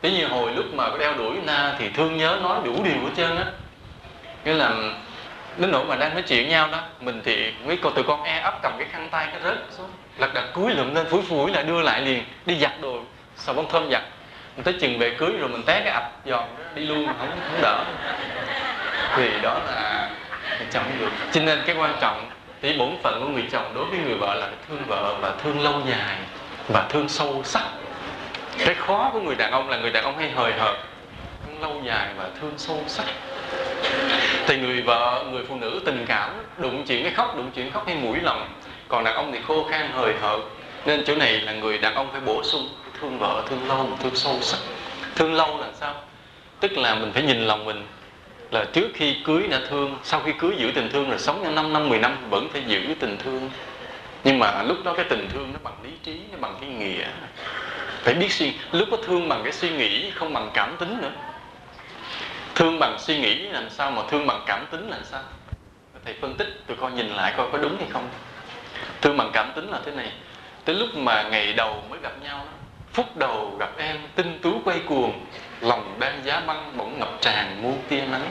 Thế 0.02 0.10
như 0.10 0.26
hồi 0.26 0.52
lúc 0.52 0.64
mà 0.74 0.90
có 0.90 0.98
đeo 0.98 1.14
đuổi 1.14 1.36
na 1.44 1.74
thì 1.78 1.88
thương 1.88 2.16
nhớ 2.16 2.38
nói 2.42 2.60
đủ 2.64 2.84
điều 2.84 2.94
hết 2.94 3.10
trơn 3.16 3.36
á. 3.36 3.44
Nghĩa 4.44 4.54
là 4.54 4.74
đến 5.56 5.70
nỗi 5.70 5.84
mà 5.84 5.96
đang 5.96 6.14
nói 6.14 6.22
chuyện 6.22 6.48
nhau 6.48 6.68
đó, 6.72 6.80
mình 7.00 7.22
thì 7.24 7.52
mấy 7.66 7.78
cô 7.82 7.90
tụi 7.90 8.04
con 8.04 8.22
e 8.22 8.38
ấp 8.38 8.62
cầm 8.62 8.72
cái 8.78 8.88
khăn 8.92 9.08
tay 9.10 9.28
cái 9.32 9.40
rớt 9.42 9.58
xuống 9.70 9.90
lật 10.18 10.34
đật 10.34 10.44
cúi 10.54 10.74
lượm 10.74 10.94
lên 10.94 11.06
phủi 11.06 11.22
phủi 11.22 11.50
lại 11.50 11.62
đưa 11.62 11.82
lại 11.82 12.00
liền, 12.00 12.24
đi 12.46 12.58
giặt 12.58 12.72
đồ. 12.80 12.98
Xà 13.36 13.52
bông 13.52 13.68
thơm 13.68 13.90
giặt, 13.90 14.02
mình 14.56 14.64
tới 14.64 14.74
chừng 14.80 14.98
về 14.98 15.14
cưới 15.18 15.30
rồi 15.38 15.48
mình 15.48 15.62
té 15.62 15.80
cái 15.84 15.92
ập 15.92 16.12
giòn 16.26 16.44
đi 16.74 16.86
luôn 16.86 17.06
không 17.06 17.16
không 17.18 17.60
đỡ. 17.62 17.84
Thì 19.16 19.30
đó 19.42 19.58
là 19.66 20.10
người 20.58 20.66
chồng 20.72 20.84
được 20.98 21.10
cho 21.32 21.42
nên 21.42 21.62
cái 21.66 21.76
quan 21.76 21.94
trọng 22.00 22.30
thì 22.62 22.78
bổn 22.78 22.96
phận 23.02 23.20
của 23.22 23.28
người 23.28 23.44
chồng 23.52 23.72
đối 23.74 23.84
với 23.84 23.98
người 23.98 24.14
vợ 24.14 24.34
là 24.34 24.48
thương 24.68 24.82
vợ 24.86 25.14
và 25.20 25.32
thương 25.42 25.60
lâu 25.60 25.82
dài 25.90 26.16
và 26.68 26.86
thương 26.88 27.08
sâu 27.08 27.42
sắc. 27.44 27.64
Cái 28.64 28.74
khó 28.74 29.10
của 29.12 29.20
người 29.20 29.34
đàn 29.34 29.50
ông 29.50 29.68
là 29.68 29.76
người 29.76 29.90
đàn 29.90 30.04
ông 30.04 30.18
hay 30.18 30.30
hời 30.30 30.52
hợt, 30.52 30.76
thương 31.46 31.60
lâu 31.60 31.82
dài 31.84 32.08
và 32.16 32.28
thương 32.40 32.54
sâu 32.56 32.84
sắc. 32.86 33.06
Thì 34.46 34.56
người 34.56 34.82
vợ, 34.82 35.24
người 35.30 35.44
phụ 35.48 35.56
nữ 35.56 35.80
tình 35.86 36.04
cảm, 36.08 36.30
đụng 36.58 36.84
chuyện 36.86 37.02
cái 37.02 37.12
khóc, 37.12 37.36
đụng 37.36 37.50
chuyện 37.54 37.70
khóc 37.70 37.86
hay 37.86 37.96
mũi 37.96 38.18
lòng 38.22 38.48
còn 38.88 39.04
đàn 39.04 39.14
ông 39.14 39.32
thì 39.32 39.38
khô 39.46 39.66
khan, 39.70 39.90
hời 39.92 40.14
hợt. 40.20 40.40
Nên 40.86 41.04
chỗ 41.06 41.16
này 41.16 41.40
là 41.40 41.52
người 41.52 41.78
đàn 41.78 41.94
ông 41.94 42.08
phải 42.12 42.20
bổ 42.20 42.42
sung 42.42 42.68
thương 43.00 43.18
vợ, 43.18 43.42
thương 43.48 43.68
lâu 43.68 43.88
thương 44.02 44.16
sâu 44.16 44.38
sắc. 44.42 44.58
Thương 45.14 45.34
lâu 45.34 45.58
là 45.60 45.66
sao? 45.80 45.94
Tức 46.60 46.72
là 46.72 46.94
mình 46.94 47.12
phải 47.12 47.22
nhìn 47.22 47.42
lòng 47.42 47.64
mình 47.64 47.86
là 48.50 48.64
trước 48.72 48.88
khi 48.94 49.16
cưới 49.24 49.46
đã 49.48 49.60
thương, 49.68 49.96
sau 50.02 50.20
khi 50.24 50.32
cưới 50.38 50.50
giữ 50.56 50.72
tình 50.74 50.90
thương 50.90 51.10
rồi 51.10 51.18
sống 51.18 51.42
năm 51.42 51.54
5 51.54 51.72
năm 51.72 51.88
10 51.88 51.98
năm 51.98 52.16
vẫn 52.30 52.48
phải 52.52 52.62
giữ 52.66 52.94
tình 53.00 53.16
thương. 53.18 53.50
Nhưng 54.24 54.38
mà 54.38 54.62
lúc 54.62 54.76
đó 54.84 54.94
cái 54.96 55.04
tình 55.08 55.28
thương 55.32 55.52
nó 55.52 55.58
bằng 55.62 55.76
lý 55.82 55.90
trí, 56.04 56.20
nó 56.32 56.38
bằng 56.40 56.54
cái 56.60 56.70
nghĩa. 56.70 57.06
Phải 58.02 58.14
biết 58.14 58.32
suy, 58.32 58.52
lúc 58.72 58.88
có 58.90 58.96
thương 59.06 59.28
bằng 59.28 59.40
cái 59.42 59.52
suy 59.52 59.70
nghĩ, 59.70 60.10
không 60.10 60.32
bằng 60.32 60.50
cảm 60.54 60.76
tính 60.76 60.98
nữa. 61.02 61.10
Thương 62.54 62.78
bằng 62.78 62.96
suy 62.98 63.18
nghĩ 63.18 63.34
làm 63.34 63.70
sao 63.70 63.90
mà 63.90 64.02
thương 64.10 64.26
bằng 64.26 64.42
cảm 64.46 64.66
tính 64.70 64.88
là 64.88 64.98
sao? 65.04 65.20
Thầy 66.04 66.14
phân 66.20 66.34
tích 66.34 66.48
tụi 66.66 66.76
con 66.76 66.96
nhìn 66.96 67.08
lại 67.08 67.34
coi 67.36 67.46
có 67.52 67.58
đúng 67.58 67.76
hay 67.78 67.86
không? 67.90 68.08
Thương 69.02 69.16
bằng 69.16 69.30
cảm 69.32 69.52
tính 69.54 69.68
là 69.68 69.78
thế 69.86 69.92
này. 69.92 70.12
Tới 70.64 70.74
lúc 70.74 70.96
mà 70.96 71.22
ngày 71.22 71.52
đầu 71.52 71.84
mới 71.90 71.98
gặp 72.02 72.12
nhau 72.22 72.38
đó 72.38 72.56
phút 72.96 73.16
đầu 73.16 73.56
gặp 73.60 73.70
em 73.78 73.96
tinh 74.14 74.38
tú 74.42 74.60
quay 74.64 74.78
cuồng 74.78 75.26
lòng 75.60 75.96
đang 75.98 76.24
giá 76.24 76.40
băng 76.46 76.72
bỗng 76.76 76.98
ngập 76.98 77.08
tràn 77.20 77.62
muôn 77.62 77.78
tia 77.88 78.00
nắng. 78.00 78.30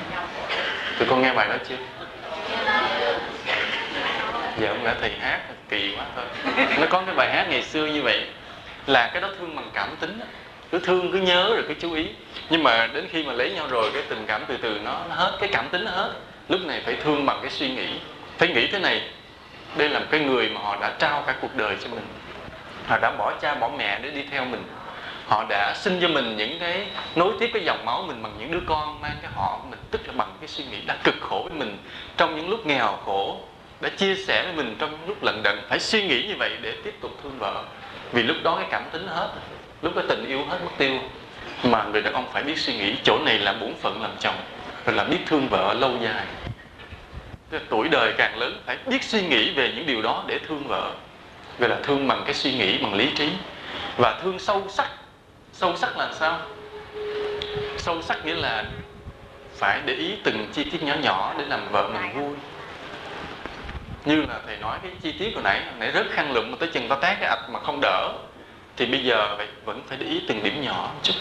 Tụi 0.99 1.07
con 1.07 1.21
nghe 1.21 1.33
bài 1.33 1.47
đó 1.49 1.55
chưa? 1.69 1.75
Giờ 4.59 4.67
ông 4.67 4.83
đã 4.83 4.95
thầy 5.01 5.11
hát 5.19 5.41
kỳ 5.69 5.95
quá 5.97 6.05
thôi. 6.15 6.25
Nó 6.79 6.87
có 6.89 7.01
cái 7.05 7.15
bài 7.15 7.33
hát 7.33 7.47
ngày 7.49 7.63
xưa 7.63 7.85
như 7.85 8.01
vậy 8.01 8.25
là 8.87 9.09
cái 9.13 9.21
đó 9.21 9.29
thương 9.39 9.55
bằng 9.55 9.69
cảm 9.73 9.95
tính 9.99 10.19
đó. 10.19 10.25
cứ 10.71 10.79
thương 10.79 11.11
cứ 11.11 11.17
nhớ 11.17 11.49
rồi 11.53 11.63
cứ 11.67 11.73
chú 11.73 11.93
ý. 11.93 12.07
Nhưng 12.49 12.63
mà 12.63 12.87
đến 12.93 13.07
khi 13.11 13.23
mà 13.23 13.33
lấy 13.33 13.51
nhau 13.51 13.67
rồi 13.67 13.91
cái 13.93 14.03
tình 14.09 14.25
cảm 14.27 14.45
từ 14.47 14.57
từ 14.57 14.79
nó, 14.83 15.01
nó 15.09 15.15
hết 15.15 15.37
cái 15.39 15.49
cảm 15.53 15.69
tính 15.69 15.85
nó 15.85 15.91
hết. 15.91 16.11
Lúc 16.49 16.61
này 16.65 16.81
phải 16.85 16.95
thương 17.03 17.25
bằng 17.25 17.39
cái 17.41 17.51
suy 17.51 17.69
nghĩ. 17.69 17.87
Phải 18.37 18.47
nghĩ 18.47 18.67
thế 18.67 18.79
này 18.79 19.01
đây 19.77 19.89
là 19.89 19.99
một 19.99 20.05
cái 20.11 20.19
người 20.19 20.49
mà 20.49 20.61
họ 20.61 20.77
đã 20.81 20.93
trao 20.99 21.23
cả 21.27 21.35
cuộc 21.41 21.55
đời 21.55 21.75
cho 21.83 21.89
mình. 21.89 22.05
Họ 22.87 22.97
đã 23.01 23.11
bỏ 23.17 23.33
cha, 23.41 23.55
bỏ 23.55 23.69
mẹ 23.77 23.99
để 23.99 24.09
đi 24.09 24.25
theo 24.31 24.45
mình. 24.45 24.63
Họ 25.27 25.45
đã 25.49 25.73
sinh 25.75 25.99
cho 26.01 26.07
mình 26.07 26.37
những 26.37 26.59
cái 26.59 26.87
nối 27.15 27.33
tiếp 27.39 27.49
cái 27.53 27.63
dòng 27.65 27.85
máu 27.85 28.03
mình 28.07 28.23
bằng 28.23 28.33
những 28.39 28.51
đứa 28.51 28.59
con, 28.65 29.01
mang 29.01 29.15
cái 29.21 29.31
họ 29.35 29.59
của 29.61 29.69
mình, 29.69 29.79
tức 29.91 30.07
là 30.07 30.13
bằng 30.17 30.31
cái 30.41 30.47
suy 30.47 30.63
nghĩ 30.63 30.81
đã 30.85 30.97
cực 31.03 31.15
khổ 31.21 31.41
với 31.49 31.59
mình 31.59 31.77
trong 32.17 32.35
những 32.35 32.49
lúc 32.49 32.65
nghèo 32.65 32.97
khổ, 33.05 33.37
đã 33.81 33.89
chia 33.89 34.15
sẻ 34.15 34.43
với 34.43 34.53
mình 34.53 34.75
trong 34.79 34.91
những 34.91 35.07
lúc 35.07 35.23
lận 35.23 35.43
đận. 35.43 35.59
Phải 35.69 35.79
suy 35.79 36.07
nghĩ 36.07 36.23
như 36.27 36.35
vậy 36.39 36.51
để 36.61 36.73
tiếp 36.83 36.93
tục 37.01 37.11
thương 37.23 37.39
vợ. 37.39 37.63
Vì 38.11 38.23
lúc 38.23 38.37
đó 38.43 38.55
cái 38.55 38.67
cảm 38.71 38.83
tính 38.91 39.07
hết, 39.07 39.29
lúc 39.81 39.93
cái 39.95 40.03
tình 40.09 40.25
yêu 40.27 40.45
hết 40.49 40.57
mất 40.63 40.71
tiêu. 40.77 40.99
Mà 41.63 41.83
người 41.83 42.01
đàn 42.01 42.13
ông 42.13 42.25
phải 42.33 42.43
biết 42.43 42.57
suy 42.57 42.77
nghĩ, 42.77 42.95
chỗ 43.03 43.19
này 43.25 43.39
là 43.39 43.53
bổn 43.53 43.73
phận 43.81 44.01
làm 44.01 44.11
chồng, 44.19 44.35
rồi 44.85 44.95
là 44.95 45.03
biết 45.03 45.17
thương 45.27 45.47
vợ 45.47 45.73
lâu 45.73 45.91
dài 46.01 46.25
tuổi 47.69 47.89
đời 47.89 48.13
càng 48.17 48.37
lớn 48.37 48.61
phải 48.65 48.77
biết 48.85 49.03
suy 49.03 49.21
nghĩ 49.21 49.51
về 49.53 49.71
những 49.75 49.85
điều 49.85 50.01
đó 50.01 50.23
để 50.27 50.39
thương 50.47 50.63
vợ. 50.67 50.91
Gọi 51.59 51.69
là 51.69 51.77
thương 51.83 52.07
bằng 52.07 52.21
cái 52.25 52.33
suy 52.33 52.53
nghĩ 52.53 52.77
bằng 52.77 52.93
lý 52.93 53.09
trí. 53.15 53.29
Và 53.97 54.19
thương 54.23 54.39
sâu 54.39 54.63
sắc. 54.69 54.89
Sâu 55.53 55.75
sắc 55.75 55.97
là 55.97 56.13
sao? 56.13 56.39
Sâu 57.77 58.01
sắc 58.01 58.25
nghĩa 58.25 58.35
là 58.35 58.65
phải 59.57 59.81
để 59.85 59.93
ý 59.93 60.13
từng 60.23 60.47
chi 60.53 60.63
tiết 60.63 60.83
nhỏ 60.83 60.95
nhỏ 61.03 61.33
để 61.37 61.45
làm 61.45 61.71
vợ 61.71 61.89
mình 61.93 62.13
vui. 62.13 62.35
Như 64.05 64.21
là 64.21 64.39
thầy 64.47 64.57
nói 64.57 64.79
cái 64.83 64.91
chi 65.01 65.11
tiết 65.19 65.33
hồi 65.33 65.43
nãy 65.43 65.61
hồi 65.65 65.73
nãy 65.79 65.91
rất 65.91 66.05
khăn 66.11 66.31
lụm 66.31 66.51
mà 66.51 66.57
tới 66.59 66.69
chừng 66.73 66.87
ta 66.87 66.95
tát 66.95 67.19
cái 67.19 67.29
ạch 67.29 67.49
mà 67.49 67.59
không 67.59 67.79
đỡ 67.81 68.13
thì 68.77 68.85
bây 68.85 69.03
giờ 69.03 69.35
vậy 69.37 69.47
vẫn 69.65 69.81
phải 69.87 69.97
để 69.97 70.05
ý 70.05 70.21
từng 70.27 70.43
điểm 70.43 70.61
nhỏ 70.61 70.91
một 70.93 70.99
chút. 71.03 71.13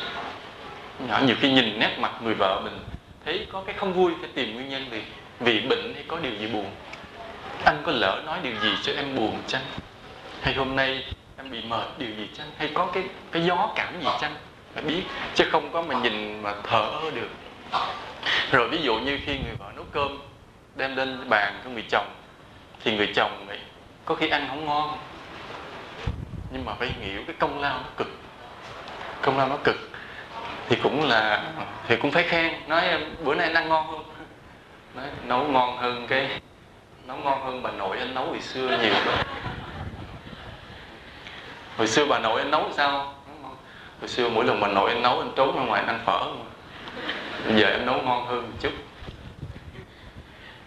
Nhỏ 1.09 1.21
nhiều 1.27 1.37
khi 1.41 1.53
nhìn 1.53 1.79
nét 1.79 1.97
mặt 1.99 2.13
người 2.23 2.35
vợ 2.35 2.61
mình 2.65 2.79
thấy 3.25 3.47
có 3.53 3.63
cái 3.67 3.75
không 3.79 3.93
vui 3.93 4.13
phải 4.21 4.31
tìm 4.35 4.55
nguyên 4.55 4.69
nhân 4.69 4.87
gì 4.91 5.03
vì 5.41 5.61
bệnh 5.61 5.95
hay 5.95 6.05
có 6.09 6.19
điều 6.19 6.33
gì 6.35 6.47
buồn? 6.47 6.71
Anh 7.65 7.83
có 7.87 7.93
lỡ 7.93 8.23
nói 8.27 8.39
điều 8.43 8.55
gì 8.63 8.71
cho 8.83 8.93
em 8.93 9.17
buồn 9.17 9.43
chăng? 9.47 9.63
Hay 10.43 10.55
hôm 10.55 10.77
nay 10.77 11.05
em 11.37 11.51
bị 11.51 11.63
mệt 11.63 11.89
điều 11.99 12.11
gì 12.11 12.29
chăng? 12.39 12.47
Hay 12.59 12.71
có 12.75 12.87
cái 12.87 13.03
cái 13.33 13.43
gió 13.43 13.73
cảm 13.77 14.01
gì 14.01 14.09
chăng? 14.21 14.35
Phải 14.75 14.83
biết, 14.83 15.03
chứ 15.35 15.45
không 15.53 15.73
có 15.73 15.83
mà 15.83 15.95
nhìn 15.95 16.43
mà 16.43 16.55
thở 16.63 16.91
được. 17.15 17.31
Rồi 18.51 18.69
ví 18.69 18.79
dụ 18.83 18.97
như 18.97 19.19
khi 19.27 19.33
người 19.33 19.55
vợ 19.59 19.73
nấu 19.77 19.85
cơm, 19.93 20.19
đem 20.77 20.97
lên 20.97 21.29
bàn 21.29 21.61
cho 21.65 21.71
người 21.71 21.85
chồng, 21.91 22.07
thì 22.85 22.97
người 22.97 23.13
chồng 23.15 23.47
này 23.49 23.59
có 24.05 24.15
khi 24.15 24.29
ăn 24.29 24.47
không 24.49 24.67
ngon. 24.67 24.99
Nhưng 26.53 26.65
mà 26.65 26.75
phải 26.75 26.89
hiểu 27.01 27.23
cái 27.27 27.37
công 27.39 27.61
lao 27.61 27.79
nó 27.79 27.89
cực. 27.97 28.09
Công 29.23 29.39
lao 29.39 29.49
nó 29.49 29.57
cực. 29.65 29.77
Thì 30.69 30.77
cũng 30.83 31.09
là, 31.09 31.53
thì 31.89 31.97
cũng 31.97 32.11
phải 32.11 32.23
khen, 32.23 32.55
nói, 32.67 32.85
bữa 33.25 33.35
nay 33.35 33.47
anh 33.47 33.55
ăn 33.55 33.69
ngon 33.69 33.87
không 33.87 34.05
nói 34.95 35.07
nấu 35.27 35.49
ngon 35.49 35.77
hơn 35.77 36.07
cái 36.09 36.41
nấu 37.07 37.17
ngon 37.17 37.45
hơn 37.45 37.63
bà 37.63 37.71
nội 37.71 37.99
anh 37.99 38.15
nấu 38.15 38.27
hồi 38.27 38.41
xưa 38.41 38.79
nhiều. 38.83 38.95
Hồi 41.77 41.87
xưa 41.87 42.07
bà 42.07 42.19
nội 42.19 42.41
anh 42.41 42.51
nấu 42.51 42.71
sao? 42.73 43.15
Hồi 44.01 44.09
xưa 44.09 44.29
mỗi 44.29 44.45
lần 44.45 44.61
bà 44.61 44.69
nội 44.69 44.91
anh 44.91 45.03
nấu, 45.03 45.19
anh 45.19 45.33
trốn 45.37 45.57
ra 45.57 45.63
ngoài 45.63 45.85
ăn 45.87 46.01
phở. 46.07 46.27
Bây 47.47 47.61
giờ 47.61 47.69
em 47.69 47.87
nấu 47.87 48.03
ngon 48.03 48.27
hơn 48.27 48.43
một 48.43 48.57
chút. 48.61 48.73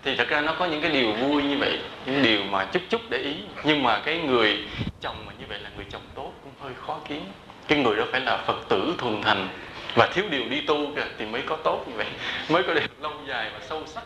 Thì 0.03 0.15
thật 0.15 0.28
ra 0.28 0.41
nó 0.41 0.55
có 0.59 0.65
những 0.65 0.82
cái 0.82 0.91
điều 0.91 1.13
vui 1.13 1.43
như 1.43 1.57
vậy, 1.57 1.80
những 2.05 2.23
điều 2.23 2.43
mà 2.43 2.65
chút 2.65 2.82
chút 2.89 3.01
để 3.09 3.17
ý. 3.17 3.36
Nhưng 3.63 3.84
mà 3.84 3.99
cái 4.05 4.17
người 4.17 4.57
chồng 5.01 5.15
mà 5.25 5.34
như 5.39 5.45
vậy 5.49 5.59
là 5.59 5.69
người 5.75 5.86
chồng 5.89 6.01
tốt 6.15 6.32
cũng 6.43 6.53
hơi 6.61 6.73
khó 6.88 6.99
kiếm. 7.07 7.25
Cái 7.67 7.80
người 7.80 7.95
đó 7.95 8.03
phải 8.11 8.21
là 8.21 8.38
phật 8.38 8.69
tử 8.69 8.95
thuần 8.97 9.21
thành 9.21 9.47
và 9.95 10.09
thiếu 10.13 10.25
điều 10.29 10.43
đi 10.49 10.61
tu 10.61 10.95
kìa, 10.95 11.01
thì 11.17 11.25
mới 11.25 11.41
có 11.41 11.55
tốt 11.63 11.83
như 11.88 11.93
vậy. 11.95 12.07
Mới 12.49 12.63
có 12.63 12.73
được 12.73 13.01
lâu 13.01 13.13
dài 13.27 13.49
và 13.53 13.59
sâu 13.69 13.83
sắc. 13.85 14.03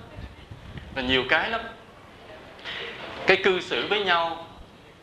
Và 0.96 1.02
nhiều 1.02 1.24
cái 1.30 1.50
lắm. 1.50 1.62
Cái 3.28 3.38
cư 3.38 3.60
xử 3.62 3.88
với 3.88 4.00
nhau, 4.00 4.48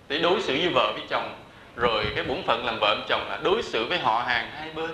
để 0.08 0.18
đối 0.18 0.40
xử 0.40 0.52
với 0.52 0.68
vợ 0.68 0.92
với 0.92 1.02
chồng, 1.08 1.34
rồi 1.76 2.04
cái 2.14 2.24
bổn 2.24 2.42
phận 2.46 2.66
làm 2.66 2.78
vợ 2.80 2.96
chồng 3.08 3.26
là 3.28 3.38
đối 3.42 3.62
xử 3.62 3.84
với 3.84 3.98
họ 3.98 4.24
hàng 4.26 4.50
hai 4.56 4.70
bên. 4.70 4.90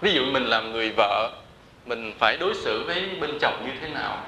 Ví 0.00 0.12
dụ 0.12 0.24
mình 0.24 0.44
làm 0.44 0.72
người 0.72 0.92
vợ, 0.96 1.30
mình 1.86 2.12
phải 2.18 2.36
đối 2.36 2.54
xử 2.54 2.84
với 2.86 3.08
bên 3.20 3.38
chồng 3.40 3.62
như 3.66 3.72
thế 3.80 3.88
nào? 3.88 4.26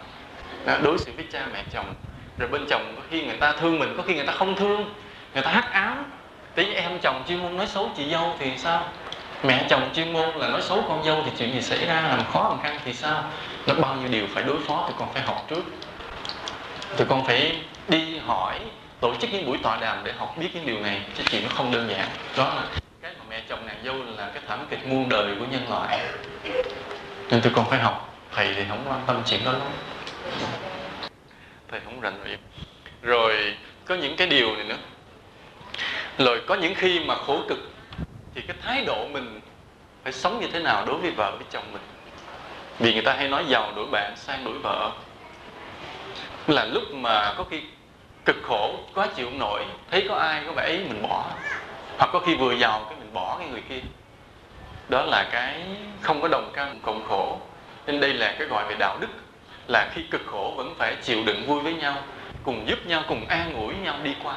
À, 0.67 0.79
đối 0.83 0.99
xử 0.99 1.13
với 1.17 1.25
cha 1.33 1.47
mẹ 1.53 1.65
chồng. 1.73 1.95
Rồi 2.39 2.49
bên 2.49 2.67
chồng 2.71 2.93
có 2.97 3.03
khi 3.11 3.27
người 3.27 3.37
ta 3.37 3.53
thương 3.53 3.79
mình, 3.79 3.95
có 3.97 4.03
khi 4.03 4.15
người 4.15 4.27
ta 4.27 4.33
không 4.33 4.57
thương. 4.57 4.95
Người 5.35 5.43
ta 5.43 5.51
hắc 5.51 5.73
áo. 5.73 5.97
Tí 6.55 6.75
em 6.75 6.99
chồng 6.99 7.25
chuyên 7.29 7.39
môn 7.39 7.57
nói 7.57 7.67
xấu 7.67 7.91
chị 7.97 8.11
dâu 8.11 8.37
thì 8.39 8.51
sao? 8.59 8.89
Mẹ 9.47 9.67
chồng 9.71 9.91
chuyên 9.95 10.13
môn 10.13 10.29
là 10.35 10.49
nói 10.49 10.63
xấu 10.63 10.85
con 10.89 11.05
dâu 11.05 11.23
thì 11.25 11.31
chuyện 11.39 11.53
gì 11.53 11.63
xảy 11.63 11.87
ra, 11.87 12.03
làm 12.03 12.25
khó 12.33 12.49
làm 12.49 12.63
khăn 12.63 12.79
thì 12.85 12.93
sao? 12.93 13.25
Nó 13.67 13.75
bao 13.75 13.95
nhiêu 13.95 14.09
điều 14.09 14.27
phải 14.35 14.43
đối 14.43 14.61
phó 14.61 14.85
thì 14.89 14.95
con 14.99 15.13
phải 15.13 15.23
học 15.23 15.47
trước. 15.51 15.63
Tụi 16.97 17.07
con 17.07 17.27
phải 17.27 17.57
đi 17.89 18.19
hỏi 18.19 18.61
tổ 19.01 19.15
chức 19.15 19.33
những 19.33 19.47
buổi 19.47 19.59
tọa 19.63 19.77
đàm 19.77 20.05
để 20.05 20.13
học 20.13 20.35
biết 20.39 20.49
những 20.55 20.67
điều 20.67 20.81
này, 20.81 21.03
chứ 21.17 21.23
chuyện 21.31 21.43
nó 21.43 21.49
không 21.49 21.71
đơn 21.71 21.89
giản. 21.91 22.09
Đó 22.37 22.55
là 22.55 22.63
cái 23.03 23.13
mà 23.19 23.25
mẹ 23.31 23.43
chồng 23.49 23.67
nàng 23.67 23.79
dâu 23.85 23.95
là 24.17 24.31
cái 24.35 24.43
thảm 24.49 24.67
kịch 24.71 24.87
muôn 24.87 25.09
đời 25.09 25.35
của 25.39 25.45
nhân 25.51 25.71
loại. 25.71 26.01
Nên 27.31 27.41
tụi 27.41 27.53
con 27.53 27.71
phải 27.71 27.79
học. 27.79 28.15
Thầy 28.35 28.55
thì 28.55 28.63
không 28.69 28.85
quan 28.89 29.01
tâm 29.07 29.23
chuyện 29.27 29.45
đó 29.45 29.53
lắm. 29.53 29.69
Thầy 31.71 31.81
không 31.85 32.01
rành 32.01 32.25
việc 32.25 32.39
rồi 33.03 33.57
có 33.85 33.95
những 33.95 34.17
cái 34.17 34.27
điều 34.27 34.57
này 34.57 34.65
nữa. 34.65 34.77
Rồi 36.19 36.43
có 36.47 36.55
những 36.55 36.75
khi 36.75 37.01
mà 37.01 37.15
khổ 37.15 37.41
cực 37.49 37.59
thì 38.37 38.43
cái 38.43 38.57
thái 38.63 38.85
độ 38.85 39.07
mình 39.13 39.41
phải 40.05 40.13
sống 40.13 40.41
như 40.41 40.47
thế 40.53 40.59
nào 40.61 40.85
đối 40.87 40.97
với 40.97 41.11
vợ 41.11 41.31
với 41.37 41.47
chồng 41.51 41.65
mình? 41.73 41.83
Vì 42.79 42.93
người 42.93 43.03
ta 43.03 43.13
hay 43.13 43.29
nói 43.29 43.45
giàu 43.49 43.73
đổi 43.77 43.87
bạn, 43.93 44.13
sang 44.17 44.45
đổi 44.45 44.59
vợ. 44.59 44.91
Là 46.47 46.65
lúc 46.65 46.83
mà 46.93 47.35
có 47.39 47.45
khi 47.51 47.61
cực 48.25 48.37
khổ, 48.43 48.75
quá 48.95 49.09
chịu 49.17 49.27
không 49.27 49.39
nổi, 49.39 49.65
thấy 49.91 50.07
có 50.09 50.15
ai 50.17 50.43
có 50.47 50.53
vẻ 50.53 50.63
ấy 50.63 50.79
mình 50.79 51.03
bỏ. 51.03 51.25
Hoặc 51.99 52.11
có 52.13 52.19
khi 52.19 52.35
vừa 52.35 52.53
giàu 52.53 52.87
cái 52.89 52.99
mình 52.99 53.13
bỏ 53.13 53.37
cái 53.39 53.49
người 53.49 53.63
kia. 53.69 53.81
Đó 54.89 55.03
là 55.03 55.29
cái 55.33 55.63
không 56.01 56.21
có 56.21 56.29
đồng 56.29 56.51
cam, 56.55 56.81
cộng 56.81 57.05
khổ. 57.09 57.41
Nên 57.87 58.01
đây 58.01 58.15
là 58.15 58.35
cái 58.39 58.49
gọi 58.49 58.65
về 58.69 58.75
đạo 58.79 58.99
đức. 59.01 59.09
Là 59.69 59.91
khi 59.95 60.03
cực 60.11 60.23
khổ 60.27 60.55
vẫn 60.57 60.75
phải 60.79 60.97
chịu 61.03 61.23
đựng 61.27 61.47
vui 61.47 61.61
với 61.61 61.75
nhau, 61.75 61.97
cùng 62.43 62.69
giúp 62.69 62.87
nhau, 62.87 63.03
cùng 63.09 63.27
an 63.29 63.55
ủi 63.55 63.75
nhau 63.75 63.97
đi 64.03 64.15
qua. 64.25 64.35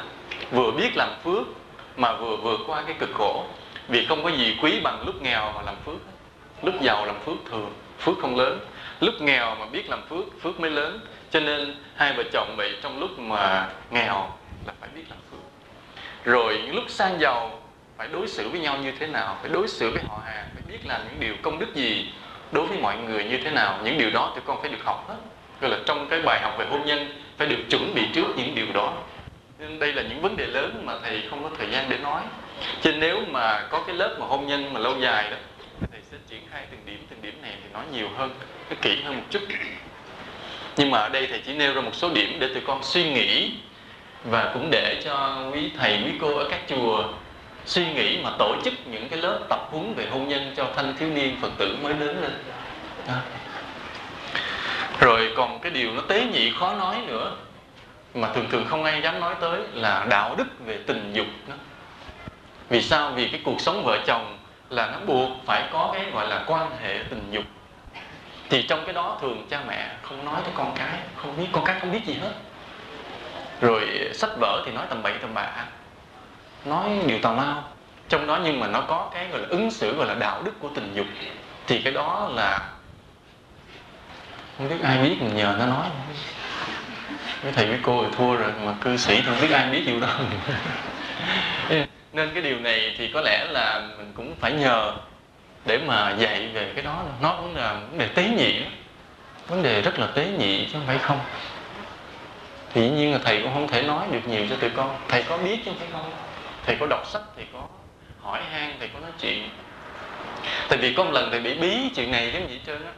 Vừa 0.51 0.71
biết 0.71 0.89
làm 0.95 1.09
phước 1.23 1.47
mà 1.97 2.13
vừa 2.13 2.35
vượt 2.35 2.59
qua 2.67 2.83
cái 2.85 2.95
cực 2.99 3.09
khổ 3.13 3.45
vì 3.89 4.05
không 4.05 4.23
có 4.23 4.29
gì 4.29 4.57
quý 4.61 4.79
bằng 4.83 5.03
lúc 5.05 5.21
nghèo 5.21 5.51
mà 5.55 5.61
làm 5.61 5.75
phước. 5.85 5.97
Lúc 6.61 6.75
giàu 6.81 7.05
làm 7.05 7.15
phước 7.25 7.37
thường, 7.51 7.73
phước 7.99 8.15
không 8.21 8.35
lớn. 8.35 8.59
Lúc 8.99 9.13
nghèo 9.21 9.55
mà 9.55 9.65
biết 9.65 9.89
làm 9.89 10.01
phước 10.09 10.41
phước 10.41 10.59
mới 10.59 10.71
lớn. 10.71 10.99
Cho 11.31 11.39
nên 11.39 11.75
hai 11.95 12.13
vợ 12.13 12.23
chồng 12.33 12.53
vậy 12.57 12.75
trong 12.81 12.99
lúc 12.99 13.19
mà 13.19 13.69
nghèo 13.91 14.31
là 14.67 14.73
phải 14.79 14.89
biết 14.95 15.03
làm 15.09 15.19
phước. 15.31 15.39
Rồi 16.23 16.61
những 16.65 16.75
lúc 16.75 16.83
sang 16.87 17.19
giàu, 17.19 17.61
phải 17.97 18.07
đối 18.07 18.27
xử 18.27 18.49
với 18.49 18.59
nhau 18.59 18.77
như 18.77 18.91
thế 18.99 19.07
nào? 19.07 19.37
Phải 19.41 19.51
đối 19.51 19.67
xử 19.67 19.91
với 19.91 20.03
họ 20.07 20.21
hàng, 20.25 20.45
phải 20.53 20.63
biết 20.67 20.79
làm 20.85 21.01
những 21.03 21.19
điều 21.19 21.35
công 21.41 21.59
đức 21.59 21.75
gì 21.75 22.11
đối 22.51 22.67
với 22.67 22.77
mọi 22.77 22.97
người 22.97 23.23
như 23.23 23.37
thế 23.43 23.51
nào? 23.51 23.79
Những 23.83 23.97
điều 23.97 24.09
đó 24.11 24.31
tụi 24.35 24.43
con 24.45 24.61
phải 24.61 24.71
được 24.71 24.83
học 24.83 25.05
hết. 25.09 25.15
Gọi 25.61 25.71
là 25.71 25.77
trong 25.85 26.07
cái 26.09 26.21
bài 26.21 26.39
học 26.41 26.55
về 26.57 26.65
hôn 26.65 26.85
nhân, 26.85 27.21
phải 27.37 27.47
được 27.47 27.63
chuẩn 27.69 27.93
bị 27.95 28.01
trước 28.13 28.27
những 28.35 28.55
điều 28.55 28.67
đó. 28.73 28.93
Nên 29.59 29.79
đây 29.79 29.93
là 29.93 30.01
những 30.01 30.21
vấn 30.21 30.37
đề 30.37 30.45
lớn 30.45 30.83
mà 30.85 30.93
thầy 31.03 31.23
không 31.29 31.43
có 31.43 31.49
thời 31.57 31.67
gian 31.71 31.89
để 31.89 31.97
nói 31.97 32.21
cho 32.81 32.91
nên 32.91 32.99
nếu 32.99 33.21
mà 33.31 33.67
có 33.69 33.83
cái 33.87 33.95
lớp 33.95 34.15
mà 34.19 34.25
hôn 34.25 34.47
nhân 34.47 34.73
mà 34.73 34.79
lâu 34.79 34.95
dài 34.99 35.29
đó 35.31 35.37
thầy 35.91 36.01
sẽ 36.11 36.17
triển 36.29 36.41
khai 36.51 36.63
từng 36.71 36.79
điểm 36.85 37.05
từng 37.09 37.21
điểm 37.21 37.41
này 37.41 37.53
thì 37.63 37.69
nói 37.73 37.83
nhiều 37.91 38.07
hơn, 38.17 38.35
nó 38.69 38.75
kỹ 38.81 39.01
hơn 39.03 39.17
một 39.17 39.23
chút 39.29 39.41
nhưng 40.77 40.91
mà 40.91 40.97
ở 40.97 41.09
đây 41.09 41.27
thầy 41.27 41.41
chỉ 41.45 41.53
nêu 41.53 41.73
ra 41.73 41.81
một 41.81 41.95
số 41.95 42.09
điểm 42.09 42.37
để 42.39 42.47
tụi 42.53 42.63
con 42.67 42.83
suy 42.83 43.09
nghĩ 43.09 43.51
và 44.23 44.51
cũng 44.53 44.69
để 44.71 45.01
cho 45.05 45.45
quý 45.53 45.71
thầy, 45.77 46.01
quý 46.05 46.11
cô 46.21 46.37
ở 46.37 46.47
các 46.49 46.59
chùa 46.69 47.03
suy 47.65 47.85
nghĩ 47.93 48.17
mà 48.23 48.29
tổ 48.39 48.55
chức 48.63 48.73
những 48.87 49.09
cái 49.09 49.19
lớp 49.19 49.39
tập 49.49 49.59
huấn 49.71 49.93
về 49.93 50.07
hôn 50.11 50.27
nhân 50.27 50.53
cho 50.57 50.67
thanh 50.75 50.95
thiếu 50.97 51.09
niên, 51.09 51.37
phật 51.41 51.51
tử 51.57 51.77
mới 51.83 51.93
lớn 51.93 52.21
lên 52.21 52.43
đó. 53.07 53.13
rồi 54.99 55.33
còn 55.37 55.59
cái 55.59 55.71
điều 55.71 55.91
nó 55.91 56.01
tế 56.01 56.25
nhị 56.25 56.51
khó 56.59 56.75
nói 56.75 56.95
nữa, 57.07 57.35
mà 58.13 58.33
thường 58.33 58.47
thường 58.51 58.65
không 58.69 58.83
ai 58.83 59.01
dám 59.01 59.19
nói 59.19 59.35
tới 59.41 59.59
là 59.73 60.05
đạo 60.09 60.35
đức 60.37 60.65
về 60.65 60.79
tình 60.87 61.13
dục 61.13 61.27
nó 61.47 61.55
vì 62.69 62.81
sao? 62.81 63.11
Vì 63.15 63.27
cái 63.27 63.41
cuộc 63.43 63.61
sống 63.61 63.83
vợ 63.85 63.97
chồng 64.07 64.37
là 64.69 64.87
nó 64.91 64.99
buộc 65.05 65.29
phải 65.45 65.69
có 65.71 65.89
cái 65.93 66.05
gọi 66.13 66.27
là 66.27 66.43
quan 66.47 66.71
hệ 66.81 67.03
tình 67.09 67.27
dục. 67.31 67.43
Thì 68.49 68.61
trong 68.63 68.85
cái 68.85 68.93
đó 68.93 69.17
thường 69.21 69.47
cha 69.49 69.61
mẹ 69.67 69.89
không 70.01 70.25
nói 70.25 70.41
với 70.41 70.51
con 70.55 70.71
cái, 70.75 70.97
không 71.15 71.37
biết, 71.37 71.47
con 71.51 71.65
cái 71.65 71.79
không 71.79 71.91
biết 71.91 72.05
gì 72.05 72.13
hết. 72.13 72.31
Rồi 73.61 74.09
sách 74.13 74.29
vở 74.39 74.63
thì 74.65 74.71
nói 74.71 74.85
tầm 74.89 75.03
bậy 75.03 75.13
tầm 75.21 75.33
bạ, 75.33 75.65
nói 76.65 76.89
điều 77.05 77.19
tào 77.19 77.35
lao. 77.35 77.63
Trong 78.09 78.27
đó 78.27 78.39
nhưng 78.43 78.59
mà 78.59 78.67
nó 78.67 78.81
có 78.81 79.09
cái 79.13 79.27
gọi 79.27 79.41
là 79.41 79.47
ứng 79.49 79.71
xử, 79.71 79.95
gọi 79.95 80.07
là 80.07 80.13
đạo 80.13 80.41
đức 80.43 80.59
của 80.59 80.69
tình 80.75 80.93
dục. 80.93 81.05
Thì 81.67 81.81
cái 81.81 81.93
đó 81.93 82.29
là 82.35 82.69
không 84.57 84.69
biết 84.69 84.83
ai 84.83 84.97
biết, 84.97 85.21
mình 85.21 85.35
nhờ 85.35 85.55
nó 85.59 85.65
nói. 85.65 85.87
Với 87.43 87.51
thầy 87.51 87.65
với 87.65 87.79
cô 87.83 88.03
thì 88.03 88.09
thua 88.17 88.35
rồi, 88.35 88.51
mà 88.65 88.73
cư 88.81 88.97
sĩ 88.97 89.15
thì 89.15 89.21
không 89.25 89.41
biết 89.41 89.51
ai 89.51 89.69
biết 89.69 89.83
điều 89.85 89.99
đó. 89.99 90.07
nên 92.13 92.31
cái 92.33 92.43
điều 92.43 92.59
này 92.59 92.95
thì 92.97 93.07
có 93.13 93.21
lẽ 93.21 93.45
là 93.49 93.87
mình 93.97 94.11
cũng 94.15 94.35
phải 94.39 94.51
nhờ 94.51 94.93
để 95.65 95.77
mà 95.77 96.15
dạy 96.17 96.47
về 96.53 96.71
cái 96.75 96.83
đó 96.83 97.03
nó 97.21 97.35
cũng 97.41 97.55
là 97.55 97.73
vấn 97.73 97.97
đề 97.97 98.07
tế 98.07 98.29
nhị 98.29 98.61
vấn 99.47 99.63
đề 99.63 99.81
rất 99.81 99.99
là 99.99 100.07
tế 100.07 100.27
nhị 100.37 100.65
chứ 100.65 100.71
không 100.73 100.87
phải 100.87 100.97
không. 100.97 101.19
Thì 102.73 102.81
dĩ 102.81 102.89
nhiên 102.89 103.13
là 103.13 103.19
thầy 103.23 103.41
cũng 103.41 103.53
không 103.53 103.67
thể 103.67 103.81
nói 103.81 104.07
được 104.11 104.27
nhiều 104.27 104.45
cho 104.49 104.55
tụi 104.55 104.69
con. 104.69 104.97
Thầy 105.07 105.23
có 105.23 105.37
biết 105.37 105.59
chứ 105.65 105.71
không 105.71 105.79
phải 105.79 105.87
không? 105.91 106.11
Thầy 106.65 106.75
có 106.79 106.85
đọc 106.89 107.07
sách, 107.07 107.21
thầy 107.35 107.45
có 107.53 107.63
hỏi 108.21 108.41
han, 108.51 108.75
thầy 108.79 108.89
có 108.93 108.99
nói 108.99 109.11
chuyện. 109.21 109.49
Tại 110.69 110.77
vì 110.77 110.93
có 110.93 111.03
một 111.03 111.11
lần 111.11 111.31
thầy 111.31 111.39
bị 111.39 111.53
bí 111.53 111.89
chuyện 111.95 112.11
này 112.11 112.31
giống 112.33 112.49
gì 112.49 112.59
trơn 112.65 112.85
á. 112.85 112.91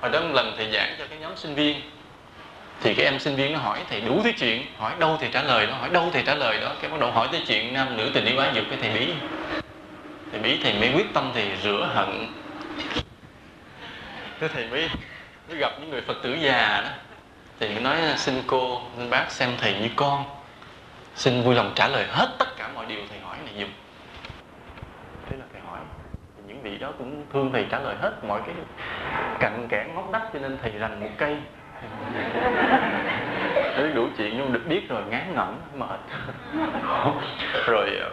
Hồi 0.00 0.10
đó 0.10 0.20
một 0.20 0.34
lần 0.34 0.54
thầy 0.56 0.70
giảng 0.72 0.94
cho 0.98 1.06
cái 1.10 1.18
nhóm 1.18 1.36
sinh 1.36 1.54
viên 1.54 1.80
thì 2.80 2.94
cái 2.94 3.04
em 3.04 3.18
sinh 3.18 3.36
viên 3.36 3.52
nó 3.52 3.58
hỏi 3.58 3.80
thầy 3.90 4.00
đủ 4.00 4.20
thứ 4.24 4.32
chuyện. 4.38 4.66
Hỏi 4.78 4.92
đâu 4.98 5.16
thầy 5.20 5.30
trả 5.32 5.42
lời 5.42 5.66
đó, 5.66 5.74
hỏi 5.74 5.88
đâu 5.88 6.10
thầy 6.12 6.22
trả 6.22 6.34
lời 6.34 6.60
đó. 6.60 6.72
Cái 6.82 6.90
bắt 6.90 7.00
đầu 7.00 7.10
hỏi 7.10 7.28
tới 7.32 7.42
chuyện 7.46 7.72
nam 7.72 7.96
nữ 7.96 8.10
tình 8.14 8.24
yêu 8.24 8.38
ái 8.38 8.50
dục 8.54 8.64
cái 8.70 8.78
thầy 8.82 9.00
bí. 9.00 9.12
Thầy 10.32 10.40
bí, 10.40 10.60
thầy 10.62 10.72
mới 10.80 10.92
quyết 10.94 11.14
tâm 11.14 11.30
thì 11.34 11.50
rửa 11.62 11.90
hận. 11.94 12.26
Thế 14.40 14.48
thầy 14.48 14.66
mới 14.68 14.88
mới 15.48 15.56
gặp 15.58 15.72
những 15.80 15.90
người 15.90 16.00
phật 16.00 16.16
tử 16.22 16.34
già 16.34 16.80
đó. 16.84 16.90
Thì 17.60 17.68
mới 17.68 17.80
nói, 17.80 17.96
xin 18.16 18.42
cô, 18.46 18.82
xin 18.96 19.10
bác 19.10 19.30
xem 19.30 19.50
thầy 19.60 19.74
như 19.74 19.88
con. 19.96 20.24
Xin 21.14 21.42
vui 21.42 21.54
lòng 21.54 21.72
trả 21.74 21.88
lời 21.88 22.06
hết 22.08 22.28
tất 22.38 22.56
cả 22.56 22.68
mọi 22.74 22.86
điều 22.86 23.00
thầy 23.10 23.18
hỏi 23.20 23.36
này 23.44 23.54
dùm 23.58 23.68
thế 25.30 25.36
là 25.36 25.44
thầy 25.52 25.62
hỏi. 25.70 25.78
Thì 26.36 26.42
những 26.46 26.62
vị 26.62 26.78
đó 26.78 26.92
cũng 26.98 27.24
thương 27.32 27.52
thầy 27.52 27.66
trả 27.70 27.78
lời 27.78 27.96
hết 28.00 28.12
mọi 28.28 28.40
cái 28.46 28.54
cặn 29.40 29.68
kẽ 29.68 29.84
ngóc 29.94 30.10
đắt 30.12 30.22
cho 30.32 30.38
nên 30.38 30.58
thầy 30.62 30.70
rành 30.70 31.00
một 31.00 31.10
cây. 31.18 31.36
Đấy 33.76 33.92
đủ 33.94 34.06
chuyện 34.16 34.34
nhưng 34.36 34.52
được 34.52 34.62
biết 34.68 34.88
rồi, 34.88 35.02
ngán 35.10 35.34
ngẩm, 35.34 35.56
mệt. 35.74 36.00
Rồi 37.66 37.90
ờ, 38.00 38.10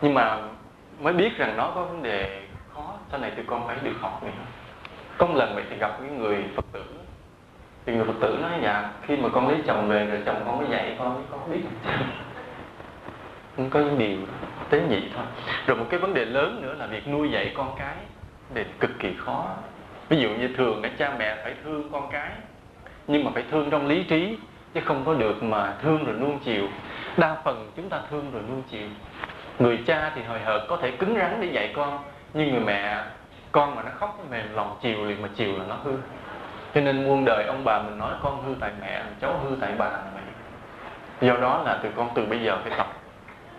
nhưng 0.00 0.14
mà 0.14 0.38
mới 1.00 1.12
biết 1.12 1.38
rằng 1.38 1.56
nó 1.56 1.72
có 1.74 1.84
vấn 1.84 2.02
đề 2.02 2.40
khó, 2.74 2.94
sau 3.10 3.20
này 3.20 3.32
thì 3.36 3.42
con 3.46 3.66
phải 3.66 3.76
được 3.82 3.94
học 4.00 4.22
nữa. 4.22 4.30
Có 5.18 5.26
một 5.26 5.34
lần 5.36 5.54
vậy 5.54 5.64
thì 5.70 5.76
gặp 5.76 5.96
cái 6.00 6.10
người 6.10 6.44
phật 6.56 6.64
tử. 6.72 6.84
Thì 7.86 7.94
người 7.94 8.04
phật 8.04 8.20
tử 8.20 8.38
nói 8.42 8.52
dạ 8.62 8.90
khi 9.06 9.16
mà 9.16 9.28
con 9.28 9.48
lấy 9.48 9.58
chồng 9.66 9.88
về 9.88 10.06
rồi 10.06 10.22
chồng 10.26 10.42
con 10.46 10.58
mới 10.58 10.66
dạy 10.70 10.96
con 10.98 11.24
con 11.30 11.50
biết 11.50 11.60
không 13.56 13.70
có 13.70 13.80
những 13.80 13.98
điều 13.98 14.18
tế 14.70 14.80
nhị 14.80 15.02
thôi. 15.14 15.24
Rồi 15.66 15.76
một 15.76 15.86
cái 15.90 16.00
vấn 16.00 16.14
đề 16.14 16.24
lớn 16.24 16.62
nữa 16.62 16.74
là 16.78 16.86
việc 16.86 17.08
nuôi 17.08 17.30
dạy 17.30 17.52
con 17.56 17.74
cái 17.78 17.96
để 18.54 18.64
cực 18.80 18.90
kỳ 18.98 19.14
khó 19.18 19.46
ví 20.08 20.16
dụ 20.16 20.28
như 20.28 20.48
thường 20.56 20.80
các 20.82 20.92
cha 20.98 21.12
mẹ 21.18 21.36
phải 21.44 21.54
thương 21.64 21.88
con 21.92 22.08
cái, 22.12 22.30
nhưng 23.06 23.24
mà 23.24 23.30
phải 23.34 23.44
thương 23.50 23.70
trong 23.70 23.86
lý 23.86 24.04
trí, 24.04 24.38
chứ 24.74 24.80
không 24.84 25.02
có 25.04 25.14
được 25.14 25.42
mà 25.42 25.74
thương 25.82 26.04
rồi 26.04 26.16
nuông 26.20 26.38
chiều. 26.38 26.68
Đa 27.16 27.36
phần 27.44 27.70
chúng 27.76 27.88
ta 27.88 28.00
thương 28.10 28.30
rồi 28.32 28.42
nuông 28.48 28.62
chiều. 28.70 28.88
Người 29.58 29.78
cha 29.86 30.12
thì 30.14 30.22
hời 30.22 30.40
hợt, 30.40 30.62
có 30.68 30.76
thể 30.76 30.90
cứng 30.90 31.16
rắn 31.18 31.40
để 31.40 31.46
dạy 31.46 31.72
con, 31.76 31.98
nhưng 32.34 32.50
người 32.50 32.60
mẹ, 32.60 33.02
con 33.52 33.74
mà 33.74 33.82
nó 33.82 33.90
khóc 33.94 34.18
nó 34.18 34.24
mềm 34.30 34.54
lòng 34.54 34.76
chiều 34.82 35.04
liền 35.04 35.22
mà 35.22 35.28
chiều 35.34 35.58
là 35.58 35.64
nó 35.68 35.76
hư. 35.84 35.92
Cho 36.74 36.80
nên 36.80 37.04
muôn 37.06 37.24
đời 37.26 37.44
ông 37.44 37.62
bà 37.64 37.82
mình 37.82 37.98
nói 37.98 38.14
con 38.22 38.42
hư 38.46 38.54
tại 38.60 38.70
mẹ, 38.80 39.02
cháu 39.20 39.40
hư 39.44 39.56
tại 39.60 39.72
bà 39.78 39.90
vậy 39.90 40.22
do 41.20 41.36
đó 41.36 41.62
là 41.64 41.78
từ 41.82 41.88
con 41.96 42.10
từ 42.14 42.26
bây 42.26 42.42
giờ 42.42 42.58
phải 42.64 42.78
tập, 42.78 42.86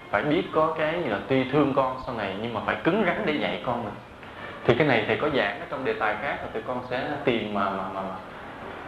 phải 0.10 0.24
biết 0.24 0.44
có 0.54 0.76
cái 0.78 0.94
như 0.94 1.10
là 1.10 1.20
tuy 1.28 1.44
thương 1.52 1.74
con 1.76 1.98
sau 2.06 2.16
này, 2.16 2.36
nhưng 2.42 2.54
mà 2.54 2.62
phải 2.66 2.76
cứng 2.84 3.04
rắn 3.06 3.22
để 3.26 3.34
dạy 3.34 3.62
con 3.66 3.84
mình 3.84 3.94
thì 4.66 4.76
cái 4.78 4.88
này 4.88 5.04
thầy 5.08 5.18
có 5.18 5.30
giảng 5.30 5.60
ở 5.60 5.66
trong 5.70 5.86
đề 5.86 5.94
tài 5.94 6.16
khác 6.22 6.38
thì 6.42 6.48
tụi 6.54 6.62
con 6.68 6.82
sẽ 6.90 7.08
tìm 7.26 7.54
mà 7.54 7.70
mà 7.70 7.84
mà, 7.94 8.02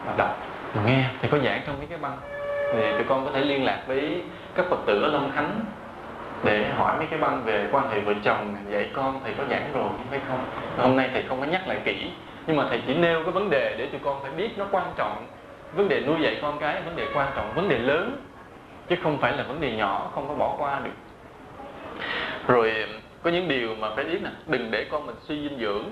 mà 0.05 0.13
đọc 0.17 0.37
mà 0.75 0.81
nghe. 0.85 1.03
Thầy 1.21 1.29
có 1.29 1.37
giảng 1.37 1.61
trong 1.67 1.77
mấy 1.77 1.87
cái 1.87 1.97
băng. 1.97 2.17
Thì 2.73 2.91
tụi 2.91 3.03
con 3.03 3.25
có 3.25 3.31
thể 3.31 3.41
liên 3.41 3.65
lạc 3.65 3.83
với 3.87 4.23
các 4.55 4.65
phật 4.69 4.79
tử 4.85 5.01
ở 5.01 5.07
long 5.07 5.31
khánh 5.35 5.59
để 6.43 6.69
hỏi 6.69 6.97
mấy 6.97 7.07
cái 7.07 7.19
băng 7.19 7.43
về 7.43 7.67
quan 7.71 7.89
hệ 7.89 7.99
vợ 7.99 8.13
chồng 8.23 8.55
dạy 8.69 8.89
con 8.93 9.19
thầy 9.23 9.33
có 9.33 9.43
giảng 9.49 9.73
rồi 9.73 9.89
hay 10.09 10.19
không. 10.27 10.45
Hôm 10.77 10.95
nay 10.95 11.09
thầy 11.13 11.23
không 11.23 11.39
có 11.39 11.45
nhắc 11.45 11.67
lại 11.67 11.77
kỹ. 11.85 12.11
Nhưng 12.47 12.57
mà 12.57 12.65
thầy 12.69 12.81
chỉ 12.87 12.95
nêu 12.95 13.23
cái 13.23 13.31
vấn 13.31 13.49
đề 13.49 13.75
để 13.77 13.85
tụi 13.85 13.99
con 14.03 14.21
phải 14.21 14.31
biết 14.31 14.57
nó 14.57 14.65
quan 14.71 14.85
trọng. 14.97 15.27
Vấn 15.73 15.89
đề 15.89 16.01
nuôi 16.07 16.15
dạy 16.21 16.39
con 16.41 16.59
cái 16.59 16.81
vấn 16.81 16.95
đề 16.95 17.07
quan 17.15 17.27
trọng 17.35 17.53
vấn 17.55 17.69
đề 17.69 17.77
lớn. 17.77 18.25
Chứ 18.89 18.95
không 19.03 19.17
phải 19.17 19.37
là 19.37 19.43
vấn 19.43 19.61
đề 19.61 19.71
nhỏ 19.71 20.11
không 20.15 20.27
có 20.27 20.33
bỏ 20.33 20.55
qua 20.57 20.79
được. 20.83 20.91
Rồi 22.47 22.85
có 23.23 23.29
những 23.29 23.47
điều 23.47 23.75
mà 23.75 23.87
phải 23.95 24.05
biết 24.05 24.19
nè 24.23 24.29
đừng 24.47 24.71
để 24.71 24.85
con 24.91 25.05
mình 25.05 25.15
suy 25.21 25.49
dinh 25.49 25.59
dưỡng. 25.59 25.83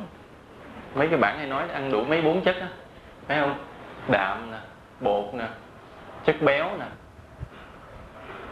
Mấy 0.96 1.08
cái 1.08 1.18
bạn 1.18 1.38
hay 1.38 1.48
nói 1.48 1.64
ăn 1.70 1.92
đủ 1.92 2.04
mấy 2.04 2.22
bốn 2.22 2.42
chất 2.42 2.56
á 2.60 2.68
phải 3.28 3.40
không? 3.40 3.56
Đạm 4.12 4.52
nè 4.52 4.58
bột 5.00 5.34
nè 5.34 5.46
chất 6.26 6.42
béo 6.42 6.70
nè. 6.80 6.86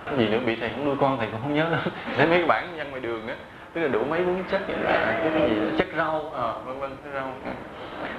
Cái 0.06 0.18
gì 0.18 0.28
nữa? 0.28 0.40
Bị 0.46 0.56
thầy 0.56 0.70
không 0.70 0.86
nuôi 0.86 0.96
con 1.00 1.18
thầy 1.18 1.28
cũng 1.32 1.42
không 1.42 1.54
nhớ 1.54 1.68
nữa. 1.72 1.92
Thấy 2.16 2.28
mấy 2.28 2.38
cái 2.38 2.48
bản 2.48 2.74
văn 2.78 2.90
ngoài 2.90 3.02
đường 3.02 3.28
á 3.28 3.36
tức 3.74 3.82
là 3.82 3.88
đủ 3.88 4.04
mấy 4.10 4.26
bốn 4.26 4.44
chất 4.44 4.70
như 4.70 4.76
là 4.76 5.20
cái 5.24 5.50
gì 5.50 5.56
chất 5.78 5.88
rau 5.98 6.32
à, 6.36 6.54
vân 6.66 6.80
vân 6.80 6.90
chất 6.90 7.12
rau. 7.14 7.34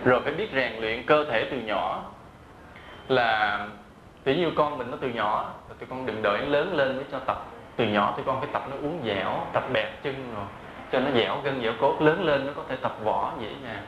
Rồi 0.04 0.20
phải 0.24 0.32
biết 0.32 0.48
rèn 0.54 0.72
luyện 0.80 1.06
cơ 1.06 1.24
thể 1.24 1.48
từ 1.50 1.56
nhỏ. 1.56 2.04
Là 3.08 3.66
tỷ 4.24 4.36
như 4.36 4.50
con 4.56 4.78
mình 4.78 4.90
nó 4.90 4.96
từ 5.00 5.08
nhỏ 5.08 5.54
tụi 5.78 5.88
con 5.90 6.06
đừng 6.06 6.22
đợi 6.22 6.46
lớn 6.46 6.76
lên 6.76 6.96
mới 6.96 7.04
cho 7.12 7.18
tập 7.18 7.44
từ 7.76 7.84
nhỏ 7.84 8.14
thì 8.16 8.22
con 8.26 8.40
phải 8.40 8.48
tập 8.52 8.62
nó 8.70 8.76
uống 8.76 9.00
dẻo, 9.04 9.46
tập 9.52 9.64
bẹt 9.72 9.88
chân 10.02 10.14
rồi, 10.34 10.44
cho 10.92 11.00
nó 11.00 11.10
dẻo 11.10 11.36
gân, 11.44 11.62
dẻo 11.62 11.72
cốt. 11.80 11.96
Lớn 12.00 12.24
lên 12.24 12.46
nó 12.46 12.52
có 12.56 12.62
thể 12.68 12.76
tập 12.76 12.96
võ 13.04 13.32
dễ 13.40 13.48
dàng. 13.64 13.82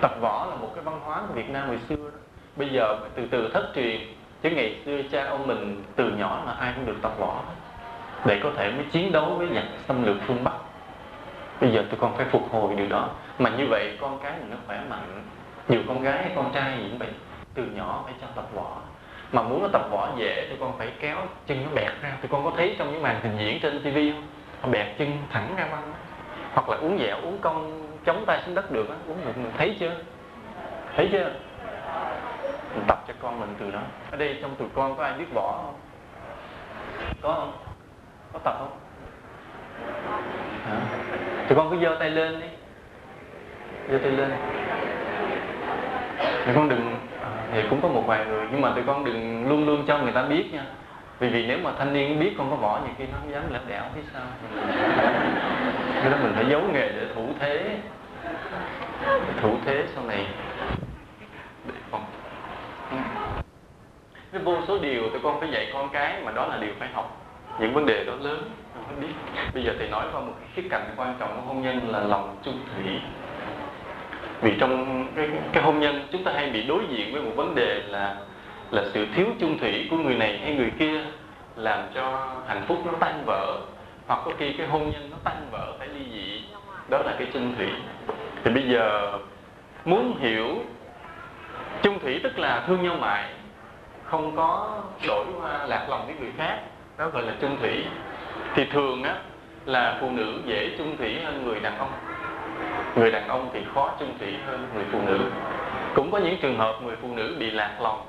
Tập 0.00 0.10
võ 0.20 0.46
là 0.50 0.56
một 0.56 0.68
cái 0.74 0.84
văn 0.84 1.00
hóa 1.04 1.22
của 1.28 1.34
Việt 1.34 1.50
Nam 1.50 1.68
hồi 1.68 1.78
xưa 1.88 1.96
đó. 1.96 2.18
Bây 2.56 2.68
giờ 2.68 2.96
từ 3.14 3.26
từ 3.30 3.50
thất 3.54 3.72
truyền, 3.74 4.00
chứ 4.42 4.50
ngày 4.50 4.80
xưa 4.84 5.02
cha 5.12 5.26
ông 5.26 5.46
mình 5.46 5.84
từ 5.96 6.10
nhỏ 6.10 6.42
là 6.46 6.52
ai 6.52 6.72
cũng 6.76 6.86
được 6.86 6.96
tập 7.02 7.12
võ 7.18 7.40
để 8.24 8.40
có 8.42 8.50
thể 8.56 8.70
mới 8.70 8.84
chiến 8.84 9.12
đấu 9.12 9.24
với 9.24 9.48
giặc 9.54 9.64
xâm 9.88 10.04
lược 10.04 10.16
phương 10.26 10.44
Bắc. 10.44 10.54
Bây 11.60 11.72
giờ 11.72 11.84
tụi 11.90 12.00
con 12.00 12.16
phải 12.16 12.26
phục 12.30 12.52
hồi 12.52 12.74
điều 12.76 12.88
đó. 12.88 13.08
Mà 13.38 13.50
như 13.50 13.66
vậy 13.70 13.98
con 14.00 14.18
cái 14.22 14.32
mình 14.38 14.50
nó 14.50 14.56
khỏe 14.66 14.80
mạnh. 14.90 15.22
Dù 15.68 15.78
con 15.88 16.02
gái 16.02 16.22
hay 16.22 16.32
con 16.36 16.52
trai 16.52 16.78
gì 16.78 16.88
cũng 16.90 16.98
vậy. 16.98 17.08
Từ 17.54 17.62
nhỏ 17.64 18.02
phải 18.04 18.14
cho 18.20 18.26
tập 18.34 18.44
võ 18.54 18.76
mà 19.36 19.42
muốn 19.42 19.62
nó 19.62 19.68
tập 19.72 19.82
võ 19.90 20.08
dễ 20.16 20.46
thì 20.50 20.56
con 20.60 20.78
phải 20.78 20.92
kéo 21.00 21.16
chân 21.46 21.64
nó 21.64 21.70
bẹt 21.74 21.92
ra. 22.02 22.12
Thì 22.22 22.28
con 22.32 22.44
có 22.44 22.52
thấy 22.56 22.76
trong 22.78 22.92
những 22.92 23.02
màn 23.02 23.20
trình 23.22 23.38
diễn 23.38 23.60
trên 23.60 23.82
tivi 23.82 24.12
không? 24.12 24.26
Nó 24.62 24.68
bẹt 24.68 24.86
chân 24.98 25.18
thẳng 25.30 25.54
ra 25.56 25.66
băng. 25.72 25.92
Hoặc 26.52 26.68
là 26.68 26.76
uống 26.76 26.98
dẻo 26.98 27.16
uống 27.16 27.38
cong, 27.38 27.86
chống 28.04 28.24
tay 28.26 28.42
xuống 28.46 28.54
đất 28.54 28.70
được 28.70 28.88
á. 28.88 28.96
Uống 29.08 29.16
được, 29.24 29.36
mình 29.36 29.52
thấy 29.58 29.76
chưa? 29.80 29.92
Thấy 30.96 31.08
chưa? 31.12 31.32
Mình 32.74 32.84
tập 32.88 33.04
cho 33.08 33.14
con 33.22 33.40
mình 33.40 33.54
từ 33.58 33.70
đó. 33.70 33.80
Ở 34.10 34.16
đây 34.16 34.38
trong 34.42 34.54
tụi 34.54 34.68
con 34.74 34.96
có 34.96 35.04
ai 35.04 35.12
biết 35.18 35.26
võ 35.34 35.62
không? 35.62 35.74
Có 37.22 37.34
không? 37.34 37.52
Có 38.32 38.38
tập 38.44 38.54
không? 38.58 38.78
À. 40.70 40.80
tụi 41.48 41.56
con 41.56 41.70
cứ 41.70 41.78
giơ 41.80 41.96
tay 41.98 42.10
lên 42.10 42.40
đi. 42.40 42.46
Giơ 43.90 43.98
tay 43.98 44.12
lên. 44.12 44.32
Tụi 46.46 46.54
con 46.54 46.68
đừng 46.68 46.95
thì 47.56 47.62
cũng 47.70 47.80
có 47.80 47.88
một 47.88 48.02
vài 48.06 48.26
người 48.26 48.46
nhưng 48.50 48.60
mà 48.60 48.72
tụi 48.74 48.84
con 48.86 49.04
đừng 49.04 49.48
luôn 49.48 49.66
luôn 49.66 49.84
cho 49.86 49.98
người 49.98 50.12
ta 50.12 50.22
biết 50.22 50.54
nha. 50.54 50.64
Vì 51.18 51.28
vì 51.28 51.46
nếu 51.46 51.58
mà 51.58 51.72
thanh 51.78 51.92
niên 51.92 52.20
biết 52.20 52.34
con 52.38 52.50
có 52.50 52.56
võ 52.56 52.80
nhiều 52.84 52.94
khi 52.98 53.04
nó 53.12 53.18
không 53.20 53.32
dám 53.32 53.42
lẻo 53.52 53.62
đẻo 53.66 53.82
phía 53.94 54.00
sau. 54.12 54.22
Cái 56.02 56.10
đó 56.10 56.16
mình 56.22 56.32
phải 56.34 56.44
giấu 56.48 56.62
nghề 56.72 56.88
để 56.88 57.06
thủ 57.14 57.28
thế. 57.38 57.78
Thủ 59.42 59.56
thế 59.64 59.84
sau 59.94 60.04
này. 60.04 60.26
Để 61.66 61.74
phòng 61.90 62.04
cái 64.32 64.42
vô 64.42 64.56
số 64.68 64.78
điều 64.78 65.10
tụi 65.10 65.20
con 65.22 65.40
phải 65.40 65.50
dạy 65.50 65.70
con 65.72 65.88
cái 65.92 66.22
mà 66.24 66.32
đó 66.32 66.46
là 66.46 66.56
điều 66.56 66.72
phải 66.78 66.88
học. 66.92 67.26
Những 67.60 67.74
vấn 67.74 67.86
đề 67.86 68.04
đó 68.04 68.12
lớn 68.20 68.50
không 68.74 69.00
biết. 69.00 69.14
Bây 69.54 69.64
giờ 69.64 69.72
thầy 69.78 69.88
nói 69.88 70.06
qua 70.12 70.20
một 70.20 70.32
cái 70.40 70.48
khía 70.54 70.68
cạnh 70.70 70.94
quan 70.96 71.14
trọng 71.18 71.36
của 71.36 71.46
hôn 71.46 71.62
nhân 71.62 71.90
là 71.90 72.00
lòng 72.00 72.36
chung 72.42 72.58
thủy 72.74 73.00
vì 74.40 74.54
trong 74.60 75.06
cái, 75.16 75.28
cái 75.52 75.62
hôn 75.62 75.80
nhân 75.80 76.08
chúng 76.12 76.24
ta 76.24 76.32
hay 76.32 76.50
bị 76.50 76.62
đối 76.62 76.82
diện 76.90 77.12
với 77.12 77.22
một 77.22 77.32
vấn 77.36 77.54
đề 77.54 77.82
là 77.86 78.16
là 78.70 78.82
sự 78.94 79.06
thiếu 79.14 79.26
chung 79.40 79.58
thủy 79.58 79.86
của 79.90 79.96
người 79.96 80.14
này 80.14 80.38
hay 80.38 80.54
người 80.54 80.70
kia 80.78 81.00
làm 81.56 81.80
cho 81.94 82.34
hạnh 82.48 82.64
phúc 82.68 82.78
nó 82.86 82.92
tan 83.00 83.22
vỡ 83.26 83.60
hoặc 84.06 84.20
có 84.24 84.32
khi 84.38 84.52
cái 84.52 84.66
hôn 84.66 84.90
nhân 84.90 85.10
nó 85.10 85.16
tan 85.24 85.36
vỡ 85.50 85.72
phải 85.78 85.88
ly 85.88 86.04
dị. 86.12 86.42
Đó 86.90 86.98
là 86.98 87.14
cái 87.18 87.28
chung 87.32 87.54
thủy. 87.58 87.68
Thì 88.44 88.50
bây 88.50 88.62
giờ 88.62 89.18
muốn 89.84 90.18
hiểu 90.18 90.48
chung 91.82 91.98
thủy 91.98 92.20
tức 92.22 92.38
là 92.38 92.64
thương 92.66 92.82
nhau 92.82 92.96
mãi 93.00 93.24
không 94.04 94.36
có 94.36 94.82
đổi 95.08 95.26
qua 95.40 95.66
lạc 95.66 95.86
lòng 95.88 96.06
với 96.06 96.14
người 96.20 96.32
khác 96.38 96.58
đó 96.98 97.08
gọi 97.08 97.22
là 97.22 97.32
chung 97.40 97.56
thủy. 97.60 97.84
Thì 98.54 98.64
thường 98.64 99.02
á 99.02 99.14
là 99.66 99.98
phụ 100.00 100.10
nữ 100.10 100.40
dễ 100.46 100.70
chung 100.78 100.96
thủy 100.96 101.20
hơn 101.24 101.44
người 101.44 101.60
đàn 101.60 101.78
ông 101.78 101.90
người 102.96 103.10
đàn 103.10 103.28
ông 103.28 103.50
thì 103.52 103.60
khó 103.74 103.94
chung 103.98 104.18
thủy 104.18 104.34
hơn 104.46 104.68
người 104.74 104.84
phụ 104.92 104.98
nữ. 105.06 105.30
Cũng 105.94 106.10
có 106.10 106.18
những 106.18 106.36
trường 106.42 106.58
hợp 106.58 106.74
người 106.82 106.96
phụ 107.02 107.08
nữ 107.14 107.36
bị 107.38 107.50
lạc 107.50 107.76
lòng 107.80 108.06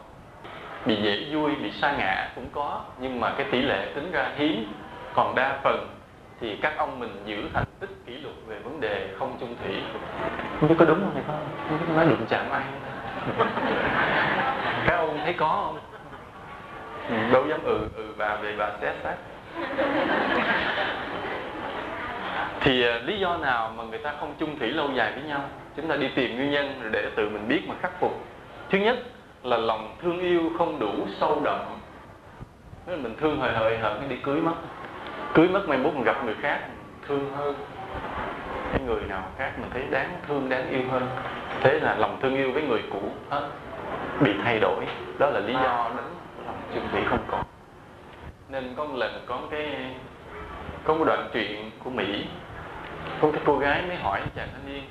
bị 0.85 0.95
dễ 0.95 1.26
vui 1.31 1.55
bị 1.55 1.72
sa 1.72 1.91
ngã 1.97 2.30
cũng 2.35 2.49
có 2.51 2.81
nhưng 2.99 3.19
mà 3.19 3.34
cái 3.38 3.47
tỷ 3.51 3.61
lệ 3.61 3.91
tính 3.95 4.11
ra 4.11 4.31
hiếm. 4.35 4.73
Còn 5.14 5.35
đa 5.35 5.59
phần 5.64 5.88
thì 6.41 6.55
các 6.61 6.77
ông 6.77 6.99
mình 6.99 7.22
giữ 7.26 7.49
thành 7.53 7.64
tích 7.80 7.89
kỷ 8.05 8.14
lục 8.14 8.34
về 8.47 8.59
vấn 8.59 8.80
đề 8.81 9.07
không 9.19 9.38
chung 9.39 9.55
thủy 9.64 9.76
không 10.59 10.69
biết 10.69 10.76
có 10.80 10.85
đúng 10.85 10.99
không 10.99 11.14
hay 11.14 11.23
không 11.27 11.45
không 11.69 11.80
biết 11.80 11.93
nói 11.95 12.05
đụng 12.05 12.26
chạm 12.30 12.45
ai. 12.51 12.64
Các 14.88 14.95
ông 14.95 15.19
thấy 15.23 15.34
có 15.34 15.47
không? 15.47 15.80
Đâu 17.31 17.45
dám 17.49 17.59
ừ 17.64 17.80
ừ 17.95 18.14
bà 18.18 18.35
về 18.35 18.55
bà 18.57 18.69
xét 18.81 18.93
xác 19.03 19.15
thì 22.61 22.85
uh, 22.89 23.07
lý 23.07 23.19
do 23.19 23.38
nào 23.38 23.73
mà 23.77 23.84
người 23.84 23.99
ta 23.99 24.13
không 24.19 24.34
chung 24.39 24.59
thủy 24.59 24.71
lâu 24.71 24.89
dài 24.95 25.11
với 25.11 25.23
nhau? 25.23 25.41
Chúng 25.75 25.88
ta 25.88 25.95
đi 25.95 26.07
tìm 26.15 26.35
nguyên 26.35 26.51
nhân 26.51 26.79
rồi 26.81 26.91
để 26.91 27.09
tự 27.15 27.29
mình 27.29 27.47
biết 27.47 27.61
mà 27.67 27.75
khắc 27.81 27.99
phục. 27.99 28.23
Thứ 28.69 28.77
nhất 28.77 28.97
là 29.43 29.57
lòng 29.57 29.95
thương 30.01 30.19
yêu 30.19 30.51
không 30.57 30.79
đủ 30.79 30.93
sâu 31.19 31.41
đậm. 31.43 31.59
Nếu 32.88 32.97
mình 32.97 33.15
thương 33.21 33.39
hời 33.39 33.53
hời 33.53 33.77
hợt 33.77 33.93
đi 34.09 34.15
cưới 34.23 34.41
mất. 34.41 34.55
Cưới 35.34 35.47
mất 35.47 35.69
mai 35.69 35.77
mốt 35.77 35.93
mình 35.93 36.03
gặp 36.03 36.25
người 36.25 36.35
khác 36.41 36.59
thương 37.07 37.31
hơn. 37.35 37.55
Cái 38.71 38.81
người 38.85 39.01
nào 39.09 39.23
khác 39.38 39.51
mình 39.59 39.69
thấy 39.73 39.84
đáng 39.91 40.09
thương 40.27 40.49
đáng 40.49 40.69
yêu 40.69 40.84
hơn. 40.91 41.07
Thế 41.61 41.79
là 41.79 41.95
lòng 41.95 42.17
thương 42.21 42.35
yêu 42.35 42.51
với 42.51 42.63
người 42.63 42.84
cũ 42.91 43.01
hết. 43.29 43.49
Bị 44.21 44.31
thay 44.43 44.59
đổi. 44.59 44.85
Đó 45.19 45.29
là 45.29 45.39
lý 45.39 45.53
do 45.53 45.91
đến 45.95 46.05
lòng 46.45 46.61
chung 46.75 46.88
thủy 46.91 47.01
không 47.09 47.25
còn. 47.27 47.43
Nên 48.49 48.73
có 48.77 48.85
một 48.85 48.95
lần 48.95 49.23
có 49.25 49.39
cái 49.51 49.75
có 50.84 50.93
một 50.93 51.05
đoạn 51.05 51.29
chuyện 51.34 51.71
của 51.84 51.89
mỹ 51.89 52.25
có 53.21 53.27
cái 53.31 53.41
cô 53.45 53.57
gái 53.57 53.81
mới 53.88 53.95
hỏi 53.95 54.21
chàng 54.35 54.47
thanh 54.53 54.73
niên, 54.73 54.84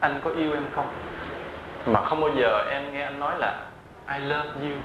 anh 0.00 0.20
có 0.24 0.30
yêu 0.30 0.52
em 0.52 0.62
không? 0.74 0.88
Mà 1.86 2.00
không 2.02 2.20
bao 2.20 2.30
giờ 2.36 2.68
em 2.70 2.92
nghe 2.92 3.02
anh 3.02 3.20
nói 3.20 3.34
là, 3.38 3.60
I 4.14 4.18
love 4.18 4.48
you. 4.62 4.76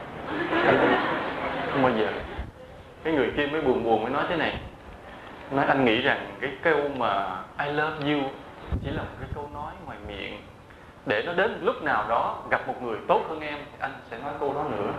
Không 1.71 1.83
bao 1.83 1.91
giờ. 1.91 2.07
Cái 3.03 3.13
người 3.13 3.31
kia 3.37 3.47
mới 3.47 3.61
buồn 3.61 3.83
buồn 3.83 4.03
mới 4.03 4.11
nói 4.11 4.23
thế 4.29 4.35
này. 4.35 4.57
Nói 5.51 5.65
anh 5.65 5.85
nghĩ 5.85 6.01
rằng 6.01 6.27
cái 6.41 6.51
câu 6.63 6.79
mà, 6.97 7.37
I 7.59 7.71
love 7.71 8.13
you 8.13 8.21
chỉ 8.83 8.91
là 8.91 9.01
một 9.03 9.15
cái 9.19 9.29
câu 9.35 9.49
nói 9.53 9.73
ngoài 9.85 9.97
miệng. 10.07 10.41
Để 11.05 11.23
nó 11.25 11.33
đến 11.33 11.59
lúc 11.61 11.83
nào 11.83 12.05
đó 12.09 12.37
gặp 12.49 12.67
một 12.67 12.83
người 12.83 12.97
tốt 13.07 13.21
hơn 13.29 13.39
em, 13.39 13.57
thì 13.71 13.77
anh 13.79 13.91
sẽ 14.11 14.17
nói 14.17 14.33
câu 14.39 14.53
đó 14.53 14.63
nữa. 14.71 14.91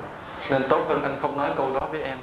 Nên 0.51 0.69
tốt 0.69 0.85
hơn 0.89 1.03
anh 1.03 1.19
không 1.23 1.37
nói 1.37 1.51
câu 1.57 1.75
đó 1.75 1.89
với 1.91 2.03
em. 2.03 2.19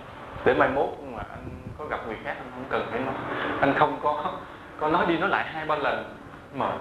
Để 0.46 0.54
mai 0.54 0.70
mốt 0.70 0.90
mà 1.16 1.24
anh 1.30 1.50
có 1.78 1.86
gặp 1.86 2.00
người 2.08 2.18
khác, 2.24 2.36
anh 2.38 2.52
không 2.54 2.66
cần 2.70 2.88
phải 2.92 3.00
nói. 3.00 3.14
Anh 3.62 3.74
không 3.80 4.00
có 4.04 4.34
có 4.80 4.88
nói 4.88 5.06
đi 5.06 5.18
nói 5.18 5.30
lại 5.30 5.46
hai 5.54 5.66
ba 5.66 5.76
lần, 5.76 6.16
mà 6.54 6.72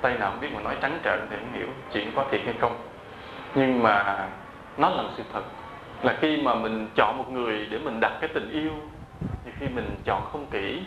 tay 0.00 0.18
nào 0.18 0.30
không 0.30 0.40
biết 0.40 0.48
mà 0.54 0.60
nói 0.60 0.76
trắng 0.82 0.98
trợn 1.04 1.26
thì 1.30 1.36
không 1.36 1.52
hiểu 1.52 1.66
chuyện 1.92 2.12
có 2.16 2.24
thiệt 2.30 2.40
hay 2.44 2.54
không. 2.60 2.76
Nhưng 3.54 3.82
mà 3.82 4.26
nó 4.76 4.88
là 4.88 5.02
sự 5.16 5.22
thật, 5.32 5.42
là 6.02 6.16
khi 6.20 6.42
mà 6.42 6.54
mình 6.54 6.88
chọn 6.96 7.18
một 7.18 7.30
người 7.30 7.66
để 7.70 7.78
mình 7.78 8.00
đặt 8.00 8.12
cái 8.20 8.30
tình 8.34 8.50
yêu, 8.52 8.72
thì 9.44 9.50
khi 9.58 9.68
mình 9.68 9.96
chọn 10.04 10.22
không 10.32 10.46
kỹ, 10.50 10.82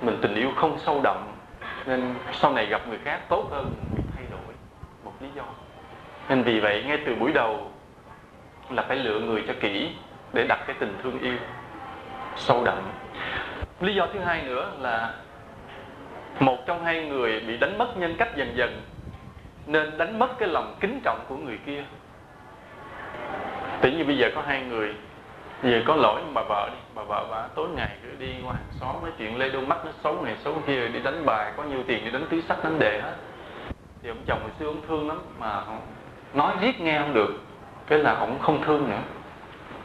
mình 0.00 0.18
tình 0.22 0.34
yêu 0.34 0.50
không 0.56 0.78
sâu 0.78 1.00
đậm, 1.04 1.16
nên 1.86 2.14
sau 2.32 2.52
này 2.52 2.66
gặp 2.66 2.88
người 2.88 2.98
khác 3.04 3.20
tốt 3.28 3.48
hơn, 3.50 3.64
mình 3.64 3.90
bị 3.96 4.02
thay 4.16 4.24
đổi 4.30 4.54
một 5.04 5.12
lý 5.20 5.28
do. 5.34 5.42
Nên 6.28 6.42
vì 6.42 6.60
vậy, 6.60 6.84
ngay 6.86 6.98
từ 7.06 7.14
buổi 7.14 7.32
đầu 7.32 7.70
là 8.70 8.82
phải 8.82 8.96
lựa 8.96 9.20
người 9.20 9.44
cho 9.46 9.54
kỹ 9.60 9.90
để 10.32 10.46
đặt 10.48 10.58
cái 10.66 10.76
tình 10.78 10.98
thương 11.02 11.20
yêu 11.20 11.36
sâu 12.36 12.64
đậm. 12.64 12.78
Lý 13.80 13.94
do 13.94 14.06
thứ 14.12 14.20
hai 14.20 14.42
nữa 14.42 14.72
là 14.78 15.12
một 16.40 16.66
trong 16.66 16.84
hai 16.84 17.04
người 17.04 17.40
bị 17.40 17.56
đánh 17.56 17.78
mất 17.78 17.96
nhân 17.96 18.14
cách 18.18 18.36
dần 18.36 18.56
dần, 18.56 18.82
nên 19.66 19.98
đánh 19.98 20.18
mất 20.18 20.38
cái 20.38 20.48
lòng 20.48 20.76
kính 20.80 21.00
trọng 21.04 21.24
của 21.28 21.36
người 21.36 21.58
kia. 21.66 21.84
Tự 23.80 23.90
nhiên 23.90 24.06
bây 24.06 24.18
giờ 24.18 24.30
có 24.34 24.42
hai 24.46 24.62
người, 24.62 24.94
giờ 25.62 25.82
có 25.86 25.96
lỗi 25.96 26.20
bà 26.34 26.42
vợ 26.48 26.68
đi, 26.72 26.78
bà 26.94 27.02
vợ 27.02 27.26
bà 27.30 27.48
tối 27.54 27.68
ngày 27.76 27.90
cứ 28.02 28.08
đi 28.18 28.34
qua 28.44 28.52
hàng 28.52 28.72
xóm 28.80 28.96
nói 29.02 29.10
chuyện 29.18 29.38
lê 29.38 29.48
đôi 29.48 29.62
mắt 29.62 29.78
nó 29.84 29.92
xấu 30.04 30.22
này 30.22 30.36
xấu 30.44 30.62
kia, 30.66 30.88
đi 30.88 31.00
đánh 31.00 31.26
bài, 31.26 31.52
có 31.56 31.64
nhiều 31.64 31.82
tiền 31.86 32.04
đi 32.04 32.10
đánh 32.10 32.26
túi 32.30 32.42
sách 32.42 32.64
đánh 32.64 32.78
đề 32.78 33.00
hết. 33.02 33.14
Thì 34.02 34.08
ông 34.08 34.18
chồng 34.26 34.40
hồi 34.40 34.50
xưa 34.58 34.66
ông 34.66 34.82
thương 34.88 35.08
lắm, 35.08 35.18
mà 35.38 35.62
nói 36.34 36.54
riết 36.60 36.80
nghe 36.80 36.98
không 36.98 37.14
được, 37.14 37.40
cái 37.86 37.98
là 37.98 38.14
ông 38.14 38.38
không 38.38 38.62
thương 38.64 38.90
nữa. 38.90 39.02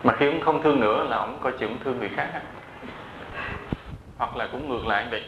Mà 0.03 0.13
khi 0.13 0.25
ông 0.27 0.41
không 0.41 0.63
thương 0.63 0.79
nữa 0.79 1.03
là 1.09 1.17
ông 1.17 1.37
coi 1.41 1.51
chừng 1.59 1.69
ông 1.69 1.79
thương 1.83 1.99
người 1.99 2.09
khác 2.15 2.41
hoặc 4.17 4.37
là 4.37 4.47
cũng 4.51 4.69
ngược 4.69 4.87
lại 4.87 5.07
vậy 5.11 5.23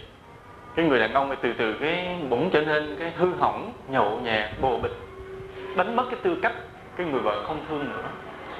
cái 0.76 0.86
người 0.86 1.00
đàn 1.00 1.14
ông 1.14 1.36
từ 1.42 1.54
từ 1.54 1.74
cái 1.74 2.18
bỗng 2.30 2.50
trở 2.54 2.62
nên 2.62 2.96
cái 3.00 3.12
hư 3.18 3.34
hỏng, 3.40 3.74
nhậu 3.88 4.20
nhẹt 4.24 4.50
bồ 4.62 4.78
bịch. 4.78 4.98
Đánh 5.76 5.96
mất 5.96 6.04
cái 6.12 6.20
tư 6.24 6.38
cách 6.42 6.54
cái 6.98 7.08
người 7.08 7.22
vợ 7.22 7.44
không 7.48 7.66
thương 7.70 7.90
nữa. 7.90 8.04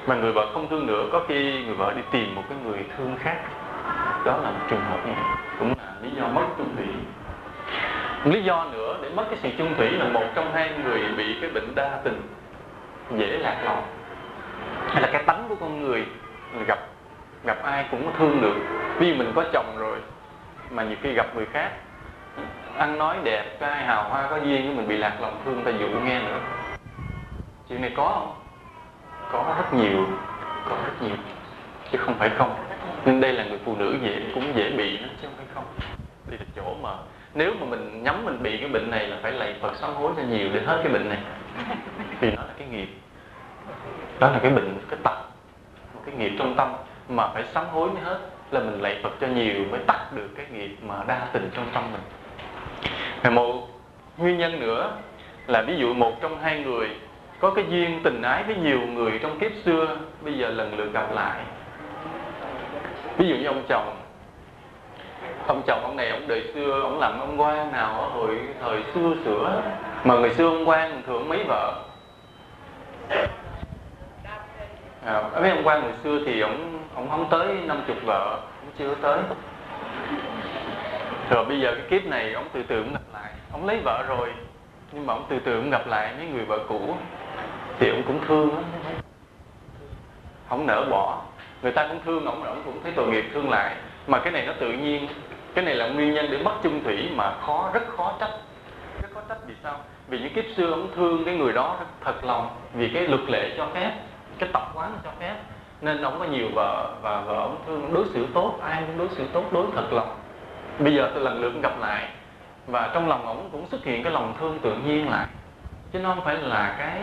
Mà 0.06 0.14
người 0.14 0.32
vợ 0.32 0.46
không 0.52 0.68
thương 0.68 0.86
nữa, 0.86 1.08
có 1.12 1.22
khi 1.28 1.64
người 1.64 1.74
vợ 1.74 1.92
đi 1.96 2.02
tìm 2.12 2.34
một 2.34 2.42
cái 2.48 2.58
người 2.64 2.78
thương 2.96 3.16
khác. 3.18 3.36
Đó 4.24 4.36
là 4.42 4.50
một 4.50 4.66
trường 4.70 4.80
hợp 4.80 5.06
này. 5.06 5.16
Cũng 5.58 5.68
là 5.68 5.94
lý 6.02 6.10
do 6.16 6.28
mất 6.28 6.42
chung 6.58 6.76
thủy. 6.76 6.86
Lý 8.32 8.42
do 8.42 8.66
nữa 8.72 8.96
để 9.02 9.10
mất 9.14 9.24
cái 9.30 9.38
sự 9.42 9.48
chung 9.58 9.74
thủy 9.76 9.90
là 9.90 10.04
một 10.04 10.24
trong 10.34 10.52
hai 10.54 10.70
người 10.84 11.00
bị 11.16 11.36
cái 11.40 11.50
bệnh 11.50 11.74
đa 11.74 12.00
tình, 12.04 12.22
dễ 13.16 13.26
lạc 13.26 13.56
lòng 13.64 13.82
hay 14.88 15.02
là 15.02 15.08
cái 15.12 15.22
tánh 15.22 15.44
của 15.48 15.54
con 15.60 15.82
người, 15.82 16.06
gặp 16.66 16.78
gặp 17.44 17.62
ai 17.62 17.84
cũng 17.90 18.10
thương 18.18 18.40
được. 18.40 18.56
Vì 18.98 19.14
mình 19.14 19.32
có 19.34 19.44
chồng 19.52 19.76
rồi, 19.78 19.98
mà 20.70 20.84
nhiều 20.84 20.96
khi 21.02 21.12
gặp 21.12 21.36
người 21.36 21.46
khác 21.52 21.70
ăn 22.78 22.98
nói 22.98 23.16
đẹp 23.24 23.56
trai 23.60 23.84
hào 23.84 24.08
hoa 24.08 24.26
có 24.30 24.36
duyên 24.36 24.66
của 24.66 24.74
mình 24.74 24.88
bị 24.88 24.96
lạc 24.96 25.16
lòng 25.20 25.40
thương 25.44 25.64
ta 25.64 25.70
dụ 25.70 25.88
nghe 25.88 26.20
nữa. 26.20 26.40
Chuyện 27.68 27.80
này 27.80 27.92
có 27.96 28.08
không? 28.08 28.34
Có 29.32 29.54
rất 29.58 29.74
nhiều 29.74 30.06
có 30.68 30.76
rất 30.84 31.02
nhiều. 31.02 31.16
Chứ 31.92 31.98
không 31.98 32.14
phải 32.14 32.30
không. 32.38 32.54
Nên 33.04 33.20
đây 33.20 33.32
là 33.32 33.44
người 33.44 33.58
phụ 33.64 33.76
nữ 33.76 33.98
dễ 34.02 34.22
cũng 34.34 34.52
dễ 34.56 34.70
bị 34.70 34.96
đó, 34.96 35.06
chứ 35.22 35.28
không 35.28 35.36
phải 35.36 35.46
không. 35.54 35.64
Đây 36.26 36.38
là 36.38 36.44
chỗ 36.56 36.74
mà 36.82 36.90
nếu 37.34 37.54
mà 37.60 37.66
mình 37.66 38.02
nhắm 38.02 38.24
mình 38.24 38.42
bị 38.42 38.58
cái 38.58 38.68
bệnh 38.68 38.90
này 38.90 39.06
là 39.06 39.16
phải 39.22 39.32
lạy 39.32 39.54
Phật 39.60 39.76
sám 39.76 39.94
hối 39.94 40.12
cho 40.16 40.22
nhiều 40.22 40.48
để 40.52 40.60
hết 40.66 40.80
cái 40.84 40.92
bệnh 40.92 41.08
này. 41.08 41.18
Vì 42.20 42.30
nó 42.30 42.42
là 42.42 42.54
cái 42.58 42.68
nghiệp. 42.68 42.88
Đó 44.18 44.30
là 44.30 44.38
cái 44.38 44.50
bệnh 44.50 44.78
cái 44.90 44.98
tật. 45.02 45.18
Một 45.94 46.00
cái 46.06 46.14
nghiệp 46.14 46.32
trong 46.38 46.54
tâm 46.56 46.72
mà 47.08 47.28
phải 47.28 47.44
sám 47.54 47.66
hối 47.72 47.90
mới 47.90 48.02
hết. 48.02 48.18
Là 48.50 48.60
mình 48.60 48.80
lạy 48.80 49.00
Phật 49.02 49.10
cho 49.20 49.26
nhiều 49.26 49.64
mới 49.70 49.80
tắt 49.86 50.00
được 50.12 50.28
cái 50.36 50.46
nghiệp 50.52 50.76
mà 50.82 50.94
đa 51.06 51.26
tình 51.32 51.50
trong 51.54 51.66
tâm 51.74 51.92
mình 51.92 52.02
và 53.22 53.30
một 53.30 53.68
nguyên 54.16 54.38
nhân 54.38 54.60
nữa 54.60 54.92
là 55.46 55.62
ví 55.62 55.76
dụ 55.76 55.94
một 55.94 56.20
trong 56.20 56.38
hai 56.42 56.58
người 56.58 56.88
có 57.40 57.50
cái 57.50 57.64
duyên 57.68 58.00
tình 58.04 58.22
ái 58.22 58.42
với 58.42 58.56
nhiều 58.56 58.80
người 58.80 59.18
trong 59.22 59.38
kiếp 59.38 59.50
xưa 59.64 59.96
bây 60.20 60.38
giờ 60.38 60.48
lần 60.48 60.78
lượt 60.78 60.92
gặp 60.92 61.12
lại. 61.12 61.40
Ví 63.18 63.28
dụ 63.28 63.36
như 63.36 63.46
ông 63.46 63.62
chồng. 63.68 63.96
Ông 65.46 65.62
chồng 65.66 65.82
ông 65.82 65.96
này 65.96 66.10
ông 66.10 66.28
đời 66.28 66.42
xưa 66.54 66.80
ông 66.82 66.98
làm 66.98 67.20
ông 67.20 67.40
quan 67.40 67.72
nào 67.72 68.00
ở 68.00 68.08
hồi 68.08 68.38
thời 68.60 68.82
xưa 68.94 69.14
sửa. 69.24 69.62
Mà 70.04 70.14
người 70.14 70.34
xưa 70.34 70.48
ông 70.48 70.68
quan 70.68 71.02
thường 71.06 71.28
mấy 71.28 71.44
vợ? 71.48 71.82
À, 75.06 75.22
mấy 75.40 75.50
ông 75.50 75.62
quan 75.64 75.82
người 75.82 75.92
xưa 76.04 76.18
thì 76.26 76.40
ông 76.40 76.78
ông 76.94 77.10
không 77.10 77.26
tới 77.30 77.46
năm 77.66 77.82
chục 77.86 77.96
vợ 78.06 78.38
ông 78.60 78.70
chưa 78.78 78.94
tới 79.02 79.18
rồi 81.30 81.44
bây 81.44 81.60
giờ 81.60 81.74
cái 81.74 81.84
kiếp 81.90 82.08
này 82.08 82.32
ông 82.32 82.48
từ 82.52 82.62
từ 82.62 82.76
ông 82.76 82.92
gặp 82.92 83.00
lại. 83.12 83.32
Ông 83.52 83.66
lấy 83.66 83.80
vợ 83.84 84.04
rồi, 84.08 84.28
nhưng 84.92 85.06
mà 85.06 85.14
ông 85.14 85.26
từ 85.28 85.38
từ 85.38 85.56
ông 85.56 85.70
gặp 85.70 85.86
lại 85.86 86.14
mấy 86.18 86.26
người 86.26 86.44
vợ 86.44 86.58
cũ 86.68 86.96
thì 87.78 87.90
ông 87.90 88.02
cũng 88.06 88.20
thương 88.26 88.54
lắm. 88.54 88.64
Không 90.48 90.66
nỡ 90.66 90.84
bỏ. 90.90 91.22
Người 91.62 91.72
ta 91.72 91.88
cũng 91.88 92.00
thương 92.04 92.24
ông 92.24 92.44
ông 92.44 92.62
cũng 92.64 92.82
thấy 92.82 92.92
tội 92.96 93.06
nghiệp 93.06 93.24
thương 93.34 93.50
lại. 93.50 93.76
Mà 94.06 94.18
cái 94.18 94.32
này 94.32 94.46
nó 94.46 94.52
tự 94.60 94.72
nhiên. 94.72 95.08
Cái 95.54 95.64
này 95.64 95.74
là 95.74 95.88
nguyên 95.88 96.14
nhân 96.14 96.26
để 96.30 96.38
mất 96.38 96.52
chung 96.62 96.84
thủy 96.84 97.08
mà 97.14 97.34
khó, 97.46 97.70
rất 97.74 97.82
khó 97.96 98.12
trách. 98.20 98.30
Rất 99.02 99.08
khó 99.14 99.20
trách 99.28 99.38
vì 99.46 99.54
sao? 99.62 99.78
Vì 100.08 100.18
những 100.18 100.34
kiếp 100.34 100.44
xưa 100.56 100.70
ông 100.70 100.88
thương 100.96 101.24
cái 101.24 101.36
người 101.36 101.52
đó 101.52 101.76
thật 102.04 102.24
lòng 102.24 102.48
vì 102.74 102.90
cái 102.94 103.08
luật 103.08 103.20
lệ 103.28 103.54
cho 103.56 103.66
phép, 103.74 103.92
cái 104.38 104.48
tập 104.52 104.70
quán 104.74 104.92
cho 105.04 105.10
phép. 105.20 105.34
Nên 105.80 106.02
ông 106.02 106.18
có 106.18 106.24
nhiều 106.24 106.48
vợ 106.54 106.94
và 107.02 107.20
vợ 107.20 107.34
ông 107.34 107.58
thương. 107.66 107.94
Đối 107.94 108.04
xử 108.14 108.26
tốt, 108.34 108.58
ai 108.62 108.82
cũng 108.86 108.98
đối 108.98 109.08
xử 109.08 109.24
tốt, 109.32 109.44
đối 109.52 109.66
thật 109.74 109.92
lòng 109.92 110.16
bây 110.78 110.94
giờ 110.94 111.10
tôi 111.14 111.24
lần 111.24 111.40
lượt 111.40 111.52
gặp 111.62 111.72
lại 111.80 112.08
và 112.66 112.90
trong 112.94 113.08
lòng 113.08 113.26
ổng 113.26 113.48
cũng 113.52 113.66
xuất 113.66 113.84
hiện 113.84 114.02
cái 114.02 114.12
lòng 114.12 114.34
thương 114.40 114.58
tự 114.62 114.74
nhiên 114.74 115.10
lại. 115.10 115.26
Chứ 115.92 115.98
nó 115.98 116.14
không 116.14 116.24
phải 116.24 116.34
là 116.34 116.74
cái 116.78 117.02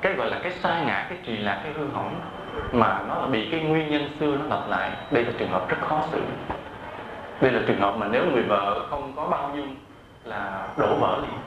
cái 0.00 0.12
gọi 0.12 0.30
là 0.30 0.38
cái 0.42 0.52
sai 0.52 0.84
ngã, 0.84 1.06
cái 1.08 1.18
trì 1.26 1.36
lạc, 1.36 1.60
cái 1.62 1.72
hư 1.72 1.88
hỏng 1.94 2.20
mà 2.72 3.00
nó 3.08 3.20
là 3.20 3.26
bị 3.26 3.48
cái 3.50 3.60
nguyên 3.60 3.90
nhân 3.90 4.10
xưa 4.20 4.36
nó 4.36 4.56
lặp 4.56 4.68
lại. 4.68 4.90
Đây 5.10 5.24
là 5.24 5.32
trường 5.38 5.50
hợp 5.50 5.68
rất 5.68 5.76
khó 5.80 6.02
xử. 6.12 6.22
Đây 7.40 7.52
là 7.52 7.60
trường 7.66 7.80
hợp 7.80 7.96
mà 7.96 8.06
nếu 8.10 8.24
người 8.32 8.42
vợ 8.42 8.86
không 8.90 9.12
có 9.16 9.26
bao 9.26 9.50
dung 9.56 9.76
là 10.24 10.68
đổ 10.76 10.94
vỡ 10.94 11.18
liền. 11.22 11.40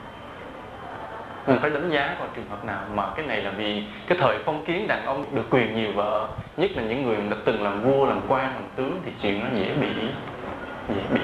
Mình 1.46 1.58
phải 1.60 1.70
đánh 1.70 1.90
giá 1.90 2.16
vào 2.18 2.28
trường 2.36 2.48
hợp 2.50 2.64
nào 2.64 2.80
mà 2.94 3.06
cái 3.16 3.26
này 3.26 3.42
là 3.42 3.50
vì 3.50 3.84
cái 4.06 4.18
thời 4.20 4.38
phong 4.44 4.64
kiến 4.64 4.86
đàn 4.88 5.06
ông 5.06 5.24
được 5.32 5.50
quyền 5.50 5.74
nhiều 5.74 5.92
vợ, 5.92 6.28
nhất 6.56 6.70
là 6.74 6.82
những 6.82 7.02
người 7.02 7.16
đã 7.30 7.36
từng 7.44 7.62
làm 7.62 7.82
vua, 7.82 8.06
làm 8.06 8.20
quan, 8.28 8.54
làm 8.54 8.64
tướng 8.76 9.00
thì 9.04 9.12
chuyện 9.22 9.40
nó 9.40 9.46
dễ 9.60 9.74
bị 9.74 9.88
dễ 10.88 11.02
bị 11.14 11.20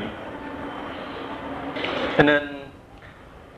cho 2.16 2.22
nên 2.22 2.64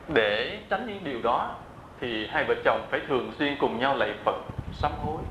để 0.07 0.59
tránh 0.69 0.87
những 0.87 1.03
điều 1.03 1.21
đó 1.21 1.55
thì 2.01 2.27
hai 2.27 2.43
vợ 2.43 2.55
chồng 2.65 2.87
phải 2.91 2.99
thường 3.07 3.31
xuyên 3.39 3.57
cùng 3.59 3.79
nhau 3.79 3.95
lạy 3.95 4.13
Phật 4.25 4.35
sám 4.73 4.91
hối 5.05 5.21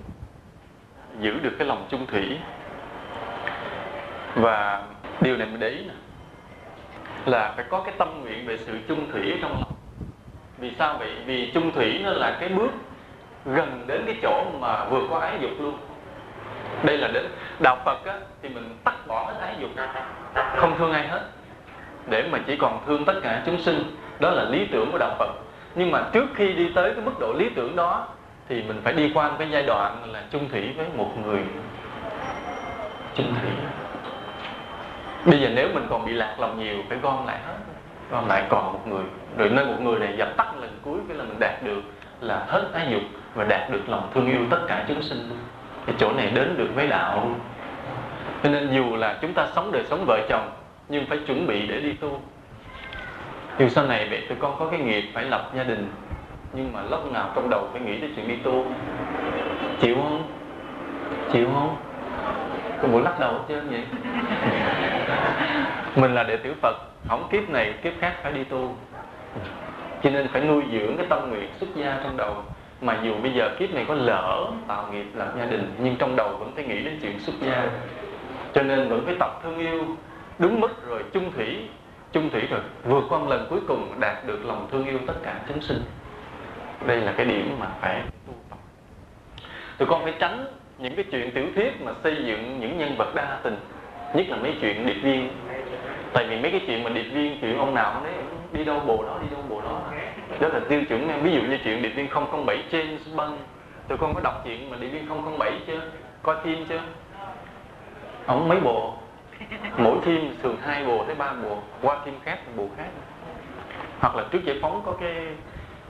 giữ 1.20 1.39
được 1.43 1.52
cái 1.59 1.69
lòng 1.69 1.86
chung 1.90 2.06
thủy. 2.06 2.39
Và 4.35 4.82
điều 5.20 5.36
này 5.36 5.47
mình 5.47 5.60
để 5.60 5.69
ý 5.69 5.85
nè 5.85 5.94
là 7.27 7.52
phải 7.56 7.65
có 7.70 7.81
cái 7.81 7.94
tâm 7.98 8.20
nguyện 8.20 8.47
về 8.47 8.59
sự 8.59 8.78
chung 8.89 9.12
thủy 9.12 9.39
trong 9.43 9.52
lòng. 9.52 9.73
Vì 10.59 10.73
sao 10.78 10.97
vậy? 10.98 11.12
Vì 11.27 11.51
chung 11.55 11.73
thủy 11.73 12.01
nó 12.05 12.10
là 12.10 12.36
cái 12.40 12.48
bước 12.48 12.70
gần 13.44 13.85
đến 13.86 14.02
cái 14.06 14.16
chỗ 14.23 14.44
mà 14.60 14.85
vừa 14.85 15.02
có 15.10 15.19
ái 15.19 15.39
dục 15.40 15.51
luôn. 15.59 15.78
Đây 16.82 16.98
là 16.98 17.09
đến 17.09 17.27
đạo 17.62 17.77
Phật 17.85 18.05
á, 18.06 18.19
thì 18.43 18.48
mình 18.48 18.78
tắt 18.85 19.06
bỏ 19.06 19.24
hết 19.24 19.35
ái 19.40 19.56
dục 19.60 19.70
không 20.56 20.78
thương 20.78 20.93
ai 20.93 21.09
hết 21.09 21.23
để 22.11 22.25
mà 22.33 22.39
chỉ 22.47 22.57
còn 22.57 22.81
thương 22.87 23.05
tất 23.05 23.21
cả 23.23 23.43
chúng 23.47 23.63
sinh. 23.63 23.97
Đó 24.21 24.31
là 24.31 24.45
lý 24.45 24.67
tưởng 24.73 24.93
của 24.93 24.99
đạo 24.99 25.15
Phật. 25.19 25.31
Nhưng 25.75 25.91
mà 25.91 26.03
trước 26.13 26.27
khi 26.35 26.53
đi 26.53 26.73
tới 26.75 26.95
cái 26.95 27.05
mức 27.05 27.13
độ 27.21 27.33
lý 27.33 27.49
tưởng 27.55 27.77
đó, 27.77 28.07
thì 28.49 28.63
mình 28.63 28.81
phải 28.85 28.93
đi 28.93 29.11
qua 29.15 29.29
một 29.29 29.37
cái 29.39 29.51
giai 29.51 29.63
đoạn 29.63 30.13
là 30.13 30.23
chung 30.31 30.49
thủy 30.49 30.75
với 30.77 30.87
một 30.97 31.11
người 31.25 31.41
chung 33.15 33.35
thủy. 33.41 33.51
Bây 35.25 35.41
giờ 35.41 35.49
nếu 35.55 35.69
mình 35.75 35.87
còn 35.91 36.07
bị 36.07 36.13
lạc 36.13 36.37
lòng 36.41 36.59
nhiều, 36.59 36.77
phải 36.89 36.99
gom 36.99 37.27
lại 37.27 37.39
hết. 37.47 37.57
Gom 38.11 38.29
lại 38.29 38.43
còn 38.49 38.73
một 38.73 38.87
người. 38.87 39.05
Rồi 39.37 39.51
nơi 39.51 39.65
một 39.65 39.81
người 39.81 39.99
này 39.99 40.15
dập 40.17 40.29
tắt 40.37 40.47
lần 40.61 40.79
cuối, 40.83 40.99
cái 41.09 41.17
là 41.17 41.25
mình 41.25 41.39
đạt 41.41 41.63
được 41.63 41.81
là 42.21 42.45
hết 42.49 42.69
ái 42.73 42.87
dục 42.91 43.03
và 43.35 43.45
đạt 43.45 43.71
được 43.71 43.89
lòng 43.89 44.11
thương 44.15 44.27
yêu 44.27 44.41
tất 44.51 44.61
cả 44.69 44.85
chúng 44.89 45.03
sinh. 45.03 45.31
Cái 45.87 45.95
chỗ 45.99 46.13
này 46.13 46.31
đến 46.31 46.57
được 46.59 46.69
với 46.75 46.87
đạo. 46.87 47.31
Cho 48.43 48.51
nên 48.51 48.71
dù 48.75 48.97
là 48.97 49.19
chúng 49.23 49.35
ta 49.35 49.47
sống 49.55 49.73
đời 49.73 49.85
sống 49.91 50.05
vợ 50.07 50.19
chồng 50.29 50.51
nhưng 50.89 51.06
phải 51.06 51.19
chuẩn 51.27 51.47
bị 51.47 51.66
để 51.66 51.81
đi 51.81 51.93
tu. 51.93 52.20
Dù 53.59 53.69
sau 53.69 53.86
này 53.86 54.09
mẹ 54.10 54.20
tụi 54.28 54.39
con 54.40 54.56
có 54.59 54.66
cái 54.70 54.81
nghiệp 54.81 55.05
phải 55.15 55.24
lập 55.24 55.51
gia 55.55 55.65
đình 55.65 55.93
nhưng 56.52 56.73
mà 56.73 56.82
lúc 56.90 57.12
nào 57.12 57.32
trong 57.35 57.51
đầu 57.51 57.69
phải 57.73 57.81
nghĩ 57.81 58.01
tới 58.01 58.10
chuyện 58.16 58.28
đi 58.28 58.36
tu. 58.36 58.66
Chịu 59.81 59.94
không? 59.94 60.23
Chịu 61.32 61.48
không? 61.55 61.77
Có 62.82 62.89
buổi 62.89 63.02
lắc 63.02 63.20
đầu 63.20 63.35
trơn 63.48 63.69
vậy 63.70 63.82
mình 65.97 66.15
là 66.15 66.23
đệ 66.23 66.36
tử 66.36 66.55
phật 66.62 66.77
không 67.09 67.28
kiếp 67.31 67.51
này 67.51 67.74
kiếp 67.82 67.93
khác 68.01 68.15
phải 68.23 68.32
đi 68.32 68.44
tu. 68.44 68.77
Cho 70.02 70.10
nên 70.10 70.28
phải 70.28 70.44
nuôi 70.44 70.62
dưỡng 70.73 70.97
cái 70.97 71.06
tâm 71.10 71.31
nguyện 71.31 71.48
xuất 71.60 71.66
gia 71.74 72.01
trong 72.02 72.16
đầu. 72.16 72.35
Mà 72.81 72.98
dù 73.02 73.15
bây 73.23 73.32
giờ 73.32 73.51
kiếp 73.59 73.74
này 73.74 73.85
có 73.89 73.94
lỡ 73.94 74.51
tạo 74.69 74.89
nghiệp 74.93 75.06
lập 75.15 75.32
gia 75.39 75.44
đình 75.44 75.74
nhưng 75.78 75.97
trong 75.97 76.16
đầu 76.16 76.36
vẫn 76.36 76.52
phải 76.55 76.65
nghĩ 76.65 76.82
đến 76.82 76.98
chuyện 77.02 77.19
xuất 77.20 77.35
gia. 77.40 77.66
Cho 78.55 78.62
nên 78.62 78.89
vẫn 78.89 79.02
phải 79.06 79.15
tập 79.20 79.40
thương 79.43 79.59
yêu 79.59 79.85
đúng 80.39 80.60
mức 80.60 80.89
rồi, 80.89 81.02
chung 81.12 81.32
thủy. 81.32 81.69
Chung 82.12 82.31
thủy 82.31 82.43
rồi, 82.51 82.60
vượt 82.85 83.05
qua 83.09 83.19
một 83.19 83.28
lần 83.28 83.47
cuối 83.51 83.60
cùng 83.69 84.01
đạt 84.01 84.27
được 84.27 84.44
lòng 84.44 84.69
thương 84.73 84.86
yêu 84.86 84.98
tất 85.06 85.15
cả 85.23 85.40
chúng 85.48 85.60
sinh. 85.60 85.82
Đây 86.86 86.97
là 86.97 87.12
cái 87.16 87.27
điểm 87.27 87.56
mà 87.60 87.66
phải 87.81 88.02
tu 88.27 88.32
tập. 88.51 88.59
Tụi 89.78 89.89
con 89.89 90.05
phải 90.05 90.15
tránh 90.19 90.47
những 90.78 90.97
cái 90.97 91.05
chuyện 91.12 91.31
tiểu 91.31 91.44
thuyết 91.55 91.82
mà 91.82 91.93
xây 92.05 92.16
dựng 92.24 92.60
những 92.60 92.78
nhân 92.78 92.97
vật 92.98 93.15
đa 93.15 93.39
tình, 93.43 93.56
nhất 94.15 94.27
là 94.28 94.36
mấy 94.36 94.55
chuyện 94.60 94.86
điệp 94.86 95.01
viên. 95.02 95.31
Tại 96.12 96.27
vì 96.28 96.40
mấy 96.40 96.51
cái 96.51 96.60
chuyện 96.66 96.85
mà 96.85 96.90
điệp 96.90 97.09
viên, 97.12 97.40
chuyện 97.40 97.59
ông 97.59 97.74
nào 97.74 98.01
đấy 98.05 98.12
đi 98.52 98.65
đâu 98.65 98.81
bồ 98.86 99.02
đó, 99.02 99.19
đi 99.23 99.28
đâu 99.31 99.43
bồ 99.48 99.60
đó. 99.60 99.81
Đó 100.40 100.48
là 100.48 100.60
tiêu 100.69 100.85
chuẩn 100.89 101.23
ví 101.23 101.32
dụ 101.32 101.40
như 101.40 101.59
chuyện 101.65 101.82
điệp 101.82 101.89
viên 101.89 102.09
007 102.47 102.65
James 102.70 103.16
Bond. 103.16 103.35
Tụi 103.89 103.98
con 103.98 104.15
có 104.15 104.20
đọc 104.20 104.43
chuyện 104.44 104.70
mà 104.70 104.77
điệp 104.81 104.89
viên 104.89 105.06
007 105.39 105.52
chưa? 105.66 105.81
Coi 106.23 106.36
phim 106.44 106.66
chưa? 106.69 106.81
Ông 108.27 108.48
mấy 108.48 108.60
bộ? 108.60 108.94
Mỗi 109.79 110.01
phim 110.01 110.37
thường 110.43 110.57
hai 110.62 110.85
bộ 110.85 111.05
tới 111.05 111.15
ba 111.15 111.33
bộ 111.33 111.59
qua 111.83 111.97
phim 112.05 112.15
khác 112.25 112.39
bồ 112.57 112.69
khác. 112.77 112.89
Hoặc 114.01 114.16
là 114.16 114.25
trước 114.31 114.45
giải 114.45 114.59
phóng 114.62 114.83
có 114.87 114.93
cái 115.01 115.27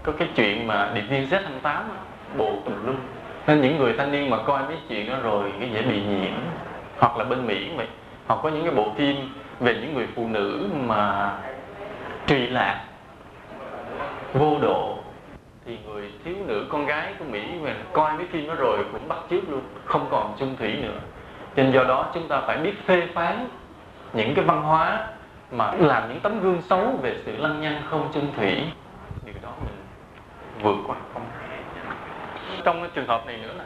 có 0.03 0.13
cái 0.19 0.29
chuyện 0.35 0.67
mà 0.67 0.91
điệp 0.95 1.01
viên 1.01 1.29
Z28 1.29 1.83
bộ 2.37 2.53
tùm 2.65 2.87
lum 2.87 2.97
nên 3.47 3.61
những 3.61 3.79
người 3.79 3.95
thanh 3.99 4.13
niên 4.13 4.31
mà 4.31 4.39
coi 4.47 4.63
mấy 4.63 4.77
chuyện 4.89 5.11
đó 5.11 5.17
rồi 5.23 5.53
cái 5.61 5.71
dễ 5.71 5.83
bị 5.83 6.03
nhiễm. 6.03 6.33
Hoặc 6.99 7.17
là 7.17 7.25
bên 7.25 7.47
Mỹ 7.47 7.71
vậy 7.77 7.87
hoặc 8.27 8.41
có 8.43 8.49
những 8.49 8.65
cái 8.65 8.75
bộ 8.75 8.93
phim 8.97 9.17
về 9.61 9.75
những 9.75 9.95
người 9.95 10.07
phụ 10.15 10.29
nữ 10.29 10.69
mà 10.87 11.33
trì 12.27 12.47
lạc, 12.47 12.85
vô 14.33 14.59
độ. 14.61 14.99
Thì 15.67 15.79
người 15.87 16.13
thiếu 16.25 16.35
nữ 16.47 16.67
con 16.69 16.87
gái 16.87 17.15
của 17.19 17.25
Mỹ 17.25 17.43
mà 17.63 17.75
coi 17.93 18.17
mấy 18.17 18.27
phim 18.33 18.49
đó 18.49 18.55
rồi 18.55 18.85
cũng 18.93 19.09
bắt 19.09 19.19
chước 19.31 19.49
luôn, 19.49 19.63
không 19.85 20.07
còn 20.11 20.37
chung 20.39 20.57
thủy 20.59 20.77
nữa 20.83 20.99
nên 21.59 21.73
do 21.73 21.85
đó 21.85 22.11
chúng 22.15 22.29
ta 22.29 22.41
phải 22.41 22.59
biết 22.59 22.87
phê 22.87 23.09
phán 23.15 23.49
những 24.13 24.35
cái 24.35 24.45
văn 24.45 24.63
hóa 24.63 25.07
mà 25.51 25.73
làm 25.73 26.09
những 26.09 26.21
tấm 26.21 26.41
gương 26.41 26.63
xấu 26.63 26.99
về 27.03 27.17
sự 27.25 27.37
lăng 27.37 27.61
nhăng 27.61 27.83
không 27.91 28.11
chung 28.15 28.33
thủy. 28.37 28.65
Điều 29.25 29.35
đó 29.43 29.49
mình 29.65 29.75
vượt 30.63 30.77
qua 30.87 30.97
không 31.13 31.23
trong 32.65 32.81
cái 32.81 32.91
trường 32.95 33.07
hợp 33.07 33.27
này 33.27 33.37
nữa 33.37 33.53
là 33.59 33.65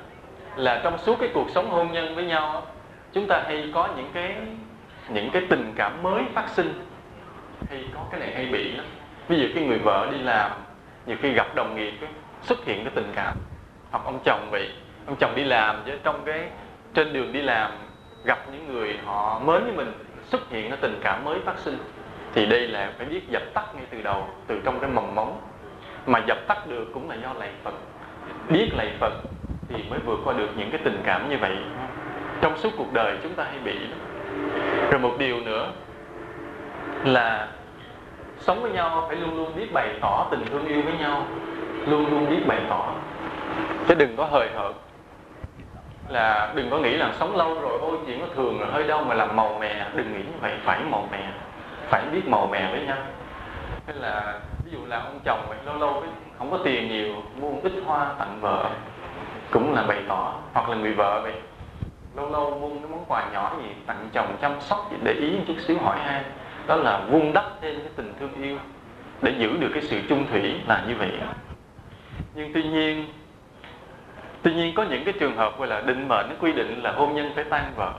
là 0.57 0.81
trong 0.85 0.99
suốt 0.99 1.17
cái 1.21 1.29
cuộc 1.35 1.51
sống 1.51 1.71
hôn 1.71 1.93
nhân 1.93 2.15
với 2.15 2.25
nhau, 2.25 2.63
chúng 3.13 3.27
ta 3.27 3.43
hay 3.47 3.71
có 3.75 3.89
những 3.97 4.11
cái 4.15 4.37
những 5.09 5.31
cái 5.31 5.43
tình 5.51 5.73
cảm 5.77 6.03
mới 6.03 6.23
phát 6.35 6.49
sinh, 6.49 6.85
hay 7.71 7.85
có 7.95 8.01
cái 8.11 8.21
này 8.21 8.35
hay 8.35 8.47
bị 8.47 8.73
lắm. 8.73 8.87
Ví 9.29 9.39
dụ 9.41 9.47
cái 9.55 9.65
người 9.65 9.79
vợ 9.79 10.09
đi 10.11 10.19
làm, 10.19 10.51
nhiều 11.07 11.17
khi 11.23 11.33
gặp 11.33 11.55
đồng 11.55 11.77
nghiệp 11.77 11.95
xuất 12.43 12.65
hiện 12.65 12.85
cái 12.85 12.93
tình 12.95 13.13
cảm. 13.15 13.37
Hoặc 13.91 14.05
ông 14.05 14.19
chồng 14.25 14.49
vậy, 14.51 14.71
ông 15.07 15.17
chồng 15.17 15.33
đi 15.35 15.45
làm 15.45 15.83
chứ 15.87 15.99
trong 16.03 16.23
cái, 16.25 16.49
trên 16.95 17.13
đường 17.13 17.33
đi 17.33 17.43
làm 17.43 17.71
gặp 18.25 18.39
những 18.53 18.75
người 18.75 18.99
họ 19.05 19.39
mới 19.39 19.61
với 19.61 19.73
mình, 19.73 19.93
xuất 20.25 20.51
hiện 20.51 20.69
cái 20.69 20.79
tình 20.81 21.01
cảm 21.03 21.25
mới 21.25 21.41
phát 21.45 21.59
sinh, 21.59 21.79
thì 22.35 22.47
đây 22.47 22.69
là 22.69 22.93
phải 22.99 23.07
biết 23.07 23.29
dập 23.31 23.43
tắt 23.55 23.75
ngay 23.75 23.85
từ 23.91 24.03
đầu, 24.03 24.27
từ 24.47 24.61
trong 24.65 24.81
cái 24.81 24.91
mầm 24.91 25.15
móng 25.15 25.41
mà 26.07 26.23
dập 26.27 26.39
tắt 26.49 26.67
được 26.67 26.85
cũng 26.95 27.11
là 27.11 27.17
do 27.23 27.33
lạy 27.39 27.51
Phật. 27.65 27.75
Biết 28.49 28.69
lạy 28.77 28.93
Phật 29.01 29.13
thì 29.69 29.85
mới 29.91 29.99
vượt 30.07 30.19
qua 30.25 30.35
được 30.35 30.49
những 30.57 30.71
cái 30.71 30.81
tình 30.85 31.03
cảm 31.05 31.31
như 31.31 31.39
vậy. 31.39 31.57
Trong 32.41 32.59
suốt 32.59 32.71
cuộc 32.79 32.93
đời 32.93 33.19
chúng 33.23 33.35
ta 33.35 33.45
hay 33.45 33.59
bị 33.65 33.79
đó. 33.79 33.97
rồi 34.91 35.01
một 35.01 35.15
điều 35.19 35.41
nữa 35.41 35.73
là 37.05 37.49
sống 38.39 38.63
với 38.63 38.71
nhau 38.71 39.05
phải 39.09 39.17
luôn 39.17 39.37
luôn 39.37 39.57
biết 39.57 39.73
bày 39.73 39.89
tỏ 40.01 40.29
tình 40.31 40.45
thương 40.51 40.67
yêu 40.67 40.83
với 40.83 40.93
nhau, 40.99 41.27
luôn 41.87 42.11
luôn 42.11 42.31
biết 42.31 42.47
bày 42.47 42.61
tỏ. 42.69 42.95
Chứ 43.89 43.95
đừng 43.95 44.17
có 44.17 44.25
hời 44.25 44.49
hợt 44.55 44.73
là 46.09 46.53
đừng 46.55 46.71
có 46.71 46.79
nghĩ 46.79 46.97
là 46.97 47.13
sống 47.13 47.37
lâu 47.37 47.61
rồi 47.61 47.79
ôi 47.81 47.99
chuyện 48.07 48.21
nó 48.21 48.27
thường 48.35 48.59
rồi 48.59 48.69
hơi 48.73 48.89
đâu 48.89 49.05
mà 49.05 49.15
làm 49.15 49.37
màu 49.37 49.59
mè. 49.61 49.87
Đừng 49.95 50.13
nghĩ 50.13 50.19
như 50.19 50.39
vậy, 50.41 50.53
phải 50.65 50.81
màu 50.91 51.09
mè. 51.13 51.31
Phải 51.89 52.03
biết 52.13 52.29
màu 52.29 52.47
mè 52.47 52.69
với 52.71 52.87
nhau. 52.87 52.99
Hay 53.87 53.97
là 53.97 54.41
ví 54.65 54.71
dụ 54.73 54.79
là 54.87 54.97
ông 54.97 55.19
chồng 55.25 55.47
mình 55.49 55.59
lâu 55.65 55.77
lâu 55.77 56.03
không 56.39 56.51
có 56.51 56.59
tiền 56.65 56.89
nhiều, 56.89 57.15
mua 57.41 57.51
một 57.51 57.61
ít 57.63 57.73
hoa 57.85 58.15
tặng 58.19 58.39
vợ, 58.41 58.71
cũng 59.51 59.75
là 59.75 59.83
bày 59.83 60.03
tỏ. 60.09 60.35
Hoặc 60.53 60.69
là 60.69 60.77
người 60.77 60.95
vợ 60.95 61.21
vậy. 61.23 61.35
Lâu 62.17 62.31
lâu 62.31 62.51
vung 62.51 62.79
cái 62.79 62.91
món 62.91 63.05
quà 63.09 63.25
nhỏ 63.33 63.53
gì, 63.63 63.69
tặng 63.87 64.09
chồng 64.13 64.37
chăm 64.43 64.61
sóc 64.61 64.89
gì, 64.91 64.97
để 65.03 65.13
ý 65.13 65.31
một 65.31 65.45
chút 65.47 65.57
xíu 65.67 65.79
hỏi 65.79 65.99
han 66.05 66.23
đó 66.67 66.77
là 66.77 67.01
vun 67.11 67.33
đắp 67.33 67.45
thêm 67.61 67.75
cái 67.81 67.91
tình 67.97 68.15
thương 68.21 68.43
yêu, 68.43 68.59
để 69.23 69.35
giữ 69.39 69.57
được 69.57 69.71
cái 69.75 69.83
sự 69.83 70.01
chung 70.09 70.27
thủy 70.31 70.61
là 70.69 70.85
như 70.89 70.95
vậy. 70.97 71.11
Nhưng 72.35 72.53
tuy 72.55 72.63
nhiên 72.63 73.05
tuy 74.43 74.55
nhiên, 74.55 74.75
có 74.75 74.83
những 74.83 75.05
cái 75.05 75.15
trường 75.21 75.37
hợp 75.37 75.59
gọi 75.59 75.69
là 75.69 75.81
định 75.81 76.09
mệnh, 76.09 76.27
nó 76.29 76.35
quy 76.41 76.53
định 76.53 76.83
là 76.83 76.93
hôn 76.93 77.15
nhân 77.15 77.33
phải 77.35 77.45
tan 77.45 77.73
vỡ. 77.77 77.93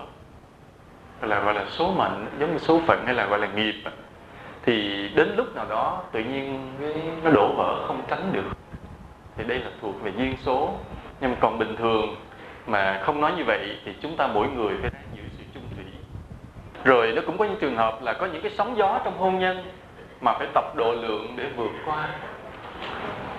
Gọi 1.22 1.30
là 1.30 1.40
gọi 1.40 1.54
là 1.54 1.66
số 1.70 1.92
mệnh, 1.98 2.26
giống 2.40 2.52
như 2.52 2.58
số 2.58 2.82
phận 2.88 3.06
hay 3.06 3.14
là 3.14 3.26
gọi 3.26 3.40
là 3.40 3.48
nghiệp 3.48 3.76
thì 4.66 5.10
đến 5.16 5.34
lúc 5.36 5.56
nào 5.56 5.66
đó, 5.70 6.04
tự 6.12 6.20
nhiên 6.20 6.74
nó 7.24 7.32
đổ 7.32 7.54
vỡ, 7.58 7.84
không 7.88 8.02
tránh 8.08 8.30
được. 8.34 8.58
Thì 9.38 9.44
đây 9.44 9.60
là 9.60 9.70
thuộc 9.82 10.04
về 10.04 10.12
duyên 10.18 10.36
số. 10.38 10.74
Nhưng 11.22 11.32
mà 11.32 11.38
còn 11.40 11.60
bình 11.60 11.76
thường, 11.76 12.16
mà 12.68 13.02
không 13.04 13.22
nói 13.22 13.32
như 13.38 13.44
vậy 13.44 13.78
thì 13.86 13.92
chúng 14.02 14.18
ta 14.18 14.28
mỗi 14.28 14.48
người 14.48 14.74
phải 14.82 14.92
giữ 15.16 15.24
sự 15.38 15.44
chung 15.54 15.64
thủy. 15.76 15.86
Rồi 16.84 17.12
nó 17.16 17.22
cũng 17.26 17.38
có 17.38 17.46
những 17.46 17.60
trường 17.62 17.78
hợp 17.78 18.02
là 18.02 18.14
có 18.14 18.26
những 18.26 18.42
cái 18.42 18.52
sóng 18.58 18.78
gió 18.78 19.00
trong 19.06 19.18
hôn 19.18 19.40
nhân 19.40 19.64
mà 20.22 20.34
phải 20.34 20.48
tập 20.54 20.76
độ 20.76 20.92
lượng 20.92 21.34
để 21.36 21.46
vượt 21.56 21.72
qua. 21.86 22.08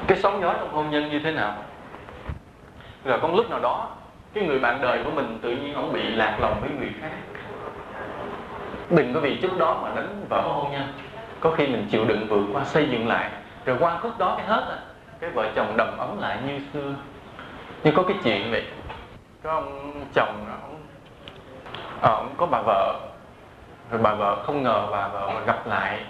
Cái 0.06 0.18
sóng 0.18 0.40
gió 0.42 0.52
trong 0.52 0.72
hôn 0.72 0.90
nhân 0.90 1.10
như 1.10 1.20
thế 1.24 1.32
nào? 1.32 1.54
Rồi 3.04 3.18
có 3.22 3.28
lúc 3.28 3.50
nào 3.50 3.60
đó 3.60 3.88
cái 4.34 4.44
người 4.44 4.58
bạn 4.58 4.80
đời 4.82 5.00
của 5.04 5.10
mình 5.10 5.38
tự 5.42 5.50
nhiên 5.50 5.74
ông 5.74 5.92
bị 5.92 6.02
lạc 6.02 6.36
lòng 6.40 6.60
với 6.60 6.70
người 6.78 6.90
khác. 7.00 7.10
Đừng 8.90 9.14
có 9.14 9.20
vì 9.20 9.38
chút 9.42 9.58
đó 9.58 9.80
mà 9.82 9.90
đánh 9.94 10.24
vỡ 10.28 10.40
hôn 10.40 10.72
nhân 10.72 10.92
có 11.40 11.50
khi 11.50 11.66
mình 11.66 11.86
chịu 11.90 12.04
đựng 12.04 12.26
vượt 12.28 12.46
qua 12.52 12.64
xây 12.64 12.88
dựng 12.90 13.08
lại. 13.08 13.30
Rồi 13.64 13.76
qua 13.80 13.98
khúc 13.98 14.18
đó 14.18 14.34
cái 14.36 14.46
hết 14.46 14.64
à 14.70 14.78
cái 15.20 15.30
vợ 15.30 15.48
chồng 15.54 15.74
đầm 15.76 15.98
ấm 15.98 16.20
lại 16.20 16.38
như 16.46 16.60
xưa. 16.72 16.94
Như 17.84 17.92
có 17.96 18.02
cái 18.02 18.16
chuyện 18.24 18.50
vậy. 18.50 18.64
Có 19.42 19.50
ông 19.50 19.92
chồng 20.14 20.46
ông, 20.62 20.76
à, 22.00 22.10
ông 22.10 22.34
có 22.36 22.46
bà 22.46 22.62
vợ. 22.66 23.00
Rồi 23.90 24.00
bà 24.02 24.14
vợ 24.14 24.42
không 24.46 24.62
ngờ 24.62 24.86
bà 24.90 25.08
vợ 25.08 25.30
mà 25.34 25.40
gặp 25.40 25.66
lại 25.66 26.00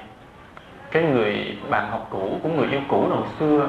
cái 0.90 1.02
người 1.02 1.58
bạn 1.70 1.90
học 1.90 2.06
cũ 2.10 2.40
của 2.42 2.48
người 2.48 2.68
yêu 2.70 2.80
cũ 2.88 3.06
hồi 3.10 3.28
xưa. 3.38 3.68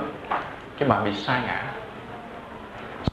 Cái 0.78 0.90
bà 0.90 1.00
bị 1.00 1.14
sai 1.14 1.42
ngã 1.46 1.64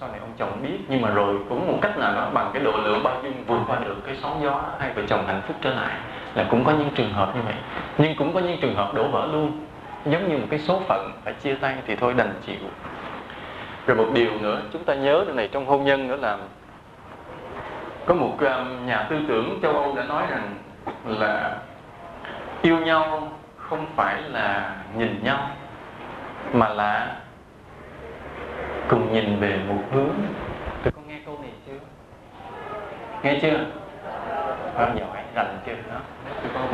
sau 0.00 0.08
này 0.08 0.20
ông 0.20 0.32
chồng 0.38 0.62
biết, 0.62 0.78
nhưng 0.88 1.02
mà 1.02 1.10
rồi 1.10 1.36
cũng 1.48 1.72
một 1.72 1.78
cách 1.82 1.98
nào 1.98 2.14
đó 2.14 2.30
bằng 2.34 2.50
cái 2.54 2.62
độ 2.62 2.72
lượng 2.72 3.02
bao 3.02 3.14
dung 3.22 3.44
vượt 3.46 3.60
qua 3.68 3.78
được 3.78 3.96
cái 4.06 4.16
sóng 4.22 4.40
gió, 4.42 4.62
hai 4.78 4.92
vợ 4.92 5.02
chồng 5.08 5.26
hạnh 5.26 5.42
phúc 5.46 5.56
trở 5.60 5.74
lại, 5.74 5.96
là 6.34 6.44
cũng 6.50 6.64
có 6.64 6.72
những 6.72 6.90
trường 6.94 7.12
hợp 7.12 7.36
như 7.36 7.40
vậy. 7.44 7.54
Nhưng 7.98 8.16
cũng 8.16 8.34
có 8.34 8.40
những 8.40 8.60
trường 8.60 8.74
hợp 8.74 8.94
đổ 8.94 9.08
vỡ 9.08 9.26
luôn. 9.32 9.66
Giống 10.04 10.28
như 10.28 10.38
một 10.38 10.46
cái 10.50 10.58
số 10.58 10.80
phận 10.88 11.12
phải 11.24 11.34
chia 11.34 11.54
tay 11.54 11.76
thì 11.86 11.96
thôi 11.96 12.14
đành 12.16 12.32
chịu. 12.46 12.68
Rồi 13.86 13.96
một 13.96 14.06
điều 14.14 14.30
nữa, 14.40 14.60
chúng 14.72 14.84
ta 14.84 14.94
nhớ 14.94 15.24
điều 15.26 15.34
này 15.34 15.48
trong 15.52 15.66
hôn 15.66 15.84
nhân 15.84 16.08
nữa 16.08 16.16
là 16.16 16.38
có 18.06 18.14
một 18.14 18.36
um, 18.40 18.86
nhà 18.86 19.06
tư 19.10 19.20
tưởng 19.28 19.58
châu 19.62 19.72
Âu 19.72 19.94
đã 19.96 20.04
nói 20.04 20.22
rằng 20.30 20.54
là 21.06 21.56
yêu 22.62 22.78
nhau 22.78 23.28
không 23.56 23.86
phải 23.96 24.22
là 24.22 24.76
nhìn 24.96 25.20
nhau, 25.24 25.50
mà 26.52 26.68
là 26.68 27.16
cùng 28.88 29.12
nhìn 29.12 29.40
về 29.40 29.58
một 29.68 29.82
hướng. 29.92 30.14
Tụi 30.84 30.92
con 30.92 31.08
nghe 31.08 31.18
câu 31.26 31.38
này 31.42 31.50
chưa? 31.66 31.78
Nghe 33.22 33.38
chưa? 33.42 33.64
À, 34.76 34.92
giỏi 34.98 35.22
rành 35.34 35.58
chưa? 35.66 35.72
Đó. 35.72 36.00
Tụi 36.42 36.50
con 36.54 36.68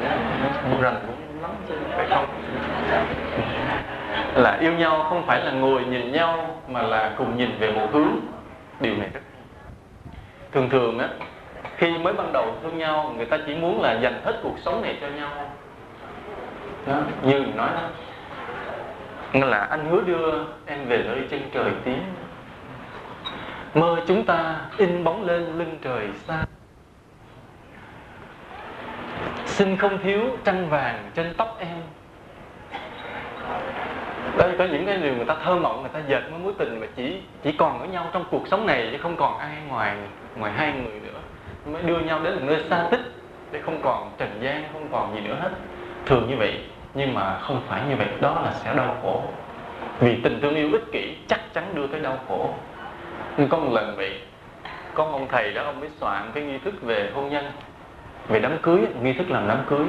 cũng 0.63 0.81
rành 0.83 0.97
cũng 1.07 1.43
lắm 1.43 1.51
chứ 1.69 1.75
phải 1.97 2.07
không? 2.11 2.27
Là 4.35 4.59
yêu 4.61 4.73
nhau 4.73 5.07
không 5.09 5.27
phải 5.27 5.45
là 5.45 5.51
ngồi 5.51 5.85
nhìn 5.85 6.13
nhau 6.13 6.61
mà 6.69 6.83
là 6.83 7.15
cùng 7.19 7.37
nhìn 7.37 7.59
về 7.59 7.73
một 7.73 7.89
hướng. 7.93 8.17
Điều 8.81 8.97
này 8.97 9.09
rất 9.15 9.21
thường 10.53 10.71
thường 10.71 10.99
á 10.99 11.09
khi 11.77 11.99
mới 11.99 12.13
ban 12.13 12.33
đầu 12.33 12.55
thương 12.63 12.79
nhau 12.79 13.13
người 13.17 13.27
ta 13.27 13.39
chỉ 13.47 13.55
muốn 13.55 13.83
là 13.83 13.93
dành 13.93 14.21
hết 14.25 14.41
cuộc 14.43 14.59
sống 14.65 14.83
này 14.83 14.99
cho 15.01 15.09
nhau. 15.09 15.31
Đó, 16.87 16.97
như 17.23 17.33
mình 17.33 17.57
nói 17.57 17.69
đó 17.75 17.89
là 19.33 19.59
anh 19.59 19.91
hứa 19.91 20.01
đưa 20.01 20.45
em 20.67 20.87
về 20.87 21.03
nơi 21.07 21.19
chân 21.31 21.51
trời 21.53 21.73
tiếng 21.85 22.03
mơ 23.75 23.97
chúng 24.07 24.25
ta 24.25 24.57
in 24.77 25.05
bóng 25.05 25.27
lên 25.27 25.59
lưng 25.59 25.79
trời 25.83 26.09
xa. 26.27 26.45
Xin 29.45 29.77
không 29.77 29.99
thiếu 30.03 30.21
trăng 30.45 30.69
vàng 30.69 31.11
trên 31.15 31.35
tóc 31.37 31.57
em. 31.61 31.79
Đây 34.39 34.55
có 34.59 34.65
những 34.65 34.87
cái 34.87 34.97
điều 34.97 35.15
người 35.15 35.25
ta 35.25 35.37
thơ 35.45 35.55
mộng, 35.55 35.81
người 35.81 35.91
ta 35.93 36.01
dệt 36.09 36.23
mối 36.31 36.39
mối 36.39 36.53
tình 36.59 36.81
mà 36.81 36.87
chỉ 36.97 37.21
chỉ 37.43 37.53
còn 37.53 37.79
với 37.79 37.89
nhau 37.89 38.07
trong 38.13 38.25
cuộc 38.31 38.49
sống 38.49 38.67
này 38.67 38.89
chứ 38.93 38.99
không 38.99 39.17
còn 39.17 39.39
ai 39.39 39.57
ngoài 39.69 39.97
ngoài 40.37 40.53
hai 40.53 40.73
người 40.73 41.01
nữa. 41.01 41.21
Mới 41.67 41.83
đưa 41.83 41.99
nhau 42.01 42.21
đến 42.23 42.35
một 42.35 42.43
nơi 42.43 42.65
xa 42.71 42.89
tích, 42.91 43.01
để 43.53 43.61
không 43.63 43.81
còn 43.83 44.11
trần 44.19 44.39
gian, 44.41 44.65
không 44.73 44.89
còn 44.93 45.15
gì 45.15 45.21
nữa 45.21 45.37
hết. 45.41 45.51
Thường 46.07 46.29
như 46.29 46.37
vậy 46.37 46.65
nhưng 46.99 47.15
mà 47.15 47.39
không 47.39 47.63
phải 47.69 47.83
như 47.89 47.97
vậy, 47.97 48.09
đó 48.21 48.41
là 48.45 48.53
sẽ 48.53 48.75
đau 48.75 48.97
khổ. 49.03 49.23
Vì 50.01 50.21
tình 50.23 50.41
thương 50.41 50.55
yêu 50.55 50.69
ích 50.73 50.85
kỷ 50.93 51.17
chắc 51.29 51.41
chắn 51.55 51.65
đưa 51.75 51.87
tới 51.87 52.01
đau 52.01 52.19
khổ. 52.29 52.51
Nhưng 53.37 53.49
có 53.49 53.59
một 53.59 53.73
lần 53.73 53.97
bị 53.97 54.11
có 54.95 55.05
ông 55.05 55.29
thầy 55.31 55.53
đó, 55.53 55.63
ông 55.63 55.81
mới 55.81 55.89
soạn 56.01 56.31
cái 56.35 56.43
nghi 56.43 56.59
thức 56.59 56.83
về 56.83 57.11
hôn 57.15 57.31
nhân, 57.31 57.45
về 58.29 58.41
đám 58.41 58.59
cưới, 58.63 58.81
nghi 59.03 59.13
thức 59.13 59.31
làm 59.31 59.49
đám 59.49 59.59
cưới. 59.69 59.87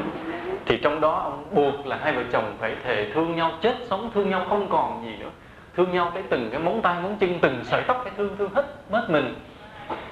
Thì 0.66 0.78
trong 0.78 1.02
đó 1.02 1.12
ông 1.12 1.46
buộc 1.52 1.88
là 1.88 1.98
hai 2.04 2.14
vợ 2.14 2.24
chồng 2.32 2.56
phải 2.60 2.76
thề 2.84 3.12
thương 3.14 3.36
nhau, 3.36 3.52
chết 3.62 3.76
sống 3.90 4.12
thương 4.14 4.30
nhau, 4.30 4.46
không 4.50 4.70
còn 4.70 5.06
gì 5.06 5.18
nữa. 5.20 5.30
Thương 5.78 5.92
nhau 5.92 6.12
cái 6.14 6.24
từng 6.30 6.50
cái 6.52 6.60
móng 6.60 6.82
tay, 6.82 7.02
móng 7.02 7.18
chân, 7.20 7.40
từng 7.42 7.60
sợi 7.64 7.82
tóc, 7.88 8.02
cái 8.06 8.14
thương 8.18 8.38
thương 8.38 8.54
hết 8.54 8.66
mất 8.92 9.10
mình. 9.10 9.36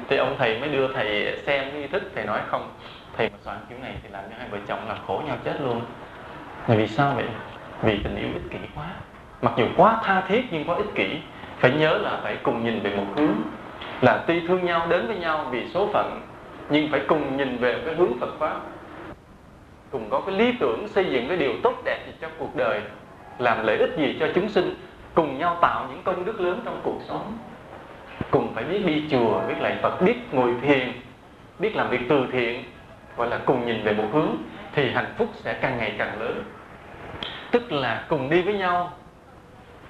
Thì 0.07 0.18
ông 0.18 0.36
thầy 0.38 0.60
mới 0.60 0.69
đưa 0.69 0.94
thầy 0.94 1.38
xem 1.45 1.80
nghi 1.82 1.88
thức, 1.88 2.03
thầy 2.15 2.26
nói 2.26 2.40
không, 2.48 2.69
thầy 3.18 3.30
mà 3.30 3.38
soạn 3.41 3.57
kiểu 3.69 3.78
này 3.82 3.94
thì 4.03 4.10
làm 4.11 4.24
cho 4.30 4.36
hai 4.40 4.48
vợ 4.49 4.57
chồng 4.68 4.80
là 4.88 4.95
khổ 5.07 5.22
nhau 5.28 5.36
chết 5.44 5.61
luôn 5.61 5.82
là 6.68 6.76
vì 6.76 6.88
sao 6.88 7.14
vậy? 7.15 7.26
Vì 7.81 7.99
tình 8.03 8.15
yêu 8.15 8.27
ích 8.34 8.52
kỷ 8.52 8.57
quá. 8.76 8.85
Mặc 9.41 9.53
dù 9.57 9.65
quá 9.77 10.02
tha 10.03 10.22
thiết 10.22 10.45
nhưng 10.52 10.69
quá 10.69 10.76
ích 10.76 10.95
kỷ. 10.95 11.19
Phải 11.60 11.72
nhớ 11.72 11.98
là 11.98 12.19
phải 12.23 12.38
cùng 12.44 12.64
nhìn 12.64 12.80
về 12.80 12.95
một 12.95 13.06
hướng. 13.15 13.35
Là 14.02 14.23
tuy 14.27 14.48
thương 14.48 14.65
nhau, 14.65 14.88
đến 14.89 15.07
với 15.07 15.18
nhau 15.18 15.45
vì 15.52 15.69
số 15.73 15.89
phận, 15.94 16.22
nhưng 16.69 16.91
phải 16.91 17.02
cùng 17.07 17.38
nhìn 17.38 17.57
về 17.57 17.81
cái 17.85 17.95
hướng 17.95 18.19
Phật 18.19 18.39
pháp. 18.39 18.60
Cùng 19.91 20.10
có 20.10 20.22
cái 20.26 20.35
lý 20.35 20.53
tưởng 20.60 20.88
xây 20.88 21.06
dựng 21.06 21.27
cái 21.27 21.38
điều 21.38 21.53
tốt 21.64 21.73
đẹp 21.85 21.99
gì 22.07 22.14
cho 22.22 22.27
cuộc 22.38 22.56
đời, 22.56 22.81
làm 23.38 23.65
lợi 23.65 23.77
ích 23.77 23.89
gì 23.98 24.18
cho 24.19 24.27
chúng 24.35 24.49
sinh, 24.49 24.76
cùng 25.14 25.39
nhau 25.39 25.57
tạo 25.61 25.88
những 25.89 26.02
công 26.03 26.26
đức 26.26 26.39
lớn 26.39 26.61
trong 26.65 26.80
cuộc 26.84 26.99
sống. 27.07 27.38
Cùng 28.31 28.53
phải 28.56 28.64
biết 28.64 28.85
đi 28.85 29.03
chùa, 29.11 29.41
biết 29.48 29.56
lạy 29.60 29.77
Phật, 29.81 30.02
biết 30.02 30.15
ngồi 30.31 30.53
thiền, 30.61 30.94
biết 31.60 31.76
làm 31.76 31.89
việc 31.89 32.02
từ 32.10 32.26
thiện, 32.31 32.64
gọi 33.18 33.30
là 33.30 33.39
cùng 33.45 33.65
nhìn 33.65 33.84
về 33.84 33.94
một 33.94 34.07
hướng, 34.14 34.35
thì 34.73 34.91
hạnh 34.91 35.14
phúc 35.18 35.27
sẽ 35.34 35.53
càng 35.53 35.77
ngày 35.77 35.94
càng 35.98 36.22
lớn 36.22 36.44
tức 37.52 37.72
là 37.72 38.06
cùng 38.10 38.30
đi 38.30 38.41
với 38.41 38.53
nhau, 38.53 38.94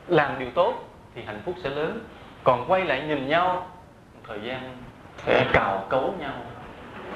làm 0.08 0.40
điều 0.40 0.50
tốt 0.52 0.74
thì 1.16 1.24
hạnh 1.24 1.42
phúc 1.46 1.56
sẽ 1.64 1.70
lớn. 1.70 2.00
Còn 2.44 2.66
quay 2.68 2.86
lại 2.86 3.02
nhìn 3.02 3.28
nhau, 3.28 3.68
thời 4.28 4.40
gian 4.44 4.78
sẽ 5.18 5.46
cào 5.54 5.86
cấu 5.90 6.14
nhau, 6.20 6.34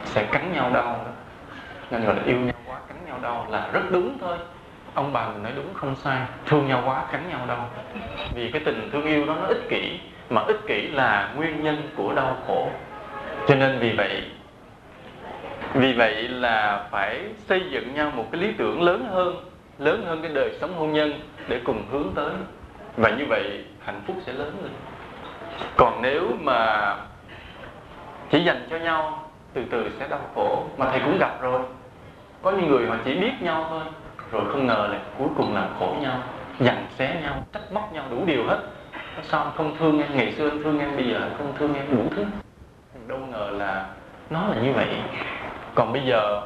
sẽ 0.06 0.26
cắn 0.32 0.54
nhau 0.54 0.72
đau. 0.74 0.84
Đó. 0.84 1.12
nên 1.92 2.06
gọi 2.06 2.16
là 2.16 2.24
yêu 2.26 2.38
nhau 2.38 2.56
quá, 2.68 2.80
cắn 2.88 2.98
nhau 3.06 3.20
đau 3.22 3.48
là 3.50 3.70
rất 3.74 3.92
đúng 3.92 4.18
thôi. 4.22 4.38
Ông 4.94 5.14
bà 5.14 5.28
mình 5.28 5.44
nói 5.44 5.52
đúng, 5.56 5.74
không 5.74 5.96
sai. 5.96 6.20
Thương 6.46 6.68
nhau 6.68 6.84
quá, 6.86 7.06
cắn 7.12 7.30
nhau 7.30 7.40
đau. 7.48 7.70
Vì 8.36 8.52
cái 8.52 8.62
tình 8.66 8.90
thương 8.92 9.06
yêu 9.06 9.26
đó 9.26 9.36
nó 9.42 9.48
ích 9.48 9.70
kỷ, 9.70 10.00
mà 10.30 10.42
ích 10.42 10.60
kỷ 10.68 10.88
là 10.88 11.34
nguyên 11.36 11.64
nhân 11.64 11.90
của 11.96 12.14
đau 12.14 12.38
khổ. 12.48 12.70
Cho 13.48 13.56
nên 13.56 13.80
vì 13.80 13.92
vậy 13.98 14.24
vì 15.74 15.94
vậy 15.94 16.28
là 16.28 16.88
phải 16.92 17.22
xây 17.38 17.62
dựng 17.72 17.94
nhau 17.94 18.12
một 18.16 18.26
cái 18.32 18.42
lý 18.42 18.54
tưởng 18.58 18.82
lớn 18.82 19.06
hơn 19.12 19.51
lớn 19.82 20.06
hơn 20.08 20.22
cái 20.22 20.32
đời 20.34 20.52
sống 20.62 20.74
hôn 20.78 20.94
nhân 20.94 21.20
để 21.48 21.62
cùng 21.64 21.84
hướng 21.91 22.12
tới. 22.16 22.32
Và 22.98 23.10
như 23.10 23.26
vậy, 23.30 23.66
hạnh 23.86 24.02
phúc 24.08 24.16
sẽ 24.26 24.34
lớn 24.34 24.58
lên. 24.64 24.72
Còn 25.78 26.02
nếu 26.02 26.28
mà 26.40 26.95
chỉ 28.30 28.44
dành 28.44 28.68
cho 28.70 28.78
nhau, 28.78 29.30
từ 29.53 29.64
từ 29.72 29.91
sẽ 29.99 30.08
đau 30.08 30.20
khổ. 30.36 30.64
Mà 30.78 30.90
thầy 30.91 30.99
cũng 30.99 31.18
gặp 31.20 31.41
rồi. 31.41 31.62
Có 32.41 32.52
những 32.52 32.72
người 32.72 32.88
họ 32.88 32.95
chỉ 33.06 33.16
biết 33.16 33.32
nhau 33.41 33.66
thôi, 33.70 33.84
rồi 34.32 34.41
không 34.52 34.68
ngờ 34.68 34.88
là 34.91 34.99
cuối 35.18 35.28
cùng 35.38 35.56
làm 35.56 35.70
khổ 35.80 35.95
nhau, 36.02 36.24
dằn 36.60 36.86
xé 36.98 37.20
nhau, 37.24 37.44
trách 37.53 37.72
móc 37.72 37.94
nhau 37.94 38.06
đủ 38.12 38.26
điều 38.26 38.48
hết. 38.48 38.60
Sao 39.24 39.44
anh 39.44 39.53
không 39.58 39.76
thương 39.80 40.02
em. 40.02 40.18
Ngày 40.18 40.32
xưa 40.32 40.49
anh 40.49 40.64
thương 40.64 40.80
em, 40.80 40.95
bây 40.95 41.08
giờ 41.08 41.20
anh 41.22 41.34
không 41.38 41.53
thương 41.60 41.74
em 41.74 41.86
đủ 41.91 42.03
thứ. 42.16 42.26
Đâu 43.08 43.20
ngờ 43.32 43.49
là 43.53 43.86
nó 44.30 44.48
là 44.48 44.62
như 44.62 44.74
vậy. 44.74 44.88
Còn 45.76 45.94
bây 45.94 46.02
giờ 46.06 46.41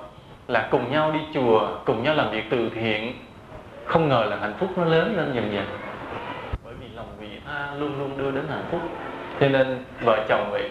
là 0.47 0.67
cùng 0.71 0.91
nhau 0.91 1.11
đi 1.11 1.19
chùa, 1.33 1.67
cùng 1.85 2.03
nhau 2.03 2.15
làm 2.15 2.31
việc 2.31 2.43
từ 2.49 2.69
thiện 2.69 3.13
không 3.85 4.09
ngờ 4.09 4.25
là 4.29 4.37
hạnh 4.41 4.53
phúc 4.59 4.69
nó 4.77 4.85
lớn 4.85 5.17
lên 5.17 5.33
dần 5.33 5.53
dần 5.53 5.65
bởi 6.65 6.73
vì 6.79 6.87
lòng 6.95 7.07
vị 7.19 7.27
tha 7.45 7.73
luôn 7.79 7.99
luôn 7.99 8.17
đưa 8.17 8.31
đến 8.31 8.45
hạnh 8.49 8.65
phúc. 8.71 8.81
Cho 9.39 9.49
nên 9.49 9.83
vợ 10.01 10.25
chồng 10.29 10.47
vậy, 10.51 10.69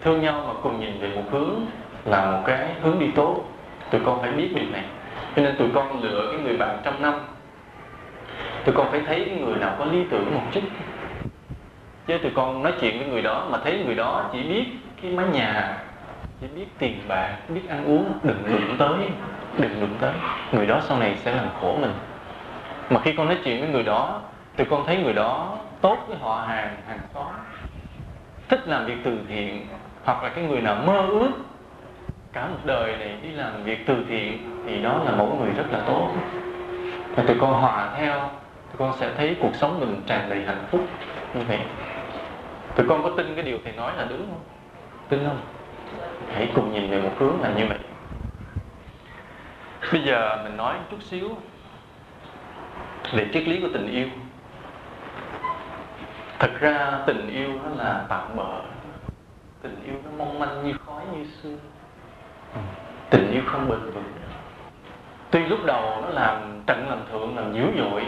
thương 0.00 0.20
nhau 0.20 0.44
mà 0.48 0.60
cùng 0.62 0.80
nhìn 0.80 1.00
về 1.00 1.14
một 1.14 1.22
hướng 1.30 1.66
là 2.04 2.30
một 2.30 2.42
cái 2.46 2.74
hướng 2.82 2.98
đi 2.98 3.06
tốt. 3.14 3.44
Tụi 3.90 4.00
con 4.04 4.22
phải 4.22 4.32
biết 4.32 4.52
điều 4.54 4.70
này. 4.72 4.84
Cho 5.36 5.42
nên 5.42 5.56
tụi 5.56 5.68
con 5.74 6.02
lựa 6.02 6.32
cái 6.32 6.40
người 6.40 6.56
bạn 6.56 6.78
trăm 6.84 7.02
năm. 7.02 7.14
Tụi 8.64 8.74
con 8.74 8.90
phải 8.90 9.00
thấy 9.06 9.24
cái 9.24 9.36
người 9.36 9.54
nào 9.54 9.76
có 9.78 9.84
lý 9.84 10.04
tưởng 10.10 10.34
một 10.34 10.42
chút. 10.52 10.64
Chứ 12.06 12.18
tụi 12.18 12.32
con 12.34 12.62
nói 12.62 12.72
chuyện 12.80 12.98
với 12.98 13.08
người 13.08 13.22
đó 13.22 13.46
mà 13.50 13.58
thấy 13.64 13.82
người 13.86 13.94
đó 13.94 14.30
chỉ 14.32 14.42
biết 14.42 14.64
cái 15.02 15.12
mái 15.12 15.26
nhà, 15.26 15.78
chỉ 16.40 16.46
biết 16.56 16.66
tiền 16.78 17.00
bạc, 17.08 17.36
biết 17.48 17.68
ăn 17.68 17.84
uống, 17.84 18.12
đừng 18.22 18.42
đụng 18.48 18.76
tới, 18.78 19.08
đừng 19.58 19.80
đụng 19.80 19.96
tới. 20.00 20.12
Người 20.52 20.66
đó 20.66 20.80
sau 20.80 20.98
này 20.98 21.16
sẽ 21.16 21.34
làm 21.34 21.46
khổ 21.60 21.76
mình 21.80 21.92
mà 22.90 23.00
khi 23.00 23.12
con 23.16 23.26
nói 23.26 23.38
chuyện 23.44 23.60
với 23.60 23.68
người 23.68 23.82
đó, 23.82 24.20
thì 24.56 24.64
con 24.70 24.86
thấy 24.86 24.96
người 24.96 25.12
đó 25.12 25.58
tốt 25.80 25.98
với 26.08 26.16
họ 26.16 26.44
hàng 26.48 26.76
hàng 26.88 26.98
xóm. 27.14 27.26
Thích 28.48 28.68
làm 28.68 28.86
việc 28.86 28.96
từ 29.04 29.18
thiện, 29.28 29.66
hoặc 30.04 30.22
là 30.22 30.28
cái 30.28 30.44
người 30.44 30.60
nào 30.60 30.74
mơ 30.86 31.06
ước 31.10 31.30
cả 32.32 32.46
một 32.46 32.58
đời 32.64 32.96
này 32.96 33.16
đi 33.22 33.30
làm 33.30 33.64
việc 33.64 33.86
từ 33.86 34.04
thiện, 34.08 34.62
thì 34.66 34.82
đó 34.82 35.02
là 35.04 35.12
mẫu 35.12 35.38
người 35.40 35.50
rất 35.50 35.64
là 35.72 35.80
tốt. 35.86 36.10
Và 37.16 37.22
tụi 37.26 37.36
con 37.40 37.52
hòa 37.52 37.94
theo, 37.96 38.20
tụi 38.72 38.78
con 38.78 38.96
sẽ 38.98 39.10
thấy 39.16 39.36
cuộc 39.42 39.54
sống 39.54 39.80
mình 39.80 40.02
tràn 40.06 40.30
đầy 40.30 40.44
hạnh 40.46 40.64
phúc 40.70 40.80
như 41.34 41.40
vậy. 41.48 41.58
Tụi 42.76 42.88
con 42.88 43.02
có 43.02 43.10
tin 43.16 43.34
cái 43.34 43.44
điều 43.44 43.58
thầy 43.64 43.72
nói 43.72 43.92
là 43.96 44.06
đúng 44.10 44.18
không? 44.18 44.40
Tin 45.08 45.24
không? 45.26 45.40
Hãy 46.34 46.48
cùng 46.54 46.72
nhìn 46.72 46.90
về 46.90 47.02
một 47.02 47.12
hướng 47.18 47.42
là 47.42 47.50
như 47.56 47.66
vậy. 47.68 47.78
Bây 49.92 50.02
giờ 50.02 50.38
mình 50.44 50.56
nói 50.56 50.74
chút 50.90 51.02
xíu 51.02 51.28
về 53.12 53.26
triết 53.32 53.48
lý 53.48 53.60
của 53.60 53.68
tình 53.72 53.90
yêu. 53.90 54.08
Thật 56.38 56.50
ra 56.60 56.98
tình 57.06 57.28
yêu 57.28 57.48
nó 57.64 57.84
là 57.84 58.04
tạm 58.08 58.36
bợ. 58.36 58.60
Tình 59.62 59.82
yêu 59.86 59.94
nó 60.04 60.10
mong 60.18 60.38
manh 60.38 60.66
như 60.66 60.72
khói 60.86 61.02
như 61.12 61.24
sương. 61.42 61.58
Tình 63.10 63.30
yêu 63.32 63.42
không 63.46 63.68
bền 63.68 63.80
vững. 63.80 64.12
Tuy 65.30 65.46
lúc 65.46 65.64
đầu 65.64 66.00
nó 66.02 66.08
làm 66.08 66.62
trận 66.66 66.88
làm 66.88 66.98
thượng, 67.12 67.36
làm 67.36 67.54
dữ 67.54 67.62
dội, 67.78 68.06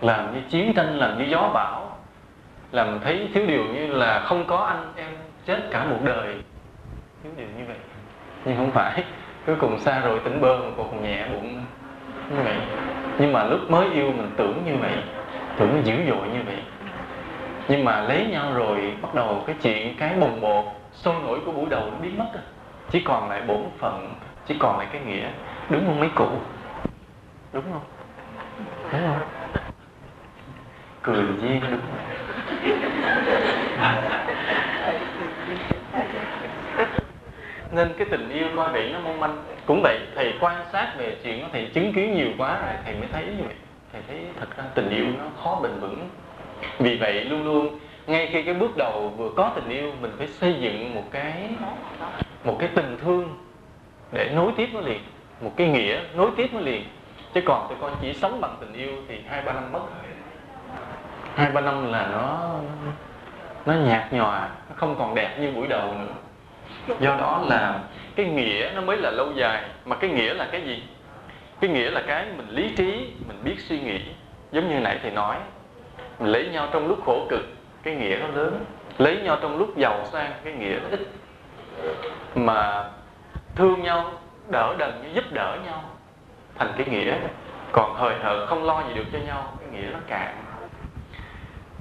làm 0.00 0.34
như 0.34 0.40
chiến 0.48 0.72
tranh, 0.76 0.98
làm 0.98 1.18
như 1.18 1.24
gió 1.24 1.50
bão, 1.54 1.98
làm 2.72 3.00
thấy 3.04 3.28
thiếu 3.34 3.46
điều 3.46 3.64
như 3.64 3.86
là 3.86 4.20
không 4.20 4.44
có 4.46 4.56
anh 4.56 4.92
em 4.96 5.10
chết 5.46 5.62
cả 5.70 5.84
một 5.84 5.98
đời. 6.04 6.42
Thiếu 7.22 7.32
điều 7.36 7.46
như 7.58 7.64
vậy. 7.68 7.76
Nhưng 8.44 8.56
không 8.56 8.70
phải. 8.70 9.04
Cuối 9.46 9.56
cùng 9.60 9.78
xa 9.78 10.00
rồi 10.00 10.20
tỉnh 10.24 10.40
bơ 10.40 10.58
mà 10.58 10.70
còn 10.76 11.02
nhẹ 11.02 11.28
bụng. 11.32 11.64
Như 12.30 12.42
vậy 12.44 12.56
nhưng 13.20 13.32
mà 13.32 13.44
lúc 13.44 13.70
mới 13.70 13.86
yêu 13.92 14.12
mình 14.12 14.30
tưởng 14.36 14.62
như 14.64 14.76
vậy, 14.76 14.92
tưởng 15.56 15.76
nó 15.76 15.82
dữ 15.84 15.94
dội 16.08 16.28
như 16.28 16.40
vậy. 16.46 16.56
Nhưng 17.68 17.84
mà 17.84 18.00
lấy 18.00 18.26
nhau 18.26 18.52
rồi 18.54 18.92
bắt 19.02 19.14
đầu 19.14 19.44
cái 19.46 19.56
chuyện 19.62 19.96
cái 19.98 20.14
bồng 20.20 20.40
bột, 20.40 20.64
sôi 20.92 21.14
nổi 21.22 21.38
của 21.46 21.52
buổi 21.52 21.66
đầu 21.70 21.82
nó 21.90 21.98
biến 22.02 22.18
mất 22.18 22.26
rồi 22.34 22.42
chỉ 22.90 23.00
còn 23.00 23.28
lại 23.30 23.42
bổn 23.46 23.62
phận, 23.78 24.14
chỉ 24.46 24.54
còn 24.58 24.78
lại 24.78 24.86
cái 24.92 25.00
nghĩa, 25.00 25.28
đúng 25.70 25.86
không 25.86 26.00
mấy 26.00 26.08
cụ? 26.14 26.28
Đúng 27.52 27.64
không? 27.72 27.82
Đúng 28.92 29.02
không? 29.06 29.18
Cười 31.02 31.24
duyên 31.40 31.60
đúng 31.70 31.80
không 31.80 32.00
nên 37.72 37.92
cái 37.98 38.06
tình 38.10 38.28
yêu 38.28 38.46
coi 38.56 38.72
vậy 38.72 38.90
nó 38.92 39.00
mong 39.00 39.20
manh. 39.20 39.44
Cũng 39.66 39.80
vậy 39.82 39.98
thầy 40.14 40.34
quan 40.40 40.64
sát 40.72 40.92
về 40.98 41.16
chuyện 41.24 41.42
đó, 41.42 41.48
thầy 41.52 41.70
chứng 41.74 41.92
kiến 41.92 42.14
nhiều 42.14 42.28
quá 42.38 42.62
rồi, 42.62 42.74
thầy 42.84 42.94
mới 42.94 43.08
thấy 43.12 43.24
như 43.24 43.44
vậy. 43.44 43.54
Thầy 43.92 44.02
thấy 44.08 44.18
thật 44.40 44.56
ra 44.56 44.64
tình 44.74 44.90
yêu 44.90 45.06
nó 45.18 45.24
khó 45.42 45.60
bền 45.62 45.72
vững. 45.80 46.08
Vì 46.78 46.96
vậy 46.96 47.24
luôn 47.24 47.44
luôn, 47.44 47.78
ngay 48.06 48.28
khi 48.32 48.42
cái 48.42 48.54
bước 48.54 48.76
đầu 48.76 49.12
vừa 49.16 49.30
có 49.36 49.52
tình 49.54 49.68
yêu, 49.68 49.92
mình 50.00 50.12
phải 50.18 50.28
xây 50.28 50.54
dựng 50.60 50.94
một 50.94 51.04
cái 51.10 51.48
một 52.44 52.56
cái 52.58 52.68
tình 52.74 52.98
thương 53.02 53.38
để 54.12 54.30
nối 54.34 54.52
tiếp 54.56 54.68
nó 54.72 54.80
liền, 54.80 55.00
một 55.40 55.52
cái 55.56 55.68
nghĩa 55.68 56.00
nối 56.14 56.30
tiếp 56.36 56.50
nó 56.52 56.60
liền. 56.60 56.84
Chứ 57.34 57.40
còn 57.46 57.66
tụi 57.68 57.78
con 57.80 57.96
chỉ 58.00 58.12
sống 58.12 58.40
bằng 58.40 58.56
tình 58.60 58.72
yêu 58.72 58.92
thì 59.08 59.18
hai 59.28 59.42
ba 59.42 59.52
năm 59.52 59.72
mất 59.72 59.80
hai 61.34 61.50
ba 61.50 61.60
năm 61.60 61.92
là 61.92 62.08
nó 62.12 62.54
nó 63.66 63.72
nhạt 63.72 64.12
nhòa, 64.12 64.48
nó 64.68 64.74
không 64.76 64.96
còn 64.98 65.14
đẹp 65.14 65.36
như 65.40 65.52
buổi 65.52 65.66
đầu 65.66 65.94
nữa 65.94 66.14
do 67.00 67.16
đó 67.16 67.44
là 67.48 67.80
cái 68.16 68.26
nghĩa 68.26 68.70
nó 68.74 68.80
mới 68.80 68.96
là 68.96 69.10
lâu 69.10 69.32
dài. 69.32 69.64
Mà 69.84 69.96
cái 69.96 70.10
nghĩa 70.10 70.34
là 70.34 70.48
cái 70.52 70.62
gì? 70.62 70.82
Cái 71.60 71.70
nghĩa 71.70 71.90
là 71.90 72.02
cái 72.06 72.26
mình 72.36 72.48
lý 72.48 72.74
trí, 72.76 73.12
mình 73.28 73.40
biết 73.44 73.60
suy 73.60 73.80
nghĩ. 73.80 74.00
Giống 74.52 74.68
như 74.68 74.80
nãy 74.80 74.98
thầy 75.02 75.10
nói, 75.10 75.36
mình 76.18 76.32
lấy 76.32 76.48
nhau 76.48 76.68
trong 76.72 76.88
lúc 76.88 77.04
khổ 77.06 77.26
cực, 77.30 77.48
cái 77.82 77.94
nghĩa 77.94 78.18
nó 78.20 78.26
lớn. 78.26 78.64
Lấy 78.98 79.16
nhau 79.16 79.38
trong 79.42 79.58
lúc 79.58 79.76
giàu 79.76 80.06
sang, 80.12 80.32
cái 80.44 80.52
nghĩa 80.52 80.78
nó 80.82 80.88
ít. 80.90 81.08
Mà 82.34 82.90
thương 83.56 83.82
nhau, 83.82 84.12
đỡ 84.50 84.74
đần 84.78 85.02
như 85.02 85.08
giúp 85.14 85.24
đỡ 85.32 85.58
nhau, 85.66 85.84
thành 86.58 86.72
cái 86.76 86.86
nghĩa. 86.86 87.14
Còn 87.72 87.94
hời 87.94 88.14
hợt, 88.22 88.48
không 88.48 88.64
lo 88.64 88.82
gì 88.88 88.94
được 88.94 89.04
cho 89.12 89.18
nhau, 89.18 89.52
cái 89.60 89.68
nghĩa 89.68 89.88
nó 89.92 89.98
cạn. 90.06 90.36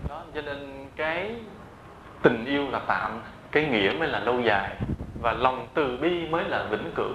Đó, 0.09 0.21
cho 0.35 0.41
nên 0.41 0.87
cái 0.95 1.35
tình 2.21 2.45
yêu 2.45 2.67
là 2.71 2.79
tạm 2.87 3.21
cái 3.51 3.63
nghĩa 3.63 3.91
mới 3.99 4.07
là 4.07 4.19
lâu 4.19 4.41
dài 4.41 4.69
và 5.21 5.33
lòng 5.33 5.67
từ 5.73 5.97
bi 6.01 6.27
mới 6.27 6.43
là 6.43 6.63
vĩnh 6.63 6.91
cửu. 6.95 7.11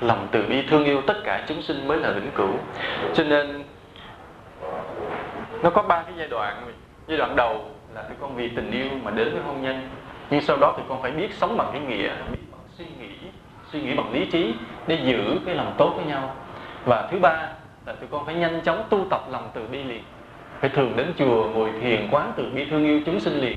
Lòng 0.00 0.28
từ 0.30 0.46
bi 0.48 0.62
thương 0.68 0.84
yêu 0.84 1.02
tất 1.06 1.24
cả 1.24 1.44
chúng 1.48 1.62
sinh 1.62 1.88
mới 1.88 1.98
là 1.98 2.12
vĩnh 2.12 2.30
cửu. 2.34 2.54
Cho 3.14 3.24
nên, 3.24 3.64
nó 5.62 5.70
có 5.70 5.82
ba 5.82 6.02
cái 6.02 6.14
giai 6.16 6.28
đoạn. 6.28 6.62
Giai 7.06 7.18
đoạn 7.18 7.36
đầu 7.36 7.64
là 7.94 8.02
tụi 8.02 8.16
con 8.20 8.36
vì 8.36 8.48
tình 8.48 8.70
yêu 8.70 8.86
mà 9.02 9.10
đến 9.10 9.32
với 9.32 9.42
hôn 9.42 9.62
nhân. 9.62 9.88
Nhưng 10.30 10.40
sau 10.40 10.56
đó 10.56 10.74
thì 10.76 10.82
con 10.88 11.02
phải 11.02 11.10
biết 11.10 11.34
sống 11.34 11.56
bằng 11.56 11.68
cái 11.72 11.80
nghĩa, 11.80 12.08
biết 12.32 12.38
bằng 12.52 12.60
suy 12.78 12.84
nghĩ 13.00 13.14
suy 13.72 13.82
nghĩ 13.82 13.94
bằng 13.94 14.12
lý 14.12 14.24
trí 14.24 14.54
để 14.86 14.98
giữ 15.04 15.38
cái 15.46 15.54
lòng 15.54 15.74
tốt 15.78 15.92
với 15.96 16.04
nhau. 16.04 16.34
Và 16.84 17.08
thứ 17.10 17.18
ba 17.18 17.48
là 17.86 17.92
tụi 17.92 18.08
con 18.10 18.26
phải 18.26 18.34
nhanh 18.34 18.60
chóng 18.60 18.84
tu 18.90 19.06
tập 19.10 19.20
lòng 19.30 19.50
từ 19.54 19.66
bi 19.66 19.82
liền. 19.82 20.02
Phải 20.60 20.70
thường 20.70 20.92
đến 20.96 21.12
chùa, 21.18 21.48
ngồi 21.54 21.70
thiền, 21.80 22.08
quán 22.10 22.32
từ 22.36 22.50
bi 22.54 22.66
thương 22.70 22.84
yêu 22.84 23.00
chúng 23.06 23.20
sinh 23.20 23.40
liền 23.40 23.56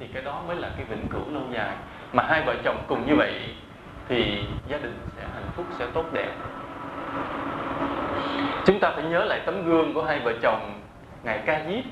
thì 0.00 0.06
cái 0.06 0.22
đó 0.22 0.42
mới 0.46 0.56
là 0.56 0.70
cái 0.76 0.84
vĩnh 0.84 1.08
cửu 1.08 1.32
lâu 1.32 1.42
dài. 1.52 1.76
Mà 2.12 2.22
hai 2.28 2.42
vợ 2.46 2.54
chồng 2.64 2.76
cùng 2.88 3.06
như 3.06 3.16
vậy 3.16 3.32
thì 4.08 4.44
gia 4.68 4.78
đình 4.78 4.98
sẽ 5.16 5.22
hạnh 5.34 5.50
phúc, 5.56 5.66
sẽ 5.78 5.86
tốt 5.94 6.04
đẹp. 6.12 6.30
Chúng 8.64 8.80
ta 8.80 8.90
phải 8.90 9.04
nhớ 9.04 9.24
lại 9.24 9.40
tấm 9.46 9.64
gương 9.64 9.94
của 9.94 10.04
hai 10.04 10.20
vợ 10.20 10.32
chồng, 10.42 10.80
ngài 11.24 11.38
ca 11.46 11.62
diếp. 11.68 11.84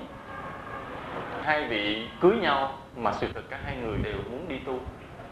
Hai 1.44 1.64
vị 1.68 2.08
cưới 2.20 2.36
nhau 2.36 2.72
mà 2.96 3.12
sự 3.12 3.28
thật 3.34 3.40
cả 3.50 3.58
hai 3.64 3.76
người 3.76 3.98
đều 4.02 4.16
muốn 4.30 4.48
đi 4.48 4.58
tu. 4.66 4.78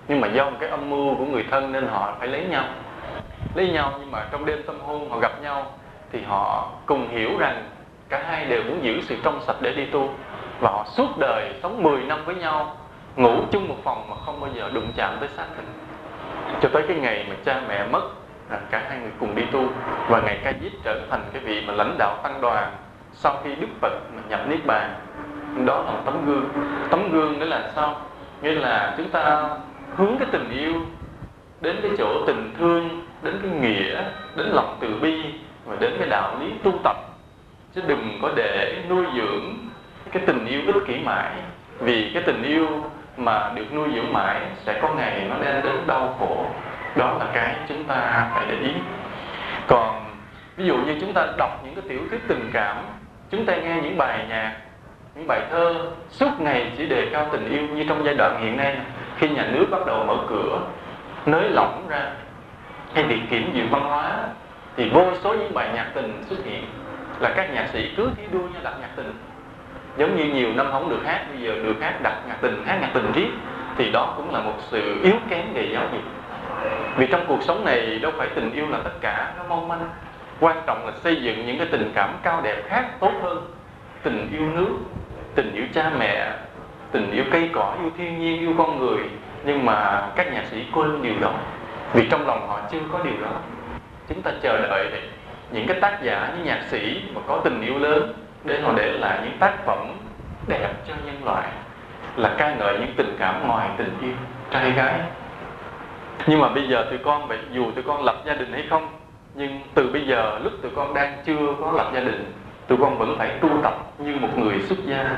Nhưng 0.09 0.21
mà 0.21 0.29
do 0.29 0.51
một 0.51 0.57
cái 0.61 0.71
âm 0.71 0.91
mưu 0.91 1.15
của 1.15 1.25
người 1.25 1.45
thân 1.51 1.73
nên 1.73 1.87
họ 1.87 2.17
phải 2.19 2.29
lấy 2.29 2.45
nhau. 2.45 2.65
Lấy 3.55 3.69
nhau 3.69 3.93
nhưng 4.01 4.11
mà 4.11 4.27
trong 4.33 4.45
đêm 4.45 4.63
tâm 4.67 4.81
hôn 4.81 5.11
họ 5.11 5.19
gặp 5.19 5.43
nhau 5.43 5.73
thì 6.13 6.23
họ 6.23 6.73
cùng 6.87 7.09
hiểu 7.09 7.39
rằng 7.39 7.69
cả 8.09 8.25
hai 8.29 8.45
đều 8.45 8.63
muốn 8.63 8.85
giữ 8.85 9.01
sự 9.01 9.17
trong 9.23 9.41
sạch 9.47 9.57
để 9.61 9.75
đi 9.75 9.87
tu 9.87 10.11
và 10.61 10.71
họ 10.71 10.85
suốt 10.89 11.19
đời 11.19 11.55
sống 11.63 11.83
10 11.83 12.03
năm 12.03 12.25
với 12.25 12.35
nhau, 12.35 12.77
ngủ 13.17 13.43
chung 13.51 13.69
một 13.69 13.77
phòng 13.85 14.07
mà 14.11 14.17
không 14.27 14.41
bao 14.41 14.51
giờ 14.55 14.71
đụng 14.75 14.93
chạm 14.97 15.17
tới 15.21 15.29
xác 15.37 15.47
thịt 15.57 15.65
cho 16.63 16.69
tới 16.73 16.85
cái 16.89 16.97
ngày 16.97 17.27
mà 17.29 17.35
cha 17.45 17.61
mẹ 17.69 17.87
mất, 17.87 18.03
là 18.51 18.59
cả 18.71 18.83
hai 18.89 18.99
người 18.99 19.11
cùng 19.21 19.35
đi 19.35 19.43
tu, 19.53 19.65
và 20.09 20.21
ngày 20.21 20.39
ca 20.45 20.53
diếp 20.63 20.73
trở 20.85 21.01
thành 21.11 21.21
cái 21.33 21.43
vị 21.43 21.65
mà 21.67 21.75
lãnh 21.75 21.97
đạo 21.99 22.17
tăng 22.23 22.41
đoàn 22.41 22.73
sau 23.13 23.37
khi 23.45 23.55
đức 23.55 23.69
phật 23.81 23.93
mà 24.17 24.23
nhập 24.29 24.41
niết 24.49 24.67
bàn. 24.67 24.95
Đó 25.65 25.83
là 25.83 25.91
một 25.91 26.01
tấm 26.05 26.27
gương. 26.27 26.49
Tấm 26.91 27.13
gương 27.13 27.39
đó 27.39 27.47
là 27.47 27.71
sao? 27.77 28.01
Nghĩa 28.43 28.51
là 28.51 28.95
chúng 28.97 29.09
ta 29.09 29.49
hướng 29.97 30.17
cái 30.19 30.29
tình 30.33 30.51
yêu 30.51 30.75
đến 31.61 31.77
cái 31.83 31.91
chỗ 31.99 32.25
tình 32.27 32.55
thương, 32.59 33.07
đến 33.23 33.39
cái 33.43 33.51
nghĩa, 33.51 34.05
đến 34.37 34.47
lòng 34.53 34.77
từ 34.81 34.99
bi, 35.01 35.23
và 35.65 35.77
đến 35.81 35.97
cái 35.99 36.09
đạo 36.09 36.37
lý 36.41 36.53
tu 36.63 36.73
tập. 36.85 36.97
Chứ 37.75 37.83
đừng 37.87 38.19
có 38.23 38.31
để 38.37 38.83
nuôi 38.89 39.07
dưỡng 39.17 39.55
cái 40.15 40.23
tình 40.27 40.47
yêu 40.47 40.61
ích 40.67 40.87
kỷ 40.87 40.99
mãi. 41.05 41.31
Vì 41.79 42.11
cái 42.15 42.23
tình 42.27 42.43
yêu 42.43 42.69
mà 43.17 43.51
được 43.55 43.73
nuôi 43.73 43.89
dưỡng 43.95 44.13
mãi 44.13 44.41
sẽ 44.67 44.79
có 44.83 44.95
ngày 44.95 45.27
nó 45.31 45.37
đem 45.45 45.63
đến 45.63 45.87
đau 45.87 46.17
khổ. 46.19 46.47
Đó 46.97 47.17
là 47.19 47.27
cái 47.33 47.55
chúng 47.69 47.85
ta 47.85 48.31
phải 48.35 48.47
để 48.49 48.57
ý. 48.69 48.73
Còn 49.67 50.05
ví 50.57 50.67
dụ 50.67 50.77
như 50.77 50.99
chúng 51.01 51.13
ta 51.13 51.27
đọc 51.39 51.61
những 51.65 51.75
cái 51.75 51.85
tiểu 51.89 52.01
thuyết 52.11 52.21
tình 52.29 52.51
cảm, 52.53 52.77
chúng 53.31 53.47
ta 53.47 53.57
nghe 53.57 53.81
những 53.83 53.99
bài 53.99 54.27
nhạc, 54.29 54.57
những 55.15 55.27
bài 55.27 55.41
thơ 55.51 55.91
suốt 56.11 56.31
ngày 56.39 56.73
chỉ 56.79 56.87
đề 56.87 57.09
cao 57.13 57.29
tình 57.33 57.51
yêu 57.51 57.63
như 57.63 57.85
trong 57.89 58.05
giai 58.05 58.15
đoạn 58.15 58.43
hiện 58.43 58.57
nay. 58.57 58.77
Khi 59.19 59.29
nhà 59.29 59.47
nước 59.53 59.67
bắt 59.71 59.87
đầu 59.87 60.05
mở 60.05 60.17
cửa, 60.29 60.61
nới 61.27 61.49
lỏng 61.49 61.87
ra, 61.89 62.11
hay 62.95 63.05
việc 63.05 63.21
kiểm 63.31 63.51
duyệt 63.55 63.67
văn 63.71 63.83
hóa, 63.83 64.13
thì 64.77 64.91
vô 64.91 65.05
số 65.23 65.35
những 65.35 65.55
bài 65.55 65.71
nhạc 65.75 65.87
tình 65.95 66.23
xuất 66.29 66.45
hiện. 66.45 66.65
Là 67.21 67.33
các 67.37 67.55
nhạc 67.55 67.69
sĩ 67.73 67.95
cứ 67.97 68.11
thi 68.17 68.23
đua 68.33 68.39
nhau 68.39 68.61
đặt 68.63 68.75
nhạc 68.81 68.91
tình 68.97 69.13
giống 69.97 70.17
như 70.17 70.25
nhiều 70.25 70.49
năm 70.55 70.67
không 70.73 70.91
được 70.91 71.01
hát, 71.05 71.27
bây 71.33 71.43
giờ 71.43 71.55
được 71.55 71.75
hát 71.81 72.03
đặt 72.03 72.17
nhạc 72.29 72.37
tình, 72.41 72.63
hát 72.67 72.79
nhạc 72.81 72.91
tình 72.95 73.13
riết, 73.13 73.29
thì 73.79 73.91
đó 73.93 74.15
cũng 74.17 74.35
là 74.35 74.41
một 74.41 74.55
sự 74.59 75.01
yếu 75.03 75.15
kém 75.31 75.55
về 75.55 75.69
giáo 75.73 75.83
dục. 75.93 76.03
Vì 76.97 77.07
trong 77.07 77.25
cuộc 77.29 77.43
sống 77.43 77.65
này 77.65 77.99
đâu 77.99 78.13
phải 78.17 78.29
tình 78.35 78.53
yêu 78.53 78.67
là 78.71 78.79
tất 78.85 79.01
cả, 79.01 79.33
nó 79.37 79.43
mong 79.49 79.69
manh. 79.69 79.89
Quan 80.41 80.57
trọng 80.67 80.87
là 80.87 80.93
xây 81.05 81.17
dựng 81.17 81.47
những 81.47 81.59
cái 81.59 81.67
tình 81.71 81.93
cảm 81.95 82.11
cao 82.23 82.41
đẹp 82.43 82.63
khác 82.69 82.85
tốt 83.01 83.13
hơn. 83.23 83.51
Tình 84.03 84.29
yêu 84.33 84.49
nước, 84.55 84.77
tình 85.35 85.55
yêu 85.55 85.65
cha 85.75 85.91
mẹ, 85.99 86.33
tình 86.93 87.11
yêu 87.11 87.25
cây 87.31 87.51
cỏ, 87.53 87.75
yêu 87.83 87.91
thiên 87.99 88.19
nhiên, 88.19 88.41
yêu 88.41 88.55
con 88.59 88.79
người. 88.79 88.99
Nhưng 89.45 89.65
mà 89.65 90.09
các 90.17 90.33
nhạc 90.33 90.45
sĩ 90.51 90.65
quên 90.73 91.03
điều 91.03 91.15
đó, 91.21 91.33
vì 91.93 92.09
trong 92.11 92.27
lòng 92.27 92.49
họ 92.49 92.61
chưa 92.73 92.79
có 92.93 92.99
điều 93.05 93.21
đó. 93.23 93.31
Chúng 94.09 94.23
ta 94.23 94.31
chờ 94.43 94.59
đợi 94.69 94.89
để 94.93 95.03
những 95.51 95.67
cái 95.67 95.81
tác 95.81 96.03
giả 96.03 96.33
như 96.37 96.45
nhạc 96.45 96.61
sĩ 96.71 97.03
mà 97.15 97.21
có 97.27 97.41
tình 97.45 97.61
yêu 97.61 97.79
lớn 97.79 98.13
để 98.45 98.61
họ 98.61 98.73
để 98.77 98.93
lại 98.93 99.19
những 99.25 99.39
tác 99.39 99.65
phẩm 99.65 99.89
đẹp 100.49 100.69
cho 100.89 100.95
nhân 101.07 101.25
loại 101.25 101.49
là 102.17 102.35
ca 102.39 102.55
ngợi 102.55 102.79
những 102.79 102.95
tình 102.97 103.17
cảm 103.19 103.49
ngoài 103.49 103.69
tình 103.77 103.99
yêu, 104.03 104.15
trai 104.51 104.71
gái. 104.71 105.01
Nhưng 106.27 106.41
mà 106.41 106.49
bây 106.49 106.69
giờ 106.69 106.87
tụi 106.91 106.99
con 106.99 107.29
vậy 107.29 107.39
dù 107.53 107.71
tụi 107.71 107.85
con 107.85 108.05
lập 108.05 108.17
gia 108.27 108.35
đình 108.35 108.53
hay 108.53 108.65
không, 108.71 108.89
nhưng 109.35 109.61
từ 109.75 109.91
bây 109.93 110.07
giờ 110.07 110.39
lúc 110.43 110.53
tụi 110.63 110.73
con 110.77 110.95
đang 110.95 111.17
chưa 111.27 111.55
có 111.61 111.73
lập 111.73 111.91
gia 111.95 112.01
đình, 112.01 112.33
tụi 112.67 112.79
con 112.81 112.99
vẫn 112.99 113.15
phải 113.19 113.39
tu 113.41 113.49
tập 113.63 113.75
như 113.99 114.17
một 114.17 114.39
người 114.39 114.61
xuất 114.61 114.79
gia. 114.87 115.17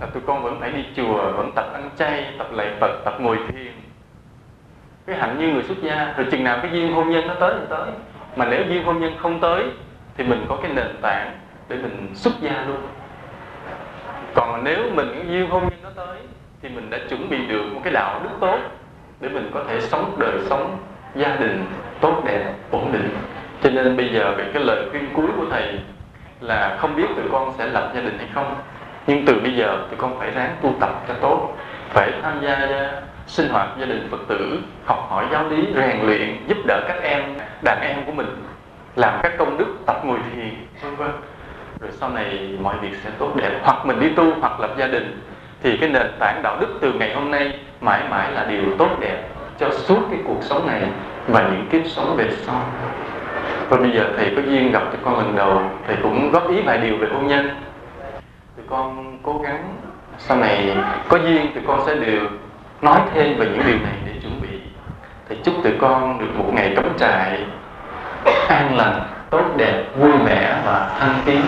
Là 0.00 0.06
tụi 0.06 0.22
con 0.26 0.42
vẫn 0.42 0.60
phải 0.60 0.72
đi 0.72 0.84
chùa, 0.96 1.32
vẫn 1.32 1.52
tập 1.54 1.64
ăn 1.72 1.90
chay, 1.98 2.34
tập 2.38 2.46
lạy 2.52 2.70
phật, 2.80 3.04
tập 3.04 3.14
ngồi 3.20 3.38
thiền. 3.48 3.72
Cái 5.06 5.16
hạnh 5.16 5.38
như 5.38 5.48
người 5.48 5.62
xuất 5.62 5.78
gia, 5.82 6.14
rồi 6.16 6.26
chừng 6.30 6.44
nào 6.44 6.58
cái 6.62 6.70
duyên 6.72 6.92
hôn 6.92 7.10
nhân 7.10 7.26
nó 7.26 7.34
tới 7.34 7.54
thì 7.60 7.66
tới. 7.70 7.90
Mà 8.36 8.46
nếu 8.50 8.62
duyên 8.68 8.84
hôn 8.84 9.00
nhân 9.00 9.16
không 9.18 9.40
tới, 9.40 9.64
thì 10.16 10.24
mình 10.24 10.46
có 10.48 10.58
cái 10.62 10.72
nền 10.72 10.96
tảng 11.02 11.38
để 11.68 11.76
mình 11.76 12.10
xuất 12.14 12.32
gia 12.40 12.64
luôn. 12.66 12.80
Còn 14.34 14.64
nếu 14.64 14.78
mình 14.94 15.24
duyên 15.28 15.50
hôn 15.50 15.62
nhân 15.62 15.80
nó 15.82 15.90
tới, 15.96 16.18
thì 16.62 16.68
mình 16.68 16.90
đã 16.90 16.98
chuẩn 17.08 17.30
bị 17.30 17.46
được 17.46 17.62
một 17.74 17.80
cái 17.84 17.92
đạo 17.92 18.20
đức 18.22 18.30
tốt 18.40 18.58
để 19.20 19.28
mình 19.28 19.50
có 19.54 19.64
thể 19.68 19.80
sống 19.80 20.16
đời 20.18 20.38
sống 20.44 20.78
gia 21.14 21.36
đình 21.36 21.64
tốt 22.00 22.22
đẹp, 22.24 22.54
ổn 22.70 22.92
định. 22.92 23.08
Cho 23.62 23.70
nên 23.70 23.96
bây 23.96 24.08
giờ 24.08 24.34
về 24.36 24.50
cái 24.54 24.62
lời 24.64 24.88
khuyên 24.90 25.08
cuối 25.14 25.26
của 25.36 25.44
thầy 25.50 25.78
là 26.40 26.76
không 26.80 26.96
biết 26.96 27.06
tụi 27.16 27.24
con 27.32 27.52
sẽ 27.58 27.66
lập 27.66 27.92
gia 27.94 28.00
đình 28.00 28.18
hay 28.18 28.28
không, 28.34 28.54
nhưng 29.06 29.26
từ 29.26 29.40
bây 29.40 29.56
giờ 29.56 29.78
tụi 29.90 29.98
con 29.98 30.18
phải 30.18 30.30
ráng 30.30 30.56
tu 30.62 30.74
tập 30.80 31.02
cho 31.08 31.14
tốt, 31.14 31.56
phải 31.88 32.12
tham 32.22 32.40
gia, 32.42 32.68
sinh 33.26 33.48
hoạt 33.48 33.68
gia 33.80 33.86
đình 33.86 34.08
phật 34.10 34.20
tử, 34.28 34.58
học 34.84 35.06
hỏi 35.10 35.26
giáo 35.32 35.48
lý, 35.48 35.66
rèn 35.76 36.06
luyện, 36.06 36.36
giúp 36.48 36.56
đỡ 36.66 36.80
các 36.88 37.02
em, 37.02 37.22
đàn 37.64 37.80
em 37.80 38.04
của 38.06 38.12
mình, 38.12 38.44
làm 38.96 39.20
các 39.22 39.32
công 39.38 39.58
đức 39.58 39.76
tập 39.86 40.00
ngồi 40.04 40.18
thiền, 40.34 40.54
vân 40.82 40.96
vân 40.96 41.10
rồi 41.80 41.90
sau 41.92 42.10
này 42.10 42.56
mọi 42.60 42.74
việc 42.82 42.96
sẽ 43.04 43.10
tốt 43.18 43.32
đẹp. 43.36 43.60
Hoặc 43.62 43.86
mình 43.86 44.00
đi 44.00 44.08
tu, 44.08 44.32
hoặc 44.40 44.60
lập 44.60 44.70
gia 44.78 44.86
đình. 44.86 45.20
Thì 45.62 45.76
cái 45.76 45.88
nền 45.88 46.06
tảng 46.18 46.42
đạo 46.42 46.56
đức 46.60 46.78
từ 46.80 46.92
ngày 46.92 47.14
hôm 47.14 47.30
nay 47.30 47.58
mãi 47.80 48.00
mãi 48.10 48.32
là 48.32 48.44
điều 48.44 48.62
tốt 48.78 48.90
đẹp 49.00 49.28
cho 49.58 49.70
suốt 49.70 50.00
cái 50.10 50.20
cuộc 50.26 50.42
sống 50.42 50.66
này 50.66 50.82
và 51.28 51.42
những 51.42 51.66
kiếp 51.70 51.82
sống 51.86 52.16
về 52.16 52.30
sau. 52.30 52.62
Và 53.68 53.76
bây 53.76 53.90
giờ 53.90 54.04
thầy 54.16 54.32
có 54.36 54.42
duyên 54.42 54.72
gặp 54.72 54.82
tụi 54.82 55.00
con 55.04 55.18
lần 55.18 55.36
đầu, 55.36 55.62
thầy 55.86 55.96
cũng 56.02 56.30
góp 56.30 56.50
ý 56.50 56.60
vài 56.60 56.78
điều 56.78 56.96
về 56.96 57.08
hôn 57.12 57.26
nhân. 57.26 57.48
Tụi 58.56 58.66
con 58.68 59.18
cố 59.22 59.40
gắng, 59.44 59.76
sau 60.18 60.36
này 60.36 60.76
có 61.08 61.18
duyên 61.18 61.52
tụi 61.54 61.62
con 61.66 61.80
sẽ 61.86 61.94
được 61.94 62.28
nói 62.82 63.00
thêm 63.14 63.38
về 63.38 63.46
những 63.46 63.62
điều 63.66 63.76
này 63.76 63.94
để 64.06 64.12
chuẩn 64.22 64.40
bị. 64.42 64.58
Thầy 65.28 65.38
chúc 65.44 65.54
tụi 65.64 65.72
con 65.78 66.18
được 66.18 66.38
một 66.38 66.54
ngày 66.54 66.72
cắm 66.76 66.84
trại 66.98 67.44
an 68.48 68.76
lành, 68.76 69.00
tốt 69.30 69.44
đẹp, 69.56 69.84
vui 69.98 70.12
vẻ 70.26 70.62
và 70.66 70.96
thăng 71.00 71.14
tiến. 71.24 71.40